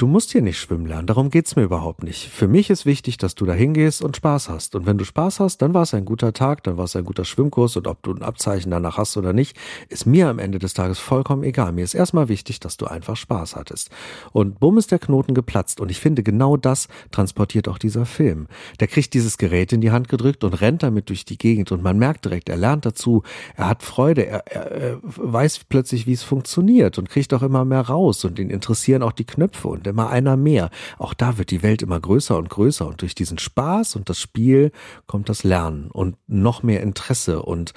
Du 0.00 0.06
musst 0.06 0.32
hier 0.32 0.40
nicht 0.40 0.58
schwimmen 0.58 0.86
lernen, 0.86 1.06
darum 1.06 1.28
geht's 1.28 1.56
mir 1.56 1.62
überhaupt 1.62 2.02
nicht. 2.02 2.30
Für 2.30 2.48
mich 2.48 2.70
ist 2.70 2.86
wichtig, 2.86 3.18
dass 3.18 3.34
du 3.34 3.44
da 3.44 3.52
hingehst 3.52 4.00
und 4.00 4.16
Spaß 4.16 4.48
hast. 4.48 4.74
Und 4.74 4.86
wenn 4.86 4.96
du 4.96 5.04
Spaß 5.04 5.40
hast, 5.40 5.58
dann 5.58 5.74
war 5.74 5.82
es 5.82 5.92
ein 5.92 6.06
guter 6.06 6.32
Tag, 6.32 6.62
dann 6.62 6.78
war 6.78 6.86
es 6.86 6.96
ein 6.96 7.04
guter 7.04 7.26
Schwimmkurs 7.26 7.76
und 7.76 7.86
ob 7.86 8.02
du 8.02 8.14
ein 8.14 8.22
Abzeichen 8.22 8.70
danach 8.70 8.96
hast 8.96 9.18
oder 9.18 9.34
nicht, 9.34 9.58
ist 9.90 10.06
mir 10.06 10.28
am 10.28 10.38
Ende 10.38 10.58
des 10.58 10.72
Tages 10.72 10.98
vollkommen 10.98 11.42
egal. 11.42 11.72
Mir 11.72 11.84
ist 11.84 11.92
erstmal 11.92 12.30
wichtig, 12.30 12.60
dass 12.60 12.78
du 12.78 12.86
einfach 12.86 13.14
Spaß 13.14 13.56
hattest. 13.56 13.90
Und 14.32 14.58
bumm 14.58 14.78
ist 14.78 14.90
der 14.90 15.00
Knoten 15.00 15.34
geplatzt. 15.34 15.82
Und 15.82 15.90
ich 15.90 16.00
finde, 16.00 16.22
genau 16.22 16.56
das 16.56 16.88
transportiert 17.10 17.68
auch 17.68 17.76
dieser 17.76 18.06
Film. 18.06 18.46
Der 18.80 18.88
kriegt 18.88 19.12
dieses 19.12 19.36
Gerät 19.36 19.70
in 19.70 19.82
die 19.82 19.90
Hand 19.90 20.08
gedrückt 20.08 20.44
und 20.44 20.62
rennt 20.62 20.82
damit 20.82 21.10
durch 21.10 21.26
die 21.26 21.36
Gegend 21.36 21.72
und 21.72 21.82
man 21.82 21.98
merkt 21.98 22.24
direkt, 22.24 22.48
er 22.48 22.56
lernt 22.56 22.86
dazu, 22.86 23.22
er 23.54 23.68
hat 23.68 23.82
Freude, 23.82 24.24
er, 24.24 24.46
er, 24.46 24.70
er 24.70 25.00
weiß 25.02 25.64
plötzlich, 25.68 26.06
wie 26.06 26.14
es 26.14 26.22
funktioniert 26.22 26.96
und 26.96 27.10
kriegt 27.10 27.34
auch 27.34 27.42
immer 27.42 27.66
mehr 27.66 27.82
raus 27.82 28.24
und 28.24 28.38
ihn 28.38 28.48
interessieren 28.48 29.02
auch 29.02 29.12
die 29.12 29.26
Knöpfe 29.26 29.68
und 29.68 29.89
immer 29.90 30.08
einer 30.08 30.36
mehr. 30.36 30.70
Auch 30.98 31.12
da 31.12 31.36
wird 31.36 31.50
die 31.50 31.62
Welt 31.62 31.82
immer 31.82 32.00
größer 32.00 32.36
und 32.38 32.48
größer 32.48 32.86
und 32.86 33.02
durch 33.02 33.14
diesen 33.14 33.38
Spaß 33.38 33.96
und 33.96 34.08
das 34.08 34.18
Spiel 34.18 34.72
kommt 35.06 35.28
das 35.28 35.44
Lernen 35.44 35.90
und 35.90 36.16
noch 36.26 36.62
mehr 36.62 36.82
Interesse 36.82 37.42
und 37.42 37.72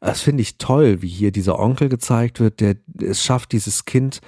das 0.00 0.22
finde 0.22 0.42
ich 0.42 0.56
toll, 0.56 1.02
wie 1.02 1.08
hier 1.08 1.30
dieser 1.30 1.58
Onkel 1.58 1.88
gezeigt 1.88 2.40
wird, 2.40 2.60
der 2.60 2.76
es 3.00 3.22
schafft, 3.22 3.52
dieses 3.52 3.84
Kind 3.84 4.20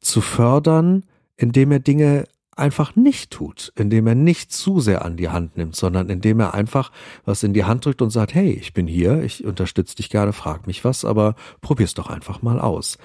zu 0.00 0.20
fördern, 0.20 1.04
indem 1.36 1.70
er 1.70 1.78
Dinge 1.78 2.24
einfach 2.56 2.94
nicht 2.94 3.30
tut, 3.30 3.72
indem 3.76 4.06
er 4.06 4.14
nicht 4.14 4.52
zu 4.52 4.80
sehr 4.80 5.04
an 5.04 5.16
die 5.16 5.30
Hand 5.30 5.56
nimmt, 5.56 5.74
sondern 5.74 6.10
indem 6.10 6.40
er 6.40 6.52
einfach 6.52 6.92
was 7.24 7.42
in 7.42 7.54
die 7.54 7.64
Hand 7.64 7.86
drückt 7.86 8.02
und 8.02 8.10
sagt, 8.10 8.34
hey, 8.34 8.50
ich 8.50 8.74
bin 8.74 8.86
hier, 8.86 9.22
ich 9.22 9.44
unterstütze 9.44 9.96
dich 9.96 10.10
gerne, 10.10 10.32
frag 10.32 10.66
mich 10.66 10.84
was, 10.84 11.04
aber 11.04 11.34
probier's 11.62 11.94
doch 11.94 12.10
einfach 12.10 12.42
mal 12.42 12.60
aus. 12.60 12.98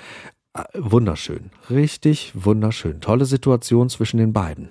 Ah, 0.56 0.68
wunderschön. 0.74 1.51
Richtig 1.70 2.32
wunderschön. 2.34 3.01
Tolle 3.01 3.26
Situation 3.26 3.89
zwischen 3.89 4.18
den 4.18 4.32
beiden. 4.32 4.70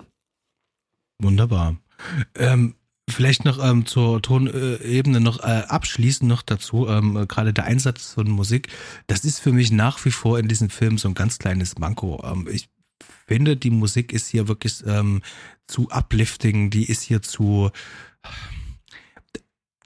Wunderbar. 1.21 1.77
Ähm, 2.33 2.73
vielleicht 3.07 3.45
noch 3.45 3.63
ähm, 3.63 3.85
zur 3.85 4.19
Tonebene 4.19 5.19
noch 5.21 5.41
äh, 5.41 5.63
abschließend 5.67 6.27
noch 6.27 6.41
dazu, 6.41 6.87
ähm, 6.87 7.27
gerade 7.27 7.53
der 7.53 7.65
Einsatz 7.65 8.13
von 8.13 8.27
Musik, 8.31 8.69
das 9.05 9.25
ist 9.25 9.39
für 9.39 9.51
mich 9.51 9.71
nach 9.71 10.03
wie 10.05 10.11
vor 10.11 10.39
in 10.39 10.47
diesem 10.47 10.71
Film 10.71 10.97
so 10.97 11.07
ein 11.07 11.13
ganz 11.13 11.37
kleines 11.37 11.77
Manko. 11.77 12.19
Ähm, 12.25 12.47
ich 12.51 12.67
finde, 13.27 13.55
die 13.55 13.69
Musik 13.69 14.11
ist 14.11 14.27
hier 14.27 14.47
wirklich 14.47 14.83
ähm, 14.87 15.21
zu 15.67 15.89
uplifting, 15.91 16.71
die 16.71 16.85
ist 16.85 17.03
hier 17.03 17.21
zu 17.21 17.69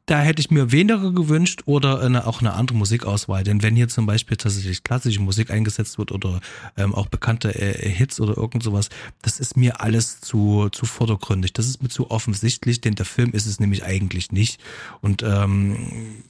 da 0.10 0.22
hätte 0.22 0.40
ich 0.40 0.50
mir 0.50 0.72
weniger 0.72 1.12
gewünscht 1.12 1.62
oder 1.66 2.02
eine, 2.02 2.26
auch 2.26 2.42
eine 2.42 2.54
andere 2.54 2.76
Musikauswahl. 2.76 3.44
Denn 3.44 3.62
wenn 3.62 3.76
hier 3.76 3.90
zum 3.90 4.08
Beispiel 4.08 4.38
tatsächlich 4.38 4.84
klassische 4.84 5.22
Musik 5.22 5.52
eingesetzt 5.52 6.00
wird 6.00 6.12
oder 6.12 6.42
ähm, 6.78 6.96
auch 6.96 7.08
bekannte 7.08 7.54
äh, 7.54 7.88
Hits 7.88 8.20
oder 8.20 8.36
irgend 8.36 8.64
sowas, 8.64 8.90
das 9.22 9.40
ist 9.40 9.56
mir 9.56 9.82
alles 9.82 10.20
zu, 10.20 10.70
zu 10.72 10.88
vordergründig. 10.88 11.54
Das 11.54 11.68
ist 11.68 11.84
mir 11.84 11.90
zu 11.90 12.10
offensichtlich, 12.10 12.82
denn 12.82 12.96
der 12.96 13.06
Film 13.06 13.32
ist 13.34 13.46
es 13.46 13.60
nämlich 13.60 13.84
eigentlich 13.84 14.32
nicht. 14.32 14.60
Und 15.02 15.22
ähm, 15.22 16.24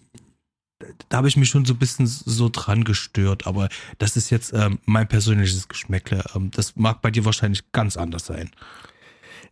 da 1.07 1.17
habe 1.17 1.29
ich 1.29 1.37
mich 1.37 1.47
schon 1.47 1.63
so 1.63 1.73
ein 1.73 1.79
bisschen 1.79 2.05
so 2.05 2.49
dran 2.49 2.83
gestört, 2.83 3.47
aber 3.47 3.69
das 3.97 4.17
ist 4.17 4.29
jetzt 4.29 4.53
ähm, 4.53 4.79
mein 4.85 5.07
persönliches 5.07 5.69
Geschmäckle. 5.69 6.23
Ähm, 6.35 6.51
das 6.51 6.75
mag 6.75 7.01
bei 7.01 7.11
dir 7.11 7.23
wahrscheinlich 7.23 7.71
ganz 7.71 7.95
anders 7.95 8.25
sein. 8.25 8.49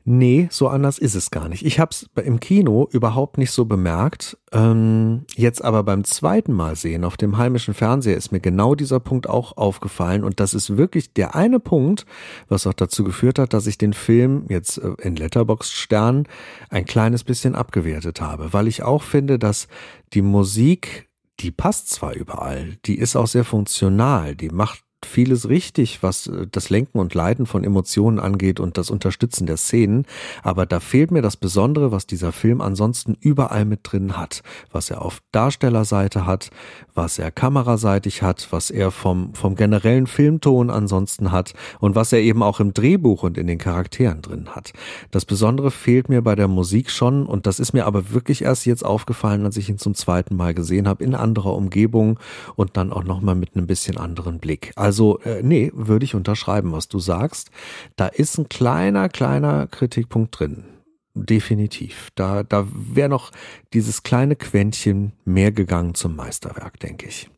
Nee, 0.10 0.48
so 0.52 0.70
anders 0.70 1.00
ist 1.00 1.16
es 1.16 1.32
gar 1.32 1.50
nicht. 1.50 1.66
Ich 1.66 1.82
habe 1.82 1.92
es 1.92 2.10
im 2.24 2.40
Kino 2.40 2.88
überhaupt 2.92 3.38
nicht 3.38 3.52
so 3.52 3.66
bemerkt. 3.66 4.38
Ähm, 4.54 5.26
jetzt 5.36 5.62
aber 5.62 5.84
beim 5.84 6.06
zweiten 6.06 6.54
Mal 6.54 6.78
sehen 6.78 7.04
auf 7.04 7.18
dem 7.18 7.38
heimischen 7.38 7.74
Fernseher 7.74 8.16
ist 8.16 8.32
mir 8.32 8.40
genau 8.40 8.74
dieser 8.74 9.02
Punkt 9.02 9.28
auch 9.28 9.58
aufgefallen. 9.58 10.24
Und 10.24 10.40
das 10.40 10.54
ist 10.54 10.78
wirklich 10.78 11.12
der 11.12 11.36
eine 11.36 11.60
Punkt, 11.60 12.06
was 12.48 12.66
auch 12.66 12.74
dazu 12.74 13.04
geführt 13.04 13.38
hat, 13.38 13.52
dass 13.52 13.68
ich 13.68 13.78
den 13.78 13.92
Film 13.92 14.46
jetzt 14.48 14.78
äh, 14.78 14.94
in 15.02 15.18
Letterbox 15.18 15.74
Stern 15.74 16.26
ein 16.70 16.86
kleines 16.86 17.26
bisschen 17.26 17.54
abgewertet 17.54 18.22
habe. 18.22 18.54
Weil 18.54 18.70
ich 18.70 18.84
auch 18.84 19.04
finde, 19.04 19.38
dass 19.38 19.68
die 20.14 20.22
Musik 20.22 21.10
die 21.40 21.52
passt 21.52 21.90
zwar 21.90 22.16
überall, 22.16 22.78
die 22.86 22.98
ist 22.98 23.16
auch 23.16 23.28
sehr 23.28 23.44
funktional, 23.44 24.36
die 24.36 24.50
macht 24.50 24.84
vieles 25.06 25.48
richtig, 25.48 26.02
was 26.02 26.28
äh, 26.28 26.48
das 26.52 26.70
Lenken 26.70 27.00
und 27.00 27.14
Leiten 27.14 27.46
von 27.46 27.64
Emotionen 27.64 28.20
angeht 28.20 28.60
und 28.60 28.78
das 28.78 28.90
Unterstützen 28.90 29.46
der 29.46 29.58
Szenen, 29.58 30.06
aber 30.44 30.66
da 30.66 30.80
fehlt 30.80 31.12
mir 31.12 31.22
das 31.22 31.38
Besondere, 31.38 31.92
was 31.92 32.08
dieser 32.08 32.32
Film 32.32 32.62
ansonsten 32.62 33.16
überall 33.20 33.66
mit 33.66 33.82
drin 33.84 34.18
hat, 34.18 34.42
was 34.72 34.90
er 34.90 35.04
auf 35.04 35.22
Darstellerseite 35.32 36.26
hat, 36.26 36.50
was 36.96 37.20
er 37.20 37.32
kameraseitig 37.32 38.24
hat, 38.24 38.48
was 38.52 38.72
er 38.72 38.92
vom, 38.92 39.34
vom 39.36 39.56
generellen 39.56 40.08
Filmton 40.08 40.70
ansonsten 40.70 41.32
hat 41.32 41.54
und 41.80 41.96
was 41.96 42.12
er 42.12 42.20
eben 42.20 42.42
auch 42.42 42.60
im 42.60 42.74
Drehbuch 42.74 43.24
und 43.24 43.38
in 43.38 43.48
den 43.48 43.60
Charakteren 43.60 44.22
drin 44.22 44.50
hat. 44.56 44.74
Das 45.12 45.26
Besondere 45.26 45.70
fehlt 45.70 46.10
mir 46.10 46.24
bei 46.24 46.36
der 46.36 46.48
Musik 46.48 46.90
schon 46.90 47.26
und 47.26 47.46
das 47.46 47.60
ist 47.60 47.74
mir 47.74 47.86
aber 47.86 48.12
wirklich 48.12 48.42
erst 48.42 48.66
jetzt 48.66 48.84
aufgefallen, 48.84 49.46
als 49.46 49.58
ich 49.58 49.70
ihn 49.70 49.78
zum 49.78 49.94
zweiten 49.94 50.36
Mal 50.36 50.56
gesehen 50.56 50.88
habe, 50.88 51.04
in 51.04 51.14
anderer 51.14 51.54
Umgebung 51.54 52.20
und 52.56 52.78
dann 52.78 52.92
auch 52.92 53.04
nochmal 53.04 53.36
mit 53.36 53.56
einem 53.56 53.68
bisschen 53.68 53.98
anderen 53.98 54.40
Blick. 54.40 54.72
Also, 54.76 54.87
äh, 55.20 55.42
nee, 55.44 55.72
würde 55.74 56.06
ich 56.06 56.16
unterschreiben, 56.16 56.72
was 56.72 56.88
du 56.88 57.00
sagst. 57.00 57.52
Da 57.96 58.08
ist 58.08 58.38
ein 58.38 58.50
kleiner, 58.50 59.10
kleiner 59.10 59.68
Kritikpunkt 59.68 60.40
drin. 60.40 60.66
Definitiv. 61.14 62.10
Da, 62.16 62.44
da 62.44 62.68
wäre 62.72 63.10
noch 63.10 63.32
dieses 63.74 64.04
kleine 64.04 64.36
Quäntchen 64.36 65.14
mehr 65.26 65.52
gegangen 65.52 65.96
zum 65.96 66.16
Meisterwerk, 66.16 66.80
denke 66.80 67.08
ich. 67.08 67.30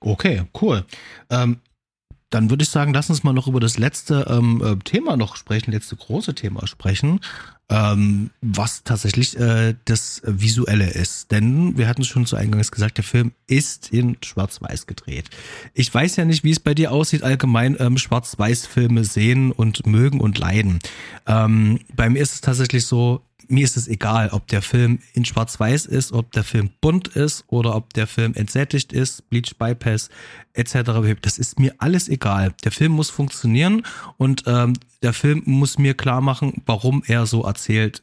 Okay, 0.00 0.44
cool. 0.60 0.84
Ähm, 1.30 1.60
dann 2.30 2.50
würde 2.50 2.62
ich 2.62 2.70
sagen, 2.70 2.92
lass 2.92 3.10
uns 3.10 3.24
mal 3.24 3.32
noch 3.32 3.48
über 3.48 3.60
das 3.60 3.78
letzte 3.78 4.26
ähm, 4.28 4.62
äh, 4.64 4.76
Thema 4.84 5.16
noch 5.16 5.36
sprechen, 5.36 5.72
letzte 5.72 5.96
große 5.96 6.34
Thema 6.34 6.66
sprechen 6.66 7.20
ähm, 7.68 8.30
was 8.40 8.84
tatsächlich 8.84 9.38
äh, 9.38 9.74
das 9.84 10.22
Visuelle 10.24 10.88
ist. 10.90 11.32
Denn 11.32 11.76
wir 11.76 11.88
hatten 11.88 12.02
es 12.02 12.08
schon 12.08 12.26
zu 12.26 12.36
Eingangs 12.36 12.70
gesagt, 12.70 12.98
der 12.98 13.04
Film 13.04 13.32
ist 13.46 13.92
in 13.92 14.16
Schwarz-Weiß 14.22 14.86
gedreht. 14.86 15.30
Ich 15.74 15.92
weiß 15.92 16.16
ja 16.16 16.24
nicht, 16.24 16.44
wie 16.44 16.52
es 16.52 16.60
bei 16.60 16.74
dir 16.74 16.92
aussieht, 16.92 17.22
allgemein 17.22 17.76
ähm, 17.80 17.98
Schwarz-Weiß-Filme 17.98 19.04
sehen 19.04 19.50
und 19.50 19.86
mögen 19.86 20.20
und 20.20 20.38
leiden. 20.38 20.78
Ähm, 21.26 21.80
bei 21.94 22.08
mir 22.08 22.20
ist 22.20 22.34
es 22.34 22.40
tatsächlich 22.40 22.86
so, 22.86 23.22
mir 23.48 23.64
ist 23.64 23.76
es 23.76 23.88
egal, 23.88 24.30
ob 24.30 24.46
der 24.48 24.62
Film 24.62 25.00
in 25.12 25.24
Schwarz-Weiß 25.24 25.86
ist, 25.86 26.12
ob 26.12 26.32
der 26.32 26.44
Film 26.44 26.70
bunt 26.80 27.08
ist 27.08 27.44
oder 27.48 27.74
ob 27.74 27.92
der 27.94 28.06
Film 28.06 28.34
entsättigt 28.34 28.92
ist, 28.92 29.28
Bleach 29.30 29.56
Bypass 29.58 30.08
etc. 30.54 31.18
Das 31.20 31.38
ist 31.38 31.58
mir 31.58 31.74
alles 31.78 32.08
egal. 32.08 32.54
Der 32.64 32.72
Film 32.72 32.92
muss 32.92 33.10
funktionieren 33.10 33.82
und 34.16 34.44
ähm, 34.46 34.74
der 35.02 35.12
Film 35.12 35.42
muss 35.44 35.78
mir 35.78 35.94
klar 35.94 36.20
machen, 36.20 36.62
warum 36.66 37.02
er 37.06 37.26
so 37.26 37.44
erzählt 37.44 38.02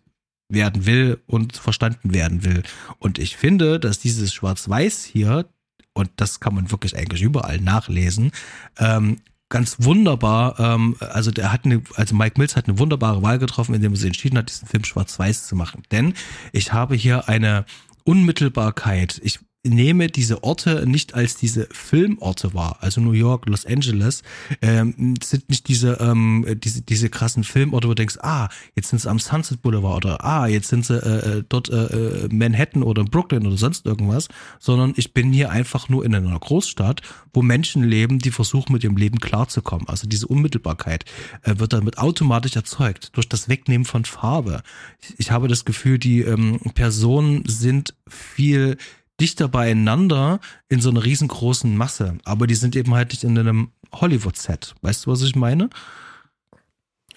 werden 0.49 0.85
will 0.85 1.19
und 1.27 1.57
verstanden 1.57 2.13
werden 2.13 2.43
will. 2.43 2.63
Und 2.99 3.19
ich 3.19 3.37
finde, 3.37 3.79
dass 3.79 3.99
dieses 3.99 4.33
Schwarz-Weiß 4.33 5.03
hier, 5.03 5.45
und 5.93 6.09
das 6.17 6.39
kann 6.39 6.55
man 6.55 6.71
wirklich 6.71 6.95
eigentlich 6.95 7.21
überall 7.21 7.59
nachlesen, 7.59 8.31
ähm, 8.77 9.17
ganz 9.53 9.77
wunderbar, 9.79 10.59
ähm, 10.59 10.97
also 10.99 11.29
der 11.29 11.53
hat 11.53 11.63
eine, 11.63 11.83
also 11.95 12.15
Mike 12.15 12.39
Mills 12.39 12.55
hat 12.55 12.67
eine 12.67 12.79
wunderbare 12.79 13.21
Wahl 13.21 13.37
getroffen, 13.37 13.75
indem 13.75 13.93
er 13.93 13.97
sich 13.97 14.07
entschieden 14.07 14.37
hat, 14.39 14.49
diesen 14.49 14.67
Film 14.67 14.83
schwarz-weiß 14.83 15.45
zu 15.45 15.55
machen. 15.55 15.83
Denn 15.91 16.15
ich 16.51 16.73
habe 16.73 16.95
hier 16.95 17.29
eine 17.29 17.65
Unmittelbarkeit. 18.03 19.21
Ich 19.23 19.39
nehme 19.65 20.07
diese 20.07 20.43
Orte 20.43 20.83
nicht 20.85 21.13
als 21.13 21.37
diese 21.37 21.67
Filmorte 21.71 22.53
wahr. 22.53 22.77
Also 22.81 22.99
New 22.99 23.13
York, 23.13 23.45
Los 23.47 23.65
Angeles 23.65 24.21
ähm, 24.61 25.15
sind 25.23 25.49
nicht 25.49 25.69
diese, 25.69 25.97
ähm, 26.01 26.45
diese, 26.61 26.81
diese 26.81 27.09
krassen 27.09 27.45
Filmorte, 27.45 27.87
wo 27.87 27.91
du 27.91 27.95
denkst, 27.95 28.17
ah, 28.21 28.49
jetzt 28.75 28.89
sind 28.89 28.99
sie 28.99 29.09
am 29.09 29.19
Sunset 29.19 29.61
Boulevard 29.61 30.05
oder 30.05 30.23
ah, 30.23 30.47
jetzt 30.47 30.67
sind 30.67 30.85
sie 30.85 30.95
äh, 30.95 31.37
äh 31.37 31.43
dort 31.47 31.69
äh, 31.69 31.85
äh, 31.85 32.29
Manhattan 32.29 32.83
oder 32.83 33.05
Brooklyn 33.05 33.47
oder 33.47 33.55
sonst 33.55 33.85
irgendwas, 33.85 34.27
sondern 34.59 34.93
ich 34.97 35.13
bin 35.13 35.31
hier 35.31 35.49
einfach 35.49 35.87
nur 35.87 36.03
in 36.03 36.13
einer 36.13 36.37
Großstadt, 36.37 37.01
wo 37.33 37.41
Menschen 37.41 37.83
leben, 37.83 38.19
die 38.19 38.31
versuchen 38.31 38.73
mit 38.73 38.83
ihrem 38.83 38.97
Leben 38.97 39.19
klarzukommen. 39.19 39.87
Also 39.87 40.07
diese 40.07 40.27
Unmittelbarkeit 40.27 41.05
äh, 41.43 41.57
wird 41.57 41.71
damit 41.71 41.97
automatisch 41.99 42.57
erzeugt 42.57 43.11
durch 43.15 43.29
das 43.29 43.47
Wegnehmen 43.47 43.85
von 43.85 44.03
Farbe. 44.03 44.61
Ich, 44.99 45.19
ich 45.19 45.31
habe 45.31 45.47
das 45.47 45.63
Gefühl, 45.63 45.99
die 45.99 46.21
ähm, 46.21 46.59
Personen 46.73 47.43
sind 47.45 47.95
viel 48.09 48.77
dichter 49.19 49.47
beieinander 49.47 50.39
in 50.69 50.81
so 50.81 50.89
einer 50.89 51.03
riesengroßen 51.03 51.75
Masse. 51.75 52.17
Aber 52.25 52.47
die 52.47 52.55
sind 52.55 52.75
eben 52.75 52.93
halt 52.93 53.11
nicht 53.11 53.23
in 53.23 53.37
einem 53.37 53.71
Hollywood-Set. 53.93 54.75
Weißt 54.81 55.05
du, 55.05 55.11
was 55.11 55.21
ich 55.21 55.35
meine? 55.35 55.69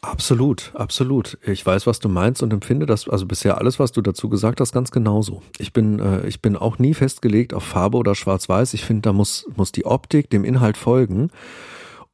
Absolut, 0.02 0.72
absolut. 0.74 1.38
Ich 1.44 1.64
weiß, 1.64 1.86
was 1.86 1.98
du 1.98 2.08
meinst 2.08 2.42
und 2.42 2.52
empfinde 2.52 2.86
das, 2.86 3.08
also 3.08 3.26
bisher 3.26 3.58
alles, 3.58 3.78
was 3.78 3.92
du 3.92 4.02
dazu 4.02 4.28
gesagt 4.28 4.60
hast, 4.60 4.72
ganz 4.72 4.90
genauso. 4.90 5.42
Ich 5.58 5.72
bin, 5.72 5.98
äh, 5.98 6.26
ich 6.28 6.42
bin 6.42 6.54
auch 6.54 6.78
nie 6.78 6.94
festgelegt 6.94 7.54
auf 7.54 7.64
Farbe 7.64 7.96
oder 7.96 8.14
Schwarz-Weiß. 8.14 8.74
Ich 8.74 8.84
finde, 8.84 9.02
da 9.02 9.12
muss, 9.12 9.46
muss 9.56 9.72
die 9.72 9.84
Optik 9.84 10.30
dem 10.30 10.44
Inhalt 10.44 10.76
folgen. 10.76 11.30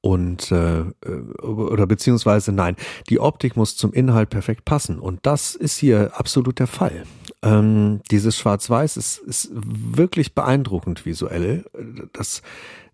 Und 0.02 0.50
äh, 0.50 0.80
äh, 0.80 1.42
oder 1.42 1.86
beziehungsweise 1.86 2.52
nein, 2.52 2.76
die 3.08 3.20
Optik 3.20 3.56
muss 3.56 3.76
zum 3.76 3.92
Inhalt 3.92 4.30
perfekt 4.30 4.64
passen. 4.64 4.98
Und 4.98 5.20
das 5.22 5.54
ist 5.54 5.78
hier 5.78 6.10
absolut 6.16 6.58
der 6.58 6.66
Fall. 6.66 7.04
Ähm, 7.42 8.00
dieses 8.10 8.36
Schwarz-Weiß 8.36 8.96
ist, 8.96 9.18
ist 9.18 9.50
wirklich 9.54 10.34
beeindruckend 10.34 11.06
visuell. 11.06 11.64
Das 12.12 12.42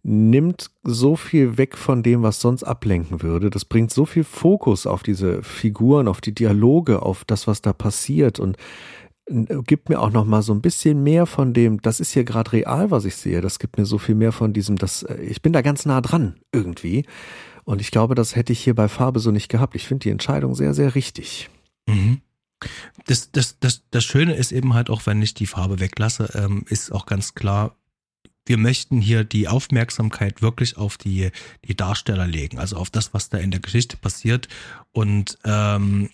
nimmt 0.02 0.70
so 0.84 1.16
viel 1.16 1.58
weg 1.58 1.76
von 1.76 2.02
dem, 2.02 2.22
was 2.22 2.40
sonst 2.40 2.62
ablenken 2.62 3.22
würde. 3.22 3.50
Das 3.50 3.64
bringt 3.64 3.90
so 3.90 4.06
viel 4.06 4.24
Fokus 4.24 4.86
auf 4.86 5.02
diese 5.02 5.42
Figuren, 5.42 6.08
auf 6.08 6.20
die 6.20 6.34
Dialoge, 6.34 7.02
auf 7.02 7.24
das, 7.24 7.46
was 7.46 7.62
da 7.62 7.72
passiert 7.72 8.38
und 8.38 8.56
gibt 9.28 9.88
mir 9.88 10.00
auch 10.00 10.10
noch 10.10 10.24
mal 10.24 10.42
so 10.42 10.52
ein 10.52 10.62
bisschen 10.62 11.02
mehr 11.02 11.26
von 11.26 11.52
dem, 11.52 11.82
das 11.82 12.00
ist 12.00 12.12
hier 12.12 12.24
gerade 12.24 12.52
real, 12.52 12.90
was 12.90 13.04
ich 13.04 13.16
sehe. 13.16 13.40
Das 13.40 13.58
gibt 13.58 13.78
mir 13.78 13.84
so 13.84 13.98
viel 13.98 14.14
mehr 14.14 14.32
von 14.32 14.52
diesem, 14.52 14.76
das, 14.76 15.02
äh, 15.02 15.20
ich 15.22 15.42
bin 15.42 15.52
da 15.52 15.62
ganz 15.62 15.86
nah 15.86 16.00
dran 16.00 16.36
irgendwie. 16.52 17.04
Und 17.64 17.80
ich 17.80 17.90
glaube, 17.90 18.14
das 18.14 18.36
hätte 18.36 18.52
ich 18.52 18.60
hier 18.60 18.74
bei 18.74 18.88
Farbe 18.88 19.20
so 19.20 19.30
nicht 19.30 19.48
gehabt. 19.48 19.74
Ich 19.74 19.86
finde 19.86 20.04
die 20.04 20.10
Entscheidung 20.10 20.54
sehr, 20.54 20.72
sehr 20.72 20.94
richtig. 20.94 21.50
Mhm. 21.86 22.20
Das, 23.06 23.30
das, 23.30 23.58
das, 23.60 23.82
das 23.90 24.04
Schöne 24.04 24.34
ist 24.34 24.52
eben 24.52 24.74
halt 24.74 24.90
auch, 24.90 25.06
wenn 25.06 25.22
ich 25.22 25.34
die 25.34 25.46
Farbe 25.46 25.78
weglasse, 25.78 26.30
ähm, 26.34 26.64
ist 26.68 26.90
auch 26.90 27.06
ganz 27.06 27.34
klar, 27.34 27.76
wir 28.46 28.56
möchten 28.56 29.00
hier 29.00 29.24
die 29.24 29.46
Aufmerksamkeit 29.46 30.40
wirklich 30.40 30.78
auf 30.78 30.96
die, 30.96 31.30
die 31.66 31.76
Darsteller 31.76 32.26
legen, 32.26 32.58
also 32.58 32.76
auf 32.76 32.88
das, 32.88 33.12
was 33.12 33.28
da 33.28 33.38
in 33.38 33.50
der 33.50 33.60
Geschichte 33.60 33.98
passiert. 33.98 34.48
Und 34.92 35.38
ähm, 35.44 36.08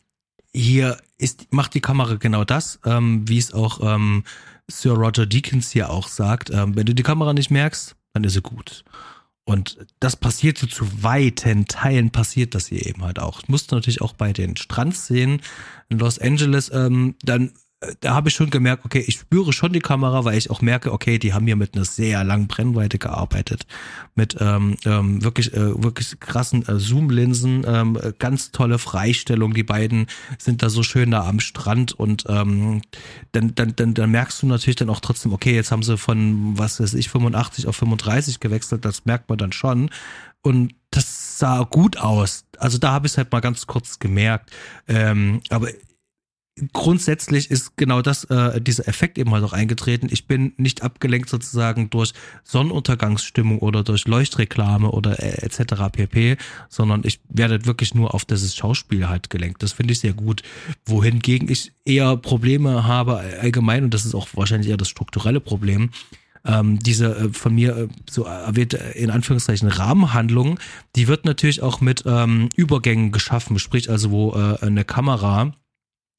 hier 0.55 0.98
ist, 1.18 1.52
macht 1.52 1.74
die 1.74 1.80
Kamera 1.80 2.14
genau 2.14 2.44
das, 2.44 2.78
ähm, 2.84 3.28
wie 3.28 3.38
es 3.38 3.52
auch 3.52 3.80
ähm, 3.82 4.24
Sir 4.68 4.92
Roger 4.92 5.26
Deakins 5.26 5.70
hier 5.70 5.90
auch 5.90 6.09
sagt. 6.09 6.50
Ähm, 6.50 6.76
wenn 6.76 6.86
du 6.86 6.94
die 6.94 7.02
Kamera 7.02 7.32
nicht 7.32 7.50
merkst, 7.50 7.96
dann 8.12 8.24
ist 8.24 8.34
sie 8.34 8.42
gut. 8.42 8.84
Und 9.46 9.86
das 10.00 10.16
passiert 10.16 10.57
so 10.57 10.66
zu 10.66 11.02
weiten 11.02 11.66
Teilen 11.66 12.11
passiert 12.11 12.55
das 12.55 12.68
hier 12.68 12.86
eben 12.86 13.05
halt 13.05 13.18
auch. 13.18 13.42
Ich 13.42 13.48
musste 13.48 13.74
natürlich 13.74 14.00
auch 14.00 14.14
bei 14.14 14.32
den 14.32 14.57
Strandszenen 14.57 15.42
in 15.90 15.98
Los 15.98 16.18
Angeles 16.18 16.70
ähm, 16.72 17.16
dann 17.22 17.52
da 18.01 18.14
habe 18.14 18.28
ich 18.28 18.35
schon 18.35 18.51
gemerkt, 18.51 18.85
okay, 18.85 19.05
ich 19.07 19.16
spüre 19.16 19.53
schon 19.53 19.72
die 19.72 19.80
Kamera, 19.80 20.24
weil 20.24 20.39
ich 20.39 20.51
auch 20.51 20.62
merke, 20.62 20.93
okay, 20.93 21.18
die 21.18 21.35
haben 21.35 21.47
hier 21.47 21.57
mit 21.57 21.74
einer 21.74 21.85
sehr 21.85 22.24
langen 22.24 22.47
Brennweite 22.47 22.99
gearbeitet, 22.99 23.66
mit 24.14 24.37
ähm, 24.41 24.76
ähm, 24.85 25.22
wirklich 25.22 25.53
äh, 25.55 25.82
wirklich 25.82 26.18
krassen 26.20 26.66
äh, 26.68 26.78
Zoom-Linsen, 26.78 27.64
ähm, 27.66 27.99
ganz 28.18 28.51
tolle 28.53 28.78
Freistellung. 28.78 29.55
Die 29.55 29.62
beiden 29.62 30.07
sind 30.39 30.62
da 30.62 30.70
so 30.70 30.82
schön 30.82 31.11
da 31.11 31.26
am 31.26 31.41
Strand 31.41 31.93
und 31.93 32.24
ähm, 32.28 32.82
dann, 33.32 33.55
dann, 33.55 33.74
dann, 33.76 33.95
dann 33.95 34.11
merkst 34.11 34.43
du 34.43 34.47
natürlich 34.47 34.76
dann 34.76 34.91
auch 34.91 35.01
trotzdem, 35.01 35.32
okay, 35.32 35.55
jetzt 35.55 35.70
haben 35.70 35.82
sie 35.82 35.97
von 35.97 36.59
was 36.59 36.80
weiß 36.80 36.95
ich 36.95 37.09
85 37.09 37.66
auf 37.66 37.76
35 37.76 38.41
gewechselt, 38.41 38.85
das 38.85 39.05
merkt 39.05 39.28
man 39.28 39.39
dann 39.39 39.53
schon 39.53 39.91
und 40.45 40.74
das 40.91 41.39
sah 41.39 41.64
gut 41.64 41.97
aus. 41.97 42.45
Also 42.59 42.78
da 42.78 42.93
habe 42.93 43.07
ich 43.07 43.12
es 43.12 43.18
halt 43.18 43.32
mal 43.32 43.41
ganz 43.41 43.66
kurz 43.66 43.99
gemerkt. 43.99 44.51
Ähm, 44.87 45.41
aber 45.49 45.68
grundsätzlich 46.72 47.50
ist 47.50 47.76
genau 47.76 48.00
das, 48.00 48.24
äh, 48.24 48.61
dieser 48.61 48.86
Effekt 48.86 49.18
eben 49.18 49.32
halt 49.32 49.44
auch 49.44 49.52
eingetreten. 49.52 50.09
Ich 50.11 50.26
bin 50.26 50.52
nicht 50.57 50.82
abgelenkt 50.82 51.28
sozusagen 51.28 51.90
durch 51.90 52.12
Sonnenuntergangsstimmung 52.44 53.59
oder 53.59 53.82
durch 53.82 54.07
Leuchtreklame 54.07 54.90
oder 54.90 55.20
äh, 55.20 55.44
etc. 55.44 55.90
pp, 55.90 56.36
sondern 56.68 57.02
ich 57.05 57.20
werde 57.28 57.66
wirklich 57.66 57.94
nur 57.94 58.14
auf 58.14 58.24
dieses 58.24 58.55
Schauspiel 58.55 59.09
halt 59.09 59.30
gelenkt. 59.30 59.62
Das 59.62 59.72
finde 59.72 59.92
ich 59.92 60.00
sehr 60.00 60.12
gut. 60.12 60.42
Wohingegen 60.86 61.48
ich 61.50 61.72
eher 61.84 62.16
Probleme 62.16 62.84
habe 62.84 63.18
allgemein, 63.40 63.84
und 63.84 63.94
das 63.94 64.05
ist 64.07 64.14
auch 64.14 64.28
wahrscheinlich 64.34 64.70
eher 64.70 64.76
das 64.76 64.88
strukturelle 64.88 65.40
Problem, 65.40 65.90
ähm, 66.44 66.78
diese 66.78 67.16
äh, 67.16 67.28
von 67.32 67.55
mir 67.55 67.76
äh, 67.76 67.88
so 68.09 68.24
erwähnte, 68.24 68.76
in 68.76 69.11
Anführungszeichen, 69.11 69.68
Rahmenhandlung, 69.68 70.61
die 70.94 71.09
wird 71.09 71.24
natürlich 71.24 71.62
auch 71.62 71.80
mit 71.80 72.05
ähm, 72.07 72.48
Übergängen 72.55 73.12
geschaffen, 73.12 73.59
sprich 73.59 73.90
also 73.90 74.11
wo 74.11 74.32
äh, 74.34 74.59
eine 74.64 74.84
Kamera 74.84 75.52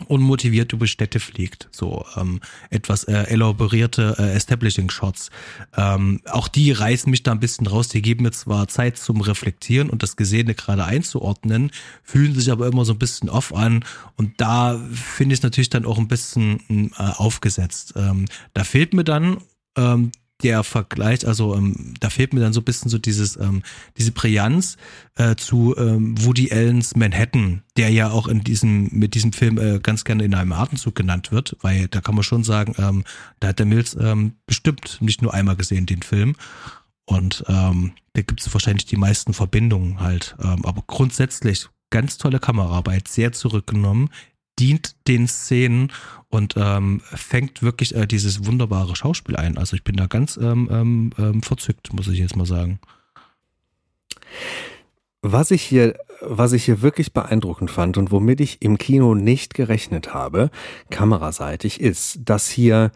unmotiviert 0.07 0.73
über 0.73 0.87
Städte 0.87 1.19
fliegt. 1.19 1.69
So 1.71 2.05
ähm, 2.17 2.41
etwas 2.69 3.05
äh, 3.05 3.23
elaborierte 3.27 4.15
äh, 4.19 4.33
Establishing 4.33 4.89
Shots. 4.89 5.29
Ähm, 5.75 6.21
auch 6.25 6.47
die 6.47 6.71
reißen 6.71 7.09
mich 7.09 7.23
da 7.23 7.31
ein 7.31 7.39
bisschen 7.39 7.67
raus. 7.67 7.87
Die 7.87 8.01
geben 8.01 8.23
mir 8.23 8.31
zwar 8.31 8.67
Zeit 8.67 8.97
zum 8.97 9.21
Reflektieren 9.21 9.89
und 9.89 10.03
das 10.03 10.15
Gesehene 10.15 10.53
gerade 10.53 10.85
einzuordnen, 10.85 11.71
fühlen 12.03 12.35
sich 12.35 12.51
aber 12.51 12.67
immer 12.67 12.85
so 12.85 12.93
ein 12.93 12.99
bisschen 12.99 13.29
off 13.29 13.53
an. 13.53 13.85
Und 14.17 14.39
da 14.41 14.79
finde 14.91 15.33
ich 15.33 15.39
es 15.39 15.43
natürlich 15.43 15.69
dann 15.69 15.85
auch 15.85 15.97
ein 15.97 16.07
bisschen 16.07 16.91
äh, 16.97 17.03
aufgesetzt. 17.15 17.93
Ähm, 17.95 18.25
da 18.53 18.63
fehlt 18.63 18.93
mir 18.93 19.05
dann 19.05 19.37
ähm, 19.77 20.11
der 20.43 20.63
Vergleich, 20.63 21.25
also 21.25 21.55
ähm, 21.55 21.93
da 21.99 22.09
fehlt 22.09 22.33
mir 22.33 22.41
dann 22.41 22.53
so 22.53 22.61
ein 22.61 22.65
bisschen 22.65 22.89
so 22.89 22.97
dieses, 22.97 23.37
ähm, 23.37 23.63
diese 23.97 24.11
Brillanz 24.11 24.77
äh, 25.15 25.35
zu 25.35 25.75
ähm, 25.77 26.15
Woody 26.23 26.51
Allens 26.51 26.95
Manhattan, 26.95 27.63
der 27.77 27.89
ja 27.89 28.09
auch 28.09 28.27
in 28.27 28.43
diesem, 28.43 28.89
mit 28.91 29.15
diesem 29.15 29.31
Film 29.31 29.57
äh, 29.57 29.79
ganz 29.79 30.03
gerne 30.03 30.25
in 30.25 30.35
einem 30.35 30.51
Atemzug 30.51 30.95
genannt 30.95 31.31
wird, 31.31 31.55
weil 31.61 31.87
da 31.87 32.01
kann 32.01 32.15
man 32.15 32.23
schon 32.23 32.43
sagen, 32.43 32.75
ähm, 32.77 33.03
da 33.39 33.49
hat 33.49 33.59
der 33.59 33.65
Mills 33.65 33.95
ähm, 33.99 34.33
bestimmt 34.45 34.97
nicht 34.99 35.21
nur 35.21 35.33
einmal 35.33 35.55
gesehen, 35.55 35.85
den 35.85 36.01
Film. 36.01 36.35
Und 37.05 37.43
ähm, 37.47 37.93
da 38.13 38.21
gibt 38.21 38.41
es 38.41 38.53
wahrscheinlich 38.53 38.85
die 38.85 38.97
meisten 38.97 39.33
Verbindungen 39.33 39.99
halt. 39.99 40.35
Ähm, 40.43 40.65
aber 40.65 40.83
grundsätzlich 40.85 41.67
ganz 41.91 42.17
tolle 42.17 42.39
Kameraarbeit, 42.39 43.07
sehr 43.07 43.31
zurückgenommen, 43.31 44.09
dient 44.59 44.95
den 45.07 45.27
Szenen 45.27 45.91
und 46.29 46.55
ähm, 46.57 47.01
fängt 47.03 47.61
wirklich 47.61 47.95
äh, 47.95 48.05
dieses 48.07 48.45
wunderbare 48.45 48.95
Schauspiel 48.95 49.35
ein. 49.35 49.57
Also 49.57 49.75
ich 49.75 49.83
bin 49.83 49.95
da 49.95 50.07
ganz 50.07 50.37
ähm, 50.37 50.69
ähm, 50.71 51.11
ähm, 51.17 51.41
verzückt, 51.41 51.93
muss 51.93 52.07
ich 52.07 52.19
jetzt 52.19 52.35
mal 52.35 52.45
sagen. 52.45 52.79
Was 55.21 55.51
ich 55.51 55.63
hier, 55.63 55.97
was 56.21 56.53
ich 56.53 56.65
hier 56.65 56.81
wirklich 56.81 57.13
beeindruckend 57.13 57.71
fand 57.71 57.97
und 57.97 58.11
womit 58.11 58.41
ich 58.41 58.61
im 58.61 58.77
Kino 58.77 59.15
nicht 59.15 59.53
gerechnet 59.53 60.13
habe, 60.13 60.51
kameraseitig, 60.89 61.81
ist, 61.81 62.19
dass 62.25 62.49
hier 62.49 62.91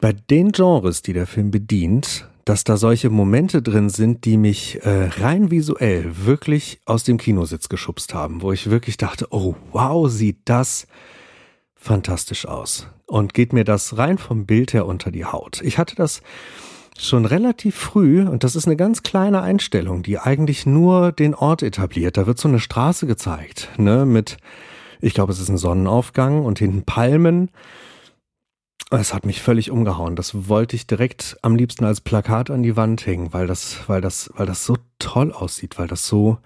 bei 0.00 0.12
den 0.12 0.52
Genres, 0.52 1.02
die 1.02 1.12
der 1.12 1.26
Film 1.26 1.50
bedient, 1.50 2.27
dass 2.48 2.64
da 2.64 2.78
solche 2.78 3.10
Momente 3.10 3.60
drin 3.60 3.90
sind, 3.90 4.24
die 4.24 4.38
mich 4.38 4.82
äh, 4.82 5.10
rein 5.20 5.50
visuell 5.50 6.24
wirklich 6.24 6.80
aus 6.86 7.04
dem 7.04 7.18
Kinositz 7.18 7.68
geschubst 7.68 8.14
haben, 8.14 8.40
wo 8.40 8.52
ich 8.52 8.70
wirklich 8.70 8.96
dachte, 8.96 9.26
oh 9.32 9.54
wow, 9.72 10.08
sieht 10.08 10.38
das 10.46 10.86
fantastisch 11.74 12.46
aus. 12.46 12.86
Und 13.04 13.34
geht 13.34 13.52
mir 13.52 13.64
das 13.64 13.98
rein 13.98 14.16
vom 14.16 14.46
Bild 14.46 14.72
her 14.72 14.86
unter 14.86 15.10
die 15.10 15.26
Haut. 15.26 15.60
Ich 15.62 15.76
hatte 15.76 15.94
das 15.94 16.22
schon 16.98 17.26
relativ 17.26 17.76
früh, 17.76 18.26
und 18.26 18.44
das 18.44 18.56
ist 18.56 18.64
eine 18.66 18.76
ganz 18.76 19.02
kleine 19.02 19.42
Einstellung, 19.42 20.02
die 20.02 20.18
eigentlich 20.18 20.64
nur 20.64 21.12
den 21.12 21.34
Ort 21.34 21.62
etabliert. 21.62 22.16
Da 22.16 22.26
wird 22.26 22.38
so 22.38 22.48
eine 22.48 22.60
Straße 22.60 23.06
gezeigt, 23.06 23.68
ne, 23.76 24.06
mit, 24.06 24.38
ich 25.02 25.12
glaube, 25.12 25.32
es 25.32 25.38
ist 25.38 25.50
ein 25.50 25.58
Sonnenaufgang 25.58 26.42
und 26.46 26.58
hinten 26.58 26.84
Palmen 26.84 27.50
es 28.90 29.12
hat 29.12 29.26
mich 29.26 29.42
völlig 29.42 29.70
umgehauen. 29.70 30.16
Das 30.16 30.48
wollte 30.48 30.76
ich 30.76 30.86
direkt 30.86 31.36
am 31.42 31.56
liebsten 31.56 31.84
als 31.84 32.00
Plakat 32.00 32.50
an 32.50 32.62
die 32.62 32.76
Wand 32.76 33.06
hängen, 33.06 33.32
weil 33.32 33.46
das, 33.46 33.80
weil 33.86 34.00
das, 34.00 34.30
weil 34.34 34.46
das 34.46 34.64
so 34.64 34.76
toll 34.98 35.32
aussieht, 35.32 35.78
weil 35.78 35.88
das 35.88 36.06
so, 36.06 36.38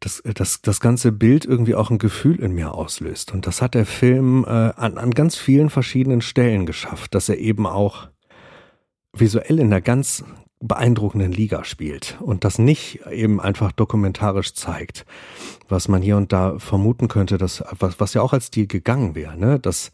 das, 0.00 0.22
das, 0.34 0.60
das 0.60 0.80
ganze 0.80 1.12
Bild 1.12 1.44
irgendwie 1.44 1.74
auch 1.74 1.90
ein 1.90 1.98
Gefühl 1.98 2.40
in 2.40 2.52
mir 2.52 2.74
auslöst. 2.74 3.32
Und 3.32 3.46
das 3.46 3.62
hat 3.62 3.74
der 3.74 3.86
Film 3.86 4.44
äh, 4.44 4.48
an, 4.48 4.98
an 4.98 5.12
ganz 5.12 5.36
vielen 5.36 5.70
verschiedenen 5.70 6.20
Stellen 6.20 6.66
geschafft, 6.66 7.14
dass 7.14 7.28
er 7.28 7.38
eben 7.38 7.66
auch 7.66 8.08
visuell 9.12 9.58
in 9.58 9.66
einer 9.66 9.80
ganz 9.80 10.24
beeindruckenden 10.60 11.32
Liga 11.32 11.64
spielt 11.64 12.18
und 12.20 12.44
das 12.44 12.58
nicht 12.58 13.00
eben 13.10 13.40
einfach 13.40 13.72
dokumentarisch 13.72 14.54
zeigt, 14.54 15.04
was 15.68 15.88
man 15.88 16.02
hier 16.02 16.16
und 16.16 16.32
da 16.32 16.58
vermuten 16.58 17.08
könnte, 17.08 17.36
dass 17.36 17.64
was, 17.78 17.98
was 17.98 18.14
ja 18.14 18.22
auch 18.22 18.32
als 18.32 18.46
Stil 18.46 18.68
gegangen 18.68 19.14
wäre, 19.14 19.36
ne, 19.36 19.58
dass 19.58 19.90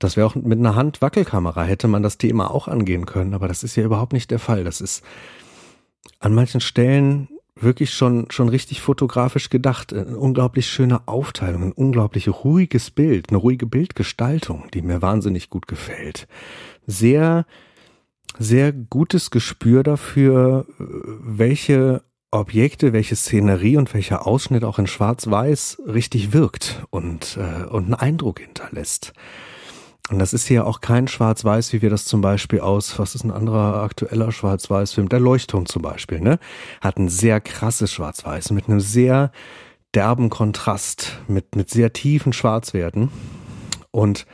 das 0.00 0.16
wäre 0.16 0.26
auch 0.26 0.34
mit 0.34 0.58
einer 0.58 0.74
Handwackelkamera 0.74 1.62
hätte 1.62 1.86
man 1.86 2.02
das 2.02 2.18
Thema 2.18 2.50
auch 2.50 2.66
angehen 2.66 3.06
können, 3.06 3.34
aber 3.34 3.46
das 3.46 3.62
ist 3.62 3.76
ja 3.76 3.84
überhaupt 3.84 4.12
nicht 4.12 4.30
der 4.30 4.38
Fall. 4.40 4.64
Das 4.64 4.80
ist 4.80 5.04
an 6.18 6.34
manchen 6.34 6.60
Stellen 6.60 7.28
wirklich 7.54 7.92
schon, 7.92 8.30
schon 8.30 8.48
richtig 8.48 8.80
fotografisch 8.80 9.50
gedacht. 9.50 9.92
Eine 9.92 10.16
unglaublich 10.16 10.66
schöne 10.66 11.06
Aufteilung, 11.06 11.64
ein 11.64 11.72
unglaublich 11.72 12.28
ruhiges 12.28 12.90
Bild, 12.90 13.28
eine 13.28 13.38
ruhige 13.38 13.66
Bildgestaltung, 13.66 14.68
die 14.72 14.82
mir 14.82 15.02
wahnsinnig 15.02 15.50
gut 15.50 15.68
gefällt. 15.68 16.26
Sehr, 16.86 17.44
sehr 18.38 18.72
gutes 18.72 19.30
Gespür 19.30 19.82
dafür, 19.82 20.66
welche 20.78 22.02
Objekte, 22.30 22.94
welche 22.94 23.16
Szenerie 23.16 23.76
und 23.76 23.92
welcher 23.92 24.26
Ausschnitt 24.26 24.64
auch 24.64 24.78
in 24.78 24.86
Schwarz-Weiß 24.86 25.82
richtig 25.86 26.32
wirkt 26.32 26.86
und, 26.90 27.36
äh, 27.36 27.64
und 27.66 27.84
einen 27.84 27.94
Eindruck 27.94 28.40
hinterlässt. 28.40 29.12
Und 30.10 30.18
das 30.18 30.32
ist 30.32 30.46
hier 30.48 30.66
auch 30.66 30.80
kein 30.80 31.06
Schwarz-Weiß, 31.06 31.72
wie 31.72 31.82
wir 31.82 31.90
das 31.90 32.04
zum 32.04 32.20
Beispiel 32.20 32.60
aus, 32.60 32.98
was 32.98 33.14
ist 33.14 33.22
ein 33.22 33.30
anderer 33.30 33.80
aktueller 33.82 34.32
Schwarz-Weiß-Film? 34.32 35.08
Der 35.08 35.20
Leuchtturm 35.20 35.66
zum 35.66 35.82
Beispiel, 35.82 36.20
ne? 36.20 36.40
Hat 36.80 36.98
ein 36.98 37.08
sehr 37.08 37.40
krasses 37.40 37.92
Schwarz-Weiß 37.92 38.50
mit 38.50 38.68
einem 38.68 38.80
sehr 38.80 39.30
derben 39.94 40.28
Kontrast 40.28 41.20
mit, 41.28 41.54
mit 41.54 41.70
sehr 41.70 41.92
tiefen 41.92 42.32
Schwarzwerten. 42.32 43.10
Und 43.92 44.26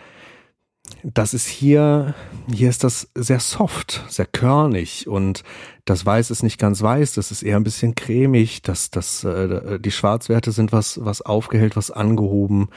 das 1.03 1.35
ist 1.35 1.47
hier, 1.47 2.15
hier 2.53 2.69
ist 2.69 2.85
das 2.85 3.09
sehr 3.15 3.41
soft, 3.41 4.05
sehr 4.09 4.27
körnig 4.27 5.07
und 5.07 5.45
das 5.85 6.05
Weiß 6.05 6.31
ist 6.31 6.43
nicht 6.43 6.59
ganz 6.59 6.83
weiß, 6.83 7.15
das 7.15 7.31
ist 7.31 7.43
eher 7.43 7.57
ein 7.57 7.65
bisschen 7.65 7.95
cremig, 7.95 8.63
das, 8.63 8.91
das, 8.91 9.23
äh, 9.25 9.79
die 9.79 9.91
Schwarzwerte 9.91 10.53
sind 10.53 10.73
was, 10.73 11.05
was 11.05 11.23
aufgehellt, 11.23 11.77
was 11.77 11.91
angehoben, 11.91 12.69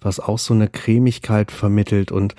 was 0.00 0.20
auch 0.20 0.38
so 0.38 0.52
eine 0.54 0.68
Cremigkeit 0.68 1.50
vermittelt 1.50 2.12
und 2.12 2.34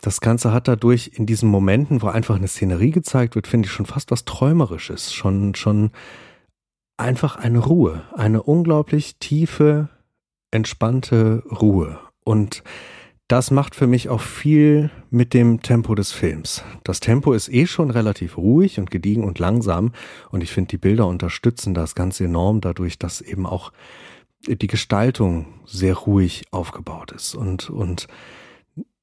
das 0.00 0.20
Ganze 0.20 0.52
hat 0.52 0.68
dadurch 0.68 1.12
in 1.14 1.24
diesen 1.24 1.48
Momenten, 1.48 2.02
wo 2.02 2.08
einfach 2.08 2.36
eine 2.36 2.48
Szenerie 2.48 2.90
gezeigt 2.90 3.36
wird, 3.36 3.46
finde 3.46 3.66
ich 3.66 3.72
schon 3.72 3.86
fast 3.86 4.10
was 4.10 4.26
Träumerisches, 4.26 5.14
schon, 5.14 5.54
schon 5.54 5.92
einfach 6.98 7.36
eine 7.36 7.58
Ruhe, 7.58 8.02
eine 8.12 8.42
unglaublich 8.42 9.16
tiefe, 9.18 9.88
entspannte 10.50 11.42
Ruhe 11.50 11.98
und 12.22 12.62
das 13.28 13.50
macht 13.50 13.74
für 13.74 13.86
mich 13.86 14.08
auch 14.08 14.20
viel 14.20 14.90
mit 15.10 15.32
dem 15.32 15.62
Tempo 15.62 15.94
des 15.94 16.12
Films. 16.12 16.62
Das 16.84 17.00
Tempo 17.00 17.32
ist 17.32 17.48
eh 17.48 17.66
schon 17.66 17.90
relativ 17.90 18.36
ruhig 18.36 18.78
und 18.78 18.90
gediegen 18.90 19.24
und 19.24 19.38
langsam 19.38 19.92
und 20.30 20.42
ich 20.42 20.52
finde, 20.52 20.68
die 20.68 20.78
Bilder 20.78 21.06
unterstützen 21.06 21.72
das 21.74 21.94
ganz 21.94 22.20
enorm 22.20 22.60
dadurch, 22.60 22.98
dass 22.98 23.20
eben 23.22 23.46
auch 23.46 23.72
die 24.46 24.66
Gestaltung 24.66 25.46
sehr 25.64 25.94
ruhig 25.94 26.44
aufgebaut 26.50 27.12
ist 27.12 27.34
und, 27.34 27.70
und 27.70 28.08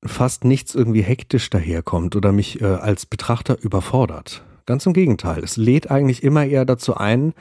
fast 0.03 0.45
nichts 0.45 0.75
irgendwie 0.75 1.01
hektisch 1.01 1.49
daherkommt 1.49 2.15
oder 2.15 2.31
mich 2.31 2.61
äh, 2.61 2.65
als 2.65 3.07
Betrachter 3.07 3.57
überfordert. 3.59 4.43
Ganz 4.67 4.85
im 4.85 4.93
Gegenteil, 4.93 5.43
es 5.43 5.57
lädt 5.57 5.89
eigentlich 5.89 6.21
immer 6.21 6.45
eher 6.45 6.65
dazu 6.65 6.95
ein, 6.95 7.33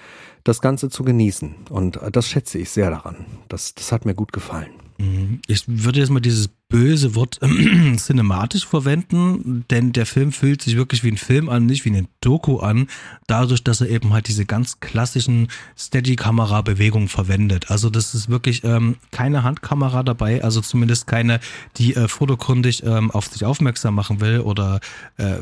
das 0.44 0.62
Ganze 0.62 0.88
zu 0.88 1.04
genießen 1.04 1.54
und 1.68 2.00
das 2.10 2.26
schätze 2.26 2.56
ich 2.56 2.70
sehr 2.70 2.90
daran. 2.90 3.26
Das, 3.48 3.74
das 3.74 3.92
hat 3.92 4.06
mir 4.06 4.14
gut 4.14 4.32
gefallen. 4.32 4.72
Mhm. 5.00 5.40
Ich 5.46 5.64
würde 5.66 5.98
jetzt 5.98 6.10
mal 6.10 6.20
dieses 6.20 6.48
böse 6.68 7.14
Wort 7.14 7.40
cinematisch 7.96 8.66
verwenden, 8.66 9.64
denn 9.70 9.92
der 9.92 10.06
Film 10.06 10.30
fühlt 10.30 10.62
sich 10.62 10.76
wirklich 10.76 11.02
wie 11.02 11.10
ein 11.10 11.16
Film 11.16 11.48
an, 11.48 11.66
nicht 11.66 11.84
wie 11.84 11.88
eine 11.88 12.06
Doku 12.20 12.58
an, 12.58 12.86
dadurch, 13.26 13.64
dass 13.64 13.80
er 13.80 13.88
eben 13.88 14.12
halt 14.12 14.28
diese 14.28 14.44
ganz 14.44 14.78
klassischen 14.78 15.48
Steady-Kamera-Bewegungen 15.76 17.08
verwendet. 17.08 17.70
Also 17.70 17.90
das 17.90 18.14
ist 18.14 18.28
wirklich 18.28 18.62
ähm, 18.62 18.96
keine 19.10 19.42
Handkamera 19.42 20.02
dabei, 20.02 20.44
also 20.44 20.60
zumindest 20.60 21.06
keine, 21.06 21.40
die 21.76 21.96
äh, 21.96 22.06
fotokundig 22.06 22.84
ähm, 22.84 23.10
auf 23.10 23.26
sich 23.26 23.44
aufmerksam 23.44 23.94
machen 23.94 24.20
will 24.20 24.40
oder 24.40 24.80
äh, 25.18 25.38
äh 25.38 25.40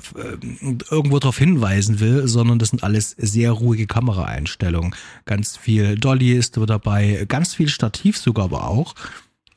irgendwo 0.91 1.19
darauf 1.19 1.37
hinweisen 1.37 2.01
will, 2.01 2.27
sondern 2.29 2.59
das 2.59 2.71
sind 2.71 2.85
alles 2.85 3.11
sehr 3.19 3.53
ruhige 3.53 3.87
Kameraeinstellungen. 3.87 4.95
Ganz 5.27 5.57
viel 5.57 5.97
Dolly 5.97 6.33
ist 6.33 6.57
dabei, 6.57 7.27
ganz 7.29 7.55
viel 7.55 7.69
Stativ 7.69 8.17
sogar 8.17 8.47
aber 8.47 8.69
auch. 8.69 8.95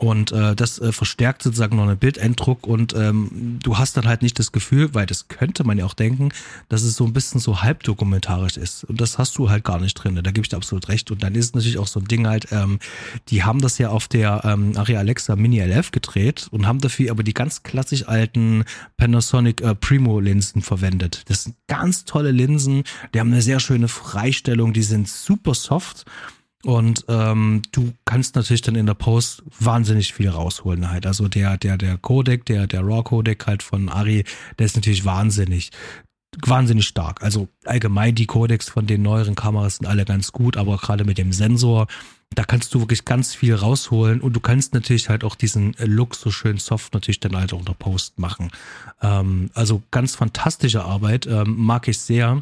Und 0.01 0.31
äh, 0.31 0.55
das 0.55 0.79
äh, 0.79 0.91
verstärkt 0.91 1.43
sozusagen 1.43 1.75
noch 1.75 1.83
einen 1.83 1.95
Bildeindruck 1.95 2.65
und 2.65 2.95
ähm, 2.95 3.59
du 3.61 3.77
hast 3.77 3.95
dann 3.97 4.07
halt 4.07 4.23
nicht 4.23 4.39
das 4.39 4.51
Gefühl, 4.51 4.95
weil 4.95 5.05
das 5.05 5.27
könnte 5.27 5.63
man 5.63 5.77
ja 5.77 5.85
auch 5.85 5.93
denken, 5.93 6.29
dass 6.69 6.81
es 6.81 6.95
so 6.95 7.05
ein 7.05 7.13
bisschen 7.13 7.39
so 7.39 7.61
halbdokumentarisch 7.61 8.57
ist. 8.57 8.83
Und 8.83 8.99
das 8.99 9.19
hast 9.19 9.37
du 9.37 9.51
halt 9.51 9.63
gar 9.63 9.79
nicht 9.79 9.93
drin. 9.93 10.15
Da 10.15 10.31
gebe 10.31 10.41
ich 10.41 10.49
dir 10.49 10.57
absolut 10.57 10.89
recht. 10.89 11.11
Und 11.11 11.21
dann 11.21 11.35
ist 11.35 11.53
natürlich 11.53 11.77
auch 11.77 11.85
so 11.85 11.99
ein 11.99 12.07
Ding 12.07 12.25
halt, 12.25 12.47
ähm, 12.51 12.79
die 13.27 13.43
haben 13.43 13.61
das 13.61 13.77
ja 13.77 13.89
auf 13.89 14.07
der 14.07 14.41
ähm, 14.43 14.75
Aria 14.75 14.97
Alexa 14.97 15.35
Mini 15.35 15.61
LF 15.61 15.91
gedreht 15.91 16.47
und 16.49 16.65
haben 16.65 16.79
dafür 16.79 17.11
aber 17.11 17.21
die 17.21 17.35
ganz 17.35 17.61
klassisch 17.61 18.07
alten 18.07 18.63
Panasonic 18.97 19.61
äh, 19.61 19.75
Primo 19.75 20.19
Linsen 20.19 20.63
verwendet. 20.63 21.25
Das 21.27 21.43
sind 21.43 21.57
ganz 21.67 22.05
tolle 22.05 22.31
Linsen, 22.31 22.85
die 23.13 23.19
haben 23.19 23.31
eine 23.31 23.43
sehr 23.43 23.59
schöne 23.59 23.87
Freistellung, 23.87 24.73
die 24.73 24.81
sind 24.81 25.07
super 25.07 25.53
soft. 25.53 26.05
Und 26.63 27.05
ähm, 27.07 27.61
du 27.71 27.93
kannst 28.05 28.35
natürlich 28.35 28.61
dann 28.61 28.75
in 28.75 28.85
der 28.85 28.93
Post 28.93 29.43
wahnsinnig 29.59 30.13
viel 30.13 30.29
rausholen 30.29 30.89
halt. 30.89 31.05
Also 31.05 31.27
der, 31.27 31.57
der, 31.57 31.77
der 31.77 31.97
Codec, 31.97 32.45
der, 32.45 32.67
der 32.67 32.81
RAW-Codec 32.81 33.45
halt 33.47 33.63
von 33.63 33.89
Ari, 33.89 34.23
der 34.59 34.65
ist 34.65 34.75
natürlich 34.75 35.05
wahnsinnig 35.05 35.71
wahnsinnig 36.45 36.87
stark. 36.87 37.21
Also 37.21 37.49
allgemein 37.65 38.15
die 38.15 38.25
Codecs 38.25 38.69
von 38.69 38.87
den 38.87 39.01
neueren 39.01 39.35
Kameras 39.35 39.77
sind 39.77 39.87
alle 39.87 40.05
ganz 40.05 40.31
gut, 40.31 40.57
aber 40.57 40.77
gerade 40.77 41.03
mit 41.03 41.17
dem 41.17 41.33
Sensor, 41.33 41.87
da 42.33 42.43
kannst 42.45 42.73
du 42.73 42.79
wirklich 42.79 43.03
ganz 43.03 43.35
viel 43.35 43.53
rausholen 43.53 44.21
und 44.21 44.33
du 44.33 44.39
kannst 44.39 44.73
natürlich 44.73 45.09
halt 45.09 45.23
auch 45.25 45.35
diesen 45.35 45.75
Look 45.79 46.15
so 46.15 46.31
schön 46.31 46.57
soft 46.57 46.93
natürlich 46.93 47.19
dann 47.19 47.35
halt 47.35 47.53
auch 47.53 47.59
unter 47.59 47.73
Post 47.73 48.19
machen. 48.19 48.51
Ähm, 49.01 49.49
also 49.53 49.83
ganz 49.91 50.15
fantastische 50.15 50.85
Arbeit, 50.85 51.27
ähm, 51.27 51.55
mag 51.57 51.87
ich 51.89 51.99
sehr. 51.99 52.41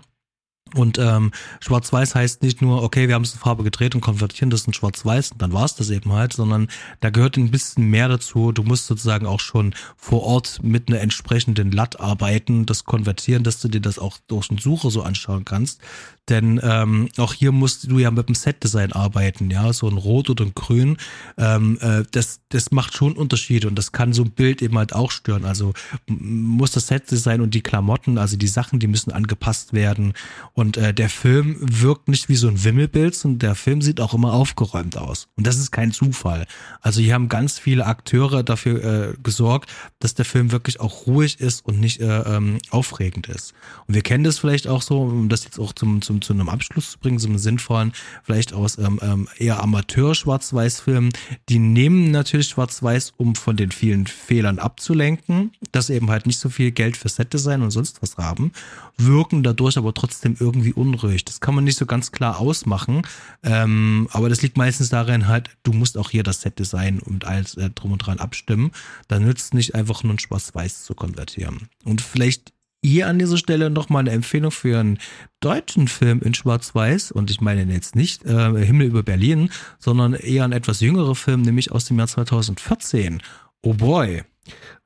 Und 0.75 0.97
ähm, 0.97 1.31
Schwarz-Weiß 1.59 2.15
heißt 2.15 2.43
nicht 2.43 2.61
nur, 2.61 2.83
okay, 2.83 3.07
wir 3.07 3.15
haben 3.15 3.23
es 3.23 3.33
in 3.33 3.39
Farbe 3.39 3.63
gedreht 3.63 3.95
und 3.95 4.01
konvertieren 4.01 4.49
das 4.49 4.65
in 4.65 4.73
Schwarz-Weiß 4.73 5.31
und 5.33 5.41
dann 5.41 5.53
war 5.53 5.65
es 5.65 5.75
das 5.75 5.89
eben 5.89 6.11
halt, 6.13 6.33
sondern 6.33 6.67
da 6.99 7.09
gehört 7.09 7.37
ein 7.37 7.51
bisschen 7.51 7.89
mehr 7.89 8.07
dazu. 8.07 8.51
Du 8.51 8.63
musst 8.63 8.87
sozusagen 8.87 9.25
auch 9.25 9.39
schon 9.39 9.73
vor 9.97 10.23
Ort 10.23 10.59
mit 10.63 10.89
einer 10.89 11.01
entsprechenden 11.01 11.71
LUT 11.71 11.99
arbeiten, 11.99 12.65
das 12.65 12.85
konvertieren, 12.85 13.43
dass 13.43 13.59
du 13.59 13.67
dir 13.67 13.81
das 13.81 13.99
auch 13.99 14.17
durch 14.27 14.47
den 14.47 14.57
Sucher 14.57 14.91
so 14.91 15.03
anschauen 15.03 15.45
kannst. 15.45 15.81
Denn 16.29 16.59
ähm, 16.63 17.09
auch 17.17 17.33
hier 17.33 17.51
musst 17.51 17.89
du 17.89 17.97
ja 17.97 18.11
mit 18.11 18.27
dem 18.27 18.35
Set-Design 18.35 18.93
arbeiten, 18.93 19.49
ja, 19.49 19.73
so 19.73 19.87
ein 19.87 19.97
Rot 19.97 20.29
oder 20.29 20.45
ein 20.45 20.53
Grün. 20.53 20.97
Ähm, 21.37 21.77
äh, 21.81 22.03
das, 22.11 22.41
das 22.49 22.71
macht 22.71 22.95
schon 22.95 23.13
Unterschiede 23.13 23.67
und 23.67 23.75
das 23.75 23.91
kann 23.91 24.13
so 24.13 24.23
ein 24.23 24.31
Bild 24.31 24.61
eben 24.61 24.77
halt 24.77 24.93
auch 24.93 25.11
stören. 25.11 25.45
Also 25.45 25.73
muss 26.07 26.71
das 26.71 26.87
Set-Design 26.87 27.41
und 27.41 27.53
die 27.53 27.61
Klamotten, 27.61 28.17
also 28.17 28.37
die 28.37 28.47
Sachen, 28.47 28.79
die 28.79 28.87
müssen 28.87 29.11
angepasst 29.11 29.73
werden. 29.73 30.13
Und 30.53 30.77
äh, 30.77 30.93
der 30.93 31.09
Film 31.09 31.57
wirkt 31.59 32.07
nicht 32.07 32.29
wie 32.29 32.35
so 32.35 32.47
ein 32.47 32.63
Wimmelbild, 32.63 33.15
sondern 33.15 33.39
der 33.39 33.55
Film 33.55 33.81
sieht 33.81 33.99
auch 33.99 34.13
immer 34.13 34.33
aufgeräumt 34.33 34.97
aus. 34.97 35.27
Und 35.35 35.47
das 35.47 35.57
ist 35.57 35.71
kein 35.71 35.91
Zufall. 35.91 36.45
Also 36.81 37.01
hier 37.01 37.15
haben 37.15 37.29
ganz 37.29 37.57
viele 37.57 37.87
Akteure 37.87 38.43
dafür 38.43 38.83
äh, 38.83 39.13
gesorgt, 39.23 39.71
dass 39.99 40.13
der 40.13 40.25
Film 40.25 40.51
wirklich 40.51 40.79
auch 40.79 41.07
ruhig 41.07 41.39
ist 41.39 41.65
und 41.65 41.79
nicht 41.79 42.01
äh, 42.01 42.19
ähm, 42.21 42.59
aufregend 42.69 43.27
ist. 43.27 43.53
Und 43.87 43.95
wir 43.95 44.01
kennen 44.01 44.23
das 44.23 44.37
vielleicht 44.37 44.67
auch 44.67 44.81
so, 44.81 45.01
um 45.01 45.29
das 45.29 45.43
jetzt 45.43 45.59
auch 45.59 45.73
zum, 45.73 46.01
zum 46.01 46.18
zu 46.21 46.33
einem 46.33 46.49
Abschluss 46.49 46.91
zu 46.91 46.99
bringen, 46.99 47.19
so 47.19 47.27
einem 47.27 47.37
sinnvollen, 47.37 47.93
vielleicht 48.23 48.53
aus 48.53 48.77
ähm, 48.77 48.99
ähm, 49.01 49.27
eher 49.37 49.61
Amateur-Schwarz-Weiß-Filmen, 49.61 51.11
die 51.49 51.59
nehmen 51.59 52.11
natürlich 52.11 52.47
Schwarz-Weiß, 52.47 53.13
um 53.17 53.35
von 53.35 53.57
den 53.57 53.71
vielen 53.71 54.07
Fehlern 54.07 54.59
abzulenken, 54.59 55.51
dass 55.71 55.89
eben 55.89 56.09
halt 56.09 56.25
nicht 56.25 56.39
so 56.39 56.49
viel 56.49 56.71
Geld 56.71 56.97
für 56.97 57.09
Set-Design 57.09 57.61
und 57.61 57.71
sonst 57.71 58.01
was 58.01 58.17
haben, 58.17 58.51
wirken 58.97 59.43
dadurch 59.43 59.77
aber 59.77 59.93
trotzdem 59.93 60.35
irgendwie 60.39 60.73
unruhig. 60.73 61.25
Das 61.25 61.39
kann 61.39 61.55
man 61.55 61.63
nicht 61.63 61.77
so 61.77 61.85
ganz 61.85 62.11
klar 62.11 62.39
ausmachen, 62.39 63.03
ähm, 63.43 64.07
aber 64.11 64.29
das 64.29 64.41
liegt 64.41 64.57
meistens 64.57 64.89
darin 64.89 65.27
halt, 65.27 65.49
du 65.63 65.73
musst 65.73 65.97
auch 65.97 66.09
hier 66.09 66.23
das 66.23 66.41
Set-Design 66.41 66.99
und 66.99 67.25
alles 67.25 67.55
äh, 67.55 67.69
drum 67.69 67.93
und 67.93 67.99
dran 67.99 68.19
abstimmen. 68.19 68.71
Da 69.07 69.19
nützt 69.19 69.53
nicht 69.53 69.75
einfach 69.75 70.03
nur 70.03 70.13
ein 70.13 70.19
Schwarz-Weiß 70.19 70.83
zu 70.83 70.95
konvertieren. 70.95 71.69
Und 71.83 72.01
vielleicht 72.01 72.53
hier 72.83 73.07
an 73.07 73.19
dieser 73.19 73.37
Stelle 73.37 73.69
nochmal 73.69 74.01
eine 74.01 74.11
Empfehlung 74.11 74.51
für 74.51 74.79
einen 74.79 74.99
deutschen 75.39 75.87
Film 75.87 76.21
in 76.21 76.33
Schwarz-Weiß. 76.33 77.11
Und 77.11 77.29
ich 77.29 77.41
meine 77.41 77.71
jetzt 77.71 77.95
nicht 77.95 78.25
äh, 78.25 78.65
Himmel 78.65 78.87
über 78.87 79.03
Berlin, 79.03 79.49
sondern 79.79 80.13
eher 80.13 80.45
ein 80.45 80.51
etwas 80.51 80.79
jüngerer 80.79 81.15
Film, 81.15 81.41
nämlich 81.41 81.71
aus 81.71 81.85
dem 81.85 81.97
Jahr 81.97 82.07
2014. 82.07 83.21
Oh 83.61 83.73
boy. 83.73 84.23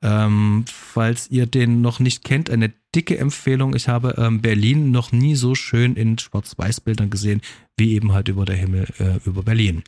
Ähm, 0.02 0.64
falls 0.68 1.30
ihr 1.30 1.46
den 1.46 1.80
noch 1.80 2.00
nicht 2.00 2.24
kennt, 2.24 2.50
eine 2.50 2.72
dicke 2.94 3.16
Empfehlung. 3.16 3.74
Ich 3.74 3.88
habe 3.88 4.14
ähm, 4.18 4.42
Berlin 4.42 4.90
noch 4.90 5.12
nie 5.12 5.34
so 5.36 5.54
schön 5.54 5.94
in 5.96 6.18
Schwarz-Weiß-Bildern 6.18 7.10
gesehen, 7.10 7.40
wie 7.76 7.94
eben 7.94 8.12
halt 8.12 8.28
über 8.28 8.44
der 8.44 8.56
Himmel 8.56 8.86
äh, 8.98 9.18
über 9.24 9.42
Berlin. 9.42 9.82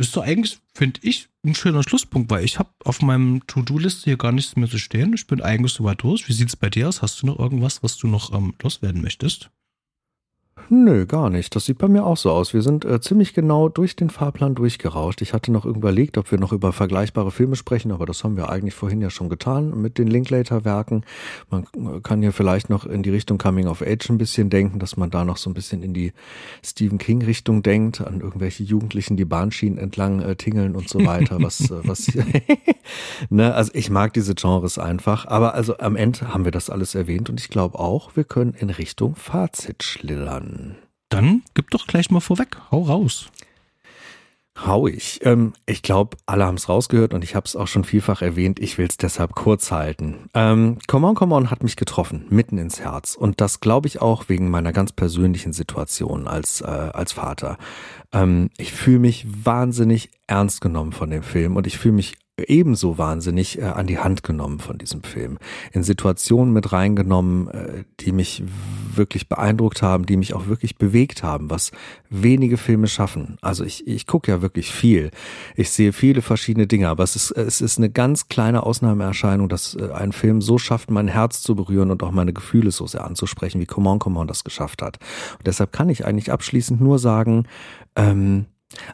Das 0.00 0.06
ist 0.06 0.16
doch 0.16 0.22
eigentlich, 0.22 0.58
finde 0.72 0.98
ich, 1.02 1.28
ein 1.44 1.54
schöner 1.54 1.82
Schlusspunkt, 1.82 2.30
weil 2.30 2.42
ich 2.42 2.58
habe 2.58 2.70
auf 2.84 3.02
meinem 3.02 3.46
To-Do-Liste 3.46 4.04
hier 4.04 4.16
gar 4.16 4.32
nichts 4.32 4.56
mehr 4.56 4.66
zu 4.66 4.78
stehen. 4.78 5.12
Ich 5.12 5.26
bin 5.26 5.42
eigentlich 5.42 5.74
soweit 5.74 6.02
durch. 6.02 6.26
Wie 6.26 6.32
sieht 6.32 6.48
es 6.48 6.56
bei 6.56 6.70
dir 6.70 6.88
aus? 6.88 7.02
Hast 7.02 7.20
du 7.20 7.26
noch 7.26 7.38
irgendwas, 7.38 7.82
was 7.82 7.98
du 7.98 8.06
noch 8.06 8.32
ähm, 8.32 8.54
loswerden 8.62 9.02
möchtest? 9.02 9.50
Nö, 10.72 11.04
gar 11.04 11.30
nicht. 11.30 11.56
Das 11.56 11.64
sieht 11.64 11.78
bei 11.78 11.88
mir 11.88 12.06
auch 12.06 12.16
so 12.16 12.30
aus. 12.30 12.54
Wir 12.54 12.62
sind 12.62 12.84
äh, 12.84 13.00
ziemlich 13.00 13.34
genau 13.34 13.68
durch 13.68 13.96
den 13.96 14.08
Fahrplan 14.08 14.54
durchgerauscht. 14.54 15.20
Ich 15.20 15.32
hatte 15.32 15.50
noch 15.50 15.66
überlegt, 15.66 16.16
ob 16.16 16.30
wir 16.30 16.38
noch 16.38 16.52
über 16.52 16.72
vergleichbare 16.72 17.32
Filme 17.32 17.56
sprechen, 17.56 17.90
aber 17.90 18.06
das 18.06 18.22
haben 18.22 18.36
wir 18.36 18.50
eigentlich 18.50 18.74
vorhin 18.74 19.00
ja 19.00 19.10
schon 19.10 19.28
getan 19.28 19.82
mit 19.82 19.98
den 19.98 20.06
Linklater-Werken. 20.06 21.02
Man 21.50 21.64
äh, 21.74 21.98
kann 22.04 22.22
ja 22.22 22.30
vielleicht 22.30 22.70
noch 22.70 22.86
in 22.86 23.02
die 23.02 23.10
Richtung 23.10 23.36
Coming 23.36 23.66
of 23.66 23.82
Age 23.82 24.10
ein 24.10 24.18
bisschen 24.18 24.48
denken, 24.48 24.78
dass 24.78 24.96
man 24.96 25.10
da 25.10 25.24
noch 25.24 25.38
so 25.38 25.50
ein 25.50 25.54
bisschen 25.54 25.82
in 25.82 25.92
die 25.92 26.12
Stephen 26.64 26.98
King-Richtung 26.98 27.64
denkt, 27.64 28.00
an 28.00 28.20
irgendwelche 28.20 28.62
Jugendlichen, 28.62 29.16
die 29.16 29.24
Bahnschienen 29.24 29.76
entlang 29.76 30.20
äh, 30.20 30.36
tingeln 30.36 30.76
und 30.76 30.88
so 30.88 31.04
weiter. 31.04 31.42
Was, 31.42 31.68
äh, 31.68 31.80
was, 31.82 32.12
ne, 33.28 33.56
also 33.56 33.72
ich 33.74 33.90
mag 33.90 34.12
diese 34.12 34.36
Genres 34.36 34.78
einfach, 34.78 35.26
aber 35.26 35.54
also 35.54 35.78
am 35.78 35.96
Ende 35.96 36.32
haben 36.32 36.44
wir 36.44 36.52
das 36.52 36.70
alles 36.70 36.94
erwähnt 36.94 37.28
und 37.28 37.40
ich 37.40 37.48
glaube 37.48 37.76
auch, 37.80 38.14
wir 38.14 38.22
können 38.22 38.54
in 38.54 38.70
Richtung 38.70 39.16
Fazit 39.16 39.82
schlittern. 39.82 40.59
Dann 41.08 41.42
gib 41.54 41.70
doch 41.70 41.86
gleich 41.86 42.10
mal 42.10 42.20
vorweg. 42.20 42.56
Hau 42.70 42.82
raus. 42.82 43.30
Hau 44.66 44.86
ich. 44.86 45.20
Ähm, 45.24 45.54
ich 45.64 45.82
glaube, 45.82 46.16
alle 46.26 46.44
haben 46.44 46.56
es 46.56 46.68
rausgehört 46.68 47.14
und 47.14 47.24
ich 47.24 47.34
habe 47.34 47.46
es 47.46 47.56
auch 47.56 47.66
schon 47.66 47.84
vielfach 47.84 48.20
erwähnt. 48.20 48.58
Ich 48.58 48.76
will 48.76 48.86
es 48.88 48.98
deshalb 48.98 49.34
kurz 49.34 49.70
halten. 49.70 50.28
Ähm, 50.34 50.78
Come 50.86 51.06
On, 51.08 51.14
Come 51.14 51.34
On 51.34 51.50
hat 51.50 51.62
mich 51.62 51.76
getroffen, 51.76 52.26
mitten 52.28 52.58
ins 52.58 52.80
Herz. 52.80 53.14
Und 53.14 53.40
das 53.40 53.60
glaube 53.60 53.88
ich 53.88 54.02
auch 54.02 54.28
wegen 54.28 54.50
meiner 54.50 54.72
ganz 54.72 54.92
persönlichen 54.92 55.52
Situation 55.52 56.28
als, 56.28 56.60
äh, 56.60 56.66
als 56.66 57.12
Vater. 57.12 57.56
Ähm, 58.12 58.50
ich 58.58 58.72
fühle 58.72 58.98
mich 58.98 59.26
wahnsinnig 59.44 60.10
ernst 60.26 60.60
genommen 60.60 60.92
von 60.92 61.10
dem 61.10 61.22
Film 61.22 61.56
und 61.56 61.66
ich 61.66 61.78
fühle 61.78 61.94
mich 61.94 62.16
ebenso 62.48 62.98
wahnsinnig 62.98 63.58
äh, 63.58 63.64
an 63.64 63.86
die 63.86 63.98
Hand 63.98 64.22
genommen 64.22 64.58
von 64.58 64.78
diesem 64.78 65.02
Film. 65.02 65.38
In 65.72 65.82
Situationen 65.82 66.52
mit 66.52 66.72
reingenommen, 66.72 67.48
äh, 67.48 67.84
die 68.00 68.12
mich 68.12 68.42
wirklich 68.94 69.28
beeindruckt 69.28 69.82
haben, 69.82 70.06
die 70.06 70.16
mich 70.16 70.34
auch 70.34 70.46
wirklich 70.46 70.76
bewegt 70.76 71.22
haben, 71.22 71.50
was 71.50 71.70
wenige 72.08 72.56
Filme 72.56 72.88
schaffen. 72.88 73.38
Also 73.40 73.64
ich, 73.64 73.86
ich 73.86 74.06
gucke 74.06 74.30
ja 74.30 74.42
wirklich 74.42 74.72
viel. 74.72 75.10
Ich 75.56 75.70
sehe 75.70 75.92
viele 75.92 76.22
verschiedene 76.22 76.66
Dinge, 76.66 76.88
aber 76.88 77.04
es 77.04 77.16
ist, 77.16 77.30
es 77.32 77.60
ist 77.60 77.78
eine 77.78 77.90
ganz 77.90 78.28
kleine 78.28 78.64
Ausnahmeerscheinung, 78.64 79.48
dass 79.48 79.74
äh, 79.74 79.90
ein 79.92 80.12
Film 80.12 80.40
so 80.40 80.58
schafft, 80.58 80.90
mein 80.90 81.08
Herz 81.08 81.42
zu 81.42 81.54
berühren 81.54 81.90
und 81.90 82.02
auch 82.02 82.10
meine 82.10 82.32
Gefühle 82.32 82.70
so 82.70 82.86
sehr 82.86 83.04
anzusprechen, 83.04 83.60
wie 83.60 83.66
Come 83.66 83.88
On, 83.88 83.98
Come 83.98 84.18
On 84.18 84.26
das 84.26 84.44
geschafft 84.44 84.82
hat. 84.82 84.98
Und 85.38 85.46
deshalb 85.46 85.72
kann 85.72 85.88
ich 85.88 86.04
eigentlich 86.04 86.32
abschließend 86.32 86.80
nur 86.80 86.98
sagen, 86.98 87.46
ähm, 87.96 88.46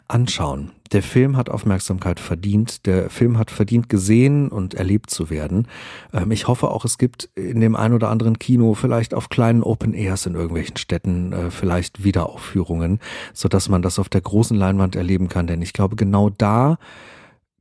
anschauen. 0.07 0.71
Der 0.91 1.03
Film 1.03 1.37
hat 1.37 1.49
Aufmerksamkeit 1.49 2.19
verdient. 2.19 2.85
Der 2.85 3.09
Film 3.09 3.37
hat 3.37 3.51
verdient, 3.51 3.89
gesehen 3.89 4.49
und 4.49 4.73
erlebt 4.73 5.09
zu 5.09 5.29
werden. 5.29 5.67
Ähm, 6.13 6.31
ich 6.31 6.47
hoffe 6.47 6.69
auch, 6.69 6.85
es 6.85 6.97
gibt 6.97 7.29
in 7.35 7.59
dem 7.59 7.75
ein 7.75 7.93
oder 7.93 8.09
anderen 8.09 8.39
Kino 8.39 8.73
vielleicht 8.73 9.13
auf 9.13 9.29
kleinen 9.29 9.63
Open 9.63 9.93
Airs 9.93 10.25
in 10.25 10.35
irgendwelchen 10.35 10.77
Städten 10.77 11.33
äh, 11.33 11.51
vielleicht 11.51 12.03
Wiederaufführungen, 12.03 12.99
so 13.33 13.49
dass 13.49 13.69
man 13.69 13.81
das 13.81 13.99
auf 13.99 14.09
der 14.09 14.21
großen 14.21 14.57
Leinwand 14.57 14.95
erleben 14.95 15.27
kann. 15.29 15.47
Denn 15.47 15.61
ich 15.61 15.73
glaube, 15.73 15.95
genau 15.95 16.29
da 16.29 16.77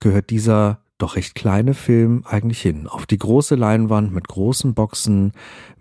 gehört 0.00 0.30
dieser 0.30 0.78
doch 0.98 1.16
recht 1.16 1.34
kleine 1.34 1.74
Film 1.74 2.22
eigentlich 2.26 2.60
hin. 2.60 2.86
Auf 2.86 3.06
die 3.06 3.18
große 3.18 3.54
Leinwand 3.54 4.12
mit 4.12 4.28
großen 4.28 4.74
Boxen, 4.74 5.32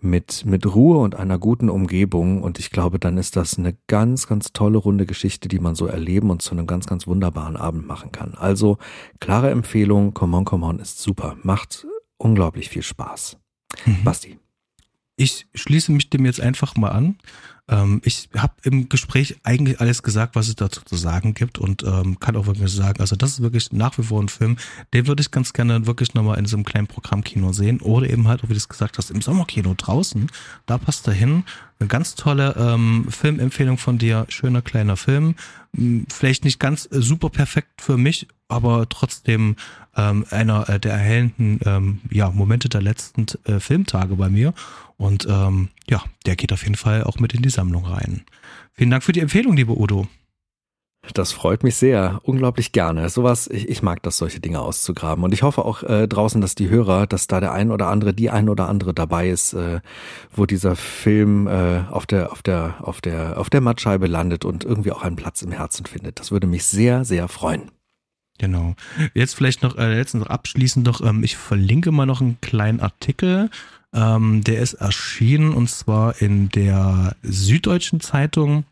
mit, 0.02 0.46
mit 0.46 0.76
Ruhe 0.76 0.98
und 0.98 1.16
einer 1.16 1.40
guten 1.40 1.70
Umgebung. 1.70 2.44
Und 2.44 2.60
ich 2.60 2.70
glaube, 2.70 3.00
dann 3.00 3.18
ist 3.18 3.36
das 3.36 3.58
eine 3.58 3.78
ganz, 3.88 4.28
ganz 4.28 4.52
tolle 4.52 4.78
runde 4.78 5.06
Geschichte, 5.06 5.48
die 5.48 5.60
man 5.60 5.76
so 5.76 5.88
erleben 5.88 6.30
und 6.30 6.42
zu 6.42 6.52
einem 6.52 6.68
ganz, 6.68 6.86
ganz 6.86 7.08
wunderbaren 7.08 7.56
Abend 7.56 7.88
machen 7.88 8.12
kann. 8.12 8.34
Also, 8.36 8.78
klare 9.20 9.52
Empfehlung, 9.52 10.14
Come 10.14 10.38
on, 10.38 10.46
come 10.46 10.66
on 10.66 10.80
ist 10.80 11.00
super. 11.00 11.38
Macht 11.44 11.88
unglaublich 12.18 12.70
viel 12.70 12.84
Spaß. 12.84 13.38
Mhm. 13.86 14.04
Basti. 14.04 14.40
Ich 15.18 15.48
schließe 15.54 15.94
mich 15.94 16.10
dem 16.10 16.26
jetzt 16.26 16.42
einfach 16.42 16.76
mal 16.76 16.90
an. 16.90 17.18
Ähm, 17.68 18.02
ich 18.04 18.30
habe 18.38 18.54
im 18.64 18.90
Gespräch 18.90 19.38
eigentlich 19.44 19.82
alles 19.82 20.04
gesagt, 20.04 20.36
was 20.36 20.48
es 20.48 20.56
dazu 20.56 20.82
zu 20.82 20.96
sagen 20.96 21.34
gibt 21.34 21.58
und 21.58 21.84
ähm, 21.84 22.20
kann 22.20 22.36
auch 22.36 22.46
wirklich 22.46 22.72
sagen, 22.72 23.00
also 23.00 23.16
das 23.16 23.32
ist 23.32 23.42
wirklich 23.42 23.72
nach 23.72 23.98
wie 23.98 24.04
vor 24.04 24.22
ein 24.22 24.30
Film, 24.30 24.58
den 24.94 25.08
würde 25.08 25.22
ich 25.22 25.32
ganz 25.32 25.54
gerne 25.54 25.88
wirklich 25.88 26.14
nochmal 26.14 26.38
in 26.38 26.46
so 26.46 26.58
einem 26.58 26.66
kleinen 26.66 26.88
Programmkino 26.88 27.54
sehen 27.54 27.82
oder 27.82 28.10
eben 28.10 28.28
halt, 28.28 28.44
wie 28.44 28.54
du 28.54 28.58
es 28.58 28.70
gesagt 28.70 28.98
hast, 28.98 29.10
im 29.10 29.22
Sommerkino 29.22 29.74
draußen. 29.76 30.28
Da 30.66 30.78
passt 30.78 31.08
er 31.08 31.14
hin. 31.14 31.44
Eine 31.80 31.88
ganz 31.88 32.16
tolle 32.16 32.56
ähm, 32.58 33.08
Filmempfehlung 33.10 33.78
von 33.78 33.98
dir, 33.98 34.26
schöner 34.30 34.62
kleiner 34.62 34.96
Film. 34.96 35.36
Hm, 35.76 36.06
vielleicht 36.12 36.46
nicht 36.46 36.60
ganz 36.60 36.88
äh, 36.92 37.02
super 37.02 37.30
perfekt 37.30 37.82
für 37.82 37.98
mich, 37.98 38.28
aber 38.48 38.88
trotzdem 38.88 39.56
ähm, 39.98 40.26
einer 40.30 40.70
äh, 40.70 40.80
der 40.80 40.94
erhellenden 40.94 41.60
ähm, 41.66 42.00
ja, 42.12 42.30
Momente 42.30 42.70
der 42.70 42.82
letzten 42.82 43.26
äh, 43.46 43.60
Filmtage 43.60 44.16
bei 44.16 44.30
mir. 44.30 44.54
Und 44.98 45.28
ähm, 45.30 45.70
ja, 45.90 46.04
der 46.26 46.36
geht 46.36 46.54
auf 46.54 46.64
jeden 46.64 46.76
Fall 46.76 47.04
auch 47.04 47.20
mit 47.20 47.34
in 47.34 47.42
die 47.42 47.50
Sammlung 47.50 47.86
rein. 47.86 48.26
Vielen 48.74 48.90
Dank 48.90 49.04
für 49.04 49.12
die 49.12 49.20
Empfehlung, 49.20 49.56
liebe 49.56 49.78
Udo. 49.78 50.08
Das 51.14 51.32
freut 51.32 51.64
mich 51.64 51.76
sehr, 51.76 52.20
unglaublich 52.24 52.72
gerne. 52.72 53.10
Sowas, 53.10 53.48
ich, 53.48 53.70
ich 53.70 53.84
mag 53.84 54.02
das, 54.04 54.18
solche 54.18 54.40
Dinge 54.40 54.62
auszugraben. 54.62 55.24
Und 55.24 55.34
ich 55.34 55.44
hoffe 55.44 55.64
auch 55.64 55.84
äh, 55.84 56.08
draußen, 56.08 56.42
dass 56.42 56.56
die 56.56 56.70
Hörer, 56.70 57.06
dass 57.08 57.28
da 57.28 57.40
der 57.40 57.52
ein 57.52 57.72
oder 57.72 57.88
andere, 57.88 58.14
die 58.14 58.30
ein 58.30 58.50
oder 58.50 58.68
andere 58.68 58.94
dabei 58.94 59.30
ist, 59.30 59.54
äh, 59.54 59.82
wo 60.34 60.46
dieser 60.46 60.76
Film 60.76 61.48
äh, 61.48 61.84
auf 61.92 62.06
der, 62.06 62.32
auf 62.32 62.42
der, 62.42 62.76
auf 62.82 63.02
der, 63.02 63.40
auf 63.40 63.50
der 63.50 63.62
Mattscheibe 63.62 64.08
landet 64.08 64.46
und 64.46 64.64
irgendwie 64.64 64.92
auch 64.92 65.04
einen 65.04 65.16
Platz 65.16 65.42
im 65.42 65.52
Herzen 65.52 65.86
findet. 65.86 66.20
Das 66.20 66.32
würde 66.32 66.48
mich 66.48 66.66
sehr, 66.66 67.06
sehr 67.06 67.28
freuen. 67.28 67.72
Genau. 68.38 68.76
Jetzt 69.14 69.36
vielleicht 69.36 69.64
noch 69.64 69.78
äh, 69.78 69.94
letztens 69.94 70.28
abschließend 70.28 70.86
noch, 70.86 71.02
ähm, 71.02 71.24
ich 71.24 71.38
verlinke 71.38 71.92
mal 71.92 72.06
noch 72.06 72.20
einen 72.20 72.42
kleinen 72.42 72.82
Artikel 72.82 73.50
ähm, 73.94 74.44
der 74.44 74.60
ist 74.60 74.74
erschienen 74.74 75.54
und 75.54 75.70
zwar 75.70 76.22
in 76.22 76.50
der 76.50 77.16
Süddeutschen 77.24 78.00
Zeitung, 78.02 78.66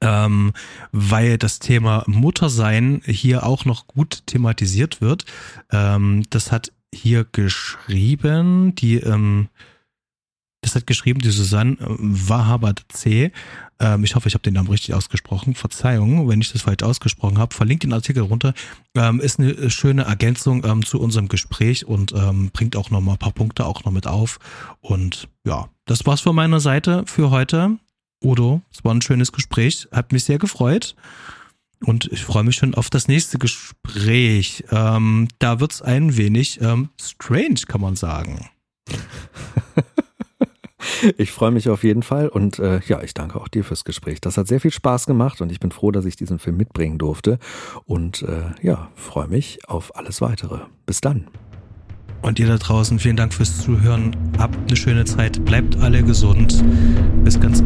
ähm, 0.00 0.52
weil 0.92 1.38
das 1.38 1.58
Thema 1.58 2.04
Muttersein 2.06 3.02
hier 3.04 3.44
auch 3.44 3.64
noch 3.64 3.86
gut 3.86 4.22
thematisiert 4.26 5.00
wird. 5.00 5.24
Ähm, 5.70 6.24
das 6.30 6.52
hat 6.52 6.72
hier 6.94 7.24
geschrieben, 7.30 8.74
die 8.74 8.96
ähm, 8.96 9.48
das 10.68 10.76
hat 10.76 10.86
geschrieben 10.86 11.20
die 11.20 11.30
Susanne 11.30 11.72
äh, 11.80 11.86
Wahabat 11.88 12.84
C. 12.88 13.32
Ähm, 13.80 14.04
ich 14.04 14.14
hoffe, 14.14 14.28
ich 14.28 14.34
habe 14.34 14.42
den 14.42 14.54
Namen 14.54 14.68
richtig 14.68 14.94
ausgesprochen. 14.94 15.54
Verzeihung, 15.54 16.28
wenn 16.28 16.40
ich 16.40 16.52
das 16.52 16.62
falsch 16.62 16.82
ausgesprochen 16.82 17.38
habe. 17.38 17.54
Verlinkt 17.54 17.84
den 17.84 17.92
Artikel 17.92 18.22
runter. 18.22 18.52
Ähm, 18.94 19.20
ist 19.20 19.38
eine 19.38 19.70
schöne 19.70 20.02
Ergänzung 20.02 20.64
ähm, 20.64 20.84
zu 20.84 21.00
unserem 21.00 21.28
Gespräch 21.28 21.86
und 21.86 22.12
ähm, 22.12 22.50
bringt 22.52 22.76
auch 22.76 22.90
nochmal 22.90 23.14
ein 23.14 23.18
paar 23.18 23.32
Punkte 23.32 23.64
auch 23.64 23.84
noch 23.84 23.92
mit 23.92 24.06
auf. 24.06 24.38
Und 24.80 25.28
ja, 25.44 25.68
das 25.86 26.04
war's 26.04 26.20
von 26.20 26.36
meiner 26.36 26.60
Seite 26.60 27.04
für 27.06 27.30
heute. 27.30 27.78
Udo, 28.22 28.60
es 28.70 28.84
war 28.84 28.92
ein 28.92 29.02
schönes 29.02 29.32
Gespräch. 29.32 29.88
Hat 29.90 30.12
mich 30.12 30.24
sehr 30.24 30.38
gefreut. 30.38 30.96
Und 31.80 32.10
ich 32.12 32.24
freue 32.24 32.42
mich 32.42 32.56
schon 32.56 32.74
auf 32.74 32.90
das 32.90 33.08
nächste 33.08 33.38
Gespräch. 33.38 34.64
Ähm, 34.70 35.28
da 35.38 35.60
wird's 35.60 35.80
ein 35.80 36.16
wenig 36.16 36.60
ähm, 36.60 36.90
strange, 37.00 37.60
kann 37.66 37.80
man 37.80 37.96
sagen. 37.96 38.50
Ich 41.16 41.32
freue 41.32 41.50
mich 41.50 41.68
auf 41.68 41.84
jeden 41.84 42.02
Fall 42.02 42.28
und 42.28 42.58
äh, 42.58 42.80
ja, 42.86 43.02
ich 43.02 43.14
danke 43.14 43.40
auch 43.40 43.48
dir 43.48 43.64
fürs 43.64 43.84
Gespräch. 43.84 44.20
Das 44.20 44.36
hat 44.36 44.48
sehr 44.48 44.60
viel 44.60 44.70
Spaß 44.70 45.06
gemacht 45.06 45.40
und 45.40 45.50
ich 45.52 45.60
bin 45.60 45.70
froh, 45.70 45.90
dass 45.90 46.04
ich 46.04 46.16
diesen 46.16 46.38
Film 46.38 46.56
mitbringen 46.56 46.98
durfte 46.98 47.38
und 47.84 48.22
äh, 48.22 48.50
ja, 48.62 48.88
freue 48.94 49.28
mich 49.28 49.60
auf 49.68 49.96
alles 49.96 50.20
weitere. 50.20 50.60
Bis 50.86 51.00
dann. 51.00 51.26
Und 52.22 52.38
ihr 52.38 52.48
da 52.48 52.56
draußen, 52.56 52.98
vielen 52.98 53.16
Dank 53.16 53.32
fürs 53.32 53.60
Zuhören. 53.60 54.16
Habt 54.38 54.56
eine 54.66 54.76
schöne 54.76 55.04
Zeit. 55.04 55.44
Bleibt 55.44 55.76
alle 55.78 56.02
gesund. 56.02 56.64
Bis 57.24 57.38
ganz 57.40 57.62